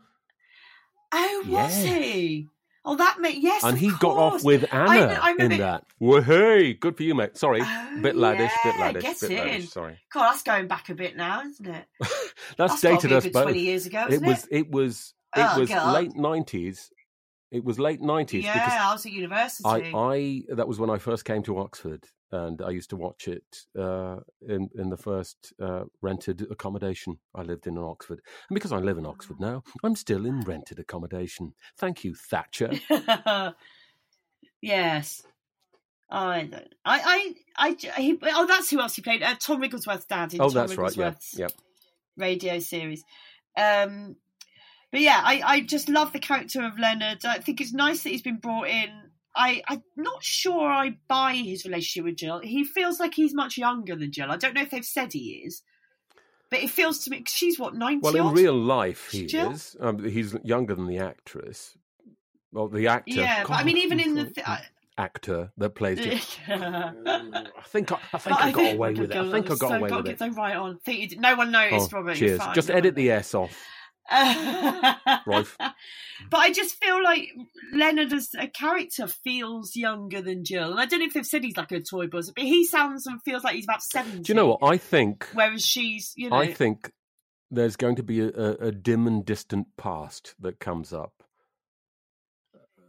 Oh, 1.13 1.43
was 1.45 1.47
Yes. 1.47 1.83
he? 1.83 2.47
Oh, 2.85 2.95
that 2.95 3.19
made 3.19 3.41
yes. 3.43 3.63
and 3.63 3.77
he 3.77 3.91
got 3.99 4.15
off 4.17 4.43
with 4.43 4.65
Anna 4.73 4.87
kn- 5.07 5.19
I 5.21 5.35
in 5.37 5.57
that. 5.59 5.83
Hey, 6.25 6.73
good 6.73 6.95
for 6.97 7.03
you, 7.03 7.13
mate. 7.13 7.37
Sorry, 7.37 7.61
oh, 7.63 7.99
bit 8.01 8.15
laddish, 8.15 8.51
bit 8.63 8.75
laddish, 8.75 9.01
get 9.01 9.19
bit 9.19 9.31
in. 9.31 9.37
laddish. 9.61 9.67
Sorry, 9.69 9.97
God, 10.13 10.31
that's 10.31 10.43
going 10.43 10.67
back 10.67 10.89
a 10.89 10.95
bit 10.95 11.15
now, 11.17 11.41
isn't 11.41 11.67
it? 11.67 11.85
that's, 12.57 12.79
That's 12.79 12.81
dated 12.81 13.11
us 13.11 13.27
both. 13.27 13.43
20 13.43 13.59
years 13.59 13.85
ago, 13.85 14.07
it 14.09 14.21
was. 14.21 14.45
it? 14.45 14.57
It 14.59 14.71
was. 14.71 15.13
It 15.35 15.41
Oh, 15.41 15.59
was 15.59 15.69
God. 15.69 15.93
late 15.93 16.15
nineties. 16.15 16.89
It 17.51 17.63
was 17.63 17.79
late 17.79 18.01
nineties 18.01 18.43
Yeah, 18.43 18.77
I 18.81 18.93
was 18.93 19.05
at 19.05 19.11
university. 19.11 19.67
I, 19.67 19.91
I 19.95 20.43
that 20.55 20.67
was 20.67 20.79
when 20.79 20.89
I 20.91 20.99
first 20.99 21.25
came 21.25 21.41
to 21.43 21.57
Oxford, 21.57 22.05
and 22.31 22.61
I 22.61 22.69
used 22.69 22.91
to 22.91 22.95
watch 22.95 23.27
it 23.27 23.65
uh, 23.77 24.17
in 24.47 24.69
in 24.75 24.89
the 24.89 24.97
first 24.97 25.53
uh, 25.59 25.85
rented 26.01 26.45
accommodation 26.51 27.17
I 27.33 27.41
lived 27.41 27.65
in 27.65 27.75
in 27.75 27.83
Oxford. 27.83 28.21
And 28.49 28.55
because 28.55 28.71
I 28.71 28.77
live 28.77 28.97
in 28.97 29.05
Oxford 29.05 29.39
now, 29.39 29.63
I'm 29.83 29.95
still 29.95 30.25
in 30.25 30.41
rented 30.41 30.79
accommodation. 30.79 31.53
Thank 31.77 32.03
you, 32.03 32.13
Thatcher. 32.13 32.71
yes. 34.61 35.23
I. 36.11 36.49
I. 36.85 37.35
I. 37.55 37.75
I. 37.87 38.01
He, 38.01 38.19
oh, 38.21 38.45
that's 38.47 38.69
who 38.69 38.79
else 38.79 38.95
he 38.95 39.01
played. 39.01 39.23
Uh, 39.23 39.35
Tom 39.39 39.59
Wigglesworth's 39.59 40.05
dad 40.05 40.33
in 40.33 40.41
oh, 40.41 40.49
Tom 40.49 40.53
that's 40.53 40.77
right. 40.77 40.95
Yeah, 40.95 41.13
yeah. 41.33 41.47
radio 42.17 42.59
series. 42.59 43.03
Um, 43.57 44.15
but 44.91 45.01
yeah, 45.01 45.21
I, 45.23 45.41
I 45.45 45.61
just 45.61 45.89
love 45.89 46.13
the 46.13 46.19
character 46.19 46.63
of 46.63 46.79
Leonard. 46.79 47.25
I 47.25 47.39
think 47.39 47.61
it's 47.61 47.73
nice 47.73 48.03
that 48.03 48.09
he's 48.09 48.21
been 48.21 48.37
brought 48.37 48.67
in. 48.67 48.89
I, 49.35 49.61
I'm 49.67 49.83
not 49.95 50.23
sure 50.23 50.67
I 50.69 50.97
buy 51.07 51.33
his 51.35 51.63
relationship 51.63 52.05
with 52.05 52.17
Jill. 52.17 52.39
He 52.39 52.63
feels 52.63 52.99
like 52.99 53.13
he's 53.13 53.33
much 53.33 53.57
younger 53.57 53.95
than 53.95 54.11
Jill. 54.11 54.31
I 54.31 54.37
don't 54.37 54.53
know 54.55 54.63
if 54.63 54.71
they've 54.71 54.83
said 54.83 55.13
he 55.13 55.43
is, 55.45 55.61
but 56.49 56.59
it 56.59 56.71
feels 56.71 57.03
to 57.05 57.11
me 57.11 57.23
she's 57.27 57.59
what 57.59 57.75
ninety. 57.75 58.01
Well, 58.01 58.15
in 58.15 58.33
real 58.33 58.57
life, 58.57 59.09
he 59.11 59.27
Jill? 59.27 59.51
is. 59.51 59.75
Um, 59.79 60.03
he's 60.03 60.35
younger 60.43 60.73
than 60.75 60.87
the 60.87 60.97
actress. 60.97 61.77
Well, 62.51 62.67
the 62.67 62.87
actor. 62.87 63.11
Yeah, 63.13 63.43
but 63.43 63.53
I 63.53 63.63
mean, 63.63 63.77
even 63.77 63.99
in 63.99 64.15
the 64.15 64.25
th- 64.25 64.47
I- 64.47 64.65
actor 64.97 65.51
that 65.57 65.69
plays 65.75 65.99
it. 66.01 66.39
I 66.49 66.91
I 67.05 67.61
think 67.67 67.91
I, 67.91 67.99
I 68.11 68.17
think 68.17 68.35
I 68.41 68.51
got 68.51 68.73
away 68.73 68.93
with 68.93 69.11
it. 69.11 69.15
I 69.15 69.31
think 69.31 69.51
I 69.51 69.55
got 69.55 69.75
away 69.77 69.91
with 69.91 70.07
it. 70.07 70.17
Get 70.17 70.19
so 70.19 70.29
right 70.29 70.55
on. 70.55 70.79
Think 70.79 71.11
you 71.11 71.19
no 71.19 71.35
one 71.35 71.51
noticed, 71.51 71.93
Oh, 71.93 71.97
Robert. 71.97 72.15
Cheers. 72.17 72.41
Just 72.55 72.71
edit 72.71 72.95
the 72.95 73.11
S 73.11 73.35
off. 73.35 73.55
Rife. 75.25 75.57
But 76.29 76.39
I 76.39 76.51
just 76.51 76.83
feel 76.83 77.01
like 77.01 77.29
Leonard 77.73 78.11
as 78.11 78.31
a 78.37 78.47
character 78.47 79.07
feels 79.07 79.75
younger 79.75 80.21
than 80.21 80.43
Jill. 80.43 80.71
And 80.71 80.79
I 80.79 80.85
don't 80.85 80.99
know 80.99 81.05
if 81.05 81.13
they've 81.13 81.25
said 81.25 81.45
he's 81.45 81.55
like 81.55 81.71
a 81.71 81.79
toy 81.79 82.07
buzzer, 82.07 82.33
but 82.35 82.43
he 82.43 82.65
sounds 82.65 83.07
and 83.07 83.21
feels 83.23 83.43
like 83.43 83.55
he's 83.55 83.63
about 83.63 83.81
70. 83.81 84.19
Do 84.19 84.31
you 84.31 84.35
know 84.35 84.47
what? 84.47 84.59
I 84.61 84.75
think 84.77 85.27
Whereas 85.33 85.63
she's, 85.63 86.13
you 86.17 86.29
know. 86.29 86.35
I 86.35 86.51
think 86.51 86.91
there's 87.49 87.77
going 87.77 87.95
to 87.95 88.03
be 88.03 88.19
a, 88.19 88.27
a, 88.27 88.71
dim 88.71 89.07
and 89.07 89.25
distant 89.25 89.67
past 89.77 90.35
that 90.39 90.59
comes 90.59 90.91
up. 90.91 91.13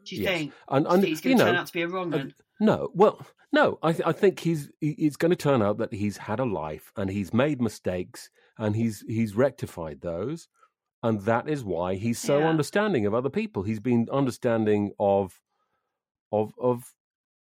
do 0.04 0.16
you 0.16 0.22
yes. 0.24 0.38
think? 0.38 0.52
And, 0.68 0.86
you 0.86 0.92
and, 0.92 1.04
he's 1.04 1.20
going 1.20 1.38
to 1.38 1.44
know, 1.44 1.50
turn 1.50 1.60
out 1.60 1.66
to 1.68 1.72
be 1.72 1.82
a 1.82 1.88
wrong 1.88 2.12
uh. 2.12 2.24
No, 2.58 2.90
well, 2.92 3.24
no. 3.52 3.78
I, 3.82 3.92
th- 3.92 4.06
I 4.06 4.12
think 4.12 4.40
he's 4.40 4.70
he- 4.80 4.90
it's 4.90 5.16
going 5.16 5.30
to 5.30 5.36
turn 5.36 5.62
out 5.62 5.78
that 5.78 5.94
he's 5.94 6.16
had 6.16 6.40
a 6.40 6.44
life 6.44 6.92
and 6.96 7.08
he's 7.08 7.32
made 7.32 7.62
mistakes 7.62 8.28
and 8.58 8.76
he's 8.76 9.04
he's 9.06 9.34
rectified 9.34 10.00
those, 10.02 10.48
and 11.02 11.20
that 11.22 11.48
is 11.48 11.64
why 11.64 11.94
he's 11.94 12.18
so 12.18 12.38
Yeah. 12.40 12.48
understanding 12.48 13.06
of 13.06 13.14
other 13.14 13.30
people. 13.30 13.62
He's 13.62 13.80
been 13.80 14.08
understanding 14.12 14.92
of 14.98 15.40
of 16.32 16.52
of 16.60 16.92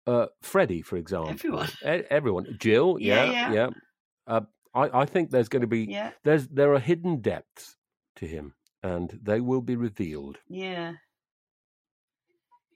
uh, 0.06 0.26
Freddie, 0.42 0.82
for 0.82 0.96
example. 0.96 1.30
Everyone. 1.32 1.68
E- 1.84 2.06
everyone. 2.10 2.56
Jill. 2.58 2.96
Yeah, 3.00 3.24
Yeah, 3.24 3.32
yeah. 3.32 3.52
yeah. 3.52 3.68
Uh, 4.26 4.40
I 4.74 5.00
I 5.02 5.04
think 5.06 5.30
there's 5.30 5.48
going 5.48 5.62
to 5.62 5.66
be 5.66 5.84
Yeah. 5.84 6.12
there's 6.24 6.46
there 6.48 6.72
are 6.74 6.78
hidden 6.78 7.20
depths 7.20 7.76
to 8.16 8.26
him, 8.26 8.54
and 8.82 9.18
they 9.22 9.40
will 9.40 9.62
be 9.62 9.74
revealed. 9.76 10.38
Yeah. 10.48 10.94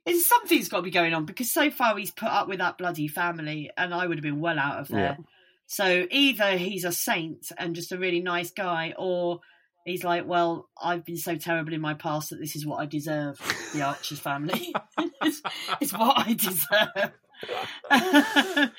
It's 0.06 0.26
something's 0.26 0.68
got 0.68 0.78
to 0.78 0.82
be 0.82 0.90
going 0.90 1.14
on 1.14 1.26
because 1.26 1.52
so 1.52 1.70
far 1.70 1.96
he's 1.96 2.10
put 2.10 2.28
up 2.28 2.48
with 2.48 2.58
that 2.58 2.78
bloody 2.78 3.06
family, 3.06 3.70
and 3.76 3.92
I 3.94 4.06
would 4.06 4.16
have 4.18 4.22
been 4.22 4.40
well 4.40 4.58
out 4.58 4.80
of 4.80 4.88
there. 4.88 5.18
So 5.66 6.06
either 6.10 6.56
he's 6.56 6.84
a 6.84 6.90
saint 6.90 7.52
and 7.58 7.74
just 7.76 7.92
a 7.92 7.98
really 7.98 8.20
nice 8.20 8.50
guy, 8.50 8.94
or 8.98 9.40
he's 9.90 10.04
like, 10.04 10.26
well, 10.26 10.68
I've 10.80 11.04
been 11.04 11.16
so 11.16 11.36
terrible 11.36 11.72
in 11.72 11.80
my 11.80 11.94
past 11.94 12.30
that 12.30 12.40
this 12.40 12.56
is 12.56 12.64
what 12.66 12.78
I 12.80 12.86
deserve. 12.86 13.38
The 13.72 13.82
Archers 13.86 14.18
family, 14.18 14.74
it's, 15.22 15.42
it's 15.80 15.92
what 15.92 16.18
I 16.18 16.32
deserve. 16.34 17.12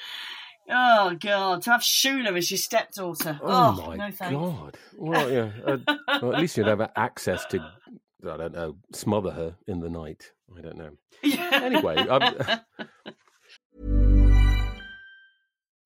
oh 0.69 1.15
God, 1.19 1.61
to 1.63 1.71
have 1.71 1.81
Shula 1.81 2.37
as 2.37 2.51
your 2.51 2.57
stepdaughter. 2.57 3.39
Oh, 3.41 3.77
Oh, 3.81 3.87
my 3.87 3.95
no 3.95 4.11
god! 4.11 4.77
Well, 4.97 5.31
yeah. 5.31 5.51
Uh, 5.65 5.77
well, 6.21 6.33
at 6.33 6.39
least 6.41 6.57
you'd 6.57 6.67
have 6.67 6.89
access 6.95 7.45
to, 7.47 7.59
I 7.59 8.37
don't 8.37 8.53
know, 8.53 8.77
smother 8.93 9.31
her 9.31 9.55
in 9.67 9.79
the 9.79 9.89
night. 9.89 10.31
I 10.57 10.61
don't 10.61 10.77
know. 10.77 10.91
Yeah. 11.23 11.49
Anyway, 11.53 11.95
I'm, 11.97 12.61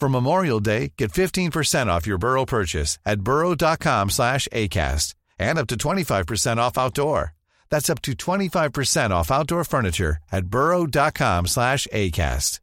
For 0.00 0.08
Memorial 0.08 0.60
Day, 0.60 0.92
get 0.98 1.12
15% 1.12 1.86
off 1.86 2.06
your 2.06 2.18
Burrow 2.18 2.44
purchase 2.44 2.98
at 3.06 3.20
burrow.com 3.20 4.10
slash 4.10 4.48
ACAST 4.52 5.14
and 5.38 5.58
up 5.58 5.66
to 5.68 5.76
25% 5.76 6.56
off 6.58 6.76
outdoor. 6.78 7.32
That's 7.70 7.88
up 7.90 8.02
to 8.02 8.12
25% 8.12 9.10
off 9.10 9.30
outdoor 9.30 9.64
furniture 9.64 10.18
at 10.30 10.46
burrow.com 10.46 11.46
slash 11.46 11.86
ACAST. 11.92 12.60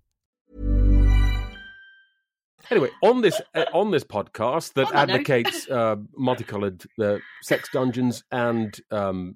anyway, 2.69 2.89
on 3.01 3.21
this 3.21 3.41
uh, 3.55 3.65
on 3.73 3.91
this 3.91 4.03
podcast 4.03 4.73
that 4.73 4.87
On 4.87 4.93
that 4.93 5.07
note. 5.07 5.13
advocates 5.15 5.69
uh, 5.69 5.95
multicolored 6.15 6.83
uh, 7.01 7.17
sex 7.41 7.69
dungeons 7.73 8.23
and 8.31 8.77
um, 8.91 9.35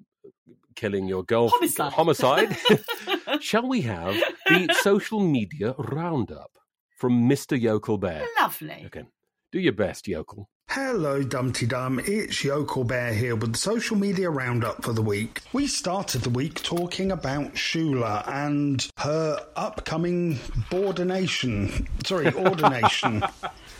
killing 0.74 1.06
your 1.06 1.24
girl 1.24 1.48
Homicide. 1.48 1.92
homicide, 1.92 2.56
shall 3.40 3.66
we 3.68 3.82
have 3.82 4.14
the 4.48 4.74
social 4.80 5.20
media 5.20 5.74
roundup 5.78 6.50
from 6.96 7.28
Mister 7.28 7.54
Yokel 7.54 7.98
Bear? 7.98 8.26
Lovely. 8.40 8.82
Okay, 8.86 9.04
do 9.52 9.60
your 9.60 9.72
best, 9.74 10.08
Yokel. 10.08 10.48
Hello, 10.68 11.22
Dumpty 11.22 11.64
Dum. 11.64 12.00
It's 12.06 12.42
Yokel 12.42 12.82
Bear 12.82 13.14
here 13.14 13.36
with 13.36 13.52
the 13.52 13.58
social 13.58 13.96
media 13.96 14.28
roundup 14.28 14.82
for 14.82 14.92
the 14.92 15.00
week. 15.00 15.40
We 15.52 15.68
started 15.68 16.22
the 16.22 16.30
week 16.30 16.60
talking 16.62 17.12
about 17.12 17.54
Shula 17.54 18.26
and 18.28 18.86
her 18.98 19.46
upcoming 19.54 20.40
ordination. 20.72 21.86
Sorry, 22.04 22.34
ordination. 22.34 23.22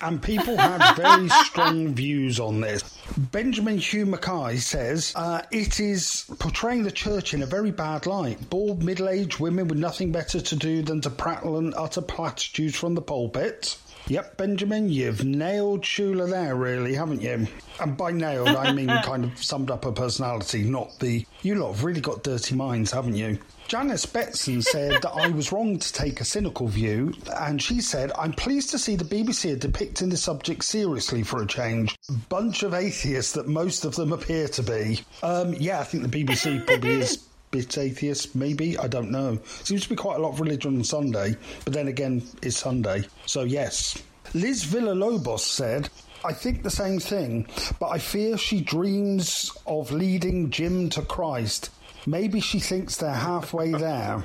And 0.02 0.22
people 0.22 0.56
have 0.56 0.96
very 0.96 1.28
strong 1.28 1.94
views 1.94 2.40
on 2.40 2.60
this. 2.60 2.82
Benjamin 3.16 3.78
Hugh 3.78 4.06
Mackay 4.06 4.56
says 4.56 5.12
uh, 5.16 5.42
it 5.50 5.80
is 5.80 6.26
portraying 6.38 6.82
the 6.82 6.90
church 6.90 7.34
in 7.34 7.42
a 7.42 7.46
very 7.46 7.70
bad 7.70 8.06
light. 8.06 8.50
Bald, 8.50 8.82
middle 8.82 9.08
aged 9.08 9.38
women 9.38 9.68
with 9.68 9.78
nothing 9.78 10.12
better 10.12 10.40
to 10.40 10.56
do 10.56 10.82
than 10.82 11.00
to 11.02 11.10
prattle 11.10 11.58
and 11.58 11.74
utter 11.74 12.02
platitudes 12.02 12.76
from 12.76 12.94
the 12.94 13.02
pulpit. 13.02 13.78
Yep, 14.08 14.36
Benjamin, 14.36 14.88
you've 14.88 15.24
nailed 15.24 15.82
Shula 15.82 16.30
there, 16.30 16.54
really, 16.54 16.94
haven't 16.94 17.22
you? 17.22 17.48
And 17.80 17.96
by 17.96 18.12
nailed, 18.12 18.50
I 18.50 18.72
mean 18.72 18.86
kind 19.02 19.24
of 19.24 19.42
summed 19.42 19.68
up 19.68 19.84
her 19.84 19.90
personality, 19.90 20.62
not 20.62 20.96
the. 21.00 21.26
You 21.42 21.56
lot 21.56 21.74
have 21.74 21.84
really 21.84 22.00
got 22.00 22.22
dirty 22.22 22.54
minds, 22.54 22.92
haven't 22.92 23.16
you? 23.16 23.38
Janice 23.68 24.06
Betson 24.06 24.62
said 24.62 25.02
that 25.02 25.10
I 25.10 25.26
was 25.26 25.50
wrong 25.50 25.80
to 25.80 25.92
take 25.92 26.20
a 26.20 26.24
cynical 26.24 26.68
view, 26.68 27.12
and 27.36 27.60
she 27.60 27.80
said, 27.80 28.12
I'm 28.16 28.32
pleased 28.32 28.70
to 28.70 28.78
see 28.78 28.94
the 28.94 29.04
BBC 29.04 29.54
are 29.54 29.58
depicting 29.58 30.08
the 30.08 30.16
subject 30.16 30.62
seriously 30.62 31.24
for 31.24 31.42
a 31.42 31.46
change. 31.46 31.96
Bunch 32.28 32.62
of 32.62 32.74
atheists 32.74 33.32
that 33.32 33.48
most 33.48 33.84
of 33.84 33.96
them 33.96 34.12
appear 34.12 34.46
to 34.48 34.62
be. 34.62 35.00
Um, 35.24 35.52
yeah, 35.54 35.80
I 35.80 35.84
think 35.84 36.08
the 36.08 36.24
BBC 36.24 36.64
probably 36.64 37.00
is 37.00 37.16
bit 37.50 37.76
atheist, 37.76 38.36
maybe. 38.36 38.78
I 38.78 38.86
don't 38.86 39.10
know. 39.10 39.40
Seems 39.64 39.82
to 39.82 39.88
be 39.88 39.96
quite 39.96 40.18
a 40.18 40.22
lot 40.22 40.34
of 40.34 40.40
religion 40.40 40.76
on 40.76 40.84
Sunday, 40.84 41.34
but 41.64 41.72
then 41.72 41.88
again, 41.88 42.22
it's 42.42 42.56
Sunday. 42.56 43.02
So, 43.26 43.42
yes. 43.42 44.00
Liz 44.32 44.64
Villalobos 44.64 45.40
said, 45.40 45.88
I 46.24 46.32
think 46.32 46.62
the 46.62 46.70
same 46.70 47.00
thing, 47.00 47.48
but 47.80 47.88
I 47.88 47.98
fear 47.98 48.38
she 48.38 48.60
dreams 48.60 49.50
of 49.66 49.90
leading 49.90 50.50
Jim 50.50 50.88
to 50.90 51.02
Christ. 51.02 51.70
Maybe 52.06 52.38
she 52.40 52.60
thinks 52.60 52.96
they're 52.96 53.12
halfway 53.12 53.72
there. 53.72 54.24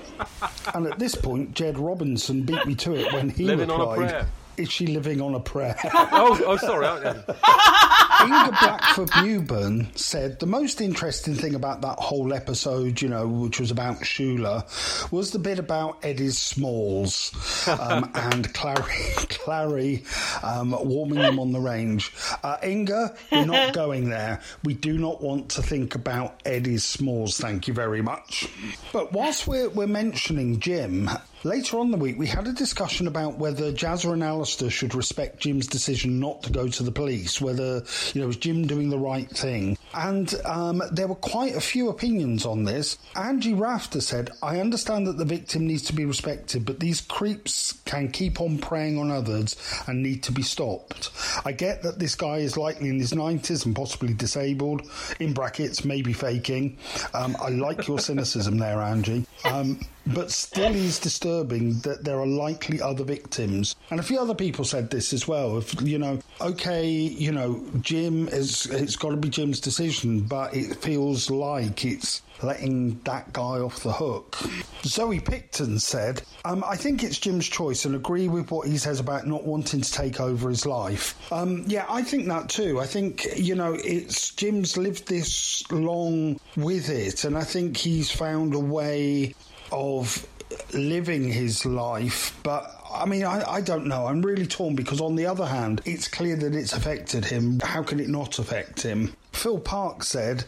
and 0.75 0.85
at 0.85 0.99
this 0.99 1.15
point, 1.15 1.53
Jed 1.55 1.79
Robinson 1.79 2.43
beat 2.43 2.63
me 2.65 2.75
to 2.75 2.95
it 2.95 3.11
when 3.11 3.29
he 3.29 3.45
Living 3.45 3.71
on 3.71 3.81
a 3.81 3.83
replied, 3.89 4.09
prayer. 4.09 4.27
Is 4.57 4.71
she 4.71 4.87
living 4.87 5.21
on 5.21 5.35
a 5.35 5.39
prayer? 5.39 5.75
oh, 5.93 6.39
oh, 6.45 6.57
sorry. 6.57 6.85
I- 6.87 7.91
Inga 8.23 8.57
Blackford 8.59 9.09
Newburn 9.23 9.87
said 9.95 10.39
the 10.39 10.45
most 10.45 10.79
interesting 10.79 11.33
thing 11.33 11.55
about 11.55 11.81
that 11.81 11.97
whole 11.97 12.33
episode, 12.33 13.01
you 13.01 13.09
know, 13.09 13.27
which 13.27 13.59
was 13.59 13.71
about 13.71 14.01
Shula, 14.01 14.63
was 15.11 15.31
the 15.31 15.39
bit 15.39 15.57
about 15.57 16.05
Eddie's 16.05 16.37
Smalls 16.37 17.31
um, 17.67 18.03
and 18.13 18.53
Clarrie, 18.53 19.27
Clarrie 19.27 20.43
um, 20.43 20.71
warming 20.87 21.17
them 21.19 21.39
on 21.39 21.51
the 21.51 21.59
range. 21.59 22.13
Uh, 22.43 22.57
Inga, 22.63 23.15
we're 23.31 23.45
not 23.45 23.73
going 23.73 24.09
there. 24.09 24.41
We 24.63 24.75
do 24.75 24.99
not 24.99 25.21
want 25.21 25.49
to 25.51 25.63
think 25.63 25.95
about 25.95 26.41
Eddie's 26.45 26.83
Smalls, 26.83 27.39
thank 27.39 27.67
you 27.67 27.73
very 27.73 28.03
much. 28.03 28.47
But 28.93 29.13
whilst 29.13 29.47
we're, 29.47 29.69
we're 29.69 29.87
mentioning 29.87 30.59
Jim, 30.59 31.09
Later 31.43 31.79
on 31.79 31.89
the 31.89 31.97
week, 31.97 32.19
we 32.19 32.27
had 32.27 32.45
a 32.45 32.53
discussion 32.53 33.07
about 33.07 33.39
whether 33.39 33.71
Jazzer 33.71 34.13
and 34.13 34.23
Alistair 34.23 34.69
should 34.69 34.93
respect 34.93 35.39
Jim's 35.39 35.65
decision 35.65 36.19
not 36.19 36.43
to 36.43 36.51
go 36.51 36.67
to 36.67 36.83
the 36.83 36.91
police, 36.91 37.41
whether, 37.41 37.83
you 38.13 38.21
know, 38.21 38.29
is 38.29 38.37
Jim 38.37 38.67
doing 38.67 38.91
the 38.91 38.99
right 38.99 39.27
thing? 39.27 39.75
And 39.95 40.33
um, 40.45 40.83
there 40.91 41.07
were 41.07 41.15
quite 41.15 41.55
a 41.55 41.61
few 41.61 41.89
opinions 41.89 42.45
on 42.45 42.63
this. 42.63 42.99
Angie 43.15 43.55
Rafter 43.55 44.01
said, 44.01 44.29
I 44.43 44.59
understand 44.59 45.07
that 45.07 45.17
the 45.17 45.25
victim 45.25 45.65
needs 45.65 45.81
to 45.85 45.93
be 45.93 46.05
respected, 46.05 46.63
but 46.63 46.79
these 46.79 47.01
creeps 47.01 47.73
can 47.85 48.11
keep 48.11 48.39
on 48.39 48.59
preying 48.59 48.99
on 48.99 49.09
others 49.09 49.55
and 49.87 50.03
need 50.03 50.21
to 50.23 50.31
be 50.31 50.43
stopped. 50.43 51.09
I 51.43 51.53
get 51.53 51.81
that 51.81 51.97
this 51.97 52.13
guy 52.13 52.37
is 52.37 52.55
likely 52.55 52.89
in 52.89 52.99
his 52.99 53.13
90s 53.13 53.65
and 53.65 53.75
possibly 53.75 54.13
disabled, 54.13 54.83
in 55.19 55.33
brackets, 55.33 55.83
maybe 55.83 56.13
faking. 56.13 56.77
Um, 57.15 57.35
I 57.41 57.49
like 57.49 57.87
your 57.87 57.97
cynicism 57.97 58.59
there, 58.59 58.79
Angie. 58.79 59.25
Um, 59.43 59.79
but 60.07 60.31
still 60.31 60.73
is 60.73 60.99
disturbing 60.99 61.79
that 61.79 62.03
there 62.03 62.19
are 62.19 62.27
likely 62.27 62.81
other 62.81 63.03
victims. 63.03 63.75
And 63.89 63.99
a 63.99 64.03
few 64.03 64.19
other 64.19 64.35
people 64.35 64.65
said 64.65 64.89
this 64.89 65.13
as 65.13 65.27
well. 65.27 65.57
If 65.57 65.81
you 65.81 65.99
know, 65.99 66.19
okay, 66.39 66.89
you 66.89 67.31
know, 67.31 67.63
Jim 67.81 68.27
is 68.27 68.65
it's 68.67 68.95
got 68.95 69.11
to 69.11 69.17
be 69.17 69.29
Jim's 69.29 69.59
decision, 69.59 70.21
but 70.21 70.55
it 70.55 70.75
feels 70.75 71.29
like 71.29 71.85
it's 71.85 72.21
letting 72.43 72.99
that 73.03 73.31
guy 73.33 73.59
off 73.59 73.83
the 73.83 73.91
hook. 73.93 74.37
Zoe 74.83 75.19
Picton 75.19 75.79
said, 75.79 76.23
um, 76.45 76.63
I 76.65 76.75
think 76.75 77.03
it's 77.03 77.19
Jim's 77.19 77.47
choice 77.47 77.85
and 77.85 77.95
agree 77.95 78.27
with 78.27 78.49
what 78.51 78.67
he 78.67 78.77
says 78.77 78.99
about 78.99 79.27
not 79.27 79.43
wanting 79.43 79.81
to 79.81 79.91
take 79.91 80.19
over 80.19 80.49
his 80.49 80.65
life. 80.65 81.31
Um, 81.31 81.63
yeah, 81.67 81.85
I 81.87 82.01
think 82.01 82.27
that 82.27 82.49
too. 82.49 82.79
I 82.79 82.85
think, 82.85 83.27
you 83.35 83.55
know, 83.55 83.77
it's 83.83 84.33
Jim's 84.33 84.77
lived 84.77 85.07
this 85.07 85.69
long 85.71 86.39
with 86.55 86.89
it, 86.89 87.23
and 87.23 87.37
I 87.37 87.43
think 87.43 87.77
he's 87.77 88.09
found 88.09 88.55
a 88.55 88.59
way 88.59 89.35
of 89.71 90.27
living 90.73 91.31
his 91.31 91.65
life, 91.65 92.37
but 92.43 92.75
I 92.93 93.05
mean, 93.05 93.23
I, 93.23 93.43
I, 93.49 93.61
don't 93.61 93.87
know. 93.87 94.07
I'm 94.07 94.21
really 94.21 94.45
torn 94.45 94.75
because, 94.75 94.99
on 94.99 95.15
the 95.15 95.25
other 95.25 95.45
hand, 95.45 95.81
it's 95.85 96.07
clear 96.07 96.35
that 96.35 96.53
it's 96.53 96.73
affected 96.73 97.25
him. 97.25 97.59
How 97.61 97.83
can 97.83 97.99
it 97.99 98.09
not 98.09 98.37
affect 98.37 98.81
him? 98.81 99.13
Phil 99.31 99.59
Park 99.59 100.03
said, 100.03 100.45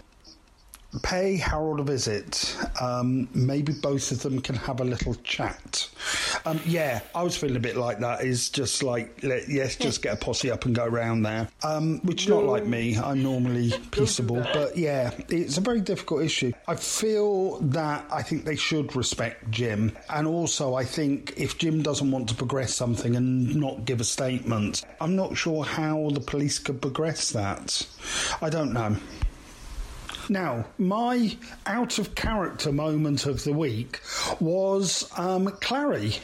pay 1.02 1.38
Harold 1.38 1.80
a 1.80 1.84
visit. 1.84 2.56
Um, 2.80 3.28
maybe 3.34 3.74
both 3.74 4.12
of 4.12 4.22
them 4.22 4.42
can 4.42 4.56
have 4.56 4.80
a 4.80 4.84
little 4.84 5.16
chat. 5.16 5.90
Um, 6.46 6.60
yeah, 6.66 7.02
I 7.16 7.24
was 7.24 7.36
feeling 7.36 7.56
a 7.56 7.60
bit 7.60 7.76
like 7.76 8.00
that. 8.00 8.24
Is 8.24 8.50
just 8.50 8.84
like 8.84 9.24
let, 9.24 9.50
yes, 9.50 9.76
just 9.76 10.02
get 10.02 10.14
a 10.14 10.18
posse 10.18 10.52
up 10.52 10.66
and 10.66 10.76
go 10.76 10.86
around 10.86 11.24
there. 11.24 11.48
Um, 11.64 12.00
which 12.00 12.24
is 12.24 12.30
not 12.30 12.44
like 12.44 12.66
me. 12.66 12.98
I'm 12.98 13.24
normally 13.24 13.74
peaceable, 13.92 14.46
but 14.54 14.78
yeah, 14.78 15.12
it's 15.30 15.58
a 15.58 15.62
very 15.62 15.82
difficult 15.82 16.24
issue. 16.24 16.52
I 16.68 16.76
feel 16.76 17.60
that 17.62 18.06
I 18.12 18.22
think 18.22 18.46
they 18.46 18.56
should 18.56 18.96
respect 18.96 19.50
Jim, 19.50 19.96
and 20.10 20.28
also 20.28 20.76
I 20.76 20.84
think 20.84 21.34
if 21.38 21.58
Jim 21.58 21.82
doesn't 21.82 22.12
want 22.12 22.30
to 22.30 22.36
progress 22.36 22.74
something 22.74 23.16
and 23.16 23.56
not 23.56 23.86
give 23.86 24.02
a 24.02 24.04
statement, 24.04 24.84
I'm 25.02 25.16
not 25.16 25.38
sure 25.38 25.64
how 25.64 26.10
the 26.12 26.20
police 26.20 26.60
could 26.60 26.82
progress 26.82 27.32
that. 27.32 27.88
I 28.42 28.50
don't 28.50 28.74
know. 28.74 28.98
Now, 30.30 30.66
my 30.78 31.36
out 31.66 32.00
of 32.00 32.16
character 32.16 32.72
moment 32.72 33.26
of 33.26 33.44
the 33.44 33.54
week 33.54 34.00
was 34.40 35.10
um, 35.18 35.48
Clarrie 35.48 36.20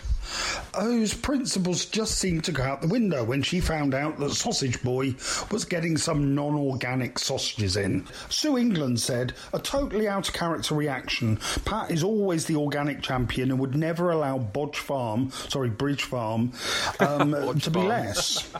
whose 0.79 1.13
principles 1.13 1.85
just 1.85 2.17
seemed 2.17 2.43
to 2.45 2.51
go 2.51 2.63
out 2.63 2.81
the 2.81 2.87
window 2.87 3.23
when 3.23 3.41
she 3.41 3.59
found 3.59 3.93
out 3.93 4.17
that 4.19 4.31
Sausage 4.31 4.81
Boy 4.83 5.15
was 5.51 5.65
getting 5.65 5.97
some 5.97 6.35
non 6.35 6.55
organic 6.55 7.19
sausages 7.19 7.75
in. 7.77 8.05
Sue 8.29 8.57
England 8.57 8.99
said, 8.99 9.33
a 9.53 9.59
totally 9.59 10.07
out 10.07 10.27
of 10.27 10.33
character 10.33 10.75
reaction. 10.75 11.37
Pat 11.65 11.91
is 11.91 12.03
always 12.03 12.45
the 12.45 12.55
organic 12.55 13.01
champion 13.01 13.51
and 13.51 13.59
would 13.59 13.75
never 13.75 14.11
allow 14.11 14.37
Bodge 14.37 14.77
Farm, 14.77 15.31
sorry, 15.31 15.69
Bridge 15.69 16.03
Farm, 16.03 16.51
um, 16.99 17.59
to 17.59 17.71
be 17.71 17.81
less. 17.81 18.51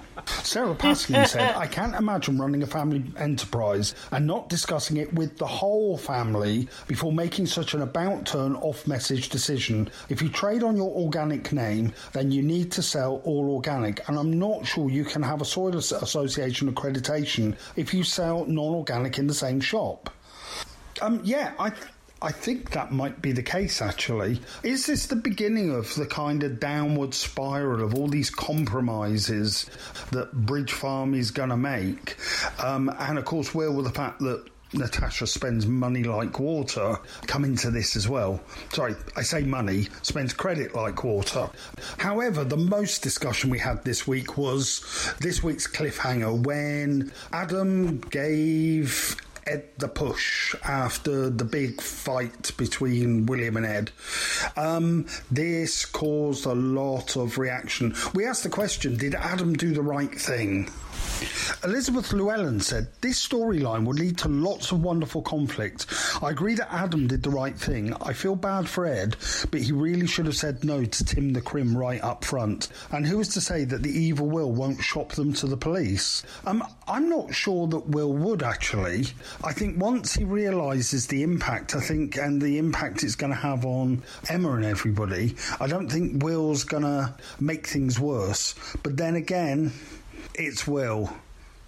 Sarah 0.44 0.76
Paskin 0.76 1.28
said, 1.28 1.56
I 1.56 1.68
can't 1.68 1.96
imagine 1.96 2.38
running 2.38 2.64
a 2.64 2.68
family 2.68 3.04
enterprise 3.18 3.96
and 4.12 4.28
not 4.28 4.50
discussing 4.50 4.98
it 4.98 5.14
with 5.14 5.38
the 5.38 5.48
whole 5.48 5.98
family 5.98 6.68
before 6.88 7.12
making 7.12 7.48
such 7.48 7.74
an 7.74 7.82
about 7.82 8.26
turn 8.26 8.56
off 8.56 8.88
message 8.88 9.30
decision. 9.30 9.90
If 10.10 10.22
you 10.22 10.30
trade 10.30 10.64
on 10.64 10.76
your 10.76 10.90
organic 10.90 11.44
name, 11.60 11.94
then 12.14 12.32
you 12.32 12.42
need 12.42 12.72
to 12.74 12.82
sell 12.82 13.22
all 13.24 13.50
organic. 13.52 14.08
And 14.08 14.18
I'm 14.18 14.40
not 14.40 14.66
sure 14.66 14.90
you 14.90 15.04
can 15.04 15.22
have 15.22 15.42
a 15.42 15.46
Soil 15.46 15.76
Association 15.78 16.72
accreditation 16.72 17.56
if 17.76 17.94
you 17.94 18.04
sell 18.04 18.46
non 18.46 18.74
organic 18.74 19.18
in 19.18 19.28
the 19.28 19.34
same 19.34 19.60
shop. 19.60 20.10
Um, 21.02 21.22
yeah, 21.24 21.54
I. 21.60 21.72
I 22.22 22.34
think 22.34 22.72
that 22.72 22.92
might 22.92 23.22
be 23.22 23.32
the 23.32 23.44
case, 23.44 23.82
actually. 23.82 24.42
Is 24.62 24.88
this 24.88 25.08
the 25.08 25.16
beginning 25.16 25.74
of 25.74 25.96
the 25.96 26.06
kind 26.06 26.44
of 26.44 26.60
downward 26.60 27.14
spiral 27.14 27.82
of 27.82 27.96
all 27.96 28.10
these 28.10 28.30
compromises 28.30 29.70
that 30.12 30.34
Bridge 30.34 30.74
Farm 30.74 31.14
is 31.14 31.32
going 31.32 31.48
to 31.48 31.56
make? 31.56 32.18
Um, 32.62 32.94
and 33.00 33.18
of 33.18 33.24
course, 33.24 33.56
where 33.56 33.72
will 33.72 33.84
the 33.84 33.90
fact 33.90 34.20
that 34.20 34.44
Natasha 34.74 35.26
spends 35.26 35.66
money 35.66 36.04
like 36.04 36.40
water 36.40 36.98
come 37.26 37.44
into 37.44 37.72
this 37.72 37.96
as 37.96 38.08
well. 38.08 38.40
Sorry, 38.72 38.96
I 39.16 39.24
say 39.24 39.42
money, 39.42 39.88
spends 40.04 40.34
credit 40.34 40.76
like 40.76 41.04
water. 41.04 41.50
However, 41.98 42.44
the 42.44 42.58
most 42.58 43.02
discussion 43.02 43.50
we 43.50 43.60
had 43.60 43.84
this 43.84 44.08
week 44.08 44.38
was 44.38 45.14
this 45.20 45.42
week's 45.42 45.68
cliffhanger 45.68 46.46
when 46.46 47.12
Adam 47.34 48.00
gave 48.00 49.16
Ed 49.50 49.70
the 49.80 49.88
push 49.88 50.54
after 50.64 51.30
the 51.32 51.44
big 51.44 51.82
fight 51.82 52.56
between 52.56 53.26
William 53.26 53.58
and 53.58 53.66
Ed. 53.66 53.92
Um, 54.56 55.08
this 55.32 55.86
caused 55.86 56.46
a 56.46 56.54
lot 56.54 57.16
of 57.16 57.40
reaction. 57.40 57.96
We 58.14 58.26
asked 58.26 58.44
the 58.44 58.50
question 58.50 58.96
Did 58.96 59.16
Adam 59.16 59.54
do 59.54 59.74
the 59.74 59.82
right 59.82 60.14
thing? 60.14 60.70
Elizabeth 61.64 62.14
Llewellyn 62.14 62.62
said, 62.62 62.88
This 63.02 63.28
storyline 63.28 63.86
would 63.86 64.00
lead 64.00 64.18
to 64.20 64.30
lots 64.30 64.72
of 64.72 64.82
wonderful 64.82 65.22
conflict. 65.22 65.86
I 66.22 66.30
agree 66.30 66.56
that 66.56 66.74
Adam 66.74 67.08
did 67.08 67.24
the 67.24 67.30
right 67.30 67.58
thing. 67.58 67.94
I 68.02 68.14
feel 68.14 68.36
bad 68.36 68.70
for 68.70 68.86
Ed, 68.86 69.18
but 69.52 69.62
he 69.62 69.74
really 69.74 70.08
should 70.08 70.28
have 70.28 70.38
said 70.38 70.64
no 70.64 70.86
to 70.86 71.06
Tim 71.06 71.34
the 71.34 71.42
Crim 71.42 71.76
right 71.76 72.02
up 72.02 72.24
front. 72.24 72.70
And 72.92 73.06
who 73.06 73.20
is 73.20 73.30
to 73.30 73.42
say 73.42 73.66
that 73.66 73.84
the 73.84 73.92
evil 73.92 74.28
Will 74.28 74.52
won't 74.52 74.82
shop 74.82 75.12
them 75.14 75.34
to 75.34 75.48
the 75.48 75.58
police? 75.58 76.24
Um, 76.46 76.64
I'm 76.88 77.10
not 77.10 77.34
sure 77.34 77.68
that 77.68 77.90
Will 77.90 78.14
would 78.14 78.42
actually. 78.42 79.08
I 79.42 79.54
think 79.54 79.82
once 79.82 80.14
he 80.14 80.26
realises 80.26 81.08
the 81.08 81.24
impact, 81.24 81.74
I 81.74 81.80
think, 81.80 82.18
and 82.18 82.42
the 82.42 82.58
impact 82.58 83.04
it's 83.04 83.16
going 83.16 83.32
to 83.32 83.40
have 83.40 83.66
on 83.66 84.04
Emma 84.28 84.52
and 84.54 84.66
everybody, 84.66 85.36
I 85.62 85.68
don't 85.68 85.90
think 85.90 86.24
Will's 86.24 86.66
going 86.66 86.84
to 86.84 87.16
make 87.40 87.66
things 87.66 88.00
worse. 88.00 88.54
But 88.84 88.98
then 88.98 89.16
again, 89.16 89.72
it's 90.36 90.68
Will. 90.68 91.10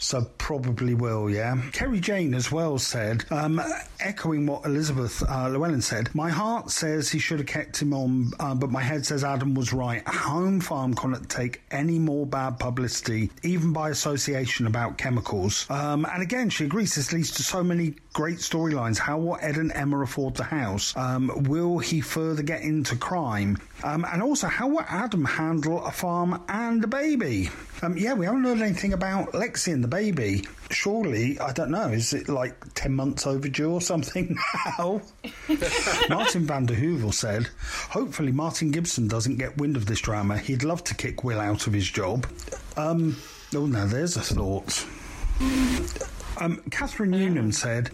So 0.02 0.28
probably 0.40 0.96
will, 0.96 1.30
yeah. 1.30 1.56
Kerry 1.74 2.00
Jane 2.00 2.34
as 2.34 2.52
well 2.52 2.80
said, 2.80 3.24
um, 3.30 3.62
echoing 4.00 4.48
what 4.48 4.66
Elizabeth 4.66 5.22
uh, 5.30 5.48
Llewellyn 5.48 5.84
said, 5.84 6.14
my 6.16 6.32
heart 6.32 6.72
says 6.72 7.10
he 7.10 7.20
should 7.20 7.38
have 7.38 7.48
kept 7.48 7.80
him 7.80 7.94
on, 7.94 8.32
uh, 8.40 8.56
but 8.56 8.72
my 8.72 8.82
head 8.82 9.06
says 9.06 9.24
Adam 9.24 9.54
was 9.54 9.72
right. 9.72 10.02
Home 10.08 10.60
Farm 10.60 10.96
cannot 10.96 11.30
take 11.30 11.62
any 11.70 12.00
more 12.00 12.26
bad 12.26 12.58
publicity, 12.58 13.30
even 13.44 13.74
by 13.74 13.90
association 13.92 14.66
about 14.66 14.98
chemicals. 14.98 15.70
Um, 15.70 16.08
and 16.12 16.24
again, 16.24 16.50
she 16.50 16.66
agrees 16.66 16.96
this 16.96 17.14
leads 17.14 17.30
to 17.34 17.44
so 17.44 17.64
many 17.64 17.94
great 18.14 18.38
storylines. 18.38 18.98
How 18.98 19.20
will 19.20 19.38
Ed 19.40 19.58
and 19.58 19.72
Emma 19.72 20.00
afford 20.00 20.34
the 20.34 20.44
house? 20.44 20.98
Um, 20.98 21.32
will 21.44 21.78
he 21.78 22.02
further 22.02 22.42
get 22.42 22.62
into 22.64 22.96
crime? 22.96 23.60
Um, 23.84 24.06
and 24.12 24.22
also, 24.22 24.48
how 24.48 24.68
will 24.68 24.86
Adam 24.88 25.26
handle 25.26 25.84
a 25.86 25.92
farm 25.92 26.44
and 26.48 26.84
a 26.84 26.88
baby? 26.88 27.50
Um, 27.82 27.98
yeah, 27.98 28.14
we 28.14 28.26
haven't 28.26 28.44
heard 28.44 28.62
anything 28.62 28.94
about 28.94 29.32
Lexi 29.32 29.74
and 29.74 29.84
the 29.84 29.88
baby. 29.88 30.46
Surely, 30.70 31.40
I 31.40 31.52
don't 31.52 31.72
know, 31.72 31.88
is 31.88 32.14
it 32.14 32.30
like 32.30 32.56
10 32.76 32.94
months 32.94 33.26
overdue 33.26 33.72
or 33.72 33.82
something 33.82 34.38
now? 34.78 35.02
Martin 36.10 36.46
van 36.46 36.68
der 36.68 36.76
Heuvel 36.76 37.14
said, 37.14 37.48
hopefully 37.90 38.32
Martin 38.32 38.72
Gibson 38.72 39.08
doesn't 39.08 39.38
get 39.38 39.58
wind 39.58 39.76
of 39.76 39.88
this 39.88 40.00
drama. 40.02 40.38
He'd 40.38 40.64
love 40.64 40.84
to 40.86 40.96
kick 40.96 41.24
Will 41.24 41.40
out 41.40 41.66
of 41.66 41.74
his 41.74 41.90
job. 41.90 42.28
Um, 42.78 43.18
oh, 43.56 43.66
now 43.66 43.88
there's 43.88 44.16
a 44.16 44.22
thought. 44.22 44.86
Um, 46.40 46.62
Catherine 46.72 47.12
Newnham 47.12 47.52
said, 47.52 47.90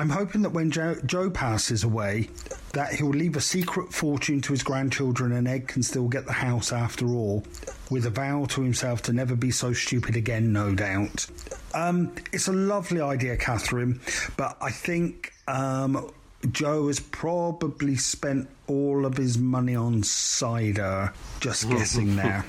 I'm 0.00 0.08
hoping 0.08 0.40
that 0.42 0.50
when 0.50 0.70
Joe, 0.70 0.96
Joe 1.04 1.28
passes 1.28 1.84
away, 1.84 2.30
that 2.72 2.94
he'll 2.94 3.10
leave 3.10 3.36
a 3.36 3.40
secret 3.42 3.92
fortune 3.92 4.40
to 4.40 4.52
his 4.54 4.62
grandchildren 4.62 5.32
and 5.32 5.46
Ed 5.46 5.68
can 5.68 5.82
still 5.82 6.08
get 6.08 6.24
the 6.24 6.32
house 6.32 6.72
after 6.72 7.08
all, 7.08 7.44
with 7.90 8.06
a 8.06 8.10
vow 8.10 8.46
to 8.46 8.62
himself 8.62 9.02
to 9.02 9.12
never 9.12 9.36
be 9.36 9.50
so 9.50 9.74
stupid 9.74 10.16
again, 10.16 10.54
no 10.54 10.74
doubt. 10.74 11.26
Um, 11.74 12.14
it's 12.32 12.48
a 12.48 12.52
lovely 12.52 13.02
idea, 13.02 13.36
Catherine, 13.36 14.00
but 14.38 14.56
I 14.62 14.70
think 14.70 15.34
um, 15.46 16.10
Joe 16.50 16.86
has 16.86 16.98
probably 16.98 17.96
spent 17.96 18.48
all 18.68 19.04
of 19.04 19.18
his 19.18 19.36
money 19.36 19.74
on 19.76 20.02
cider. 20.02 21.12
Just 21.40 21.68
guessing 21.68 22.16
there. 22.16 22.42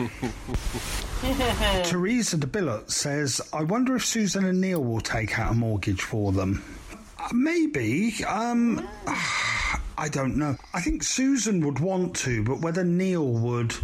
Teresa 1.84 2.38
de 2.38 2.48
Billot 2.48 2.90
says, 2.90 3.42
I 3.52 3.64
wonder 3.64 3.98
if 3.98 4.06
Susan 4.06 4.46
and 4.46 4.62
Neil 4.62 4.82
will 4.82 5.02
take 5.02 5.38
out 5.38 5.52
a 5.52 5.56
mortgage 5.56 6.02
for 6.02 6.32
them. 6.32 6.64
Uh, 7.22 7.30
maybe. 7.34 8.24
Um, 8.26 8.88
I 10.02 10.10
don't 10.10 10.36
know. 10.36 10.56
I 10.74 10.82
think 10.82 11.04
Susan 11.04 11.64
would 11.64 11.78
want 11.78 12.16
to, 12.18 12.44
but 12.44 12.60
whether 12.60 12.84
Neil 12.84 13.24
would 13.24 13.76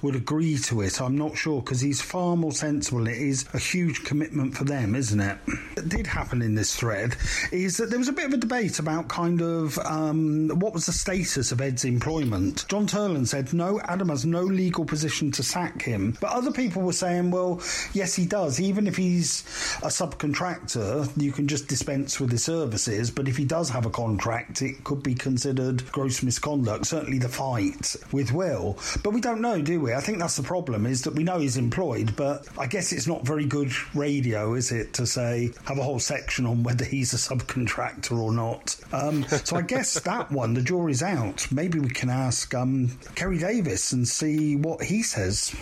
would 0.00 0.16
agree 0.16 0.56
to 0.56 0.80
it, 0.80 0.98
I'm 0.98 1.18
not 1.18 1.36
sure 1.36 1.60
because 1.60 1.82
he's 1.82 2.00
far 2.00 2.38
more 2.38 2.52
sensible. 2.52 3.06
It 3.06 3.18
is 3.18 3.46
a 3.52 3.58
huge 3.58 4.02
commitment 4.02 4.56
for 4.56 4.64
them, 4.64 4.94
isn't 4.94 5.20
it? 5.20 5.36
What 5.74 5.90
did 5.90 6.06
happen 6.06 6.40
in 6.40 6.54
this 6.54 6.74
thread 6.74 7.16
is 7.52 7.76
that 7.76 7.90
there 7.90 7.98
was 7.98 8.08
a 8.08 8.14
bit 8.14 8.24
of 8.24 8.32
a 8.32 8.38
debate 8.38 8.78
about 8.78 9.08
kind 9.08 9.42
of 9.42 9.78
um, 9.80 10.48
what 10.54 10.72
was 10.72 10.86
the 10.86 10.92
status 10.92 11.52
of 11.52 11.60
Ed's 11.60 11.84
employment. 11.84 12.64
John 12.68 12.86
Turland 12.86 13.28
said 13.28 13.52
no, 13.52 13.78
Adam 13.80 14.08
has 14.08 14.24
no 14.24 14.44
legal 14.44 14.86
position 14.86 15.30
to 15.32 15.42
sack 15.42 15.82
him, 15.82 16.16
but 16.18 16.30
other 16.30 16.50
people 16.50 16.80
were 16.80 16.94
saying, 16.94 17.30
well, 17.30 17.60
yes, 17.92 18.14
he 18.14 18.24
does. 18.24 18.58
Even 18.58 18.86
if 18.86 18.96
he's 18.96 19.42
a 19.82 19.88
subcontractor, 19.88 21.10
you 21.22 21.30
can 21.30 21.46
just 21.46 21.68
dispense 21.68 22.18
with 22.18 22.30
his 22.30 22.42
services. 22.42 23.10
But 23.10 23.28
if 23.28 23.36
he 23.36 23.44
does 23.44 23.68
have 23.68 23.84
a 23.84 23.90
contract, 23.90 24.62
it 24.62 24.82
could 24.82 25.02
be 25.02 25.14
considered 25.14 25.57
gross 25.92 26.22
misconduct. 26.22 26.86
Certainly 26.86 27.18
the 27.18 27.28
fight 27.28 27.96
with 28.12 28.32
Will, 28.32 28.78
but 29.02 29.12
we 29.12 29.20
don't 29.20 29.40
know, 29.40 29.60
do 29.60 29.80
we? 29.80 29.94
I 29.94 30.00
think 30.00 30.18
that's 30.18 30.36
the 30.36 30.42
problem 30.42 30.86
is 30.86 31.02
that 31.02 31.14
we 31.14 31.24
know 31.24 31.38
he's 31.38 31.56
employed, 31.56 32.14
but 32.16 32.46
I 32.58 32.66
guess 32.66 32.92
it's 32.92 33.06
not 33.06 33.26
very 33.26 33.44
good 33.44 33.72
radio, 33.94 34.54
is 34.54 34.72
it, 34.72 34.94
to 34.94 35.06
say 35.06 35.52
have 35.64 35.78
a 35.78 35.82
whole 35.82 35.98
section 35.98 36.46
on 36.46 36.62
whether 36.62 36.84
he's 36.84 37.12
a 37.12 37.16
subcontractor 37.16 38.18
or 38.18 38.32
not. 38.32 38.76
Um, 38.92 39.24
so 39.24 39.56
I 39.56 39.62
guess 39.62 40.00
that 40.00 40.30
one, 40.30 40.54
the 40.54 40.62
jury's 40.62 41.02
out. 41.02 41.50
Maybe 41.50 41.78
we 41.78 41.90
can 41.90 42.10
ask 42.10 42.54
um, 42.54 42.98
Kerry 43.14 43.38
Davis 43.38 43.92
and 43.92 44.06
see 44.06 44.56
what 44.56 44.82
he 44.82 45.02
says. 45.02 45.54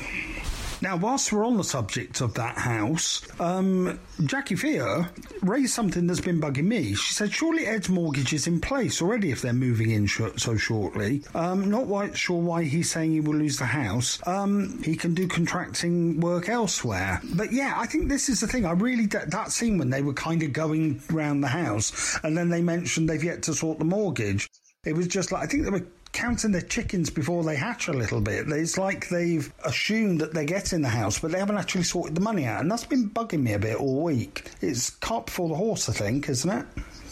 Now, 0.83 0.97
whilst 0.97 1.33
we're 1.33 1.45
on 1.45 1.57
the 1.57 1.65
subject 1.65 2.21
of 2.21 2.35
that 2.35 2.59
house, 2.59 3.27
um, 3.41 3.99
Jackie 4.25 4.57
Fear 4.57 5.09
raised 5.43 5.73
something 5.73 6.07
that's 6.07 6.21
been 6.21 6.41
bugging 6.41 6.67
me. 6.67 6.95
She 6.95 7.15
said, 7.15 7.33
surely 7.33 7.67
Ed's 7.67 7.89
mortgage 7.89 8.33
is 8.33 8.47
in 8.47 8.61
place 8.61 9.01
already 9.01 9.31
if 9.31 9.41
they're 9.41 9.53
moving 9.53 9.91
in 9.91 10.07
sh- 10.07 10.23
so 10.37 10.57
shortly. 10.57 11.23
Um, 11.35 11.71
not 11.71 11.87
quite 11.87 12.17
sure 12.17 12.41
why 12.41 12.65
he's 12.65 12.91
saying 12.91 13.13
he 13.13 13.21
will 13.21 13.37
lose 13.37 13.59
the 13.59 13.65
house. 13.65 14.21
Um, 14.27 14.83
he 14.83 14.97
can 14.97 15.15
do 15.15 15.27
contracting 15.27 16.21
work 16.21 16.49
elsewhere. 16.49 17.21
But 17.35 17.53
yeah, 17.53 17.75
I 17.77 17.87
think 17.87 18.09
this 18.09 18.29
is 18.29 18.41
the 18.41 18.47
thing. 18.47 18.67
I 18.67 18.73
really, 18.73 19.07
that, 19.07 19.31
that 19.31 19.53
scene 19.53 19.79
when 19.79 19.91
they 19.91 20.03
were 20.03 20.15
kind 20.15 20.43
of 20.43 20.53
going 20.53 21.03
round 21.11 21.43
the 21.43 21.49
house 21.49 22.19
and 22.23 22.37
then 22.37 22.51
they 22.51 22.61
mentioned 22.61 23.09
they've 23.09 23.25
yet 23.25 23.43
to 23.45 23.55
sort 23.55 23.79
the 23.79 23.85
mortgage. 23.85 24.49
It 24.85 24.95
was 24.95 25.09
just 25.09 25.33
like, 25.33 25.43
I 25.43 25.47
think 25.47 25.65
they 25.65 25.71
were 25.71 25.87
counting 26.17 26.51
their 26.51 26.63
chickens 26.63 27.11
before 27.11 27.45
they 27.45 27.57
hatch 27.57 27.89
a 27.89 27.93
little 27.93 28.23
bit. 28.23 28.49
It's 28.49 28.79
like 28.79 29.07
they've 29.11 29.53
assumed 29.65 30.23
that 30.23 30.33
they 30.33 30.47
get 30.47 30.73
in 30.73 30.81
the 30.81 30.89
house, 30.89 31.19
but 31.19 31.31
they 31.31 31.39
haven't 31.39 31.59
actually 31.59 31.83
sorted 31.83 32.15
the 32.15 32.23
money 32.23 32.47
out. 32.47 32.63
And 32.63 32.71
that's 32.71 32.87
been 32.87 33.11
bugging 33.11 33.43
me 33.43 33.53
a 33.53 33.59
bit 33.59 33.77
all 33.77 34.03
week. 34.03 34.51
It's 34.63 34.89
cart 34.89 35.27
before 35.27 35.51
the 35.51 35.55
horse, 35.55 35.91
I 35.91 35.93
think, 35.93 36.31
isn't 36.31 36.51
it? 36.51 36.67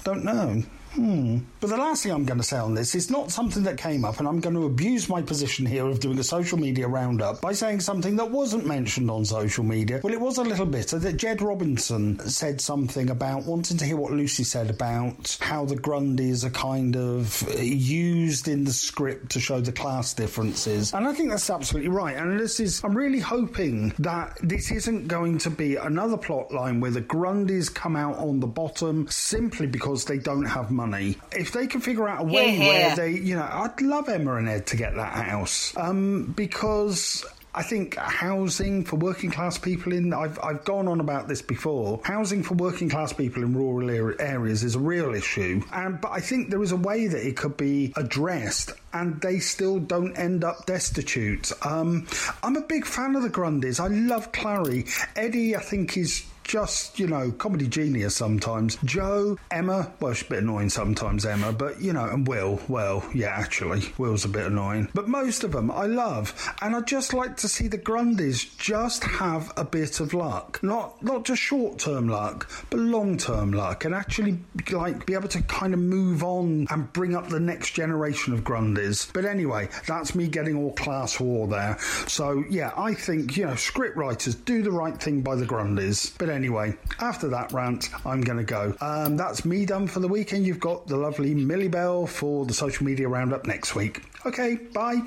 Don't 0.05 0.24
know. 0.24 0.62
Hmm. 0.94 1.38
But 1.60 1.70
the 1.70 1.76
last 1.76 2.04
thing 2.04 2.12
I'm 2.12 2.24
going 2.24 2.38
to 2.38 2.44
say 2.44 2.56
on 2.56 2.74
this 2.74 2.94
is 2.94 3.10
not 3.10 3.32
something 3.32 3.64
that 3.64 3.76
came 3.76 4.04
up, 4.04 4.18
and 4.20 4.28
I'm 4.28 4.38
going 4.38 4.54
to 4.54 4.64
abuse 4.64 5.08
my 5.08 5.22
position 5.22 5.66
here 5.66 5.86
of 5.86 5.98
doing 5.98 6.18
a 6.20 6.24
social 6.24 6.56
media 6.56 6.86
roundup 6.86 7.40
by 7.40 7.52
saying 7.52 7.80
something 7.80 8.14
that 8.16 8.30
wasn't 8.30 8.64
mentioned 8.64 9.10
on 9.10 9.24
social 9.24 9.64
media. 9.64 10.00
Well, 10.04 10.12
it 10.12 10.20
was 10.20 10.38
a 10.38 10.44
little 10.44 10.66
bit. 10.66 10.88
That 10.88 11.16
Jed 11.16 11.42
Robinson 11.42 12.20
said 12.28 12.60
something 12.60 13.10
about 13.10 13.44
wanting 13.44 13.76
to 13.78 13.84
hear 13.84 13.96
what 13.96 14.12
Lucy 14.12 14.44
said 14.44 14.70
about 14.70 15.36
how 15.40 15.64
the 15.64 15.74
Grundys 15.74 16.44
are 16.44 16.50
kind 16.50 16.96
of 16.96 17.42
used 17.60 18.46
in 18.46 18.62
the 18.62 18.72
script 18.72 19.32
to 19.32 19.40
show 19.40 19.60
the 19.60 19.72
class 19.72 20.14
differences, 20.14 20.94
and 20.94 21.08
I 21.08 21.12
think 21.12 21.30
that's 21.30 21.50
absolutely 21.50 21.90
right. 21.90 22.16
And 22.16 22.38
this 22.38 22.60
is, 22.60 22.82
I'm 22.84 22.96
really 22.96 23.20
hoping 23.20 23.92
that 23.98 24.38
this 24.42 24.70
isn't 24.70 25.08
going 25.08 25.38
to 25.38 25.50
be 25.50 25.74
another 25.74 26.16
plot 26.16 26.52
line 26.52 26.80
where 26.80 26.92
the 26.92 27.02
Grundys 27.02 27.72
come 27.72 27.96
out 27.96 28.16
on 28.18 28.38
the 28.38 28.46
bottom 28.46 29.08
simply 29.08 29.66
because 29.66 30.04
they 30.04 30.18
don't 30.18 30.44
have 30.44 30.70
money 30.70 30.84
money. 30.86 31.16
If 31.32 31.52
they 31.52 31.66
can 31.66 31.81
figure 31.81 32.09
out 32.09 32.20
a 32.23 32.24
way 32.24 32.51
hear. 32.51 32.69
where 32.69 32.97
they, 32.97 33.11
you 33.12 33.36
know, 33.36 33.48
I'd 33.51 33.81
love 33.81 34.09
Emma 34.09 34.36
and 34.36 34.48
Ed 34.48 34.66
to 34.69 34.77
get 34.77 34.94
that 34.94 35.12
house 35.12 35.77
um, 35.77 36.32
because. 36.36 37.24
I 37.56 37.62
think 37.62 37.94
housing 37.94 38.85
for 38.85 38.97
working 38.97 39.31
class 39.31 39.59
people 39.59 39.93
in 39.93 40.12
I've 40.12 40.40
I've 40.43 40.65
gone 40.65 40.89
on 40.89 40.98
about 40.98 41.28
this 41.28 41.40
before. 41.40 42.01
Housing 42.02 42.43
for 42.43 42.55
working 42.55 42.89
class 42.90 43.12
people 43.12 43.44
in 43.44 43.55
rural 43.55 43.89
areas 44.19 44.65
is 44.65 44.74
a 44.74 44.81
real 44.81 45.15
issue, 45.15 45.62
and 45.73 46.01
but 46.01 46.11
I 46.11 46.19
think 46.19 46.51
there 46.51 46.61
is 46.65 46.73
a 46.73 46.77
way 46.77 47.06
that 47.06 47.24
it 47.24 47.36
could 47.36 47.56
be 47.56 47.93
addressed, 47.94 48.73
and 48.93 49.20
they 49.20 49.39
still 49.39 49.78
don't 49.78 50.16
end 50.16 50.43
up 50.43 50.66
destitute. 50.66 51.52
Um, 51.65 52.09
I'm 52.43 52.56
a 52.56 52.62
big 52.62 52.85
fan 52.86 53.15
of 53.15 53.23
the 53.23 53.31
Grundys. 53.31 53.78
I 53.78 53.86
love 53.86 54.32
Clarrie. 54.32 54.90
Eddie, 55.15 55.55
I 55.55 55.61
think 55.61 55.97
is 55.97 56.27
just, 56.44 56.98
you 56.98 57.06
know, 57.06 57.32
comedy 57.32 57.66
genius 57.66 58.14
sometimes. 58.14 58.78
Joe, 58.84 59.38
Emma, 59.50 59.92
well, 60.00 60.12
she's 60.12 60.26
a 60.26 60.30
bit 60.30 60.42
annoying 60.42 60.70
sometimes, 60.70 61.26
Emma, 61.26 61.52
but, 61.52 61.80
you 61.80 61.92
know, 61.92 62.04
and 62.04 62.26
Will, 62.26 62.60
well, 62.68 63.08
yeah, 63.14 63.28
actually, 63.28 63.82
Will's 63.98 64.24
a 64.24 64.28
bit 64.28 64.46
annoying. 64.46 64.88
But 64.94 65.08
most 65.08 65.44
of 65.44 65.52
them 65.52 65.70
I 65.70 65.86
love, 65.86 66.54
and 66.62 66.76
I'd 66.76 66.86
just 66.86 67.12
like 67.12 67.36
to 67.38 67.48
see 67.48 67.68
the 67.68 67.78
Grundys 67.78 68.56
just 68.58 69.04
have 69.04 69.52
a 69.56 69.64
bit 69.64 70.00
of 70.00 70.14
luck. 70.14 70.60
Not, 70.62 71.02
not 71.02 71.24
just 71.24 71.42
short 71.42 71.78
term 71.78 72.08
luck, 72.08 72.50
but 72.70 72.78
long 72.78 73.16
term 73.16 73.52
luck, 73.52 73.84
and 73.84 73.94
actually, 73.94 74.38
like, 74.70 75.06
be 75.06 75.14
able 75.14 75.28
to 75.28 75.42
kind 75.42 75.74
of 75.74 75.80
move 75.80 76.22
on 76.22 76.66
and 76.70 76.92
bring 76.92 77.16
up 77.16 77.28
the 77.28 77.40
next 77.40 77.70
generation 77.70 78.34
of 78.34 78.44
Grundys. 78.44 79.12
But 79.12 79.24
anyway, 79.24 79.68
that's 79.86 80.14
me 80.14 80.28
getting 80.28 80.56
all 80.56 80.72
class 80.72 81.18
war 81.18 81.48
there. 81.48 81.78
So, 82.06 82.44
yeah, 82.50 82.72
I 82.76 82.94
think, 82.94 83.36
you 83.36 83.46
know, 83.46 83.54
script 83.54 83.96
writers 83.96 84.34
do 84.34 84.62
the 84.62 84.70
right 84.70 85.00
thing 85.00 85.22
by 85.22 85.36
the 85.36 85.46
Grundys. 85.46 86.12
But 86.18 86.28
anyway, 86.35 86.77
after 87.01 87.28
that 87.28 87.52
rant, 87.52 87.89
I'm 88.05 88.20
going 88.20 88.39
to 88.39 88.44
go. 88.44 88.74
Um, 88.81 89.16
that's 89.16 89.44
me 89.44 89.65
done 89.65 89.86
for 89.86 90.01
the 90.01 90.09
weekend. 90.09 90.47
You've 90.47 90.61
got 90.61 90.86
the 90.86 90.97
lovely 90.97 91.35
Millie 91.35 91.69
Bell 91.69 92.06
for 92.06 92.44
the 92.44 92.52
social 92.52 92.85
media 92.85 93.09
roundup 93.09 93.47
next 93.47 93.74
week. 93.74 94.02
Okay, 94.27 94.56
bye. 94.74 95.01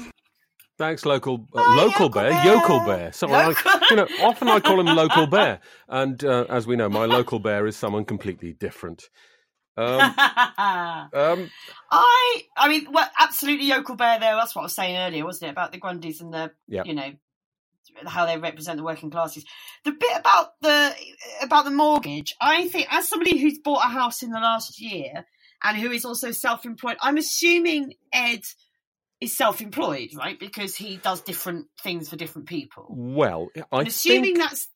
Thanks, 0.77 1.05
local 1.05 1.47
uh, 1.55 1.75
local 1.75 2.07
bear, 2.09 2.31
yokel 2.45 2.79
bear. 2.85 3.11
Sorry, 3.11 3.33
I, 3.33 3.85
you 3.89 3.95
know, 3.95 4.07
often 4.21 4.47
I 4.47 4.59
call 4.59 4.79
him 4.79 4.85
local 4.95 5.25
bear, 5.25 5.59
and 5.89 6.23
uh, 6.23 6.45
as 6.49 6.67
we 6.67 6.75
know, 6.75 6.87
my 6.87 7.05
local 7.05 7.39
bear 7.39 7.65
is 7.65 7.75
someone 7.75 8.05
completely 8.05 8.53
different. 8.53 9.09
Um, 9.75 9.99
um, 10.01 11.49
I, 11.91 12.41
I 12.55 12.67
mean, 12.67 12.87
well, 12.91 13.09
absolutely 13.19 13.65
yokel 13.67 13.95
bear 13.95 14.19
there. 14.19 14.35
That's 14.35 14.55
what 14.55 14.61
I 14.61 14.65
was 14.65 14.75
saying 14.75 14.97
earlier, 14.97 15.25
wasn't 15.25 15.49
it, 15.49 15.51
about 15.51 15.71
the 15.71 15.79
Grundys 15.79 16.21
and 16.21 16.31
the, 16.33 16.51
Yeah. 16.67 16.83
you 16.85 16.93
know, 16.93 17.11
how 18.05 18.25
they 18.25 18.37
represent 18.37 18.77
the 18.77 18.83
working 18.83 19.09
classes. 19.09 19.45
The 19.83 19.91
bit 19.91 20.19
about 20.19 20.51
the 20.61 20.93
about 21.41 21.65
the 21.65 21.71
mortgage, 21.71 22.35
I 22.39 22.67
think, 22.67 22.87
as 22.91 23.07
somebody 23.07 23.37
who's 23.37 23.59
bought 23.59 23.85
a 23.85 23.89
house 23.89 24.23
in 24.23 24.31
the 24.31 24.39
last 24.39 24.79
year 24.79 25.25
and 25.63 25.77
who 25.77 25.91
is 25.91 26.05
also 26.05 26.31
self-employed, 26.31 26.97
I'm 27.01 27.17
assuming 27.17 27.93
Ed 28.13 28.41
is 29.19 29.35
self-employed, 29.35 30.09
right? 30.15 30.39
Because 30.39 30.75
he 30.75 30.97
does 30.97 31.21
different 31.21 31.67
things 31.81 32.09
for 32.09 32.15
different 32.15 32.47
people. 32.47 32.87
well, 32.89 33.49
I 33.71 33.79
I'm 33.79 33.87
assuming 33.87 34.35
think, 34.35 34.37
that's 34.37 34.67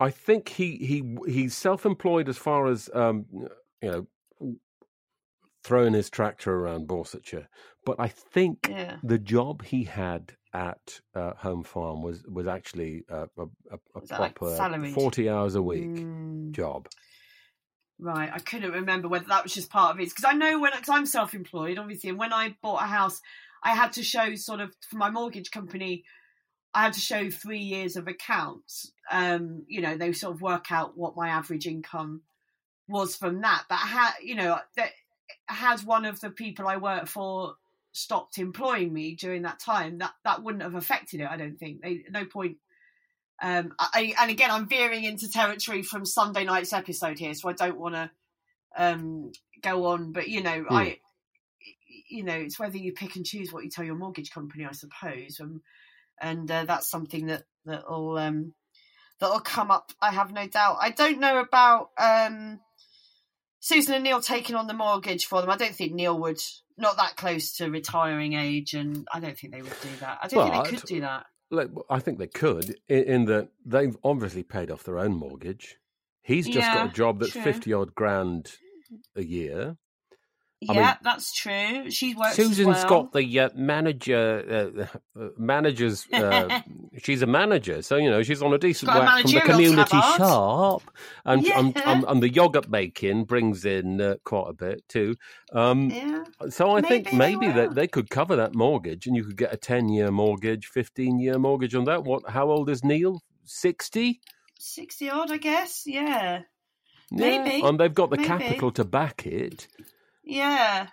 I 0.00 0.10
think 0.10 0.48
he 0.48 0.76
he 0.76 1.16
he's 1.26 1.56
self-employed 1.56 2.28
as 2.28 2.36
far 2.36 2.66
as 2.66 2.90
um, 2.94 3.26
you 3.80 3.90
know 3.90 4.06
throwing 5.62 5.94
his 5.94 6.10
tractor 6.10 6.54
around 6.54 6.86
Borsetshire, 6.86 7.46
but 7.84 7.96
I 7.98 8.08
think 8.08 8.68
Yeah. 8.70 8.96
the 9.02 9.18
job 9.18 9.62
he 9.64 9.84
had 9.84 10.32
at 10.52 11.00
uh, 11.14 11.34
Home 11.38 11.64
Farm 11.64 12.02
was 12.02 12.22
was 12.24 12.46
actually 12.46 13.04
a, 13.08 13.28
a, 13.38 13.46
a 13.72 14.00
like, 14.18 14.34
proper 14.36 14.56
salaried? 14.56 14.94
forty 14.94 15.28
hours 15.28 15.54
a 15.54 15.62
week 15.62 15.90
Mm. 15.90 16.52
job. 16.52 16.88
Right, 17.98 18.30
I 18.32 18.38
couldn't 18.40 18.72
remember 18.72 19.08
whether 19.08 19.26
that 19.28 19.44
was 19.44 19.54
just 19.54 19.70
part 19.70 19.94
of 19.94 20.00
it 20.00 20.08
because 20.08 20.24
I 20.24 20.32
know 20.32 20.58
when 20.60 20.72
because 20.72 20.88
I'm 20.88 21.06
self-employed, 21.06 21.78
obviously, 21.78 22.10
and 22.10 22.18
when 22.18 22.32
I 22.32 22.56
bought 22.60 22.82
a 22.82 22.86
house, 22.86 23.20
I 23.62 23.70
had 23.70 23.92
to 23.94 24.02
show 24.02 24.34
sort 24.34 24.60
of 24.60 24.74
for 24.88 24.96
my 24.96 25.10
mortgage 25.10 25.50
company, 25.52 26.04
I 26.74 26.82
had 26.82 26.94
to 26.94 27.00
show 27.00 27.30
three 27.30 27.60
years 27.60 27.96
of 27.96 28.08
accounts. 28.08 28.90
Um, 29.10 29.64
you 29.68 29.80
know, 29.80 29.96
they 29.96 30.12
sort 30.12 30.34
of 30.34 30.42
work 30.42 30.72
out 30.72 30.98
what 30.98 31.16
my 31.16 31.28
average 31.28 31.66
income 31.66 32.22
was 32.88 33.14
from 33.14 33.40
that. 33.42 33.64
But 33.68 33.76
had 33.78 34.12
you 34.22 34.34
know 34.34 34.58
that 34.76 34.90
had 35.46 35.80
one 35.80 36.04
of 36.04 36.20
the 36.20 36.30
people 36.30 36.66
I 36.66 36.78
work 36.78 37.06
for 37.06 37.54
stopped 37.94 38.36
employing 38.36 38.92
me 38.92 39.14
during 39.14 39.42
that 39.42 39.58
time, 39.58 39.98
that 39.98 40.12
that 40.24 40.42
wouldn't 40.42 40.62
have 40.62 40.74
affected 40.74 41.20
it. 41.20 41.30
I 41.30 41.38
don't 41.38 41.58
think. 41.58 41.80
They, 41.80 42.04
no 42.10 42.26
point 42.26 42.58
um, 43.42 43.74
I, 43.78 44.14
and 44.20 44.30
again, 44.30 44.50
I'm 44.50 44.68
veering 44.68 45.04
into 45.04 45.30
territory 45.30 45.82
from 45.82 46.06
Sunday 46.06 46.44
night's 46.44 46.72
episode 46.72 47.18
here, 47.18 47.34
so 47.34 47.48
I 47.48 47.52
don't 47.52 47.78
want 47.78 47.94
to 47.94 48.10
um, 48.76 49.32
go 49.60 49.86
on. 49.86 50.12
But 50.12 50.28
you 50.28 50.42
know, 50.42 50.64
Hmm. 50.68 50.74
I, 50.74 50.98
you 52.08 52.22
know, 52.22 52.34
it's 52.34 52.58
whether 52.58 52.76
you 52.76 52.92
pick 52.92 53.16
and 53.16 53.26
choose 53.26 53.52
what 53.52 53.64
you 53.64 53.70
tell 53.70 53.84
your 53.84 53.96
mortgage 53.96 54.30
company, 54.30 54.64
I 54.64 54.72
suppose. 54.72 55.40
Um, 55.40 55.62
and 56.20 56.50
uh, 56.50 56.64
that's 56.64 56.88
something 56.88 57.26
that 57.26 57.42
that'll 57.64 58.16
um, 58.18 58.54
that'll 59.18 59.40
come 59.40 59.70
up. 59.70 59.92
I 60.00 60.12
have 60.12 60.32
no 60.32 60.46
doubt. 60.46 60.78
I 60.80 60.90
don't 60.90 61.18
know 61.18 61.40
about 61.40 61.90
um, 61.98 62.60
Susan 63.58 63.94
and 63.94 64.04
Neil 64.04 64.20
taking 64.20 64.54
on 64.54 64.68
the 64.68 64.74
mortgage 64.74 65.26
for 65.26 65.40
them. 65.40 65.50
I 65.50 65.56
don't 65.56 65.74
think 65.74 65.92
Neil 65.92 66.18
would. 66.20 66.40
Not 66.76 66.96
that 66.96 67.16
close 67.16 67.52
to 67.58 67.70
retiring 67.70 68.32
age, 68.34 68.74
and 68.74 69.06
I 69.12 69.20
don't 69.20 69.38
think 69.38 69.52
they 69.52 69.62
would 69.62 69.80
do 69.80 69.88
that. 70.00 70.18
I 70.22 70.28
don't 70.28 70.50
think 70.50 70.64
they 70.64 70.76
could 70.76 70.86
do 70.86 71.00
that. 71.02 71.26
Like, 71.50 71.70
I 71.88 72.00
think 72.00 72.18
they 72.18 72.26
could, 72.26 72.76
in, 72.88 73.04
in 73.04 73.24
that 73.26 73.50
they've 73.64 73.96
obviously 74.02 74.42
paid 74.42 74.70
off 74.70 74.82
their 74.82 74.98
own 74.98 75.14
mortgage. 75.14 75.78
He's 76.22 76.46
just 76.46 76.56
Yeah, 76.56 76.74
got 76.74 76.90
a 76.90 76.92
job 76.92 77.20
that's 77.20 77.32
fifty 77.32 77.72
odd 77.72 77.94
grand 77.94 78.56
a 79.14 79.22
year. 79.22 79.76
I 80.66 80.72
yeah, 80.72 80.80
mean, 80.80 80.94
that's 81.02 81.34
true. 81.34 81.90
She 81.90 82.14
works. 82.14 82.36
Susan's 82.36 82.76
as 82.78 82.84
well. 82.84 83.02
got 83.02 83.12
the 83.12 83.40
uh, 83.40 83.50
manager, 83.54 84.86
uh, 85.18 85.20
uh, 85.20 85.28
managers. 85.36 86.06
Uh, 86.14 86.60
she's 87.02 87.20
a 87.20 87.26
manager, 87.26 87.82
so 87.82 87.96
you 87.96 88.08
know 88.08 88.22
she's 88.22 88.40
on 88.40 88.54
a 88.54 88.58
decent 88.58 88.90
whack 88.90 89.22
from 89.22 89.30
the 89.32 89.40
community 89.40 90.00
shop, 90.16 90.82
and 91.26 91.42
Yeah. 91.46 91.58
and, 91.58 91.76
and, 91.84 92.04
and 92.08 92.22
the 92.22 92.30
yogurt 92.30 92.70
making 92.70 93.24
brings 93.24 93.64
in 93.66 94.00
uh, 94.00 94.14
quite 94.24 94.48
a 94.48 94.52
bit 94.54 94.88
too. 94.88 95.16
Um, 95.52 95.90
Yeah. 95.90 96.24
So 96.48 96.74
I 96.74 96.80
think 96.80 97.12
Maybe 97.12 97.48
they 97.48 97.52
maybe 97.52 97.52
they, 97.52 97.74
they 97.74 97.86
could 97.88 98.08
cover 98.08 98.36
that 98.36 98.54
mortgage, 98.54 99.06
and 99.06 99.14
you 99.16 99.24
could 99.24 99.36
get 99.36 99.52
a 99.52 99.58
ten-year 99.58 100.10
mortgage, 100.10 100.66
fifteen-year 100.66 101.38
mortgage 101.38 101.74
on 101.74 101.84
that. 101.84 102.04
What? 102.04 102.30
How 102.30 102.50
old 102.50 102.70
is 102.70 102.82
Neil? 102.82 103.20
Sixty. 103.44 104.20
sixty 104.58 105.10
odd, 105.10 105.30
I 105.30 105.36
guess. 105.36 105.82
Yeah, 105.86 106.42
Yeah. 107.10 107.42
Maybe. 107.42 107.66
And 107.66 107.78
they've 107.78 107.92
got 107.92 108.08
the 108.10 108.16
Maybe. 108.16 108.28
capital 108.28 108.70
to 108.72 108.84
back 108.84 109.26
it. 109.26 109.68
Yeah. 110.24 110.88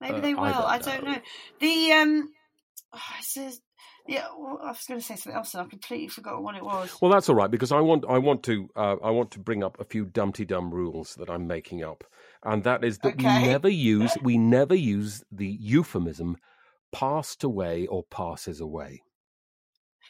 Maybe 0.00 0.16
Uh, 0.16 0.20
they 0.20 0.34
will. 0.34 0.44
I 0.44 0.76
I 0.76 0.78
don't 0.78 1.02
don't, 1.02 1.04
know. 1.04 1.12
know. 1.12 1.20
The 1.60 1.92
um, 1.92 2.30
oh, 2.94 3.00
says 3.22 3.60
yeah. 4.06 4.26
Well, 4.38 4.60
I 4.62 4.68
was 4.68 4.84
going 4.88 5.00
to 5.00 5.06
say 5.06 5.16
something 5.16 5.36
else, 5.36 5.54
and 5.54 5.62
I 5.64 5.66
completely 5.68 6.08
forgot 6.08 6.42
what 6.42 6.56
it 6.56 6.64
was. 6.64 7.00
Well, 7.00 7.12
that's 7.12 7.28
all 7.28 7.34
right 7.36 7.50
because 7.50 7.72
I 7.72 7.80
want 7.80 8.04
I 8.08 8.18
want 8.18 8.42
to 8.44 8.68
uh, 8.76 8.96
I 9.02 9.10
want 9.10 9.30
to 9.32 9.38
bring 9.40 9.62
up 9.64 9.80
a 9.80 9.84
few 9.84 10.04
Dumpty 10.06 10.44
Dum 10.44 10.72
rules 10.72 11.14
that 11.16 11.30
I'm 11.30 11.46
making 11.46 11.84
up, 11.84 12.04
and 12.44 12.64
that 12.64 12.84
is 12.84 12.98
that 13.00 13.14
Okay. 13.14 13.42
we 13.42 13.48
never 13.48 13.68
use 13.68 14.16
we 14.22 14.38
never 14.38 14.74
use 14.74 15.24
the 15.32 15.48
euphemism 15.48 16.38
"passed 16.92 17.44
away" 17.44 17.86
or 17.86 18.04
"passes 18.04 18.60
away." 18.60 19.02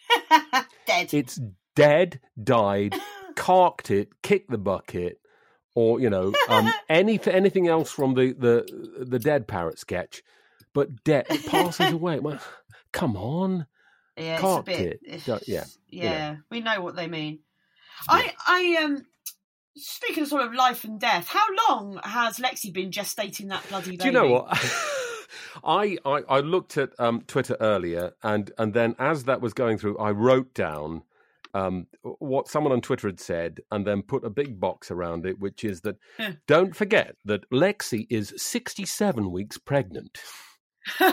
Dead. 0.87 1.13
It's 1.15 1.41
dead, 1.77 2.21
died, 2.43 2.97
carked 3.37 3.91
it, 3.91 4.09
kicked 4.23 4.51
the 4.51 4.59
bucket, 4.59 5.20
or 5.81 6.01
you 6.01 6.11
know 6.11 6.33
um, 6.49 6.71
any 6.89 7.19
anything 7.27 7.69
else 7.69 7.91
from 7.91 8.15
the 8.15 8.33
the 8.33 9.05
the 9.07 9.19
dead 9.19 9.47
parrot 9.49 9.79
sketch, 9.79 10.23
but 10.75 11.03
dead 11.05 11.27
passes 11.47 11.93
away. 11.99 12.19
Well, 12.19 12.39
come 12.93 13.17
on, 13.17 13.67
Yeah, 14.17 14.35
it's 14.35 14.59
a 14.59 14.63
bit. 14.63 15.01
it. 15.03 15.27
Yeah, 15.27 15.39
yeah. 15.49 15.65
Yeah, 15.89 16.37
we 16.51 16.61
know 16.61 16.81
what 16.83 16.97
they 16.97 17.07
mean. 17.07 17.41
I, 18.09 18.33
I 18.47 18.85
um, 18.85 19.05
speaking 19.77 20.23
of 20.23 20.29
sort 20.29 20.43
of 20.43 20.55
life 20.55 20.85
and 20.85 20.99
death, 21.01 21.29
how 21.29 21.47
long 21.69 22.01
has 22.03 22.39
Lexi 22.39 22.73
been 22.73 22.91
gestating 22.91 23.49
that 23.49 23.67
bloody 23.69 23.93
baby? 23.93 23.99
Do 23.99 24.07
you 24.07 24.13
know 24.13 24.27
what? 24.27 24.47
I, 25.65 25.97
I 26.05 26.23
I 26.29 26.41
looked 26.41 26.77
at 26.77 26.91
um, 26.99 27.23
Twitter 27.27 27.57
earlier, 27.61 28.13
and 28.23 28.51
and 28.59 28.75
then 28.75 28.95
as 28.99 29.25
that 29.25 29.41
was 29.41 29.53
going 29.55 29.79
through, 29.79 29.99
I 29.99 30.11
wrote 30.11 30.55
down 30.55 31.03
um, 31.55 31.87
what 32.03 32.49
someone 32.49 32.73
on 32.73 32.81
Twitter 32.81 33.09
had 33.09 33.21
said, 33.21 33.61
and 33.71 33.87
then 33.87 34.03
put 34.03 34.25
a 34.25 34.31
big 34.31 34.61
box 34.61 34.91
around 34.91 35.27
it, 35.27 35.39
which 35.39 35.65
is 35.65 35.81
that 35.83 35.97
Huh. 36.17 36.33
don't 36.47 36.75
forget 36.77 37.17
that 37.25 37.49
Lexi 37.51 38.07
is 38.11 38.33
sixty-seven 38.37 39.31
weeks 39.31 39.59
pregnant. 39.59 40.19
Do 40.99 41.05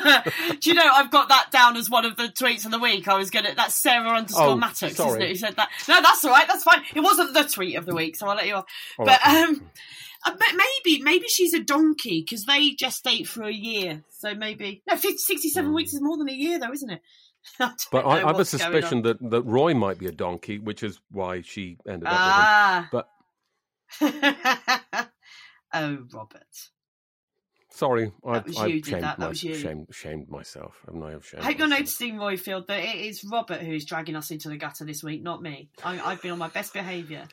you 0.64 0.74
know 0.74 0.90
I've 0.94 1.12
got 1.12 1.30
that 1.30 1.48
down 1.52 1.76
as 1.76 1.90
one 1.90 2.06
of 2.06 2.16
the 2.16 2.30
tweets 2.30 2.66
of 2.66 2.72
the 2.72 2.80
week? 2.80 3.08
I 3.08 3.18
was 3.18 3.30
gonna. 3.30 3.54
That's 3.56 3.76
Sarah 3.76 4.10
underscore 4.10 4.48
Oh, 4.48 4.56
Mattox, 4.56 4.94
isn't 5.00 5.22
it? 5.22 5.30
Who 5.30 5.36
said 5.36 5.56
that? 5.58 5.70
No, 5.90 6.02
that's 6.02 6.24
all 6.24 6.32
right. 6.32 6.48
That's 6.48 6.64
fine. 6.64 6.82
It 6.96 7.02
wasn't 7.02 7.34
the 7.34 7.44
tweet 7.44 7.76
of 7.76 7.86
the 7.86 7.94
week, 7.94 8.16
so 8.16 8.28
I'll 8.28 8.36
let 8.38 8.48
you 8.48 8.56
off. 8.56 8.66
All 8.98 9.06
but 9.06 9.20
right. 9.26 9.48
um, 9.50 9.70
uh, 10.26 10.32
maybe 10.86 11.02
maybe 11.04 11.28
she's 11.28 11.54
a 11.54 11.62
donkey 11.64 12.22
because 12.22 12.46
they 12.46 12.72
gestate 12.72 13.28
for 13.28 13.44
a 13.44 13.52
year. 13.52 14.04
So 14.10 14.34
maybe 14.34 14.82
no, 14.88 14.96
50, 14.96 15.18
67 15.18 15.74
weeks 15.74 15.94
is 15.94 16.02
more 16.02 16.18
than 16.18 16.30
a 16.30 16.34
year, 16.34 16.60
though, 16.60 16.72
isn't 16.72 16.90
it? 16.90 17.02
I 17.60 17.72
But 17.92 18.06
I, 18.06 18.10
I 18.10 18.18
have 18.20 18.30
a 18.30 18.34
what's 18.34 18.52
going 18.56 18.64
on. 18.64 18.72
suspicion 18.82 19.02
that, 19.04 19.18
that 19.32 19.42
Roy 19.44 19.74
might 19.74 20.00
be 20.00 20.08
a 20.08 20.12
donkey, 20.12 20.60
which 20.60 20.84
is 20.84 21.00
why 21.12 21.42
she 21.42 21.78
ended 21.88 22.08
up 22.08 22.14
Ah. 22.16 22.90
with 22.92 23.02
him. 23.02 23.08
But 24.02 25.10
oh, 25.74 25.98
Robert. 26.14 26.44
sorry, 27.70 28.12
was 28.22 28.44
I've 28.46 28.54
shamed, 28.56 28.84
that, 28.86 29.02
that 29.02 29.20
my- 29.20 29.28
was 29.30 29.44
you. 29.44 29.56
shamed 29.56 29.88
shamed 29.92 30.30
myself. 30.30 30.78
Haven't 30.86 31.04
I? 31.04 31.14
I've 31.16 31.26
shamed 31.26 31.44
I 31.44 31.48
hope 31.48 31.60
you're 31.60 31.68
noticing, 31.68 32.16
Roifield, 32.16 32.68
that 32.68 32.84
it 32.84 32.96
is 32.98 33.24
Robert 33.24 33.62
who's 33.62 33.86
dragging 33.86 34.16
us 34.16 34.32
into 34.32 34.50
the 34.50 34.58
gutter 34.58 34.86
this 34.86 35.04
week, 35.04 35.22
not 35.24 35.42
me. 35.42 35.70
I, 35.84 36.00
I've 36.12 36.22
been 36.22 36.32
on 36.32 36.38
my 36.40 36.50
best 36.50 36.74
behaviour. 36.74 37.28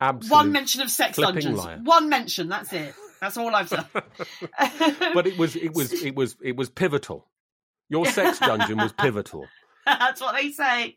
Absolute 0.00 0.32
One 0.32 0.52
mention 0.52 0.80
of 0.80 0.90
sex 0.90 1.18
dungeons. 1.18 1.58
liar. 1.58 1.78
One 1.82 2.08
mention. 2.08 2.48
That's 2.48 2.72
it. 2.72 2.94
That's 3.20 3.36
all 3.36 3.54
I've 3.54 3.68
done. 3.68 3.84
but 5.14 5.26
it 5.26 5.36
was 5.36 5.54
it 5.56 5.74
was 5.74 5.92
it 5.92 6.14
was 6.14 6.36
it 6.42 6.56
was 6.56 6.70
pivotal. 6.70 7.26
Your 7.90 8.06
sex 8.06 8.38
dungeon 8.38 8.78
was 8.78 8.92
pivotal. 8.92 9.46
That's 9.86 10.20
what 10.20 10.34
they 10.40 10.50
say. 10.52 10.96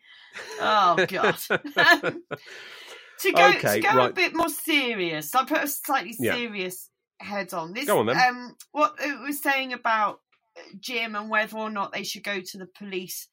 Oh 0.62 1.06
god. 1.08 1.36
to 1.48 3.32
go 3.32 3.50
Okay, 3.50 3.82
to 3.82 3.88
go 3.88 4.06
a 4.06 4.14
bit 4.14 4.36
more 4.36 4.50
serious, 4.50 5.34
I 5.36 5.44
put 5.46 5.64
a 5.64 5.68
slightly 5.68 6.16
Yeah. 6.20 6.36
serious 6.36 6.90
head 7.20 7.54
on 7.54 7.74
this. 7.74 7.86
Go 7.86 8.00
on 8.00 8.06
then. 8.08 8.18
Um, 8.18 8.56
what 8.72 8.96
it 9.00 9.20
was 9.20 9.42
saying 9.42 9.74
about 9.74 10.22
Jim 10.80 11.16
and 11.16 11.30
whether 11.30 11.58
or 11.58 11.70
not 11.70 11.94
they 11.94 12.04
should 12.04 12.24
go 12.24 12.40
to 12.40 12.58
the 12.58 12.68
police. 12.78 13.28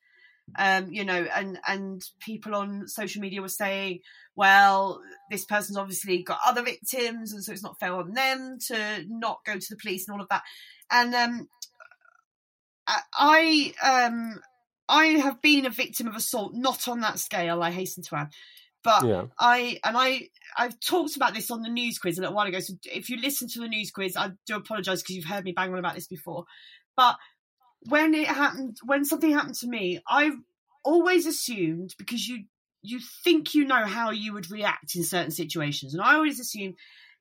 Um, 0.58 0.90
you 0.90 1.04
know, 1.04 1.26
and 1.34 1.60
and 1.68 2.02
people 2.20 2.56
on 2.56 2.88
social 2.88 3.20
media 3.22 3.40
were 3.40 3.48
saying, 3.48 4.00
well, 4.34 5.00
this 5.30 5.44
person's 5.44 5.78
obviously 5.78 6.22
got 6.24 6.40
other 6.44 6.62
victims, 6.62 7.32
and 7.32 7.44
so 7.44 7.52
it's 7.52 7.62
not 7.62 7.78
fair 7.78 7.94
on 7.94 8.14
them 8.14 8.58
to 8.66 9.04
not 9.08 9.44
go 9.46 9.54
to 9.54 9.66
the 9.70 9.76
police 9.76 10.08
and 10.08 10.14
all 10.16 10.22
of 10.22 10.28
that. 10.28 10.42
And 10.90 11.14
um, 11.14 11.48
I 13.14 13.72
um 13.82 14.40
I 14.88 15.04
have 15.06 15.40
been 15.40 15.66
a 15.66 15.70
victim 15.70 16.08
of 16.08 16.16
assault, 16.16 16.54
not 16.54 16.88
on 16.88 17.00
that 17.00 17.18
scale. 17.18 17.62
I 17.62 17.70
hasten 17.70 18.02
to 18.04 18.16
add, 18.16 18.32
but 18.82 19.04
Yeah. 19.04 19.26
I 19.38 19.78
and 19.84 19.96
I 19.96 20.28
I've 20.56 20.78
talked 20.80 21.16
about 21.16 21.34
this 21.34 21.50
on 21.50 21.62
the 21.62 21.68
news 21.68 21.98
quiz 21.98 22.18
a 22.18 22.22
little 22.22 22.34
while 22.34 22.46
ago. 22.46 22.60
So 22.60 22.74
if 22.84 23.08
you 23.08 23.20
listen 23.20 23.48
to 23.48 23.60
the 23.60 23.68
news 23.68 23.90
quiz, 23.90 24.16
I 24.16 24.30
do 24.46 24.56
apologise 24.56 25.02
because 25.02 25.16
you've 25.16 25.24
heard 25.26 25.44
me 25.44 25.52
bang 25.52 25.72
on 25.72 25.78
about 25.78 25.94
this 25.94 26.08
before. 26.08 26.44
But 26.96 27.16
when 27.88 28.14
it 28.14 28.26
happened, 28.26 28.78
when 28.84 29.04
something 29.04 29.32
happened 29.32 29.54
to 29.56 29.68
me, 29.68 30.00
I've 30.08 30.36
always 30.84 31.26
assumed 31.26 31.94
because 31.98 32.26
you 32.26 32.44
you 32.82 32.98
think 33.24 33.54
you 33.54 33.64
know 33.64 33.84
how 33.84 34.10
you 34.10 34.32
would 34.32 34.50
react 34.50 34.96
in 34.96 35.04
certain 35.04 35.30
situations, 35.30 35.94
and 35.94 36.02
I 36.02 36.14
always 36.14 36.40
assumed 36.40 36.74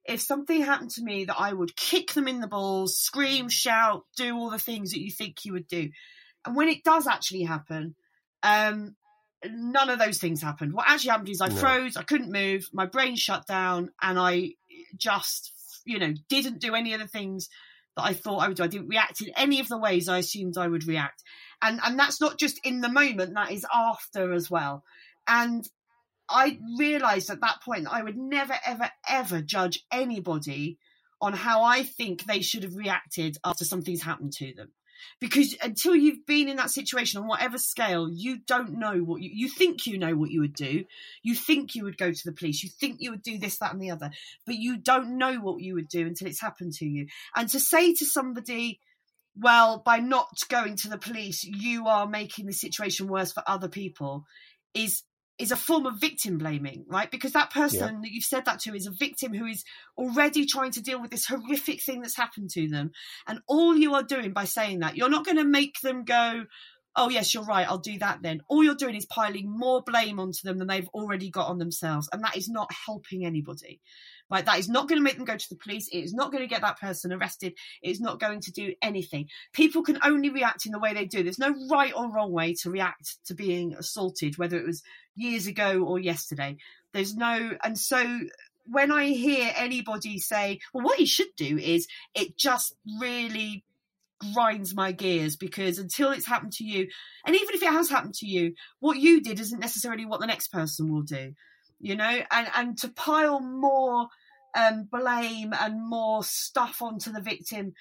if 0.06 0.22
something 0.22 0.62
happened 0.62 0.92
to 0.92 1.04
me 1.04 1.26
that 1.26 1.40
I 1.40 1.54
would 1.54 1.76
kick 1.76 2.14
them 2.14 2.28
in 2.28 2.40
the 2.40 2.48
balls, 2.48 2.98
scream, 2.98 3.50
shout, 3.50 4.06
do 4.18 4.36
all 4.36 4.50
the 4.50 4.60
things 4.60 4.92
that 4.92 5.02
you 5.02 5.12
think 5.12 5.46
you 5.46 5.54
would 5.54 5.68
do. 5.68 5.90
And 6.46 6.56
when 6.56 6.70
it 6.70 6.84
does 6.84 7.06
actually 7.06 7.44
happen, 7.44 7.96
um, 8.44 8.96
none 9.46 9.90
of 9.90 10.00
those 10.00 10.18
things 10.18 10.42
happened. 10.42 10.74
What 10.74 10.90
actually 10.90 11.12
happened 11.12 11.30
is 11.30 11.42
I 11.42 11.50
No. 11.50 11.56
froze, 11.56 11.98
I 11.98 12.04
couldn't 12.04 12.32
move, 12.32 12.70
my 12.74 12.86
brain 12.86 13.16
shut 13.16 13.46
down, 13.46 13.92
and 14.02 14.18
I 14.18 14.54
just, 14.98 15.52
you 15.86 16.00
know, 16.00 16.14
didn't 16.28 16.60
do 16.60 16.76
any 16.76 16.94
of 16.94 17.00
the 17.00 17.08
things 17.08 17.50
that 17.96 18.04
I 18.04 18.14
thought 18.14 18.40
I 18.40 18.48
would 18.48 18.58
do. 18.58 18.64
I 18.64 18.68
didn't 18.68 18.88
react 18.88 19.22
in 19.22 19.32
any 19.36 19.60
of 19.60 19.68
the 19.68 19.78
ways 19.78 20.08
I 20.08 20.20
assumed 20.20 20.58
I 20.58 20.68
would 20.68 20.88
react. 20.88 21.24
And 21.62 21.80
and 21.84 22.00
that's 22.00 22.22
not 22.22 22.40
just 22.40 22.60
in 22.64 22.82
the 22.82 22.90
moment, 22.90 23.34
that 23.36 23.52
is 23.52 23.66
after 23.74 24.34
as 24.34 24.50
well. 24.50 24.84
And 25.28 25.68
I 26.30 26.60
realized 26.78 27.30
at 27.30 27.42
that 27.42 27.62
point 27.64 27.86
that 27.86 27.94
I 27.94 28.04
would 28.04 28.18
never, 28.18 28.56
ever, 28.66 28.90
ever 29.08 29.42
judge 29.42 29.84
anybody 29.92 30.78
on 31.22 31.34
how 31.34 31.64
I 31.64 31.84
think 31.84 32.24
they 32.24 32.42
should 32.42 32.64
have 32.64 32.76
reacted 32.76 33.38
after 33.44 33.66
something's 33.66 34.02
happened 34.02 34.34
to 34.34 34.54
them. 34.54 34.72
Because 35.20 35.56
until 35.62 35.96
you've 35.96 36.26
been 36.26 36.50
in 36.50 36.58
that 36.58 36.72
situation 36.72 37.22
on 37.22 37.28
whatever 37.28 37.58
scale, 37.58 38.10
you 38.10 38.40
don't 38.46 38.80
know 38.80 38.98
what 38.98 39.22
you, 39.22 39.30
you 39.34 39.50
think 39.50 39.88
you 39.88 39.98
know 39.98 40.16
what 40.16 40.30
you 40.30 40.42
would 40.42 40.56
do. 40.56 40.84
You 41.24 41.36
think 41.36 41.74
you 41.74 41.86
would 41.86 41.98
go 41.98 42.12
to 42.12 42.26
the 42.26 42.34
police. 42.34 42.64
You 42.64 42.70
think 42.70 42.98
you 43.00 43.12
would 43.12 43.22
do 43.22 43.38
this, 43.38 43.58
that, 43.60 43.72
and 43.72 43.82
the 43.82 43.92
other, 43.92 44.12
but 44.46 44.56
you 44.56 44.78
don't 44.78 45.18
know 45.18 45.36
what 45.36 45.62
you 45.62 45.76
would 45.76 45.88
do 45.88 46.06
until 46.06 46.28
it's 46.28 46.42
happened 46.42 46.74
to 46.74 46.86
you. 46.86 47.08
And 47.36 47.48
to 47.50 47.60
say 47.60 47.94
to 47.94 48.06
somebody, 48.06 48.82
well, 49.38 49.82
by 49.86 50.00
not 50.00 50.28
going 50.50 50.76
to 50.78 50.90
the 50.90 50.98
police, 50.98 51.44
you 51.46 51.88
are 51.88 52.08
making 52.08 52.46
the 52.46 52.54
situation 52.54 53.08
worse 53.08 53.32
for 53.32 53.44
other 53.48 53.70
people, 53.70 54.26
is 54.74 55.04
is 55.40 55.52
a 55.52 55.56
form 55.56 55.86
of 55.86 56.00
victim 56.00 56.38
blaming, 56.38 56.86
right? 56.88 57.10
Because 57.10 57.32
that 57.32 57.52
person 57.52 58.02
that 58.02 58.12
you've 58.12 58.26
said 58.26 58.46
that 58.46 58.60
to 58.60 58.76
is 58.76 58.86
a 58.86 58.92
victim 58.92 59.34
who 59.34 59.46
is 59.46 59.64
already 59.98 60.46
trying 60.46 60.72
to 60.72 60.82
deal 60.82 61.02
with 61.02 61.12
this 61.12 61.26
horrific 61.26 61.82
thing 61.82 62.02
that's 62.02 62.18
happened 62.18 62.50
to 62.52 62.68
them. 62.68 62.92
And 63.28 63.40
all 63.48 63.76
you 63.76 63.94
are 63.96 64.04
doing 64.04 64.34
by 64.34 64.44
saying 64.44 64.80
that, 64.80 64.98
you're 64.98 65.10
not 65.10 65.26
going 65.26 65.38
to 65.38 65.46
make 65.46 65.80
them 65.82 66.04
go, 66.04 66.46
oh, 66.96 67.10
yes, 67.10 67.34
you're 67.34 67.44
right, 67.44 67.68
I'll 67.68 67.78
do 67.78 67.98
that 68.00 68.22
then. 68.22 68.42
All 68.48 68.64
you're 68.64 68.76
doing 68.76 68.96
is 68.96 69.06
piling 69.06 69.50
more 69.50 69.82
blame 69.82 70.20
onto 70.20 70.40
them 70.44 70.58
than 70.58 70.68
they've 70.68 70.90
already 70.90 71.30
got 71.30 71.48
on 71.48 71.58
themselves. 71.58 72.10
And 72.12 72.24
that 72.24 72.36
is 72.36 72.50
not 72.50 72.72
helping 72.86 73.26
anybody. 73.26 73.80
Right, 74.32 74.46
that 74.46 74.60
is 74.60 74.70
not 74.70 74.88
going 74.88 75.00
to 75.00 75.04
make 75.04 75.16
them 75.16 75.26
go 75.26 75.38
to 75.38 75.50
the 75.50 75.56
police. 75.56 75.88
It 75.88 76.04
is 76.04 76.14
not 76.14 76.32
going 76.32 76.44
to 76.44 76.48
get 76.48 76.62
that 76.62 76.80
person 76.80 77.12
arrested. 77.12 77.54
It 77.82 77.90
is 77.90 78.00
not 78.00 78.20
going 78.20 78.42
to 78.42 78.52
do 78.52 78.76
anything. 78.80 79.28
People 79.54 79.82
can 79.82 79.98
only 80.04 80.30
react 80.30 80.68
in 80.68 80.72
the 80.72 80.78
way 80.78 80.94
they 80.94 81.06
do. 81.06 81.24
There's 81.24 81.40
no 81.40 81.56
right 81.72 81.94
or 81.96 82.12
wrong 82.12 82.32
way 82.32 82.54
to 82.62 82.70
react 82.70 83.18
to 83.26 83.34
being 83.34 83.74
assaulted, 83.74 84.38
whether 84.38 84.58
it 84.58 84.68
was 84.68 84.84
years 85.16 85.48
ago 85.48 85.84
or 85.84 85.98
yesterday. 85.98 86.58
There's 86.94 87.16
no, 87.16 87.58
and 87.64 87.76
so 87.76 88.20
when 88.66 88.92
I 88.92 89.08
hear 89.08 89.52
anybody 89.56 90.20
say, 90.20 90.60
well, 90.74 90.86
what 90.86 91.00
you 91.00 91.08
should 91.08 91.36
do 91.36 91.58
is, 91.58 91.88
it 92.14 92.38
just 92.38 92.76
really 93.00 93.64
grinds 94.34 94.76
my 94.76 94.92
gears 94.92 95.36
because 95.36 95.80
until 95.80 96.12
it's 96.12 96.28
happened 96.28 96.54
to 96.54 96.64
you, 96.64 96.88
and 97.26 97.36
even 97.36 97.56
if 97.56 97.64
it 97.64 97.72
has 97.72 97.90
happened 97.90 98.16
to 98.16 98.28
you, 98.28 98.54
what 98.80 98.98
you 98.98 99.22
did 99.22 99.40
isn't 99.40 99.60
necessarily 99.60 100.06
what 100.06 100.20
the 100.20 100.28
next 100.28 100.50
person 100.50 100.92
will 100.92 101.04
do, 101.04 101.34
you 101.80 101.96
know, 101.96 102.20
and 102.32 102.48
and 102.56 102.78
to 102.80 102.90
pile 102.90 103.40
more 103.40 104.08
um, 104.56 104.88
blame 104.92 105.54
and 105.60 105.88
more 105.88 106.24
stuff 106.24 106.82
onto 106.82 107.12
the 107.12 107.22
victim 107.22 107.74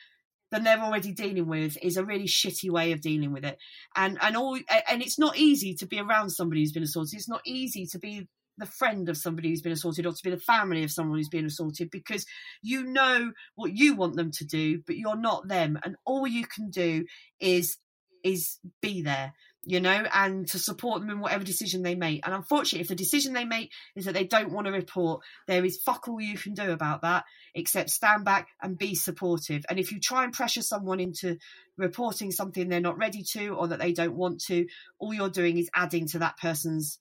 than 0.51 0.65
they're 0.65 0.81
already 0.81 1.13
dealing 1.13 1.47
with 1.47 1.77
is 1.83 1.97
a 1.97 2.05
really 2.05 2.27
shitty 2.27 2.71
way 2.71 2.93
of 2.93 3.01
dealing 3.01 3.33
with 3.33 3.45
it. 3.45 3.59
And 3.97 4.19
and 4.23 4.37
all 4.37 4.59
and 4.89 5.03
it's 5.03 5.19
not 5.19 5.37
easy 5.37 5.75
to 5.75 5.87
be 5.87 5.99
around 5.99 6.31
somebody 6.31 6.63
who's 6.63 6.73
been 6.73 6.83
assaulted. 6.83 7.15
It's 7.15 7.29
not 7.29 7.43
easy 7.45 7.87
to 7.87 7.99
be 7.99 8.29
the 8.59 8.67
friend 8.67 9.09
of 9.09 9.17
somebody 9.17 9.51
who's 9.51 9.63
been 9.63 9.73
assaulted 9.73 10.07
or 10.07 10.13
to 10.13 10.23
be 10.23 10.31
the 10.31 10.39
family 10.39 10.85
of 10.85 10.91
someone 10.91 11.19
who's 11.19 11.29
been 11.29 11.47
assaulted 11.47 11.91
because 11.91 12.27
you 12.63 12.85
know 12.85 13.33
what 13.55 13.73
you 13.73 13.95
want 13.95 14.17
them 14.17 14.31
to 14.33 14.45
do, 14.45 14.83
but 14.87 14.97
you're 14.97 15.17
not 15.17 15.49
them. 15.49 15.79
And 15.85 15.97
all 16.05 16.27
you 16.27 16.47
can 16.47 16.71
do 16.71 17.05
is 17.41 17.77
is 18.25 18.59
be 18.83 19.03
there 19.03 19.33
you 19.69 19.81
know, 19.81 20.05
and 20.15 20.49
to 20.49 20.59
support 20.59 21.03
them 21.03 21.11
in 21.11 21.21
whatever 21.21 21.45
decision 21.45 21.83
they 21.83 21.95
make. 21.95 22.25
And 22.25 22.35
unfortunately, 22.35 22.81
if 22.81 22.89
the 22.89 22.95
decision 22.95 23.35
they 23.35 23.45
make 23.45 23.71
is 23.97 24.07
that 24.07 24.15
they 24.15 24.25
don't 24.25 24.51
want 24.51 24.67
to 24.67 24.73
report, 24.73 25.23
there 25.47 25.63
is 25.63 25.77
fuck 25.85 26.09
all 26.09 26.21
you 26.21 26.39
can 26.39 26.55
do 26.55 26.71
about 26.71 27.03
that 27.03 27.25
except 27.55 27.91
stand 27.91 28.25
back 28.25 28.49
and 28.63 28.79
be 28.79 28.95
supportive. 28.95 29.67
And 29.69 29.79
if 29.79 29.93
you 29.93 30.01
try 30.01 30.25
and 30.25 30.33
pressure 30.33 30.63
someone 30.63 31.01
into 31.01 31.37
reporting 31.77 32.31
something 32.31 32.69
they're 32.69 32.81
not 32.81 32.97
ready 32.97 33.23
to 33.33 33.49
or 33.49 33.69
that 33.69 33.79
they 33.79 33.93
don't 33.93 34.17
want 34.17 34.41
to, 34.47 34.67
all 34.99 35.13
you're 35.13 35.29
doing 35.29 35.59
is 35.59 35.69
adding 35.75 36.07
to 36.09 36.21
that 36.21 36.39
person's 36.39 36.99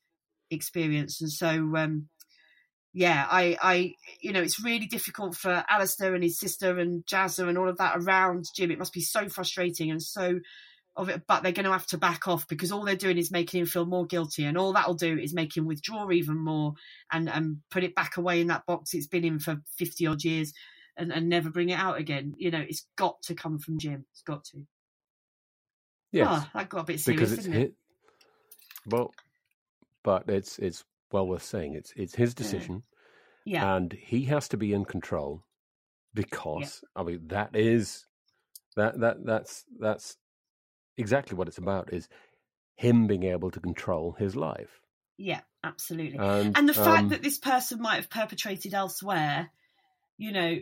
experience. 0.49 1.21
And 1.21 1.31
so, 1.31 1.47
um, 1.75 2.09
yeah, 2.93 3.27
I, 3.29 3.57
I, 3.61 3.93
you 4.21 4.31
know, 4.33 4.41
it's 4.41 4.63
really 4.63 4.87
difficult 4.87 5.35
for 5.35 5.63
Alistair 5.69 6.15
and 6.15 6.23
his 6.23 6.39
sister 6.39 6.79
and 6.79 7.05
Jazzer 7.05 7.47
and 7.47 7.57
all 7.57 7.69
of 7.69 7.77
that 7.77 7.97
around 7.97 8.45
Jim. 8.55 8.71
It 8.71 8.79
must 8.79 8.93
be 8.93 9.01
so 9.01 9.29
frustrating 9.29 9.91
and 9.91 10.01
so 10.01 10.39
of 10.97 11.09
it, 11.09 11.21
but 11.27 11.43
they're 11.43 11.51
going 11.51 11.65
to 11.65 11.71
have 11.71 11.85
to 11.87 11.97
back 11.97 12.27
off 12.27 12.47
because 12.47 12.71
all 12.71 12.83
they're 12.83 12.95
doing 12.95 13.19
is 13.19 13.31
making 13.31 13.61
him 13.61 13.67
feel 13.67 13.85
more 13.85 14.05
guilty, 14.05 14.43
and 14.43 14.57
all 14.57 14.73
that'll 14.73 14.95
do 14.95 15.17
is 15.17 15.33
make 15.33 15.55
him 15.55 15.65
withdraw 15.65 16.09
even 16.11 16.37
more 16.37 16.73
and 17.11 17.29
and 17.29 17.57
put 17.69 17.83
it 17.83 17.93
back 17.93 18.17
away 18.17 18.41
in 18.41 18.47
that 18.47 18.65
box 18.65 18.93
it's 18.93 19.07
been 19.07 19.23
in 19.23 19.39
for 19.39 19.61
fifty 19.77 20.07
odd 20.07 20.23
years, 20.23 20.53
and 20.97 21.13
and 21.13 21.29
never 21.29 21.51
bring 21.51 21.69
it 21.69 21.79
out 21.79 21.99
again. 21.99 22.33
You 22.37 22.49
know, 22.49 22.65
it's 22.67 22.87
got 22.95 23.21
to 23.23 23.35
come 23.35 23.59
from 23.59 23.77
Jim. 23.77 24.05
It's 24.11 24.23
got 24.23 24.43
to. 24.45 24.65
Yes, 26.11 26.27
oh, 26.29 26.49
that 26.55 26.69
got 26.69 26.81
a 26.81 26.85
bit 26.85 26.99
serious, 26.99 27.19
because 27.19 27.33
it's 27.33 27.43
didn't 27.43 27.57
it? 27.57 27.59
hit. 27.59 27.73
Well, 28.87 29.13
but 30.07 30.29
it's 30.29 30.57
it's 30.59 30.85
well 31.11 31.27
worth 31.27 31.43
saying. 31.43 31.73
It's 31.75 31.91
it's 31.97 32.15
his 32.15 32.33
decision, 32.33 32.83
Yeah. 33.45 33.75
and 33.75 33.91
he 33.91 34.23
has 34.25 34.47
to 34.49 34.57
be 34.57 34.71
in 34.71 34.85
control 34.85 35.43
because 36.13 36.81
I 36.95 37.03
mean 37.03 37.27
that 37.27 37.49
is 37.55 38.05
that 38.77 38.99
that 39.01 39.25
that's 39.25 39.65
that's 39.79 40.15
exactly 40.97 41.35
what 41.37 41.49
it's 41.49 41.57
about 41.57 41.91
is 41.93 42.07
him 42.75 43.05
being 43.07 43.23
able 43.23 43.51
to 43.51 43.59
control 43.59 44.15
his 44.17 44.35
life. 44.35 44.79
Yeah, 45.17 45.41
absolutely. 45.63 46.19
And, 46.19 46.55
And, 46.57 46.69
the 46.69 46.73
fact 46.73 47.03
um, 47.03 47.09
that 47.09 47.23
this 47.23 47.39
person 47.39 47.81
might 47.81 47.95
have 47.95 48.09
perpetrated 48.09 48.73
elsewhere, 48.75 49.49
you 50.17 50.31
know, 50.31 50.59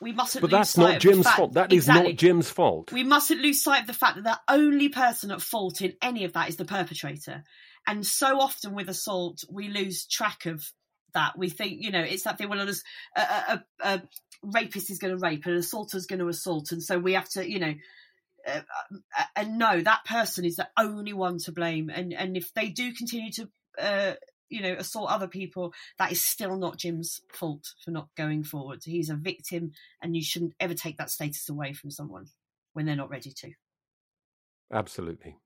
we 0.00 0.10
mustn't. 0.12 0.42
But 0.42 0.50
lose 0.50 0.58
that's 0.58 0.70
sight 0.70 0.92
not 0.94 1.00
Jim's 1.00 1.24
fact- 1.26 1.36
fault. 1.36 1.52
That 1.54 1.72
is 1.72 1.84
Exactly. 1.84 2.12
not 2.12 2.18
Jim's 2.18 2.50
fault. 2.50 2.92
We 2.92 3.04
mustn't 3.04 3.40
lose 3.40 3.62
sight 3.62 3.82
of 3.82 3.86
the 3.86 3.92
fact 3.94 4.16
that 4.16 4.24
the 4.24 4.40
only 4.52 4.88
person 4.88 5.30
at 5.30 5.40
fault 5.40 5.80
in 5.80 5.94
any 6.02 6.24
of 6.24 6.32
that 6.34 6.48
is 6.48 6.56
the 6.56 6.64
perpetrator. 6.64 7.44
And 7.88 8.06
so 8.06 8.38
often 8.38 8.74
with 8.74 8.90
assault, 8.90 9.44
we 9.50 9.68
lose 9.68 10.06
track 10.06 10.44
of 10.44 10.62
that. 11.14 11.38
We 11.38 11.48
think, 11.48 11.78
you 11.82 11.90
know, 11.90 12.02
it's 12.02 12.24
that 12.24 12.36
thing 12.36 12.50
when 12.50 12.60
a, 12.60 12.70
a, 13.16 13.20
a, 13.22 13.64
a 13.82 14.02
rapist 14.42 14.90
is 14.90 14.98
going 14.98 15.14
to 15.14 15.20
rape 15.20 15.46
and 15.46 15.54
an 15.54 15.60
assaulter 15.60 15.96
is 15.96 16.06
going 16.06 16.18
to 16.18 16.28
assault. 16.28 16.70
And 16.70 16.82
so 16.82 16.98
we 16.98 17.14
have 17.14 17.28
to, 17.30 17.50
you 17.50 17.58
know, 17.58 17.74
uh, 18.46 18.60
uh, 19.18 19.24
and 19.34 19.58
no, 19.58 19.80
that 19.80 20.04
person 20.04 20.44
is 20.44 20.56
the 20.56 20.68
only 20.78 21.14
one 21.14 21.38
to 21.38 21.52
blame. 21.52 21.88
And 21.88 22.12
and 22.12 22.36
if 22.36 22.52
they 22.52 22.68
do 22.68 22.92
continue 22.92 23.32
to, 23.32 23.48
uh, 23.78 24.12
you 24.50 24.60
know, 24.60 24.74
assault 24.74 25.10
other 25.10 25.28
people, 25.28 25.72
that 25.98 26.12
is 26.12 26.22
still 26.22 26.56
not 26.56 26.78
Jim's 26.78 27.20
fault 27.32 27.72
for 27.84 27.90
not 27.90 28.08
going 28.16 28.44
forward. 28.44 28.82
He's 28.84 29.10
a 29.10 29.16
victim, 29.16 29.72
and 30.02 30.14
you 30.14 30.22
shouldn't 30.22 30.54
ever 30.60 30.74
take 30.74 30.98
that 30.98 31.10
status 31.10 31.48
away 31.48 31.72
from 31.72 31.90
someone 31.90 32.26
when 32.74 32.84
they're 32.84 32.96
not 32.96 33.10
ready 33.10 33.32
to. 33.34 33.52
Absolutely, 34.70 35.36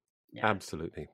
absolutely. 0.42 1.08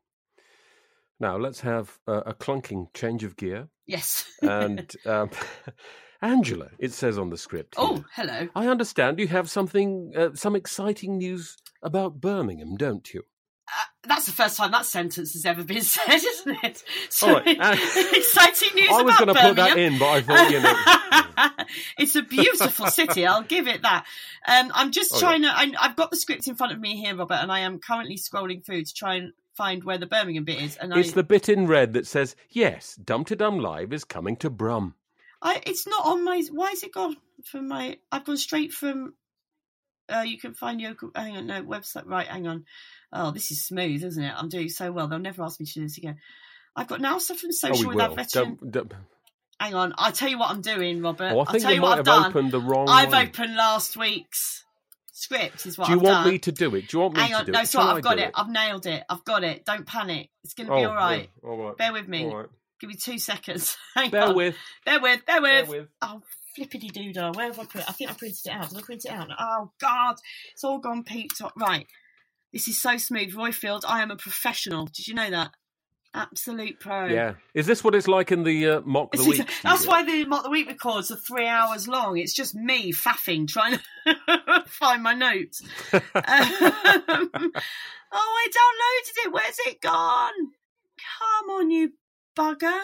Now 1.21 1.37
let's 1.37 1.61
have 1.61 1.99
a, 2.07 2.13
a 2.19 2.35
clunking 2.35 2.93
change 2.95 3.25
of 3.25 3.37
gear. 3.37 3.69
Yes. 3.87 4.25
and 4.43 4.91
um, 5.07 5.31
Angela, 6.23 6.69
it 6.79 6.93
says 6.93 7.17
on 7.19 7.31
the 7.31 7.37
script. 7.39 7.77
here, 7.77 7.87
Oh, 7.87 8.05
hello. 8.15 8.49
I 8.55 8.67
understand 8.69 9.19
you 9.19 9.29
have 9.29 9.49
something, 9.51 10.13
uh, 10.17 10.31
some 10.35 10.57
exciting 10.57 11.19
news 11.19 11.57
about 11.83 12.21
Birmingham, 12.21 12.77
don't 12.77 13.13
you? 13.15 13.23
That's 14.05 14.25
the 14.25 14.33
first 14.33 14.57
time 14.57 14.71
that 14.71 14.87
sentence 14.87 15.35
has 15.35 15.45
ever 15.45 15.63
been 15.63 15.83
said, 15.83 16.15
isn't 16.15 16.57
it? 16.65 16.83
So, 17.11 17.29
All 17.29 17.35
right, 17.35 17.59
uh, 17.61 17.77
exciting 18.15 18.71
news 18.75 18.89
I 18.91 19.03
was 19.03 19.17
going 19.19 19.29
to 19.29 19.35
put 19.35 19.57
that 19.57 19.77
in, 19.77 19.99
but 19.99 20.07
I 20.09 20.21
thought 20.23 20.51
you 20.51 20.61
know. 20.61 21.65
it's 21.99 22.17
a 22.17 22.23
beautiful 22.23 22.87
city. 22.87 23.27
I'll 23.27 23.43
give 23.43 23.69
it 23.69 23.83
that. 23.83 24.07
Um, 24.47 24.73
I'm 24.75 24.91
just 24.93 25.15
Oh, 25.15 25.19
trying 25.21 25.43
to. 25.43 25.49
I, 25.49 25.71
I've 25.79 25.97
got 25.97 26.11
the 26.11 26.17
script 26.17 26.49
in 26.49 26.55
front 26.55 26.73
of 26.73 26.81
me 26.81 26.97
here, 26.97 27.15
Robert, 27.15 27.35
and 27.43 27.53
I 27.53 27.61
am 27.61 27.79
currently 27.81 28.17
scrolling 28.17 28.65
through 28.65 28.85
to 28.85 28.95
try 28.95 29.17
and 29.17 29.33
find 29.59 29.85
where 29.85 29.99
the 29.99 30.07
Birmingham 30.07 30.45
bit 30.45 30.63
is. 30.63 30.77
And 30.77 30.95
It's 30.95 31.11
I, 31.11 31.17
the 31.17 31.23
bit 31.25 31.49
in 31.49 31.67
red 31.67 31.93
that 31.95 32.07
says, 32.07 32.37
"Yes, 32.49 32.99
Dumteedum 33.03 33.61
Live 33.61 33.93
is 33.93 34.05
coming 34.05 34.37
to 34.37 34.49
Brum." 34.49 34.95
I, 35.43 35.61
it's 35.67 35.87
not 35.87 36.07
on 36.07 36.25
my. 36.25 36.43
Why 36.51 36.71
is 36.71 36.83
it 36.83 36.95
gone 36.95 37.17
from 37.45 37.69
my? 37.69 37.99
I've 38.11 38.25
gone 38.25 38.39
straight 38.39 38.73
from. 38.73 39.15
Uh, 40.09 40.25
you 40.27 40.39
can 40.39 40.55
find 40.55 40.81
your. 40.81 40.95
Hang 41.15 41.37
on, 41.37 41.47
no 41.47 41.63
website. 41.63 42.07
Right, 42.07 42.27
hang 42.27 42.47
on. 42.47 42.65
Oh, 43.13 43.33
this 43.33 43.51
is 43.51 43.67
smooth, 43.67 44.03
isn't 44.03 44.23
it? 44.23 44.33
I'm 44.35 44.49
doing 44.49 44.69
so 44.69 44.93
well. 44.93 45.09
They'll 45.09 45.19
never 45.19 45.43
ask 45.43 45.61
me 45.61 45.67
to 45.67 45.75
do 45.75 45.83
this 45.83 45.99
again. 45.99 46.19
I've 46.77 46.87
got 46.87 47.01
now 47.01 47.19
stuff 47.19 47.39
from 47.39 47.51
oh, 47.51 47.53
social 47.53 47.91
we 47.91 47.97
with 47.97 48.09
will. 48.09 48.15
veteran. 48.15 48.59
Don't, 48.63 48.89
don't, 48.89 48.93
Hang 49.61 49.75
on, 49.75 49.93
I'll 49.99 50.13
tell 50.13 50.29
you 50.29 50.39
what 50.39 50.51
I'm 50.51 50.61
doing, 50.61 51.03
Robert. 51.03 51.33
Oh, 51.33 51.41
I 51.41 51.45
I'll 51.53 51.61
tell 51.61 51.75
you 51.75 51.83
what 51.83 51.99
have 51.99 52.07
I've 52.09 52.23
done. 52.23 52.31
opened 52.31 52.53
the 52.53 52.61
wrong 52.61 52.89
I've 52.89 53.11
one. 53.11 53.27
opened 53.27 53.57
last 53.57 53.97
week's 53.97 54.65
script. 55.19 55.67
Is 55.67 55.77
what 55.79 55.87
do 55.87 55.93
you 55.93 55.99
I've 55.99 56.03
want 56.03 56.25
done. 56.25 56.33
me 56.33 56.39
to 56.41 56.53
do 56.53 56.75
it? 56.75 56.89
Do 56.89 56.97
you 56.97 57.03
want 57.03 57.15
me 57.15 57.21
Hang 57.21 57.31
to 57.31 57.45
do 57.45 57.53
no, 57.53 57.61
it? 57.61 57.77
I 57.77 57.93
I've 57.97 58.03
got 58.03 58.17
do 58.17 58.23
it. 58.23 58.31
I've 58.35 58.49
nailed 58.49 58.87
it. 58.87 59.05
I've 59.09 59.25
got 59.25 59.45
it. 59.45 59.65
Don't 59.65 59.87
panic. 59.87 60.31
It's 60.45 60.55
going 60.55 60.67
to 60.69 60.73
Oh, 60.73 60.77
be 60.77 60.85
all 60.85 60.95
right. 60.95 61.31
yeah, 61.43 61.49
all 61.51 61.57
right. 61.67 61.77
Bear 61.77 61.93
with 61.93 62.09
me. 62.09 62.27
Right. 62.27 62.47
Give 62.81 62.89
me 62.89 62.97
two 62.97 63.19
seconds. 63.19 63.77
Hang 63.97 64.11
Bear 64.11 64.25
on. 64.25 64.37
with. 64.37 64.57
Bear 64.87 65.01
with. 65.01 65.27
Bear 65.27 65.43
with. 65.43 65.67
Bear 65.69 65.81
with. 65.81 65.89
Oh, 66.03 66.23
flippity 66.57 66.91
doodah. 66.91 67.35
Where 67.37 67.47
have 67.47 67.59
I 67.59 67.65
put 67.65 67.81
it? 67.83 67.89
I 67.89 67.93
think 67.93 68.11
I 68.11 68.15
printed 68.15 68.41
it 68.47 68.53
out. 68.53 68.69
Did 68.71 68.79
I 68.79 68.83
print 68.83 69.05
it 69.05 69.11
out? 69.11 69.29
Oh, 69.39 69.71
God. 69.81 70.17
It's 70.53 70.65
all 70.65 70.79
gone 70.79 71.03
peaked 71.05 71.41
up. 71.43 71.53
Right. 71.57 71.87
This 72.53 72.69
is 72.69 72.81
so 72.81 72.97
smooth. 72.97 73.35
Roifield, 73.35 73.83
I 73.87 74.03
am 74.03 74.11
a 74.11 74.17
professional. 74.17 74.87
Did 74.87 75.07
you 75.09 75.15
know 75.15 75.31
that? 75.31 75.51
Absolute 76.15 76.81
pro. 76.81 77.07
Yeah. 77.07 77.35
Is 77.55 77.67
this 77.67 77.85
what 77.85 77.95
it's 77.95 78.09
like 78.09 78.33
in 78.33 78.43
the 78.43 78.69
uh, 78.69 78.81
mock 78.81 79.13
the 79.13 79.25
week? 79.25 79.49
that's 79.63 79.87
why 79.87 80.05
the 80.05 80.25
Mock 80.25 80.43
the 80.43 80.51
Week 80.51 80.67
records 80.67 81.11
are 81.11 81.17
three 81.17 81.47
hours 81.47 81.87
long. 81.87 82.17
It's 82.17 82.35
just 82.35 82.55
me 82.55 82.93
faffing 82.93 83.47
trying 83.47 83.79
to 84.07 84.65
find 84.67 85.03
my 85.03 85.15
notes. 85.15 85.63
Um, 88.11 88.13
oh, 88.13 88.41
I 88.41 88.49
downloaded 88.49 89.27
it. 89.27 89.33
Where's 89.33 89.59
it 89.67 89.81
gone? 89.83 90.33
Come 91.19 91.51
on, 91.51 91.71
you 91.71 91.93
bugger. 92.35 92.81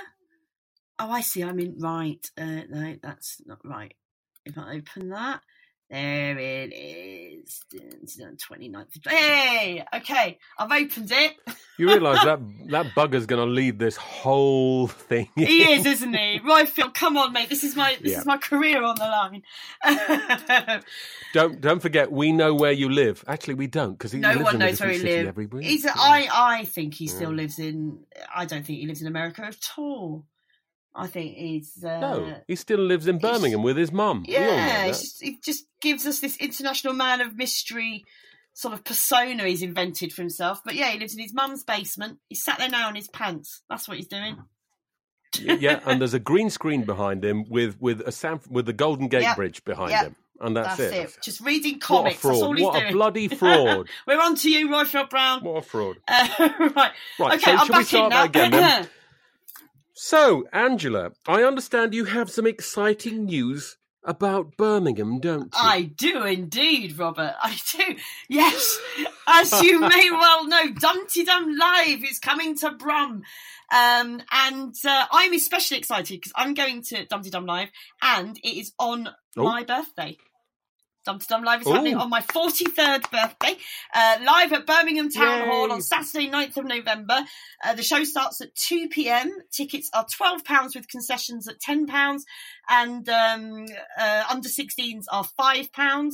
Oh, 0.99 1.11
I 1.11 1.23
see. 1.23 1.43
I'm 1.43 1.59
in. 1.59 1.79
Right. 1.79 2.25
Uh, 2.37 2.63
no, 2.69 2.97
that's 3.03 3.41
not 3.47 3.61
right. 3.65 3.95
If 4.45 4.59
I 4.59 4.77
open 4.77 5.09
that. 5.09 5.41
There 5.95 6.39
it 6.39 6.73
is. 6.73 7.61
29th. 7.73 8.97
of- 8.97 9.13
Hey! 9.13 9.85
Okay. 9.95 10.39
I've 10.59 10.73
opened 10.73 11.11
it. 11.13 11.35
You 11.77 11.89
realise 11.89 12.23
that 12.23 12.39
that 12.71 12.87
bugger's 12.95 13.27
going 13.27 13.45
to 13.45 13.53
lead 13.53 13.81
this 13.81 13.97
whole 13.97 14.87
thing. 14.87 15.29
He 15.35 15.73
is, 15.73 15.85
isn't 15.95 16.15
he? 16.15 16.39
Right, 16.45 16.69
Roifield, 16.69 16.95
come 16.95 17.17
on, 17.17 17.33
mate. 17.33 17.49
This 17.49 17.65
is 17.65 17.75
my 17.75 17.97
this 18.01 18.13
Yeah. 18.13 18.21
is 18.21 18.27
my 18.27 18.37
career 18.37 18.81
on 18.85 18.95
the 18.95 19.05
line. 19.05 19.43
Don't 21.33 21.61
don't 21.61 21.81
forget, 21.81 22.13
we 22.13 22.31
know 22.31 22.55
where 22.55 22.71
you 22.71 22.89
live. 22.89 23.25
Actually, 23.27 23.55
we 23.55 23.67
don't 23.67 23.95
because 23.95 24.13
he 24.13 24.21
no 24.21 24.29
lives 24.29 24.45
one 24.45 24.55
in 24.55 24.61
knows 24.61 24.81
where 24.81 24.91
he 24.91 24.99
lives. 25.01 25.67
He's. 25.67 25.85
I 25.85 26.29
I 26.33 26.65
think 26.65 26.95
he 26.95 27.09
still 27.09 27.31
Yeah. 27.31 27.37
lives 27.43 27.59
in. 27.59 28.05
I 28.33 28.45
don't 28.45 28.65
think 28.65 28.79
he 28.79 28.87
lives 28.87 29.01
in 29.03 29.09
America 29.09 29.43
at 29.45 29.57
all. 29.77 30.25
I 30.95 31.07
think 31.09 31.35
he's. 31.37 31.83
Uh, 31.85 31.99
no, 32.01 32.35
he 32.47 32.55
still 32.57 32.79
lives 32.79 33.09
in 33.09 33.19
Birmingham 33.19 33.63
with 33.63 33.77
his 33.77 33.91
mum. 33.91 34.25
We 34.29 34.35
Yeah, 34.35 34.87
just, 34.89 35.23
it 35.23 35.43
just 35.43 35.65
gives 35.81 36.07
us 36.07 36.21
this 36.21 36.37
international 36.37 36.93
man 36.93 37.21
of 37.21 37.37
mystery 37.37 38.05
sort 38.53 38.73
of 38.75 38.85
persona 38.85 39.43
he's 39.45 39.63
invented 39.63 40.13
for 40.13 40.23
himself. 40.23 40.61
But 40.65 40.75
yeah, 40.77 40.91
he 40.91 40.99
lives 41.01 41.15
in 41.15 41.21
his 41.21 41.35
mum's 41.35 41.65
basement. 41.65 42.19
He's 42.29 42.45
sat 42.45 42.59
there 42.59 42.69
now 42.69 42.89
in 42.89 42.95
his 42.95 43.09
pants. 43.09 43.63
That's 43.69 43.89
what 43.89 43.97
he's 43.97 44.07
doing. 44.07 44.37
yeah, 45.41 45.81
and 45.85 46.01
there's 46.01 46.15
a 46.15 46.19
green 46.31 46.49
screen 46.51 46.85
behind 46.85 47.25
him 47.25 47.45
with 47.49 47.77
with 47.81 48.01
a 48.03 48.13
San, 48.13 48.41
with 48.49 48.67
the 48.67 48.73
Golden 48.73 49.09
Gate 49.09 49.23
Yep. 49.23 49.37
Bridge 49.37 49.65
behind 49.65 49.91
Yep. 49.91 50.03
him, 50.05 50.17
and 50.41 50.57
that's, 50.57 50.77
That's 50.77 50.93
it. 50.93 51.05
it. 51.09 51.17
Just 51.25 51.41
reading 51.41 51.73
What 51.75 51.83
a 51.83 51.87
comics. 51.87 52.21
fraud! 52.21 52.35
That's 52.35 52.43
all 52.45 52.55
he's 52.55 52.65
what 52.65 52.75
doing. 52.79 52.89
a 52.91 52.93
bloody 52.93 53.27
fraud! 53.41 53.89
We're 54.07 54.21
on 54.21 54.37
to 54.37 54.49
you, 54.51 54.69
Roifield 54.69 55.11
Brown. 55.11 55.43
what 55.43 55.57
a 55.57 55.63
fraud! 55.63 55.97
Uh, 56.07 56.29
right. 56.77 56.93
Right, 57.19 57.35
Okay, 57.35 57.39
so 57.41 57.51
I'm 57.51 57.59
shall 57.59 57.67
we 57.67 57.73
back 57.73 57.87
start 57.87 58.05
in 58.05 58.11
that 58.11 58.13
now. 58.13 58.25
again 58.25 58.51
then? 58.53 58.89
So, 59.95 60.45
Angela, 60.53 61.13
I 61.27 61.45
understand 61.45 61.95
you 61.95 62.05
have 62.05 62.29
some 62.31 62.47
exciting 62.47 63.27
news 63.27 63.77
about 64.03 64.57
Birmingham, 64.57 65.21
don't 65.21 65.45
you? 65.45 65.51
I 65.55 65.83
do 65.83 66.25
indeed, 66.25 66.99
Robert. 66.99 67.35
I 67.41 67.57
do. 67.73 67.97
Yes, 68.29 68.79
as 69.27 69.63
you 69.63 69.79
may 69.81 70.11
well 70.11 70.47
know, 70.47 70.67
Dumteedum 70.69 71.57
Live 71.59 72.05
is 72.05 72.19
coming 72.19 72.57
to 72.59 72.73
Brum. 72.73 73.23
Um, 73.73 74.21
and 74.31 74.75
uh, 74.87 75.07
I'm 75.11 75.33
especially 75.33 75.79
excited 75.79 76.21
because 76.21 76.33
I'm 76.37 76.55
going 76.55 76.83
to 76.83 77.07
Dumteedum 77.07 77.47
Live, 77.47 77.71
and 78.03 78.37
it 78.43 78.59
is 78.59 78.73
on 78.79 79.09
Oh. 79.37 79.43
my 79.45 79.65
birthday. 79.65 80.17
Dumteedum 81.07 81.45
Live 81.45 81.63
is 81.63 81.69
happening 81.69 81.97
on 81.97 82.09
my 82.09 82.21
43rd 82.21 83.11
birthday, 83.11 83.57
uh, 83.95 84.17
live 84.25 84.53
at 84.53 84.67
Birmingham 84.67 85.11
Town 85.11 85.41
Yay. 85.43 85.47
Hall 85.49 85.73
on 85.73 85.83
Saturday, 85.83 86.31
9th 86.31 86.57
of 86.57 86.65
November. 86.65 87.21
Uh, 87.63 87.75
the 87.75 87.83
show 87.83 88.05
starts 88.05 88.41
at 88.41 88.55
2 88.55 88.89
pm. 88.89 89.31
Tickets 89.53 89.91
are 89.93 90.07
£12 90.07 90.75
with 90.75 90.89
concessions 90.89 91.47
at 91.49 91.61
£10, 91.61 92.21
and 92.69 93.09
um, 93.09 93.67
uh, 93.99 94.25
under 94.31 94.49
16s 94.49 95.05
are 95.13 95.25
£5. 95.39 96.13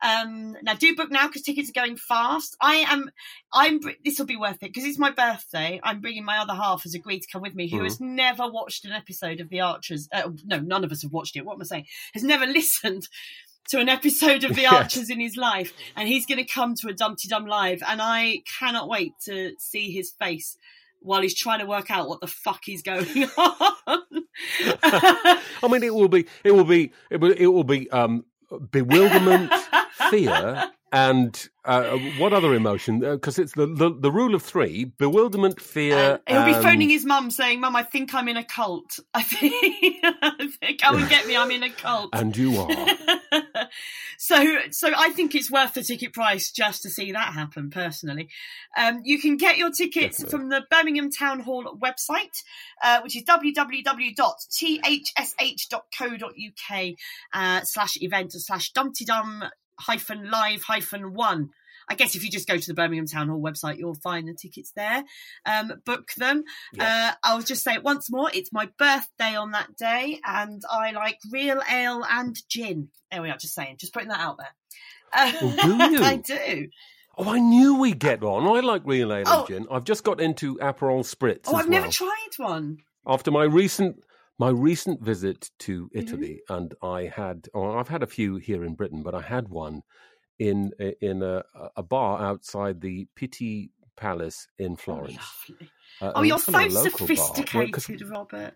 Um, 0.00 0.56
now 0.62 0.74
do 0.74 0.94
book 0.94 1.10
now 1.10 1.26
because 1.26 1.42
tickets 1.42 1.70
are 1.70 1.80
going 1.80 1.96
fast. 1.96 2.56
I 2.60 2.84
am, 2.88 3.10
I'm, 3.52 3.80
this 4.04 4.16
will 4.20 4.26
be 4.26 4.36
worth 4.36 4.62
it 4.62 4.72
because 4.72 4.84
it's 4.84 4.96
my 4.98 5.10
birthday. 5.10 5.80
I'm 5.82 6.00
bringing 6.00 6.24
my 6.24 6.38
other 6.38 6.54
half 6.54 6.84
has 6.84 6.94
agreed 6.94 7.22
to 7.22 7.28
come 7.32 7.42
with 7.42 7.56
me 7.56 7.68
who 7.68 7.78
Mhm. 7.80 7.84
has 7.84 8.00
never 8.00 8.48
watched 8.48 8.84
an 8.84 8.92
episode 8.92 9.40
of 9.40 9.48
The 9.48 9.60
Archers. 9.62 10.08
Uh, 10.12 10.30
no, 10.44 10.60
none 10.60 10.84
of 10.84 10.92
us 10.92 11.02
have 11.02 11.10
watched 11.10 11.34
it. 11.36 11.44
What 11.44 11.54
am 11.54 11.62
I 11.62 11.64
saying? 11.64 11.86
Has 12.14 12.22
never 12.22 12.46
listened 12.46 13.08
to 13.68 13.78
an 13.78 13.88
episode 13.88 14.44
of 14.44 14.54
The 14.56 14.62
Yes. 14.62 14.72
Archers 14.72 15.10
in 15.10 15.20
his 15.20 15.36
life, 15.36 15.72
and 15.96 16.08
he's 16.08 16.26
going 16.26 16.38
to 16.38 16.44
come 16.44 16.74
to 16.76 16.88
a 16.88 16.92
Dumteedum 16.94 17.48
live, 17.48 17.82
and 17.86 18.00
I 18.02 18.42
cannot 18.58 18.88
wait 18.88 19.12
to 19.24 19.52
see 19.58 19.90
his 19.90 20.10
face 20.10 20.56
while 21.00 21.22
he's 21.22 21.34
trying 21.34 21.60
to 21.60 21.66
work 21.66 21.90
out 21.90 22.08
what 22.08 22.20
the 22.20 22.26
fuck 22.26 22.68
is 22.68 22.82
going 22.82 23.06
on. 23.38 23.64
I 24.82 25.68
mean, 25.70 25.82
it 25.82 25.94
will 25.94 26.08
be, 26.08 26.26
it 26.44 26.52
will 26.52 26.64
be, 26.64 26.92
it 27.10 27.20
will, 27.20 27.32
it 27.32 27.46
will 27.46 27.64
be 27.64 27.88
um, 27.90 28.24
bewilderment, 28.70 29.52
fear, 30.10 30.70
and 30.90 31.48
uh, 31.64 31.98
what 32.16 32.32
other 32.32 32.54
emotion? 32.54 33.00
Because 33.00 33.38
it's 33.38 33.52
the, 33.52 33.66
the 33.66 33.90
the 33.90 34.10
rule 34.10 34.34
of 34.34 34.42
three: 34.42 34.84
bewilderment, 34.84 35.60
fear. 35.60 36.20
He'll 36.26 36.46
be 36.46 36.54
phoning 36.54 36.88
his 36.88 37.04
mum 37.04 37.30
saying, 37.30 37.60
"Mum, 37.60 37.76
I 37.76 37.82
think 37.82 38.14
I'm 38.14 38.26
in 38.28 38.38
a 38.38 38.44
cult. 38.44 38.98
I 39.12 39.22
think, 39.24 39.54
I 40.02 40.48
think 40.60 40.80
come 40.80 40.96
and 40.96 41.08
get 41.08 41.26
me. 41.26 41.36
I'm 41.36 41.50
in 41.50 41.62
a 41.62 41.70
cult." 41.70 42.10
And 42.14 42.34
you 42.36 42.56
are. 42.56 42.70
so, 44.18 44.58
so 44.70 44.92
I 44.96 45.10
think 45.10 45.34
it's 45.34 45.50
worth 45.50 45.74
the 45.74 45.82
ticket 45.82 46.14
price 46.14 46.50
just 46.50 46.82
to 46.82 46.90
see 46.90 47.12
that 47.12 47.34
happen. 47.34 47.68
Personally, 47.68 48.30
um, 48.78 49.02
you 49.04 49.20
can 49.20 49.36
get 49.36 49.58
your 49.58 49.70
tickets 49.70 50.18
Definitely. 50.18 50.38
from 50.38 50.48
the 50.48 50.64
Birmingham 50.70 51.10
Town 51.10 51.40
Hall 51.40 51.78
website, 51.78 52.42
uh, 52.82 53.00
which 53.02 53.14
is 53.14 53.24
www.thsh.co.uk 53.24 54.14
uh, 57.34 57.60
slash 57.64 58.00
event 58.00 58.32
slash 58.32 58.72
Dumteedum 58.72 59.50
hyphen 59.78 60.30
live 60.30 60.62
hyphen 60.62 61.14
one. 61.14 61.50
I 61.90 61.94
guess 61.94 62.14
if 62.14 62.22
you 62.22 62.30
just 62.30 62.46
go 62.46 62.58
to 62.58 62.66
the 62.66 62.74
Birmingham 62.74 63.06
Town 63.06 63.28
Hall 63.28 63.40
website, 63.40 63.78
you'll 63.78 63.94
find 63.94 64.28
the 64.28 64.34
tickets 64.34 64.72
there. 64.76 65.04
Um, 65.46 65.72
book 65.86 66.08
them. 66.18 66.44
Uh, 66.78 67.12
I'll 67.24 67.40
just 67.40 67.64
say 67.64 67.72
it 67.74 67.82
once 67.82 68.10
more. 68.10 68.28
It's 68.34 68.52
my 68.52 68.68
birthday 68.78 69.34
on 69.36 69.52
that 69.52 69.74
day, 69.78 70.20
and 70.22 70.60
I 70.70 70.90
like 70.90 71.18
real 71.32 71.62
ale 71.70 72.04
and 72.10 72.36
gin. 72.50 72.88
There 73.10 73.22
we 73.22 73.30
are. 73.30 73.38
Just 73.38 73.54
saying. 73.54 73.76
Just 73.78 73.94
putting 73.94 74.10
that 74.10 74.20
out 74.20 74.36
there. 74.36 74.54
Uh, 75.14 75.32
Well, 75.40 75.56
do 75.88 75.96
you? 75.96 76.02
I 76.04 76.16
do. 76.16 76.68
Oh, 77.16 77.30
I 77.32 77.38
knew 77.38 77.76
we'd 77.78 77.98
get 77.98 78.22
on. 78.22 78.46
I 78.46 78.60
like 78.60 78.82
real 78.84 79.10
ale 79.12 79.24
Oh. 79.26 79.38
and 79.38 79.48
gin. 79.48 79.66
I've 79.70 79.84
just 79.84 80.04
got 80.04 80.20
into 80.20 80.56
Aperol 80.56 81.00
Spritz 81.00 81.44
Oh, 81.46 81.54
I've 81.56 81.70
never 81.70 81.88
tried 81.88 82.10
one. 82.36 82.78
After 83.06 83.30
my 83.30 83.44
recent 83.44 83.96
my 84.38 84.50
recent 84.50 85.02
visit 85.02 85.50
to 85.60 85.86
Mm-hmm. 85.88 85.98
Italy, 85.98 86.40
and 86.48 86.74
I 86.82 87.04
had, 87.04 87.48
oh, 87.54 87.72
I've 87.78 87.88
had 87.88 88.02
a 88.02 88.06
few 88.06 88.36
here 88.36 88.64
in 88.64 88.74
Britain, 88.74 89.02
but 89.02 89.14
I 89.14 89.20
had 89.20 89.48
one 89.48 89.82
in 90.38 90.72
in 91.00 91.22
a, 91.22 91.42
a 91.76 91.82
bar 91.82 92.20
outside 92.22 92.80
the 92.80 93.06
Pitti 93.16 93.70
Palace 93.96 94.46
in 94.58 94.76
Florence. 94.76 95.18
Uh, 96.00 96.12
Oh, 96.14 96.22
you're 96.22 96.38
so 96.38 96.52
bar. 96.52 96.68
Well, 96.68 96.84
sophisticated, 96.84 98.08
Robert. 98.08 98.54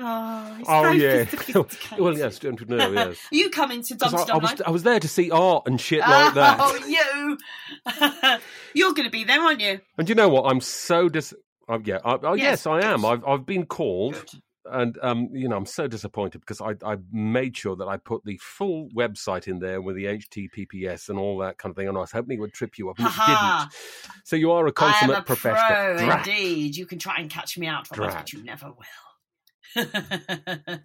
Oh, 0.00 0.58
Oh 0.66 0.82
so 0.84 0.90
yeah. 0.92 1.24
well, 1.98 2.16
yes, 2.16 2.42
know? 2.42 2.90
Yes. 2.92 3.18
You 3.32 3.50
come 3.50 3.72
into 3.72 3.94
Dumpty 3.96 4.30
I, 4.30 4.34
I 4.34 4.38
was 4.38 4.60
I 4.66 4.70
was 4.70 4.82
there 4.84 5.00
to 5.00 5.08
see 5.08 5.30
art 5.30 5.64
and 5.66 5.80
shit 5.80 6.00
like 6.00 6.34
that. 6.34 6.58
Oh, 6.60 6.76
you! 6.86 8.38
You're 8.74 8.92
going 8.92 9.06
to 9.06 9.10
be 9.10 9.24
there, 9.24 9.40
aren't 9.40 9.60
you? 9.60 9.80
And 9.96 10.08
you 10.08 10.14
know 10.14 10.28
what? 10.28 10.50
I'm 10.50 10.60
so 10.60 11.08
dis. 11.08 11.34
Uh, 11.68 11.78
yeah. 11.84 11.98
I, 12.04 12.18
oh, 12.22 12.34
Yes, 12.34 12.44
yes, 12.44 12.66
I 12.66 12.80
am. 12.82 13.04
I've 13.04 13.24
I've 13.26 13.44
been 13.46 13.66
called, 13.66 14.22
and 14.64 14.98
um, 15.02 15.28
you 15.32 15.48
know, 15.48 15.56
I'm 15.56 15.66
so 15.66 15.86
disappointed 15.86 16.40
because 16.40 16.60
I 16.60 16.74
I 16.84 16.96
made 17.12 17.56
sure 17.56 17.76
that 17.76 17.88
I 17.88 17.96
put 17.96 18.24
the 18.24 18.38
full 18.42 18.88
website 18.96 19.48
in 19.48 19.58
there 19.58 19.80
with 19.80 19.96
the 19.96 20.04
HTTPS 20.04 21.08
and 21.08 21.18
all 21.18 21.38
that 21.38 21.58
kind 21.58 21.70
of 21.70 21.76
thing, 21.76 21.88
and 21.88 21.96
I 21.96 22.00
was 22.00 22.12
hoping 22.12 22.38
it 22.38 22.40
would 22.40 22.52
trip 22.52 22.78
you 22.78 22.90
up, 22.90 22.98
and 22.98 23.08
it 23.08 23.14
didn't. 23.26 24.14
So 24.24 24.36
you 24.36 24.52
are 24.52 24.66
a 24.66 24.68
I 24.68 24.68
am 24.68 24.72
consummate 24.72 25.18
a 25.18 25.22
professional. 25.22 25.96
pro, 25.96 26.18
indeed. 26.18 26.76
You 26.76 26.86
can 26.86 26.98
try 26.98 27.16
and 27.18 27.30
catch 27.30 27.56
me 27.58 27.66
out, 27.66 27.88
but 27.88 28.32
you 28.32 28.42
never 28.44 28.66
will. 28.68 28.84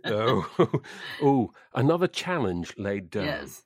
Oh, 0.05 0.81
oh, 1.21 1.53
another 1.73 2.07
challenge 2.07 2.73
laid 2.77 3.09
down. 3.09 3.25
Yes. 3.25 3.63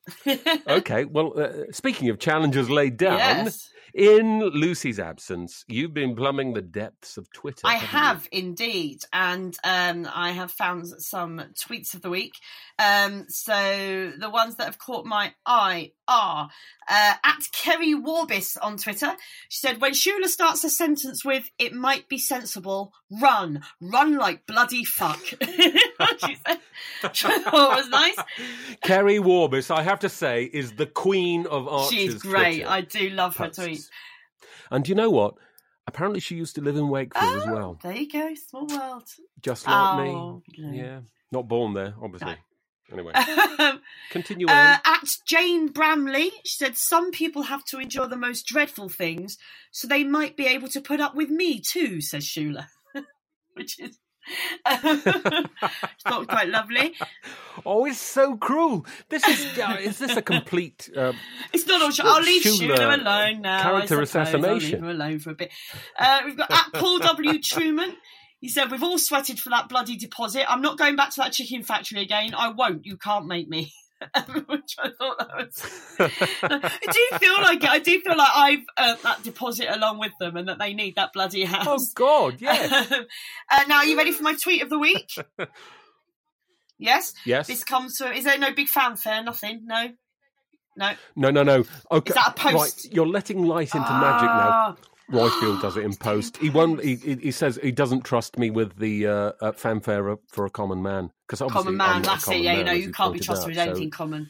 okay, 0.67 1.05
well, 1.05 1.33
uh, 1.39 1.71
speaking 1.71 2.09
of 2.09 2.19
challenges 2.19 2.69
laid 2.69 2.97
down, 2.97 3.17
Yes. 3.17 3.69
In 3.97 4.41
Lucy's 4.41 4.99
absence, 4.99 5.65
you've 5.67 5.93
been 5.93 6.15
plumbing 6.15 6.53
the 6.53 6.61
depths 6.61 7.17
of 7.17 7.31
Twitter. 7.31 7.65
I 7.65 7.73
haven't 7.73 8.27
you? 8.31 8.39
indeed, 8.39 8.99
and 9.11 9.57
um, 9.63 10.07
I 10.13 10.31
have 10.31 10.51
found 10.51 10.87
some 10.99 11.41
tweets 11.55 11.95
of 11.95 12.03
the 12.03 12.09
week. 12.11 12.33
Um, 12.77 13.25
so 13.27 14.11
the 14.19 14.29
ones 14.29 14.57
that 14.57 14.65
have 14.65 14.77
caught 14.77 15.07
my 15.07 15.33
eye 15.47 15.93
are 16.07 16.49
uh, 16.87 17.13
at 17.23 17.39
Kerry 17.51 17.95
Warbis 17.95 18.55
on 18.61 18.77
Twitter. 18.77 19.15
She 19.49 19.59
said, 19.59 19.81
"When 19.81 19.93
Shula 19.93 20.27
starts 20.27 20.63
a 20.63 20.69
sentence 20.69 21.25
with 21.25 21.49
‘it 21.57 21.73
might 21.73 22.07
be 22.07 22.19
sensible,' 22.19 22.93
run, 23.09 23.63
run 23.81 24.15
like 24.15 24.45
bloody 24.45 24.83
fuck." 24.83 25.23
she 25.25 26.37
said, 26.45 26.59
which 27.01 27.23
was 27.23 27.89
nice. 27.89 28.17
Kerry 28.83 29.17
Warbis, 29.17 29.75
I 29.75 29.81
have 29.81 29.99
to 30.01 30.09
say, 30.09 30.43
is 30.43 30.73
the 30.73 30.85
queen 30.85 31.47
of 31.47 31.67
Archer's 31.67 31.89
She's 31.89 32.21
great. 32.21 32.57
Twitter 32.57 32.69
I 32.69 32.81
do 32.81 33.09
love 33.09 33.37
her 33.37 33.49
posts. 33.49 33.86
And 34.71 34.83
do 34.83 34.89
you 34.89 34.95
know 34.95 35.09
what? 35.09 35.35
Apparently, 35.87 36.19
she 36.19 36.35
used 36.35 36.55
to 36.55 36.61
live 36.61 36.75
in 36.75 36.89
Wakefield 36.89 37.37
as 37.37 37.47
well, 37.47 37.79
There 37.81 37.95
you 37.95 38.09
go, 38.09 38.33
small 38.35 38.67
world. 38.67 39.03
just 39.41 39.65
like 39.65 39.75
Oh, 39.75 39.97
me. 40.03 40.11
no. 40.13 40.71
Yeah, 40.73 40.99
not 41.31 41.47
born 41.47 41.73
there, 41.73 41.93
obviously. 42.01 42.35
Anyway, 42.91 43.11
continue. 44.11 44.47
Uh, 44.47 44.77
at 44.85 45.03
Jane 45.25 45.67
Bramley, 45.67 46.31
she 46.45 46.57
said, 46.57 46.77
Some 46.77 47.11
people 47.11 47.43
have 47.43 47.63
to 47.65 47.79
endure 47.79 48.07
the 48.07 48.15
most 48.17 48.45
dreadful 48.45 48.87
things, 48.89 49.37
so 49.71 49.87
they 49.87 50.03
might 50.05 50.37
be 50.37 50.45
able 50.47 50.69
to 50.69 50.79
put 50.81 50.99
up 51.01 51.13
with 51.15 51.29
me 51.29 51.59
too, 51.59 51.99
says 52.01 52.23
Shula. 52.25 52.67
Which 53.53 53.79
is. 53.79 53.97
Thought 54.67 56.27
quite 56.27 56.49
lovely. 56.49 56.95
Oh, 57.65 57.85
it's 57.85 57.99
so 57.99 58.37
cruel. 58.37 58.85
This 59.09 59.27
is 59.27 59.57
uh, 59.57 59.77
is 59.79 59.97
this 59.99 60.15
a 60.15 60.21
complete? 60.21 60.89
Uh, 60.95 61.13
It's 61.53 61.65
not 61.65 61.81
all. 61.81 61.91
Sh- 61.91 62.01
I'll 62.03 62.21
leave 62.21 62.43
Shula 62.43 62.99
alone 63.01 63.41
now. 63.41 63.61
Character 63.63 64.05
suppose. 64.05 64.15
I'll 64.33 64.39
leave 64.39 64.43
assassination. 64.51 64.83
her 64.83 64.89
alone 64.91 65.19
for 65.19 65.31
a 65.31 65.35
bit. 65.35 65.51
Uh, 65.97 66.21
we've 66.25 66.37
got 66.37 66.51
at 66.51 66.73
Paul 66.73 66.99
W. 66.99 67.39
Truman. 67.41 67.95
He 68.39 68.49
said, 68.49 68.69
"We've 68.71 68.83
all 68.83 68.99
sweated 68.99 69.39
for 69.39 69.49
that 69.49 69.67
bloody 69.69 69.97
deposit. 69.97 70.49
I'm 70.49 70.61
not 70.61 70.77
going 70.77 70.95
back 70.95 71.09
to 71.11 71.21
that 71.21 71.33
chicken 71.33 71.63
factory 71.63 72.01
again. 72.01 72.33
I 72.35 72.49
won't. 72.49 72.85
You 72.85 72.97
can't 72.97 73.25
make 73.27 73.47
me." 73.47 73.73
Which 74.47 74.75
I 74.79 74.89
thought 74.97 75.17
that 75.19 75.37
was. 75.37 75.63
I 76.43 76.69
do 76.91 77.17
feel 77.17 77.41
like 77.41 77.63
it. 77.63 77.69
I 77.69 77.79
do 77.79 77.99
feel 78.01 78.15
like 78.17 78.31
I've 78.35 78.65
earned 78.79 78.99
that 79.03 79.23
deposit 79.23 79.67
along 79.69 79.99
with 79.99 80.11
them, 80.19 80.37
and 80.37 80.47
that 80.47 80.59
they 80.59 80.73
need 80.73 80.95
that 80.95 81.13
bloody 81.13 81.43
house. 81.43 81.65
Oh 81.65 81.85
God, 81.95 82.41
yes. 82.41 82.91
uh, 83.51 83.63
now, 83.67 83.77
are 83.77 83.85
you 83.85 83.97
ready 83.97 84.11
for 84.11 84.23
my 84.23 84.35
tweet 84.35 84.61
of 84.61 84.69
the 84.69 84.77
week? 84.79 85.11
yes. 86.77 87.13
Yes. 87.25 87.47
This 87.47 87.63
comes 87.63 87.97
from. 87.97 88.13
Is 88.13 88.23
there 88.23 88.37
no 88.37 88.53
big 88.53 88.67
fanfare? 88.67 89.23
Nothing. 89.23 89.61
No. 89.65 89.89
No. 90.77 90.93
No, 91.15 91.31
no, 91.31 91.41
no. 91.43 91.63
Okay, 91.91 92.11
Is 92.11 92.15
that 92.15 92.27
a 92.29 92.33
post? 92.33 92.53
right. 92.85 92.93
You're 92.93 93.07
letting 93.07 93.43
light 93.43 93.73
into 93.73 93.89
magic 93.89 94.27
now. 94.27 94.77
Roifield 95.11 95.61
does 95.61 95.77
it 95.77 95.85
in 95.85 95.95
post. 95.95 96.37
He 96.37 96.49
won't. 96.49 96.83
He, 96.83 96.95
he 96.95 97.31
says 97.31 97.57
he 97.61 97.71
doesn't 97.71 98.03
trust 98.03 98.37
me 98.37 98.49
with 98.49 98.77
the 98.77 99.07
uh, 99.07 99.31
uh, 99.39 99.51
fanfare 99.53 100.17
for 100.27 100.45
a 100.45 100.49
common 100.49 100.81
man 100.81 101.11
because 101.25 101.41
obviously 101.41 101.77
Common 101.77 101.81
I'm 101.81 101.93
man, 101.93 102.01
that's 102.01 102.27
it. 102.27 102.41
Yeah, 102.41 102.51
you 102.51 102.57
man, 102.57 102.65
know, 102.65 102.71
you 102.73 102.91
can't 102.91 103.13
be 103.13 103.19
trusted 103.19 103.43
out, 103.43 103.47
with 103.47 103.57
so- 103.57 103.71
anything 103.71 103.91
common. 103.91 104.29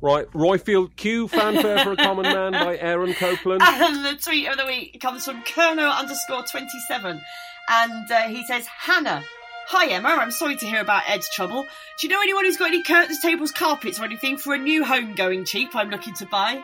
Right, 0.00 0.30
Roifield, 0.32 0.96
Q 0.96 1.28
fanfare 1.28 1.78
for 1.78 1.92
a 1.92 1.96
common 1.96 2.24
man 2.24 2.52
by 2.52 2.76
Aaron 2.76 3.14
Copland. 3.14 3.62
And 3.64 4.04
the 4.04 4.20
tweet 4.20 4.48
of 4.48 4.58
the 4.58 4.66
week 4.66 5.00
comes 5.00 5.24
from 5.24 5.42
Colonel 5.44 5.90
underscore 5.90 6.42
27. 6.42 7.22
And 7.70 8.10
uh, 8.10 8.22
he 8.28 8.44
says, 8.44 8.66
Hannah. 8.66 9.24
Hi 9.68 9.86
Emma, 9.86 10.08
I'm 10.08 10.30
sorry 10.30 10.56
to 10.56 10.66
hear 10.66 10.82
about 10.82 11.04
Ed's 11.08 11.26
trouble. 11.34 11.62
Do 11.62 12.06
you 12.06 12.12
know 12.12 12.20
anyone 12.20 12.44
who's 12.44 12.58
got 12.58 12.66
any 12.68 12.82
curtains, 12.82 13.20
tables, 13.22 13.50
carpets, 13.50 13.98
or 13.98 14.04
anything 14.04 14.36
for 14.36 14.52
a 14.52 14.58
new 14.58 14.84
home 14.84 15.14
going 15.14 15.46
cheap 15.46 15.74
I'm 15.74 15.88
looking 15.88 16.12
to 16.16 16.26
buy? 16.26 16.62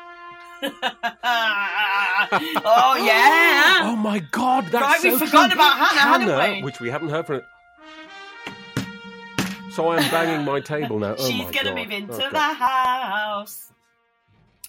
oh 2.65 2.97
yeah! 3.05 3.81
Oh 3.82 3.97
my 3.97 4.19
God, 4.31 4.65
that's 4.66 4.82
Right, 4.82 5.01
so 5.01 5.11
we've 5.11 5.19
forgotten 5.19 5.53
about 5.53 5.78
Hannah, 5.78 6.37
haven't 6.37 6.57
we? 6.57 6.62
which 6.62 6.81
we 6.81 6.91
haven't 6.91 7.09
heard 7.11 7.27
from. 7.27 7.43
So 9.73 9.89
I 9.89 9.99
am 10.01 10.11
banging 10.11 10.45
my 10.45 10.61
table 10.61 10.99
now. 10.99 11.15
Oh 11.19 11.28
She's 11.31 11.45
my 11.47 11.53
gonna 11.53 11.70
God. 11.70 11.77
move 11.77 11.91
into 11.93 12.12
Oh, 12.27 12.31
the 12.31 12.39
house. 12.39 13.73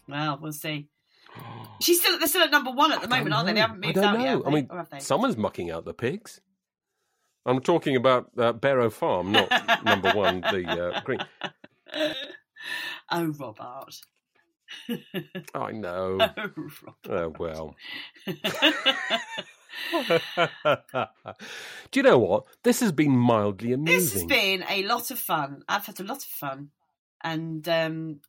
Well, 0.08 0.40
we'll 0.42 0.54
see. 0.54 0.88
She's 1.82 2.00
still 2.00 2.18
they're 2.20 2.28
still 2.28 2.44
at 2.44 2.52
number 2.52 2.72
one 2.72 2.92
at 2.92 3.02
the 3.02 3.08
moment, 3.08 3.34
aren't 3.34 3.48
they? 3.48 3.54
They 3.54 3.60
haven't 3.62 3.84
I 3.84 3.88
moved 3.88 3.96
don't 3.96 4.06
out 4.06 4.18
know. 4.20 4.24
yet. 4.24 4.42
I 4.46 4.50
mean, 4.52 4.68
Or 4.70 4.88
someone's 5.00 5.38
mucking 5.38 5.72
out 5.72 5.86
the 5.86 5.94
pigs. 5.94 6.40
I'm 7.46 7.60
talking 7.60 7.96
about 7.96 8.30
uh, 8.38 8.54
Berrow 8.54 8.92
Farm, 8.92 9.32
not 9.32 9.50
number 9.84 10.12
one, 10.12 10.42
the 10.42 10.94
uh, 10.94 11.02
green. 11.02 11.20
oh, 13.12 13.26
Robert. 13.40 13.96
I 15.56 15.72
know. 15.72 16.18
Oh, 16.20 16.50
Oh, 17.10 17.34
well. 17.40 17.76
Do 21.92 22.00
you 22.00 22.04
know 22.04 22.18
what? 22.18 22.46
This 22.64 22.80
has 22.82 22.92
been 22.92 23.12
mildly 23.18 23.74
amusing. 23.74 24.00
This 24.00 24.14
has 24.14 24.24
been 24.26 24.64
a 24.70 24.84
lot 24.84 25.12
of 25.12 25.20
fun. 25.20 25.64
I've 25.68 25.86
had 25.86 26.00
a 26.00 26.04
lot 26.04 26.18
of 26.18 26.24
fun, 26.24 26.70
and 27.22 27.68
um, 27.68 28.20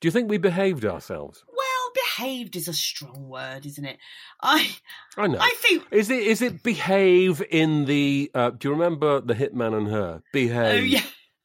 Do 0.00 0.08
you 0.08 0.12
think 0.12 0.28
we 0.30 0.38
behaved 0.38 0.84
ourselves? 0.84 1.44
well, 1.48 1.56
behaved 1.94 2.56
is 2.56 2.68
a 2.68 2.72
strong 2.72 3.28
word, 3.28 3.66
isn't 3.66 3.84
it? 3.84 3.98
I 4.40 4.74
I 5.16 5.26
know. 5.26 5.38
I 5.40 5.54
think 5.58 5.84
Is 5.90 6.10
it 6.10 6.22
is 6.22 6.42
it 6.42 6.62
behave 6.62 7.42
in 7.50 7.84
the? 7.86 8.30
Uh, 8.34 8.50
do 8.50 8.68
you 8.68 8.72
remember 8.74 9.20
the 9.20 9.34
Hitman 9.34 9.76
and 9.76 9.88
her? 9.88 10.22
Behave. 10.32 10.80
Oh 10.80 10.84
yeah. 10.84 11.04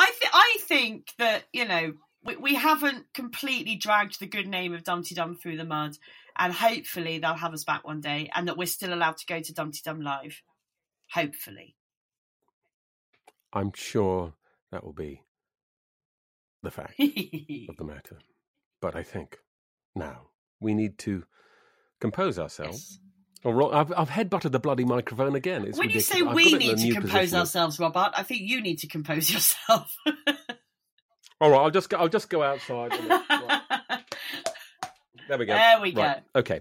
I 0.00 0.06
th- 0.20 0.30
I 0.32 0.56
think 0.62 1.12
that 1.18 1.44
you 1.52 1.66
know 1.66 1.92
we, 2.24 2.36
we 2.36 2.54
haven't 2.54 3.06
completely 3.14 3.76
dragged 3.76 4.20
the 4.20 4.26
good 4.26 4.46
name 4.46 4.74
of 4.74 4.84
Dumteedum 4.84 5.40
through 5.40 5.56
the 5.56 5.64
mud, 5.64 5.96
and 6.36 6.52
hopefully 6.52 7.18
they'll 7.18 7.34
have 7.34 7.54
us 7.54 7.64
back 7.64 7.86
one 7.86 8.00
day, 8.00 8.30
and 8.34 8.48
that 8.48 8.56
we're 8.56 8.66
still 8.66 8.92
allowed 8.92 9.16
to 9.18 9.26
go 9.26 9.40
to 9.40 9.52
Dumteedum 9.52 10.02
live. 10.02 10.42
Hopefully, 11.12 11.76
I'm 13.52 13.72
sure 13.74 14.34
that 14.70 14.84
will 14.84 14.92
be 14.92 15.22
the 16.62 16.70
fact 16.70 17.00
of 17.00 17.76
the 17.76 17.84
matter. 17.84 18.18
But 18.80 18.94
I 18.94 19.02
think 19.02 19.38
now 19.94 20.28
we 20.60 20.74
need 20.74 20.98
to 20.98 21.24
compose 22.00 22.38
ourselves. 22.38 23.00
Right, 23.44 23.72
I've, 23.72 23.92
I've 23.96 24.10
headbutted 24.10 24.50
the 24.50 24.58
bloody 24.58 24.84
microphone 24.84 25.36
again. 25.36 25.64
It's 25.64 25.78
when 25.78 25.90
you 25.90 26.00
say 26.00 26.20
I've 26.22 26.34
we 26.34 26.52
got 26.52 26.62
it 26.62 26.70
in 26.70 26.76
need 26.76 26.94
to 26.94 27.00
compose 27.00 27.12
position. 27.12 27.38
ourselves, 27.38 27.78
Robert, 27.78 28.10
I 28.14 28.24
think 28.24 28.42
you 28.42 28.60
need 28.60 28.80
to 28.80 28.88
compose 28.88 29.30
yourself. 29.32 29.96
All 31.40 31.50
right, 31.50 31.58
I'll 31.60 31.70
just 31.70 31.88
go, 31.88 31.98
I'll 31.98 32.08
just 32.08 32.28
go 32.30 32.42
outside. 32.42 32.92
right. 32.92 33.62
There 35.28 35.36
we 35.38 35.44
go. 35.44 35.52
There 35.54 35.80
we 35.82 35.92
Right, 35.94 36.22
Okay. 36.34 36.60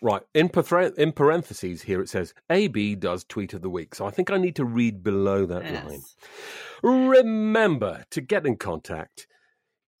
Right. 0.00 0.22
In, 0.34 0.50
in 0.96 1.12
parentheses 1.12 1.82
here 1.82 2.00
it 2.00 2.08
says 2.08 2.32
AB 2.50 2.94
does 2.94 3.24
tweet 3.24 3.52
of 3.52 3.60
the 3.62 3.68
week. 3.68 3.94
So 3.94 4.06
I 4.06 4.10
think 4.10 4.30
I 4.30 4.38
need 4.38 4.56
to 4.56 4.64
read 4.64 5.02
below 5.02 5.44
that 5.46 5.64
Yes. 5.64 5.84
line. 5.84 6.02
Remember 6.82 8.04
to 8.10 8.20
get 8.22 8.46
in 8.46 8.56
contact. 8.56 9.26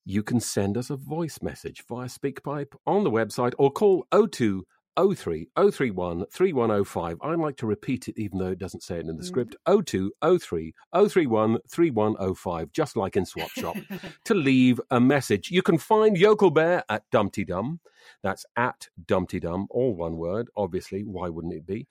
You 0.06 0.22
can 0.22 0.40
send 0.40 0.76
us 0.76 0.90
a 0.90 0.96
voice 0.96 1.40
message 1.42 1.84
via 1.88 2.06
SpeakPipe 2.08 2.74
on 2.86 3.04
the 3.04 3.10
website 3.10 3.52
or 3.58 3.70
call 3.70 4.06
02 4.12 4.64
03 4.96 5.48
031 5.56 6.24
3105. 6.30 7.18
I 7.20 7.34
like 7.34 7.56
to 7.56 7.66
repeat 7.66 8.08
it 8.08 8.18
even 8.18 8.38
though 8.38 8.50
it 8.50 8.58
doesn't 8.58 8.82
say 8.82 8.96
it 8.96 9.06
in 9.06 9.16
the 9.16 9.22
mm. 9.22 9.26
script. 9.26 9.56
02 9.66 10.12
03 10.20 10.74
031 10.94 11.58
3105, 11.68 12.72
just 12.72 12.96
like 12.96 13.16
in 13.16 13.26
Swap 13.26 13.50
Shop, 13.50 13.76
to 14.24 14.34
leave 14.34 14.80
a 14.90 15.00
message. 15.00 15.50
You 15.50 15.62
can 15.62 15.78
find 15.78 16.16
Yokel 16.16 16.50
Bear 16.50 16.84
at 16.88 17.10
Dumteedum. 17.10 17.78
That's 18.22 18.44
at 18.56 18.88
Dumteedum, 19.04 19.66
all 19.70 19.94
one 19.94 20.16
word, 20.16 20.48
obviously. 20.56 21.02
Why 21.02 21.28
wouldn't 21.28 21.54
it 21.54 21.66
be? 21.66 21.86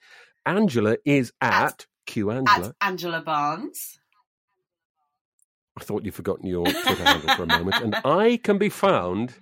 Angela 0.46 0.96
is 1.04 1.32
at, 1.40 1.86
Q 2.06 2.30
Angela. 2.30 2.68
At 2.68 2.74
Angela 2.80 3.20
Barnes. 3.20 3.98
I 5.76 5.82
thought 5.82 6.04
you'd 6.04 6.14
forgotten 6.14 6.46
your 6.46 6.66
Twitter 6.66 7.04
handle 7.04 7.34
for 7.34 7.42
a 7.42 7.46
moment. 7.46 7.82
And 7.82 7.96
I 8.04 8.36
can 8.36 8.58
be 8.58 8.68
found, 8.68 9.34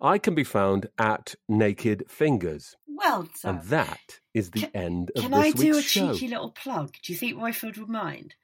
I 0.00 0.18
can 0.18 0.34
be 0.34 0.44
found 0.44 0.88
at 0.98 1.34
Naked 1.48 2.04
Fingers. 2.08 2.76
Well 2.88 3.28
done. 3.42 3.56
And 3.56 3.62
that 3.68 4.18
is 4.34 4.50
the 4.50 4.70
end 4.74 5.10
of 5.14 5.22
Can 5.22 5.30
this 5.32 5.40
I 5.40 5.50
do 5.50 5.76
a 5.78 5.82
show. 5.82 6.12
cheeky 6.12 6.28
little 6.28 6.50
plug? 6.50 6.92
Do 7.02 7.12
you 7.12 7.18
think 7.18 7.36
Roifield 7.36 7.78
would 7.78 7.88
mind? 7.88 8.34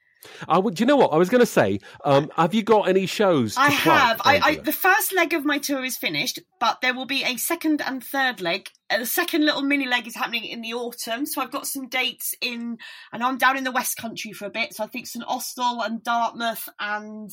I 0.47 0.57
would, 0.57 0.75
do 0.75 0.83
you 0.83 0.85
know 0.85 0.95
what 0.95 1.11
I 1.11 1.17
was 1.17 1.29
going 1.29 1.41
to 1.41 1.45
say? 1.45 1.79
Um, 2.05 2.31
have 2.37 2.53
you 2.53 2.63
got 2.63 2.87
any 2.87 3.05
shows? 3.05 3.55
To 3.55 3.61
I 3.61 3.69
plug, 3.71 3.99
have. 3.99 4.21
I, 4.23 4.39
I 4.41 4.55
the 4.55 4.71
first 4.71 5.13
leg 5.13 5.33
of 5.33 5.43
my 5.43 5.57
tour 5.57 5.83
is 5.83 5.97
finished, 5.97 6.39
but 6.59 6.79
there 6.81 6.93
will 6.93 7.05
be 7.05 7.23
a 7.23 7.35
second 7.35 7.81
and 7.81 8.01
third 8.01 8.39
leg. 8.39 8.69
Uh, 8.89 8.99
the 8.99 9.05
second 9.05 9.43
little 9.45 9.61
mini 9.63 9.85
leg 9.85 10.07
is 10.07 10.15
happening 10.15 10.45
in 10.45 10.61
the 10.61 10.73
autumn, 10.73 11.25
so 11.25 11.41
I've 11.41 11.51
got 11.51 11.67
some 11.67 11.89
dates 11.89 12.33
in. 12.41 12.77
I 13.11 13.17
know 13.17 13.27
I'm 13.27 13.37
down 13.37 13.57
in 13.57 13.63
the 13.65 13.71
West 13.71 13.97
Country 13.97 14.31
for 14.31 14.45
a 14.45 14.49
bit, 14.49 14.73
so 14.73 14.83
I 14.83 14.87
think 14.87 15.07
St 15.07 15.25
Austell 15.27 15.81
and 15.81 16.01
Dartmouth 16.03 16.69
and 16.79 17.29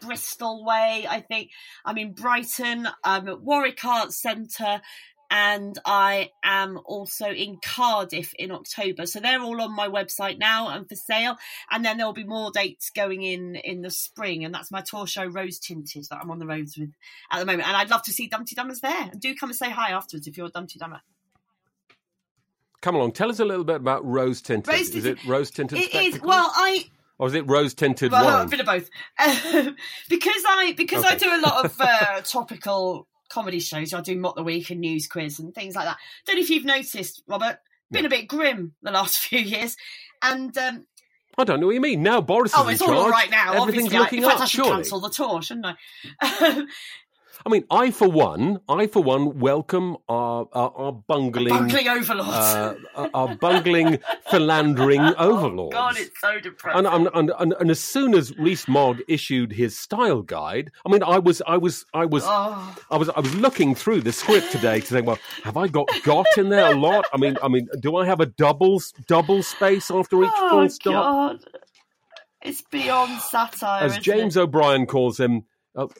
Bristol 0.00 0.64
Way. 0.64 1.06
I 1.08 1.20
think 1.20 1.50
I'm 1.84 1.98
in 1.98 2.12
Brighton. 2.12 2.88
I'm 3.04 3.28
at 3.28 3.40
Warwick 3.40 3.84
Arts 3.84 4.20
Centre. 4.20 4.80
And 5.30 5.78
I 5.84 6.30
am 6.42 6.80
also 6.86 7.28
in 7.30 7.58
Cardiff 7.62 8.32
in 8.38 8.50
October. 8.50 9.04
So 9.04 9.20
they're 9.20 9.42
all 9.42 9.60
on 9.60 9.76
my 9.76 9.86
website 9.86 10.38
now 10.38 10.68
and 10.68 10.88
for 10.88 10.94
sale. 10.94 11.36
And 11.70 11.84
then 11.84 11.98
there'll 11.98 12.14
be 12.14 12.24
more 12.24 12.50
dates 12.50 12.88
going 12.88 13.22
in 13.22 13.54
in 13.56 13.82
the 13.82 13.90
spring. 13.90 14.46
And 14.46 14.54
that's 14.54 14.70
my 14.70 14.80
tour 14.80 15.06
show, 15.06 15.26
Rose 15.26 15.58
Tinted, 15.58 16.06
that 16.08 16.20
I'm 16.22 16.30
on 16.30 16.38
the 16.38 16.46
roads 16.46 16.78
with 16.78 16.92
at 17.30 17.40
the 17.40 17.44
moment. 17.44 17.68
And 17.68 17.76
I'd 17.76 17.90
love 17.90 18.04
to 18.04 18.12
see 18.12 18.30
Dumteedummers 18.30 18.80
there. 18.80 19.10
And 19.12 19.20
do 19.20 19.34
come 19.34 19.50
and 19.50 19.56
say 19.58 19.68
hi 19.68 19.90
afterwards 19.90 20.26
if 20.26 20.38
you're 20.38 20.46
a 20.46 20.50
Dumteedummer. 20.50 21.00
Come 22.80 22.94
along, 22.94 23.12
tell 23.12 23.28
us 23.28 23.40
a 23.40 23.44
little 23.44 23.64
bit 23.64 23.76
about 23.76 24.06
Rose 24.06 24.40
Tinted. 24.40 24.72
Rose 24.72 24.94
is 24.94 25.04
it 25.04 25.22
Rose 25.24 25.50
Tinted 25.50 25.78
It 25.78 25.94
is, 25.94 26.14
Spectacle? 26.14 26.28
well, 26.28 26.50
I, 26.54 26.86
Or 27.18 27.26
is 27.26 27.34
it 27.34 27.48
Rose 27.48 27.74
Tinted 27.74 28.12
well, 28.12 28.42
a 28.42 28.46
bit 28.46 28.60
of 28.60 28.66
both. 28.66 28.88
because 30.08 30.42
I 30.46 30.72
because 30.76 31.04
I 31.04 31.16
do 31.16 31.34
a 31.34 31.40
lot 31.40 31.64
of 31.64 31.80
uh, 31.80 32.20
topical 32.24 33.08
comedy 33.28 33.60
shows. 33.60 33.92
I 33.92 34.00
do 34.00 34.16
Mock 34.16 34.36
the 34.36 34.44
Week 34.44 34.70
and 34.70 34.80
News 34.80 35.08
Quiz 35.08 35.38
and 35.40 35.54
things 35.54 35.74
like 35.74 35.86
that. 35.86 35.98
Don't 36.26 36.36
know 36.36 36.42
if 36.42 36.50
you've 36.50 36.64
noticed, 36.64 37.22
Robert. 37.26 37.58
Been 37.90 38.04
a 38.04 38.10
bit 38.10 38.28
grim 38.28 38.74
the 38.82 38.90
last 38.90 39.18
few 39.26 39.40
years, 39.40 39.76
and 40.22 40.56
um, 40.58 40.86
I 41.38 41.44
don't 41.44 41.58
know 41.58 41.66
what 41.66 41.74
you 41.74 41.80
mean. 41.80 42.02
Now 42.02 42.20
Boris 42.20 42.52
oh, 42.54 42.68
is 42.68 42.74
it's 42.74 42.82
in 42.82 42.94
all 42.94 43.04
charge. 43.04 43.12
right 43.12 43.30
now. 43.30 43.54
Everything's 43.54 43.86
obviously, 43.86 43.96
I- 43.96 44.00
looking 44.00 44.18
in 44.18 44.24
fact, 44.24 44.36
up, 44.36 44.42
I 44.42 44.46
should 44.46 44.56
surely. 44.56 44.72
cancel 44.72 45.00
the 45.00 45.08
tour, 45.08 45.42
shouldn't 45.42 45.66
I? 46.20 46.66
I 47.46 47.50
mean, 47.50 47.64
I 47.70 47.90
for 47.90 48.08
one, 48.08 48.60
I 48.68 48.86
for 48.86 49.02
one 49.02 49.38
welcome 49.38 49.96
our 50.08 50.46
our, 50.52 50.72
our 50.76 50.92
bungling, 50.92 51.48
Bungling 51.54 51.88
overlords. 51.88 52.30
uh, 52.30 52.74
our- 53.14 53.36
bungling 53.36 53.98
philandering 54.30 55.00
overlords. 55.00 55.74
God, 55.74 55.96
it's 55.98 56.20
so 56.20 56.40
depressing. 56.40 56.86
and, 56.86 57.08
and, 57.14 57.30
and, 57.38 57.54
and, 57.60 57.70
as 57.70 57.80
soon 57.80 58.14
as 58.14 58.36
Rees-Mogg 58.38 59.00
issued 59.06 59.52
his 59.52 59.78
style 59.78 60.22
guide, 60.22 60.70
I 60.84 60.90
mean, 60.90 61.02
I 61.02 61.18
was, 61.18 61.42
I 61.46 61.56
was, 61.58 61.84
I 61.94 62.04
was, 62.06 62.24
Oh. 62.26 62.76
I 62.90 62.96
was, 62.96 63.08
I 63.10 63.20
was 63.20 63.34
looking 63.36 63.74
through 63.74 64.00
the 64.02 64.12
script 64.12 64.50
today 64.52 64.80
to 64.80 64.86
think, 64.86 65.06
well, 65.06 65.18
have 65.44 65.56
I 65.56 65.68
got 65.68 65.88
got 66.02 66.26
in 66.36 66.48
there 66.48 66.72
a 66.72 66.76
lot? 66.76 67.06
I 67.12 67.16
mean, 67.18 67.36
I 67.42 67.48
mean, 67.48 67.68
do 67.80 67.96
I 67.96 68.06
have 68.06 68.20
a 68.20 68.26
double 68.26 68.80
double 69.06 69.42
space 69.42 69.90
after 69.90 70.22
each 70.24 70.30
oh, 70.34 70.50
full 70.50 70.68
stop? 70.68 70.92
God. 70.92 71.44
It's 72.42 72.62
beyond 72.70 73.20
satire. 73.20 73.84
As 73.84 73.98
James 73.98 74.36
it? 74.36 74.40
O'Brien 74.40 74.86
calls 74.86 75.18
him, 75.18 75.44
oh, 75.74 75.90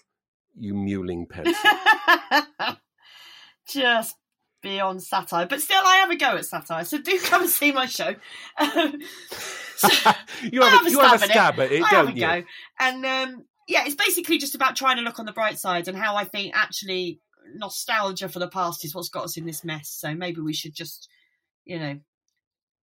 you 0.59 0.75
mewling 0.75 1.29
pencil. 1.29 1.55
just 3.69 4.17
beyond 4.63 5.03
satire. 5.03 5.47
But 5.47 5.61
still, 5.61 5.83
I 5.85 5.97
have 5.97 6.11
a 6.11 6.17
go 6.17 6.37
at 6.37 6.45
satire, 6.45 6.85
so 6.85 6.99
do 6.99 7.19
come 7.21 7.43
and 7.43 7.51
see 7.51 7.73
my 7.73 7.87
show. 7.87 8.09
you 8.61 8.63
I 8.63 8.83
have, 10.43 10.87
a, 10.87 10.91
you 10.91 11.01
have 11.01 11.21
a 11.21 11.25
at 11.25 11.31
stab 11.31 11.61
at 11.61 11.73
it, 11.73 11.83
I 11.83 11.87
have 11.87 12.07
don't 12.07 12.09
a 12.09 12.15
you? 12.15 12.27
go. 12.27 12.43
And 12.81 13.07
um, 13.07 13.45
yeah, 13.67 13.85
it's 13.87 13.95
basically 13.95 14.39
just 14.39 14.55
about 14.55 14.77
trying 14.77 14.97
to 14.97 15.03
look 15.03 15.19
on 15.19 15.27
the 15.27 15.33
bright 15.33 15.59
side 15.59 15.89
and 15.89 15.97
how 15.97 16.17
I 16.17 16.25
think 16.25 16.55
actually 16.57 17.21
nostalgia 17.55 18.29
for 18.29 18.39
the 18.39 18.49
past 18.49 18.85
is 18.85 18.95
what's 18.95 19.09
got 19.09 19.25
us 19.25 19.37
in 19.37 19.47
this 19.47 19.65
mess. 19.65 19.91
So 19.91 20.15
maybe 20.15 20.41
we 20.41 20.53
should 20.53 20.75
just, 20.75 21.09
you 21.65 21.79
know, 21.79 21.99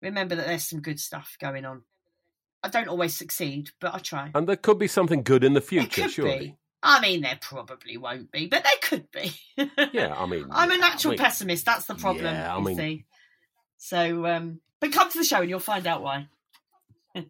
remember 0.02 0.35
that 0.35 0.48
there's 0.48 0.68
some 0.68 0.81
good 0.81 0.99
stuff 0.99 1.38
going 1.39 1.65
on. 1.65 1.84
I 2.64 2.69
don't 2.69 2.89
always 2.89 3.15
succeed, 3.15 3.72
but 3.80 3.95
I 3.95 3.99
try. 3.99 4.31
And 4.35 4.48
there 4.48 4.56
could 4.56 4.77
be 4.77 4.88
something 4.88 5.23
good 5.23 5.43
in 5.43 5.53
the 5.53 5.61
future, 5.61 6.07
surely. 6.10 6.39
be. 6.39 6.57
I 6.84 6.99
mean, 6.99 7.22
there 7.22 7.38
probably 7.40 7.98
won't 7.98 8.32
be, 8.32 8.48
but 8.48 8.64
there 8.64 8.74
could 8.82 9.12
be. 9.12 9.34
Yeah, 9.94 10.16
I 10.18 10.26
mean, 10.26 10.45
I'm 10.52 10.72
a 10.72 10.74
yeah, 10.74 10.80
I 10.80 10.90
natural 10.90 11.12
mean- 11.12 11.20
pessimist. 11.20 11.66
That's 11.66 11.86
the 11.86 11.95
problem. 11.95 12.26
Yeah, 12.26 12.56
I 12.56 12.58
you 12.58 12.66
mean- 12.66 12.78
see. 12.78 13.06
So, 13.78 14.26
um, 14.26 14.60
but 14.80 14.91
come 14.91 15.10
to 15.12 15.18
the 15.18 15.24
show 15.24 15.41
and 15.41 15.49
you'll 15.49 15.60
find 15.60 15.86
out 15.88 16.02
why. 16.02 16.28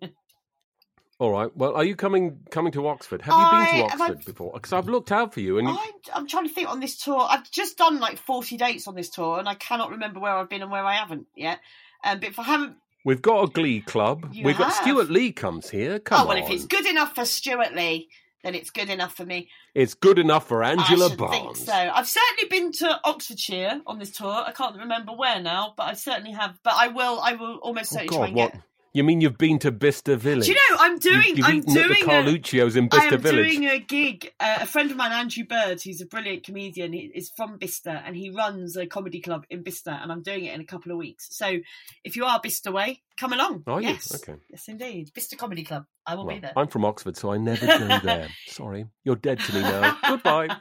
All 1.19 1.30
right. 1.32 1.56
Well, 1.56 1.76
are 1.76 1.84
you 1.84 1.95
coming 1.95 2.40
coming 2.49 2.72
to 2.72 2.88
Oxford? 2.88 3.22
Have 3.22 3.34
you 3.36 3.60
been 3.60 3.84
to 3.86 3.91
have 3.91 4.02
I- 4.02 4.06
Oxford 4.06 4.26
before? 4.26 4.52
Because 4.53 4.73
I've 4.73 4.88
looked 4.90 5.11
out 5.11 5.34
for 5.34 5.40
you, 5.40 5.60
and 5.60 5.68
you, 5.68 5.73
I'm, 5.78 5.91
I'm 6.15 6.28
trying 6.28 6.48
to 6.48 6.53
think 6.53 6.68
on 6.69 6.80
this 6.80 6.98
tour. 6.98 7.19
I've 7.30 7.49
just 7.52 7.78
done 7.78 7.99
like 7.99 8.18
40 8.18 8.57
dates 8.57 8.88
on 8.88 8.95
this 8.95 9.10
tour, 9.10 9.38
and 9.38 9.48
I 9.48 9.53
cannot 9.56 9.91
remember 9.91 10.19
where 10.19 10.32
I've 10.36 10.49
been 10.49 10.61
and 10.64 10.72
where 10.72 10.84
I 10.84 10.95
haven't 10.95 11.28
yet. 11.36 11.60
Um, 12.03 12.19
but 12.19 12.30
if 12.30 12.40
I 12.40 12.44
haven't, 12.44 12.78
we've 13.06 13.22
got 13.22 13.44
a 13.44 13.52
Glee 13.52 13.82
club. 13.82 14.30
You 14.34 14.45
we've 14.45 14.57
got 14.57 14.73
have. 14.73 14.82
Stewart 14.82 15.11
Lee 15.11 15.32
comes 15.32 15.69
here. 15.69 15.99
Come 15.99 16.22
oh 16.22 16.28
well, 16.28 16.38
on, 16.38 16.44
if 16.44 16.49
it's 16.49 16.65
good 16.65 16.88
enough 16.88 17.14
for 17.14 17.23
Stewart 17.26 17.76
Lee, 17.76 18.10
then 18.43 18.55
it's 18.55 18.69
good 18.69 18.89
enough 18.89 19.15
for 19.15 19.26
me. 19.26 19.49
it's 19.76 19.93
good 19.93 20.19
enough 20.19 20.47
for 20.47 20.63
Angela 20.63 21.05
I 21.05 21.09
should 21.09 21.19
think 21.30 21.57
so. 21.57 21.73
I've 21.73 22.07
certainly 22.07 22.49
been 22.49 22.72
to 22.73 22.99
Oxfordshire 23.03 23.81
on 23.85 23.99
this 23.99 24.11
tour. 24.11 24.43
I 24.45 24.51
can't 24.51 24.77
remember 24.77 25.13
where 25.13 25.41
now, 25.41 25.73
but 25.77 25.84
I 25.84 25.93
certainly 25.93 26.31
have. 26.31 26.59
But 26.63 26.73
I 26.77 26.88
will. 26.89 27.19
I 27.19 27.34
will 27.34 27.55
almost 27.57 27.93
Oh 27.93 27.97
certainly 27.97 28.18
try 28.18 28.27
and 28.27 28.35
what? 28.35 28.51
get. 28.53 28.61
You 28.93 29.05
mean 29.05 29.22
you've 29.22 29.38
been 29.38 29.57
to 29.59 29.72
Bicester 29.72 30.18
Village? 30.18 30.47
Do 30.47 30.51
you 30.51 30.57
know 30.69 30.77
I'm 30.80 30.99
doing? 30.99 31.30
You've, 31.30 31.38
you've 31.38 31.45
I'm 31.47 31.61
doing 31.61 32.03
Carluccio's 32.03 32.76
in 32.76 32.85
a, 32.91 32.95
I 32.95 33.09
Bicester 33.09 33.15
am 33.15 33.22
doing 33.22 33.65
a 33.65 33.80
gig. 33.80 34.34
Uh, 34.38 34.57
a 34.61 34.65
friend 34.65 34.91
of 34.91 34.97
mine, 34.97 35.13
Andrew 35.13 35.45
Bird, 35.45 35.81
who's 35.81 36.01
a 36.01 36.05
brilliant 36.05 36.43
comedian, 36.43 36.93
is 36.93 37.31
from 37.38 37.57
Bicester, 37.57 38.01
and 38.05 38.18
he 38.18 38.31
runs 38.31 38.76
a 38.76 38.85
comedy 38.85 39.22
club 39.22 39.45
in 39.49 39.63
Bicester, 39.63 39.91
and 39.91 40.11
I'm 40.11 40.22
doing 40.23 40.43
it 40.43 40.53
in 40.53 40.59
a 40.59 40.65
couple 40.65 40.91
of 40.91 40.97
weeks. 40.97 41.30
So 41.31 41.59
if 42.03 42.18
you 42.18 42.26
are 42.26 42.41
Bicester 42.43 42.72
way, 42.73 43.01
come 43.18 43.31
along. 43.31 43.63
Are 43.65 43.80
you? 43.81 43.89
yes, 43.89 44.13
Okay. 44.13 44.38
yes, 44.49 44.68
indeed, 44.68 45.11
Bicester 45.13 45.38
Comedy 45.38 45.63
Club. 45.63 45.85
I 46.05 46.15
will 46.15 46.26
Well, 46.26 46.35
be 46.35 46.41
there. 46.41 46.53
I'm 46.57 46.68
from 46.68 46.84
Oxford, 46.84 47.15
so 47.15 47.31
I 47.31 47.38
never 47.38 47.65
go 47.65 47.99
there. 48.03 48.27
Sorry, 48.47 48.88
you're 49.05 49.15
dead 49.15 49.39
to 49.39 49.53
me 49.53 49.61
now. 49.61 49.97
Goodbye. 50.05 50.49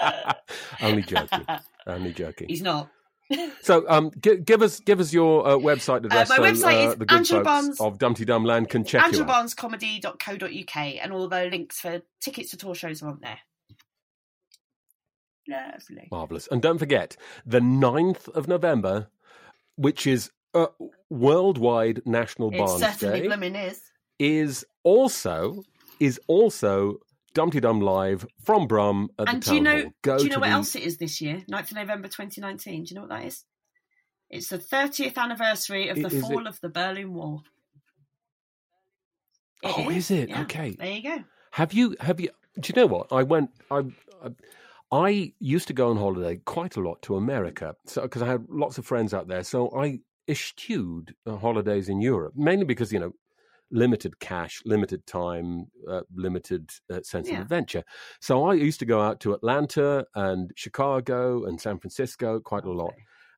Only 0.80 1.02
joking. 1.02 1.44
Only 1.86 2.12
joking. 2.12 2.48
He's 2.48 2.62
not. 2.62 2.88
So, 3.62 3.84
um, 3.88 4.10
gi- 4.20 4.38
give 4.38 4.62
us 4.62 4.80
give 4.80 5.00
us 5.00 5.12
your 5.12 5.46
uh, 5.46 5.50
website 5.56 6.04
address. 6.04 6.30
my 6.30 6.36
so, 6.36 6.42
website 6.42 6.86
uh, 6.86 6.90
is 6.90 6.96
the 6.96 7.06
Angela 7.12 7.42
Barnes- 7.44 7.80
of 7.80 7.98
Dumteedum 7.98 8.46
Land 8.46 8.70
can 8.70 8.84
check. 8.84 9.02
AngelaBarnesComedy.co.uk, 9.02 10.76
and 10.76 11.12
all 11.12 11.28
the 11.28 11.44
links 11.46 11.80
for 11.80 12.00
tickets 12.20 12.50
to 12.52 12.56
tour 12.56 12.74
shows 12.74 13.02
are 13.02 13.08
on 13.10 13.18
there. 13.20 13.38
Lovely. 15.48 16.08
Marvelous. 16.10 16.48
And 16.50 16.60
don't 16.60 16.78
forget, 16.78 17.16
the 17.46 17.60
9th 17.60 18.28
of 18.28 18.48
November, 18.48 19.08
which 19.76 20.06
is 20.06 20.30
uh, 20.54 20.66
Worldwide 21.10 22.02
National 22.06 22.50
It 22.52 22.58
Barnes 22.58 22.80
certainly 22.82 23.28
Day, 23.28 23.68
is. 23.68 23.82
is 24.18 24.64
also 24.84 25.62
is 26.00 26.20
also 26.28 26.98
Dumteedum 27.34 27.82
Live 27.82 28.26
from 28.42 28.66
Brum 28.66 29.10
at 29.18 29.28
And 29.28 29.42
the 29.42 29.50
do 29.50 29.54
you 29.56 29.60
know? 29.60 29.90
Go 30.02 30.18
do 30.18 30.24
you 30.24 30.30
know 30.30 30.38
what 30.38 30.46
the- 30.46 30.52
else 30.52 30.74
it 30.74 30.82
is 30.82 30.98
this 30.98 31.20
year? 31.20 31.42
9th 31.50 31.70
of 31.70 31.76
November 31.76 32.08
2019. 32.08 32.84
Do 32.84 32.88
you 32.90 32.94
know 32.96 33.02
what 33.02 33.10
that 33.10 33.24
is? 33.26 33.44
It's 34.30 34.48
the 34.48 34.58
30th 34.58 35.16
anniversary 35.16 35.88
of 35.88 35.96
the 35.96 36.08
is 36.08 36.20
fall 36.20 36.40
it- 36.40 36.46
of 36.48 36.60
the 36.60 36.68
Berlin 36.68 37.12
Wall. 37.14 37.42
It 39.62 39.74
Oh, 39.76 39.90
is 39.90 40.10
it? 40.10 40.28
yeah. 40.28 40.42
Okay. 40.42 40.76
There 40.78 40.90
you 40.92 41.02
go. 41.02 41.24
Have 41.52 41.72
you? 41.72 41.96
Have 42.00 42.20
you? 42.20 42.30
Do 42.60 42.72
you 42.72 42.80
know 42.80 42.86
what? 42.86 43.12
I 43.12 43.22
went. 43.22 43.50
I. 43.70 43.78
I 44.22 44.30
I 44.90 45.34
used 45.38 45.66
to 45.68 45.74
go 45.74 45.90
on 45.90 45.98
holiday 45.98 46.36
quite 46.46 46.76
a 46.76 46.80
lot 46.80 47.02
to 47.02 47.16
America, 47.16 47.76
so 47.84 48.02
because 48.02 48.22
I 48.22 48.26
had 48.26 48.46
lots 48.48 48.78
of 48.78 48.86
friends 48.86 49.12
out 49.12 49.28
there. 49.28 49.42
So 49.44 49.70
I 49.78 50.00
eschewed 50.28 51.14
uh, 51.26 51.36
holidays 51.36 51.88
in 51.90 52.00
Europe, 52.00 52.34
mainly 52.36 52.64
because 52.64 52.90
you 52.92 52.98
know, 52.98 53.12
limited 53.70 54.18
cash, 54.20 54.62
limited 54.64 55.06
time, 55.06 55.66
uh, 55.88 56.02
limited 56.14 56.70
uh, 56.90 57.02
sense 57.02 57.28
Yeah. 57.28 57.34
of 57.36 57.40
adventure. 57.40 57.84
So 58.20 58.44
I 58.46 58.54
used 58.54 58.78
to 58.80 58.86
go 58.86 59.00
out 59.00 59.20
to 59.20 59.34
Atlanta 59.34 60.06
and 60.14 60.52
Chicago 60.56 61.44
and 61.44 61.60
San 61.60 61.78
Francisco 61.78 62.40
quite 62.40 62.64
a 62.64 62.72
lot. 62.72 62.94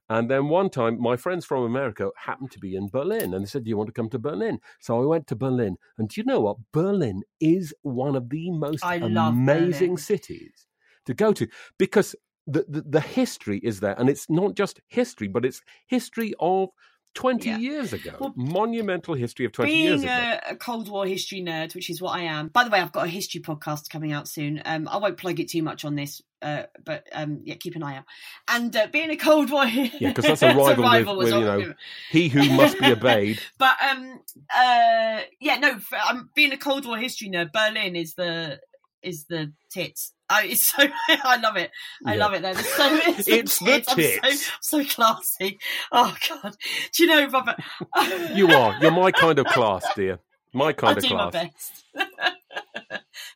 And 0.09 0.29
then 0.29 0.49
one 0.49 0.71
time, 0.71 1.01
my 1.01 1.17
friends 1.17 1.45
from 1.47 1.63
America 1.63 2.11
happened 2.17 2.51
to 2.51 2.59
be 2.59 2.75
in 2.75 2.89
Berlin, 2.89 3.33
and 3.33 3.45
they 3.45 3.47
said, 3.47 3.63
"Do 3.63 3.71
you 3.71 3.77
want 3.77 3.87
to 3.87 3.93
come 3.93 4.11
to 4.11 4.19
Berlin?" 4.19 4.59
So 4.81 5.01
I 5.01 5.07
went 5.07 5.29
to 5.29 5.37
Berlin, 5.37 5.77
and 5.99 6.09
do 6.09 6.21
you 6.21 6.25
know 6.25 6.41
what? 6.41 6.57
Berlin 6.73 7.23
is 7.41 7.73
one 7.83 8.17
of 8.17 8.29
the 8.29 8.51
most 8.51 8.83
I 8.83 8.97
amazing 8.97 9.99
cities 9.99 10.67
to 11.07 11.15
go 11.15 11.33
to 11.33 11.47
because 11.79 12.17
the, 12.47 12.65
the 12.69 12.83
the 12.83 13.01
history 13.01 13.59
is 13.63 13.79
there, 13.79 13.95
and 13.99 14.11
it's 14.11 14.29
not 14.29 14.55
just 14.57 14.81
history, 14.89 15.29
but 15.29 15.45
it's 15.45 15.63
history 15.87 16.35
of 16.41 16.71
twenty 17.15 17.51
years 17.51 17.93
ago, 17.93 18.33
monumental 18.37 19.15
history 19.15 19.47
of 19.47 19.53
twenty 19.53 19.75
years 19.83 20.03
Being 20.03 20.13
ago. 20.13 20.39
a, 20.49 20.53
a 20.53 20.57
Cold 20.57 20.89
War 20.89 21.07
history 21.07 21.43
nerd, 21.43 21.75
which 21.75 21.91
is 21.91 22.01
what 22.01 22.17
I 22.17 22.23
am. 22.23 22.49
By 22.49 22.65
the 22.65 22.71
way, 22.71 22.81
I've 22.81 22.93
got 22.93 23.07
a 23.07 23.11
history 23.11 23.41
podcast 23.41 23.89
coming 23.91 24.13
out 24.13 24.29
soon. 24.29 24.63
Um, 24.65 24.89
I 24.89 24.99
won't 24.99 25.17
plug 25.17 25.41
it 25.41 25.49
too 25.49 25.63
much 25.63 25.85
on 25.85 25.95
this, 25.95 26.23
uh, 26.43 26.65
but 26.85 27.07
um, 27.13 27.41
yeah, 27.45 27.55
keep 27.57 27.77
an 27.77 27.83
eye 27.83 27.97
out. 27.97 28.05
And 28.49 28.75
uh, 28.75 28.87
being 28.87 29.11
a 29.11 29.17
Cold 29.17 29.51
War, 29.51 29.65
Yeah, 29.67 29.91
because 30.01 30.25
that's 30.25 30.43
a 30.43 30.55
rival, 30.55 31.17
with, 31.17 31.33
with 31.33 31.35
you 31.35 31.41
know 31.41 31.75
he 32.11 32.29
who 32.29 32.49
must 32.51 32.79
be 32.79 32.87
obeyed. 32.87 33.41
But 33.59 33.77
um, 33.91 34.21
uh, 34.55 35.21
yeah, 35.41 35.59
no, 35.59 35.79
for, 35.79 35.99
um, 36.09 36.31
being 36.35 36.53
a 36.53 36.57
Cold 36.57 36.87
War 36.87 36.97
history 36.97 37.29
nerd, 37.29 37.53
Berlin 37.53 37.97
is 37.97 38.15
the 38.15 38.61
is 39.03 39.25
the 39.27 39.53
tits. 39.71 40.13
Oh, 40.33 40.41
it's 40.43 40.67
so 40.67 40.83
I 41.09 41.37
love 41.41 41.57
it. 41.57 41.71
I 42.07 42.15
Yeah. 42.15 42.21
love 42.21 42.35
it. 42.35 42.43
There, 42.43 42.53
It's 42.53 42.75
so 42.77 42.89
it's, 42.93 43.29
It's 43.29 43.59
the 43.59 43.73
I'm 43.75 43.83
so- 43.83 43.95
tits. 43.97 44.51
so, 44.61 44.85
classy. 44.85 45.59
Oh 45.93 46.15
God, 46.29 46.55
do 46.95 47.03
you 47.03 47.09
know, 47.09 47.27
Robert? 47.29 47.57
You 48.37 48.49
are. 48.49 48.77
You're 48.81 48.91
my 48.93 49.11
kind 49.13 49.39
of 49.39 49.47
class, 49.47 49.85
dear. 49.97 50.19
My 50.53 50.67
I 50.67 50.73
kind 50.73 50.97
of 50.99 51.03
do 51.05 51.09
class. 51.11 51.33
my 51.35 51.41
best. 51.45 51.85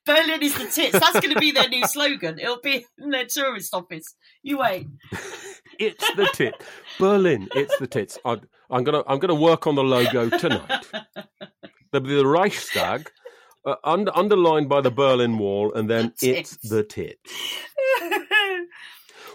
Berlin 0.07 0.43
is 0.43 0.55
the 0.55 0.67
tits. 0.67 0.93
That's 0.99 1.21
going 1.21 1.33
to 1.33 1.41
be 1.41 1.51
their 1.53 1.69
new 1.69 1.87
slogan. 1.87 2.39
It'll 2.39 2.61
be 2.61 2.85
in 2.99 3.11
their 3.11 3.25
tourist 3.27 3.73
office. 3.75 4.15
You 4.43 4.59
wait. 4.59 4.87
It's 5.79 6.09
the 6.15 6.29
tit. 6.35 6.55
Berlin. 6.99 7.49
It's 7.55 7.77
the 7.79 7.87
tits. 7.87 8.19
I, 8.25 8.39
I'm 8.71 8.85
gonna. 8.85 9.03
I'm 9.07 9.19
gonna 9.19 9.35
work 9.35 9.67
on 9.67 9.75
the 9.75 9.85
logo 9.85 10.29
tonight. 10.31 10.87
There'll 11.91 12.07
be 12.07 12.15
the 12.17 12.27
Reichstag, 12.27 13.11
uh, 13.67 13.77
under, 13.85 14.11
underlined 14.17 14.69
by 14.69 14.81
the 14.81 14.91
Berlin 14.91 15.39
Wall, 15.39 15.73
and 15.75 15.89
then 15.89 16.13
it's 16.23 16.57
the 16.69 16.83
tits. 16.83 17.31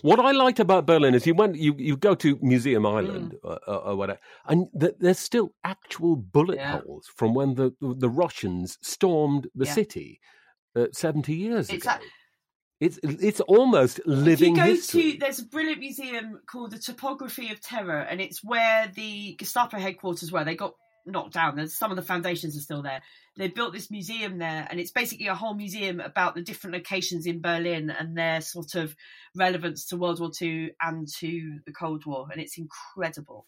What 0.01 0.19
I 0.21 0.31
liked 0.31 0.61
about 0.61 0.85
Berlin 0.85 1.13
is 1.13 1.27
you 1.27 1.33
went, 1.33 1.57
you, 1.57 1.75
you 1.77 1.97
go 1.97 2.15
to 2.15 2.39
Museum 2.41 2.85
Island 2.85 3.35
Mm. 3.43 3.57
or, 3.67 3.75
or 3.87 3.95
whatever, 3.97 4.19
and 4.45 4.67
th- 4.79 4.95
there's 4.99 5.19
still 5.19 5.53
actual 5.65 6.15
bullet 6.15 6.55
Yeah. 6.57 6.79
holes 6.79 7.07
from 7.17 7.33
when 7.33 7.55
the 7.55 7.71
the 7.81 8.09
Russians 8.09 8.77
stormed 8.81 9.47
the 9.55 9.65
Yeah. 9.65 9.73
city 9.73 10.21
uh, 10.75 10.87
seventy 10.93 11.35
years 11.35 11.69
It's 11.69 11.85
ago. 11.85 11.95
It's 12.79 12.97
it's 13.03 13.41
almost 13.41 13.99
living 14.05 14.55
if 14.55 14.57
you 14.59 14.63
go 14.63 14.69
history. 14.75 15.11
to 15.13 15.17
there's 15.19 15.39
a 15.39 15.45
brilliant 15.45 15.79
museum 15.81 16.39
called 16.49 16.71
the 16.71 16.79
Topography 16.79 17.51
of 17.51 17.59
Terror, 17.59 17.99
and 18.09 18.21
it's 18.21 18.41
where 18.41 18.87
the 18.95 19.35
Gestapo 19.37 19.77
headquarters 19.79 20.31
were. 20.31 20.45
They 20.45 20.55
got 20.55 20.75
knocked 21.11 21.33
down. 21.33 21.55
There's 21.55 21.77
some 21.77 21.91
of 21.91 21.97
the 21.97 22.03
foundations 22.03 22.57
are 22.57 22.61
still 22.61 22.81
there. 22.81 23.01
They 23.37 23.47
built 23.47 23.73
this 23.73 23.89
museum 23.89 24.37
there, 24.37 24.67
and 24.69 24.79
it's 24.79 24.91
basically 24.91 25.27
a 25.27 25.35
whole 25.35 25.53
museum 25.53 25.99
about 25.99 26.35
the 26.35 26.41
different 26.41 26.75
locations 26.75 27.25
in 27.25 27.41
Berlin 27.41 27.89
and 27.89 28.17
their 28.17 28.41
sort 28.41 28.75
of 28.75 28.95
relevance 29.35 29.85
to 29.87 29.97
World 29.97 30.19
War 30.19 30.31
II 30.41 30.71
and 30.81 31.07
to 31.19 31.59
the 31.65 31.71
Cold 31.71 32.05
War, 32.05 32.27
and 32.31 32.41
it's 32.41 32.57
incredible. 32.57 33.45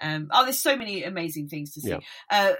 Um, 0.00 0.28
oh, 0.32 0.44
there's 0.44 0.58
so 0.58 0.76
many 0.76 1.04
amazing 1.04 1.48
things 1.48 1.72
to 1.72 1.80
see. 1.80 1.90
Yeah. 1.90 2.00
Uh, 2.30 2.52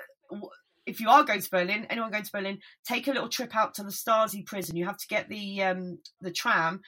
if 0.87 1.01
you 1.01 1.09
are 1.09 1.25
going 1.25 1.41
to 1.41 1.51
Berlin, 1.51 1.87
anyone 1.91 2.11
going 2.11 2.23
to 2.23 2.33
Berlin, 2.33 2.61
take 2.85 3.09
a 3.09 3.13
little 3.13 3.29
trip 3.29 3.55
out 3.55 3.75
to 3.75 3.83
the 3.83 3.91
Stasi 3.91 4.47
prison. 4.47 4.77
You 4.77 4.87
have 4.87 4.99
to 4.99 5.09
get 5.09 5.29
the 5.29 5.63
um, 5.65 5.99
the 6.21 6.31
tram 6.31 6.81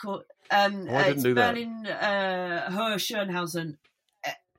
called 0.00 0.24
um, 0.50 0.86
Oh, 0.90 0.94
I 0.94 1.04
didn't 1.04 1.14
it's 1.14 1.22
do 1.22 1.34
that. 1.34 1.54
Berlin 1.54 1.86
uh, 1.86 2.68
Hohenschönhausen. 2.70 3.76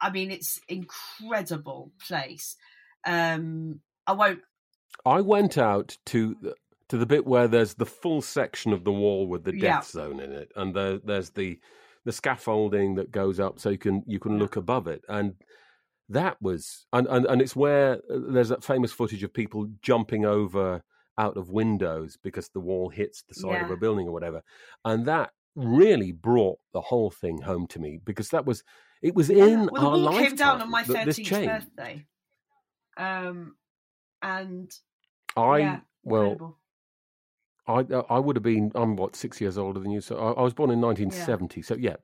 I 0.02 0.12
mean, 0.12 0.32
it's 0.32 0.60
incredible 0.68 1.92
place. 2.08 2.56
Um, 3.06 3.82
I 4.08 4.14
won't. 4.14 4.42
I 5.06 5.22
went 5.22 5.58
out 5.58 5.98
to 6.08 6.36
the, 6.42 6.56
to 6.90 6.98
the 6.98 7.06
bit 7.06 7.26
where 7.26 7.48
there's 7.48 7.74
the 7.76 7.86
full 7.86 8.22
section 8.22 8.74
of 8.74 8.84
the 8.84 8.92
wall 8.92 9.28
with 9.28 9.44
the 9.44 9.52
death 9.52 9.62
Yeah. 9.62 9.82
zone 9.82 10.20
in 10.20 10.32
it, 10.32 10.52
and 10.56 10.76
there, 10.76 11.00
there's 11.00 11.32
the 11.32 11.60
the 12.06 12.12
scaffolding 12.12 12.96
that 12.96 13.12
goes 13.12 13.40
up 13.40 13.60
so 13.60 13.70
you 13.70 13.80
can 13.80 14.04
you 14.06 14.20
can 14.20 14.38
look 14.38 14.56
above 14.56 14.88
it, 14.88 15.04
and 15.10 15.34
that 16.10 16.40
was 16.42 16.86
and, 16.94 17.08
and 17.08 17.26
and 17.26 17.42
it's 17.42 17.56
where 17.56 17.96
uh, 18.12 18.20
there's 18.30 18.50
that 18.50 18.64
famous 18.64 18.92
footage 18.92 19.24
of 19.24 19.34
people 19.34 19.68
jumping 19.82 20.26
over 20.26 20.84
out 21.18 21.36
of 21.38 21.50
windows 21.50 22.18
because 22.22 22.50
the 22.50 22.60
wall 22.60 22.90
hits 22.90 23.24
the 23.24 23.34
side 23.34 23.62
of 23.62 23.72
a 23.72 23.78
building 23.78 24.08
or 24.08 24.12
whatever, 24.12 24.44
and 24.84 25.06
that 25.06 25.32
really 25.56 26.12
brought 26.12 26.60
the 26.74 26.82
whole 26.82 27.10
thing 27.10 27.42
home 27.42 27.66
to 27.66 27.80
me 27.80 28.00
because 28.04 28.30
that 28.30 28.46
was 28.46 28.64
it 29.02 29.16
was 29.16 29.30
in 29.30 29.68
Well, 29.72 29.82
the 29.82 29.82
our 29.82 29.90
wall 29.90 29.98
lifetime 30.00 30.26
came 30.26 30.36
down 30.36 30.62
on 30.62 30.70
my 30.72 30.84
thirteenth 30.84 31.30
birthday. 31.30 32.06
Um, 32.98 33.56
and 34.22 34.72
I 35.36 35.58
yeah, 35.58 35.80
well. 36.04 36.22
incredible. 36.22 36.58
I 37.68 37.80
uh, 37.80 38.04
I 38.10 38.20
would 38.20 38.36
have 38.36 38.44
been 38.44 38.72
I'm 38.76 38.96
what 38.96 39.16
six 39.16 39.42
years 39.42 39.58
older 39.58 39.80
than 39.80 39.92
you, 39.92 40.00
so 40.02 40.18
I, 40.18 40.34
I 40.34 40.42
was 40.44 40.54
born 40.54 40.70
in 40.70 40.80
1970. 40.82 41.64
So 41.64 41.76
yeah, 41.76 41.96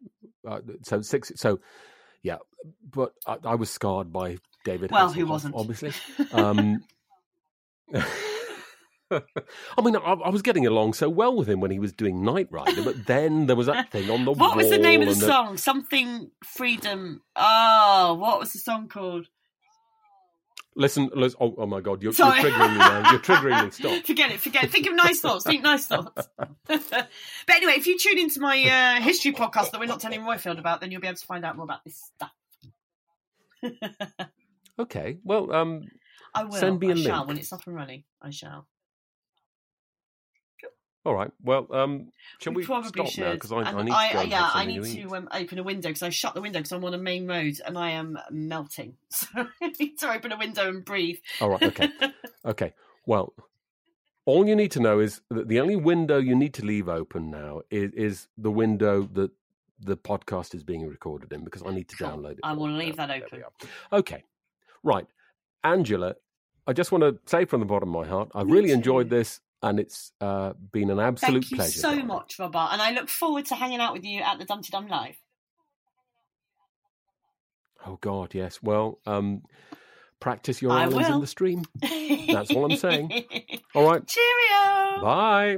uh, 0.47 0.59
so 0.83 1.01
six. 1.01 1.31
So 1.35 1.59
yeah, 2.23 2.37
but 2.89 3.13
I, 3.27 3.37
I 3.45 3.55
was 3.55 3.69
scarred 3.69 4.11
by 4.11 4.37
David. 4.65 4.91
Well, 4.91 5.11
who 5.11 5.25
wasn't? 5.27 5.55
Obviously. 5.55 5.93
Um, 6.31 6.83
I 9.77 9.81
mean, 9.81 9.95
I, 9.95 9.99
I 9.99 10.29
was 10.29 10.41
getting 10.41 10.65
along 10.65 10.93
so 10.93 11.09
well 11.09 11.35
with 11.35 11.49
him 11.49 11.59
when 11.59 11.71
he 11.71 11.79
was 11.79 11.93
doing 11.93 12.23
Knight 12.23 12.47
Rider, 12.51 12.81
but 12.83 13.05
then 13.05 13.47
there 13.47 13.55
was 13.55 13.67
that 13.67 13.91
thing 13.91 14.09
on 14.09 14.25
the 14.25 14.31
wall. 14.31 14.49
What 14.49 14.57
was 14.57 14.69
the 14.69 14.77
name 14.77 15.01
of 15.01 15.07
wall 15.07 15.15
the 15.15 15.21
song? 15.21 15.57
Something 15.57 16.31
Freedom. 16.43 17.21
Oh, 17.35 18.17
what 18.19 18.39
was 18.39 18.53
the 18.53 18.59
song 18.59 18.87
called? 18.87 19.27
Listen, 20.73 21.09
listen 21.13 21.37
oh, 21.41 21.53
oh 21.57 21.65
my 21.65 21.81
God, 21.81 22.01
you're, 22.01 22.13
you're 22.13 22.27
triggering 22.31 22.71
me 22.71 22.77
now. 22.77 23.11
You're 23.11 23.19
triggering 23.21 23.65
me. 23.65 23.71
Stop. 23.71 24.05
Forget 24.05 24.31
it. 24.31 24.39
Forget 24.39 24.63
it. 24.63 24.71
Think 24.71 24.87
of 24.87 24.95
nice 24.95 25.19
thoughts. 25.19 25.43
Think 25.43 25.63
nice 25.63 25.85
thoughts. 25.85 26.29
but 26.65 27.09
anyway, 27.49 27.73
if 27.73 27.87
you 27.87 27.99
tune 27.99 28.17
into 28.17 28.39
my 28.39 28.63
uh, 28.63 29.01
history 29.01 29.33
podcast 29.33 29.71
that 29.71 29.81
we're 29.81 29.85
not 29.87 29.99
telling 29.99 30.21
Roifield 30.21 30.59
about, 30.59 30.79
then 30.79 30.89
you'll 30.91 31.01
be 31.01 31.07
able 31.07 31.17
to 31.17 31.25
find 31.25 31.43
out 31.43 31.57
more 31.57 31.65
about 31.65 31.83
this 31.83 32.01
stuff. 32.15 32.31
Okay, 34.79 35.19
well, 35.23 35.53
um, 35.53 35.83
I 36.33 36.45
will. 36.45 36.53
send 36.53 36.79
me 36.79 36.89
a 36.89 36.93
I 36.93 36.95
shall 36.95 37.17
link. 37.17 37.27
when 37.27 37.37
it's 37.37 37.53
up 37.53 37.67
and 37.67 37.75
running. 37.75 38.03
I 38.21 38.31
shall. 38.31 38.67
All 41.03 41.15
right. 41.15 41.31
Well, 41.43 41.67
um, 41.71 42.11
shall 42.39 42.53
we, 42.53 42.63
probably 42.63 42.89
stop 42.89 43.07
should. 43.07 43.23
now? 43.23 43.33
Because 43.33 43.51
I, 43.51 43.57
I 43.57 43.81
need 43.81 43.91
to 43.91 44.09
go 44.13 44.19
and 44.19 44.31
yeah, 44.31 44.49
I 44.53 44.65
need 44.65 44.83
to 44.83 45.15
um, 45.15 45.27
open 45.33 45.57
a 45.57 45.63
window 45.63 45.89
because 45.89 46.03
I 46.03 46.09
shut 46.09 46.35
the 46.35 46.41
window 46.41 46.59
because 46.59 46.71
I'm 46.71 46.85
on 46.85 46.93
a 46.93 46.99
main 46.99 47.27
road 47.27 47.55
and 47.65 47.77
I 47.77 47.91
am 47.91 48.19
melting. 48.29 48.95
So 49.09 49.27
I 49.35 49.73
need 49.79 49.97
to 49.99 50.11
open 50.11 50.31
a 50.31 50.37
window 50.37 50.69
and 50.69 50.85
breathe. 50.85 51.17
All 51.41 51.49
right. 51.49 51.63
Okay. 51.63 51.89
okay. 52.45 52.73
Well, 53.05 53.33
all 54.25 54.47
you 54.47 54.55
need 54.55 54.71
to 54.71 54.79
know 54.79 54.99
is 54.99 55.21
that 55.29 55.47
the 55.47 55.59
only 55.59 55.75
window 55.75 56.17
you 56.17 56.35
need 56.35 56.53
to 56.55 56.65
leave 56.65 56.87
open 56.87 57.31
now 57.31 57.61
is, 57.71 57.91
is 57.93 58.27
the 58.37 58.51
window 58.51 59.09
that 59.13 59.31
the 59.79 59.97
podcast 59.97 60.53
is 60.53 60.63
being 60.63 60.87
recorded 60.87 61.33
in 61.33 61.43
because 61.43 61.63
I 61.65 61.71
need 61.71 61.87
to 61.89 61.95
download 61.95 62.33
it. 62.33 62.39
I 62.43 62.53
will 62.53 62.69
leave 62.69 62.97
now. 62.97 63.07
that 63.07 63.23
open. 63.23 63.43
Okay. 63.91 64.23
Right. 64.83 65.07
Angela, 65.63 66.15
I 66.67 66.73
just 66.73 66.91
want 66.91 67.03
to 67.03 67.19
say 67.25 67.45
from 67.45 67.59
the 67.59 67.65
bottom 67.65 67.93
of 67.93 68.05
my 68.05 68.07
heart, 68.07 68.29
I've 68.35 68.49
really 68.49 68.71
enjoyed 68.71 69.09
this 69.09 69.41
and 69.61 69.79
it's 69.79 70.11
uh, 70.21 70.53
been 70.71 70.89
an 70.89 70.99
absolute 70.99 71.31
pleasure. 71.31 71.39
Thank 71.41 71.51
you 71.51 71.57
pleasure. 71.57 71.79
so 71.79 71.89
darling. 71.89 72.07
much, 72.07 72.39
Robert, 72.39 72.69
and 72.71 72.81
I 72.81 72.91
look 72.91 73.09
forward 73.09 73.45
to 73.47 73.55
hanging 73.55 73.79
out 73.79 73.93
with 73.93 74.03
you 74.03 74.21
at 74.21 74.39
the 74.39 74.45
Dumpty 74.45 74.69
Dum 74.71 74.87
Live. 74.87 75.17
Oh, 77.85 77.97
God, 77.99 78.33
yes. 78.35 78.61
Well, 78.61 78.99
um, 79.05 79.43
practice 80.19 80.61
your 80.61 80.71
I 80.71 80.83
islands 80.83 81.09
in 81.09 81.19
the 81.19 81.27
stream. 81.27 81.63
That's 81.81 82.51
all 82.51 82.65
I'm 82.65 82.77
saying. 82.77 83.11
All 83.75 83.89
right. 83.89 84.05
Cheerio. 84.05 85.01
Bye. 85.01 85.57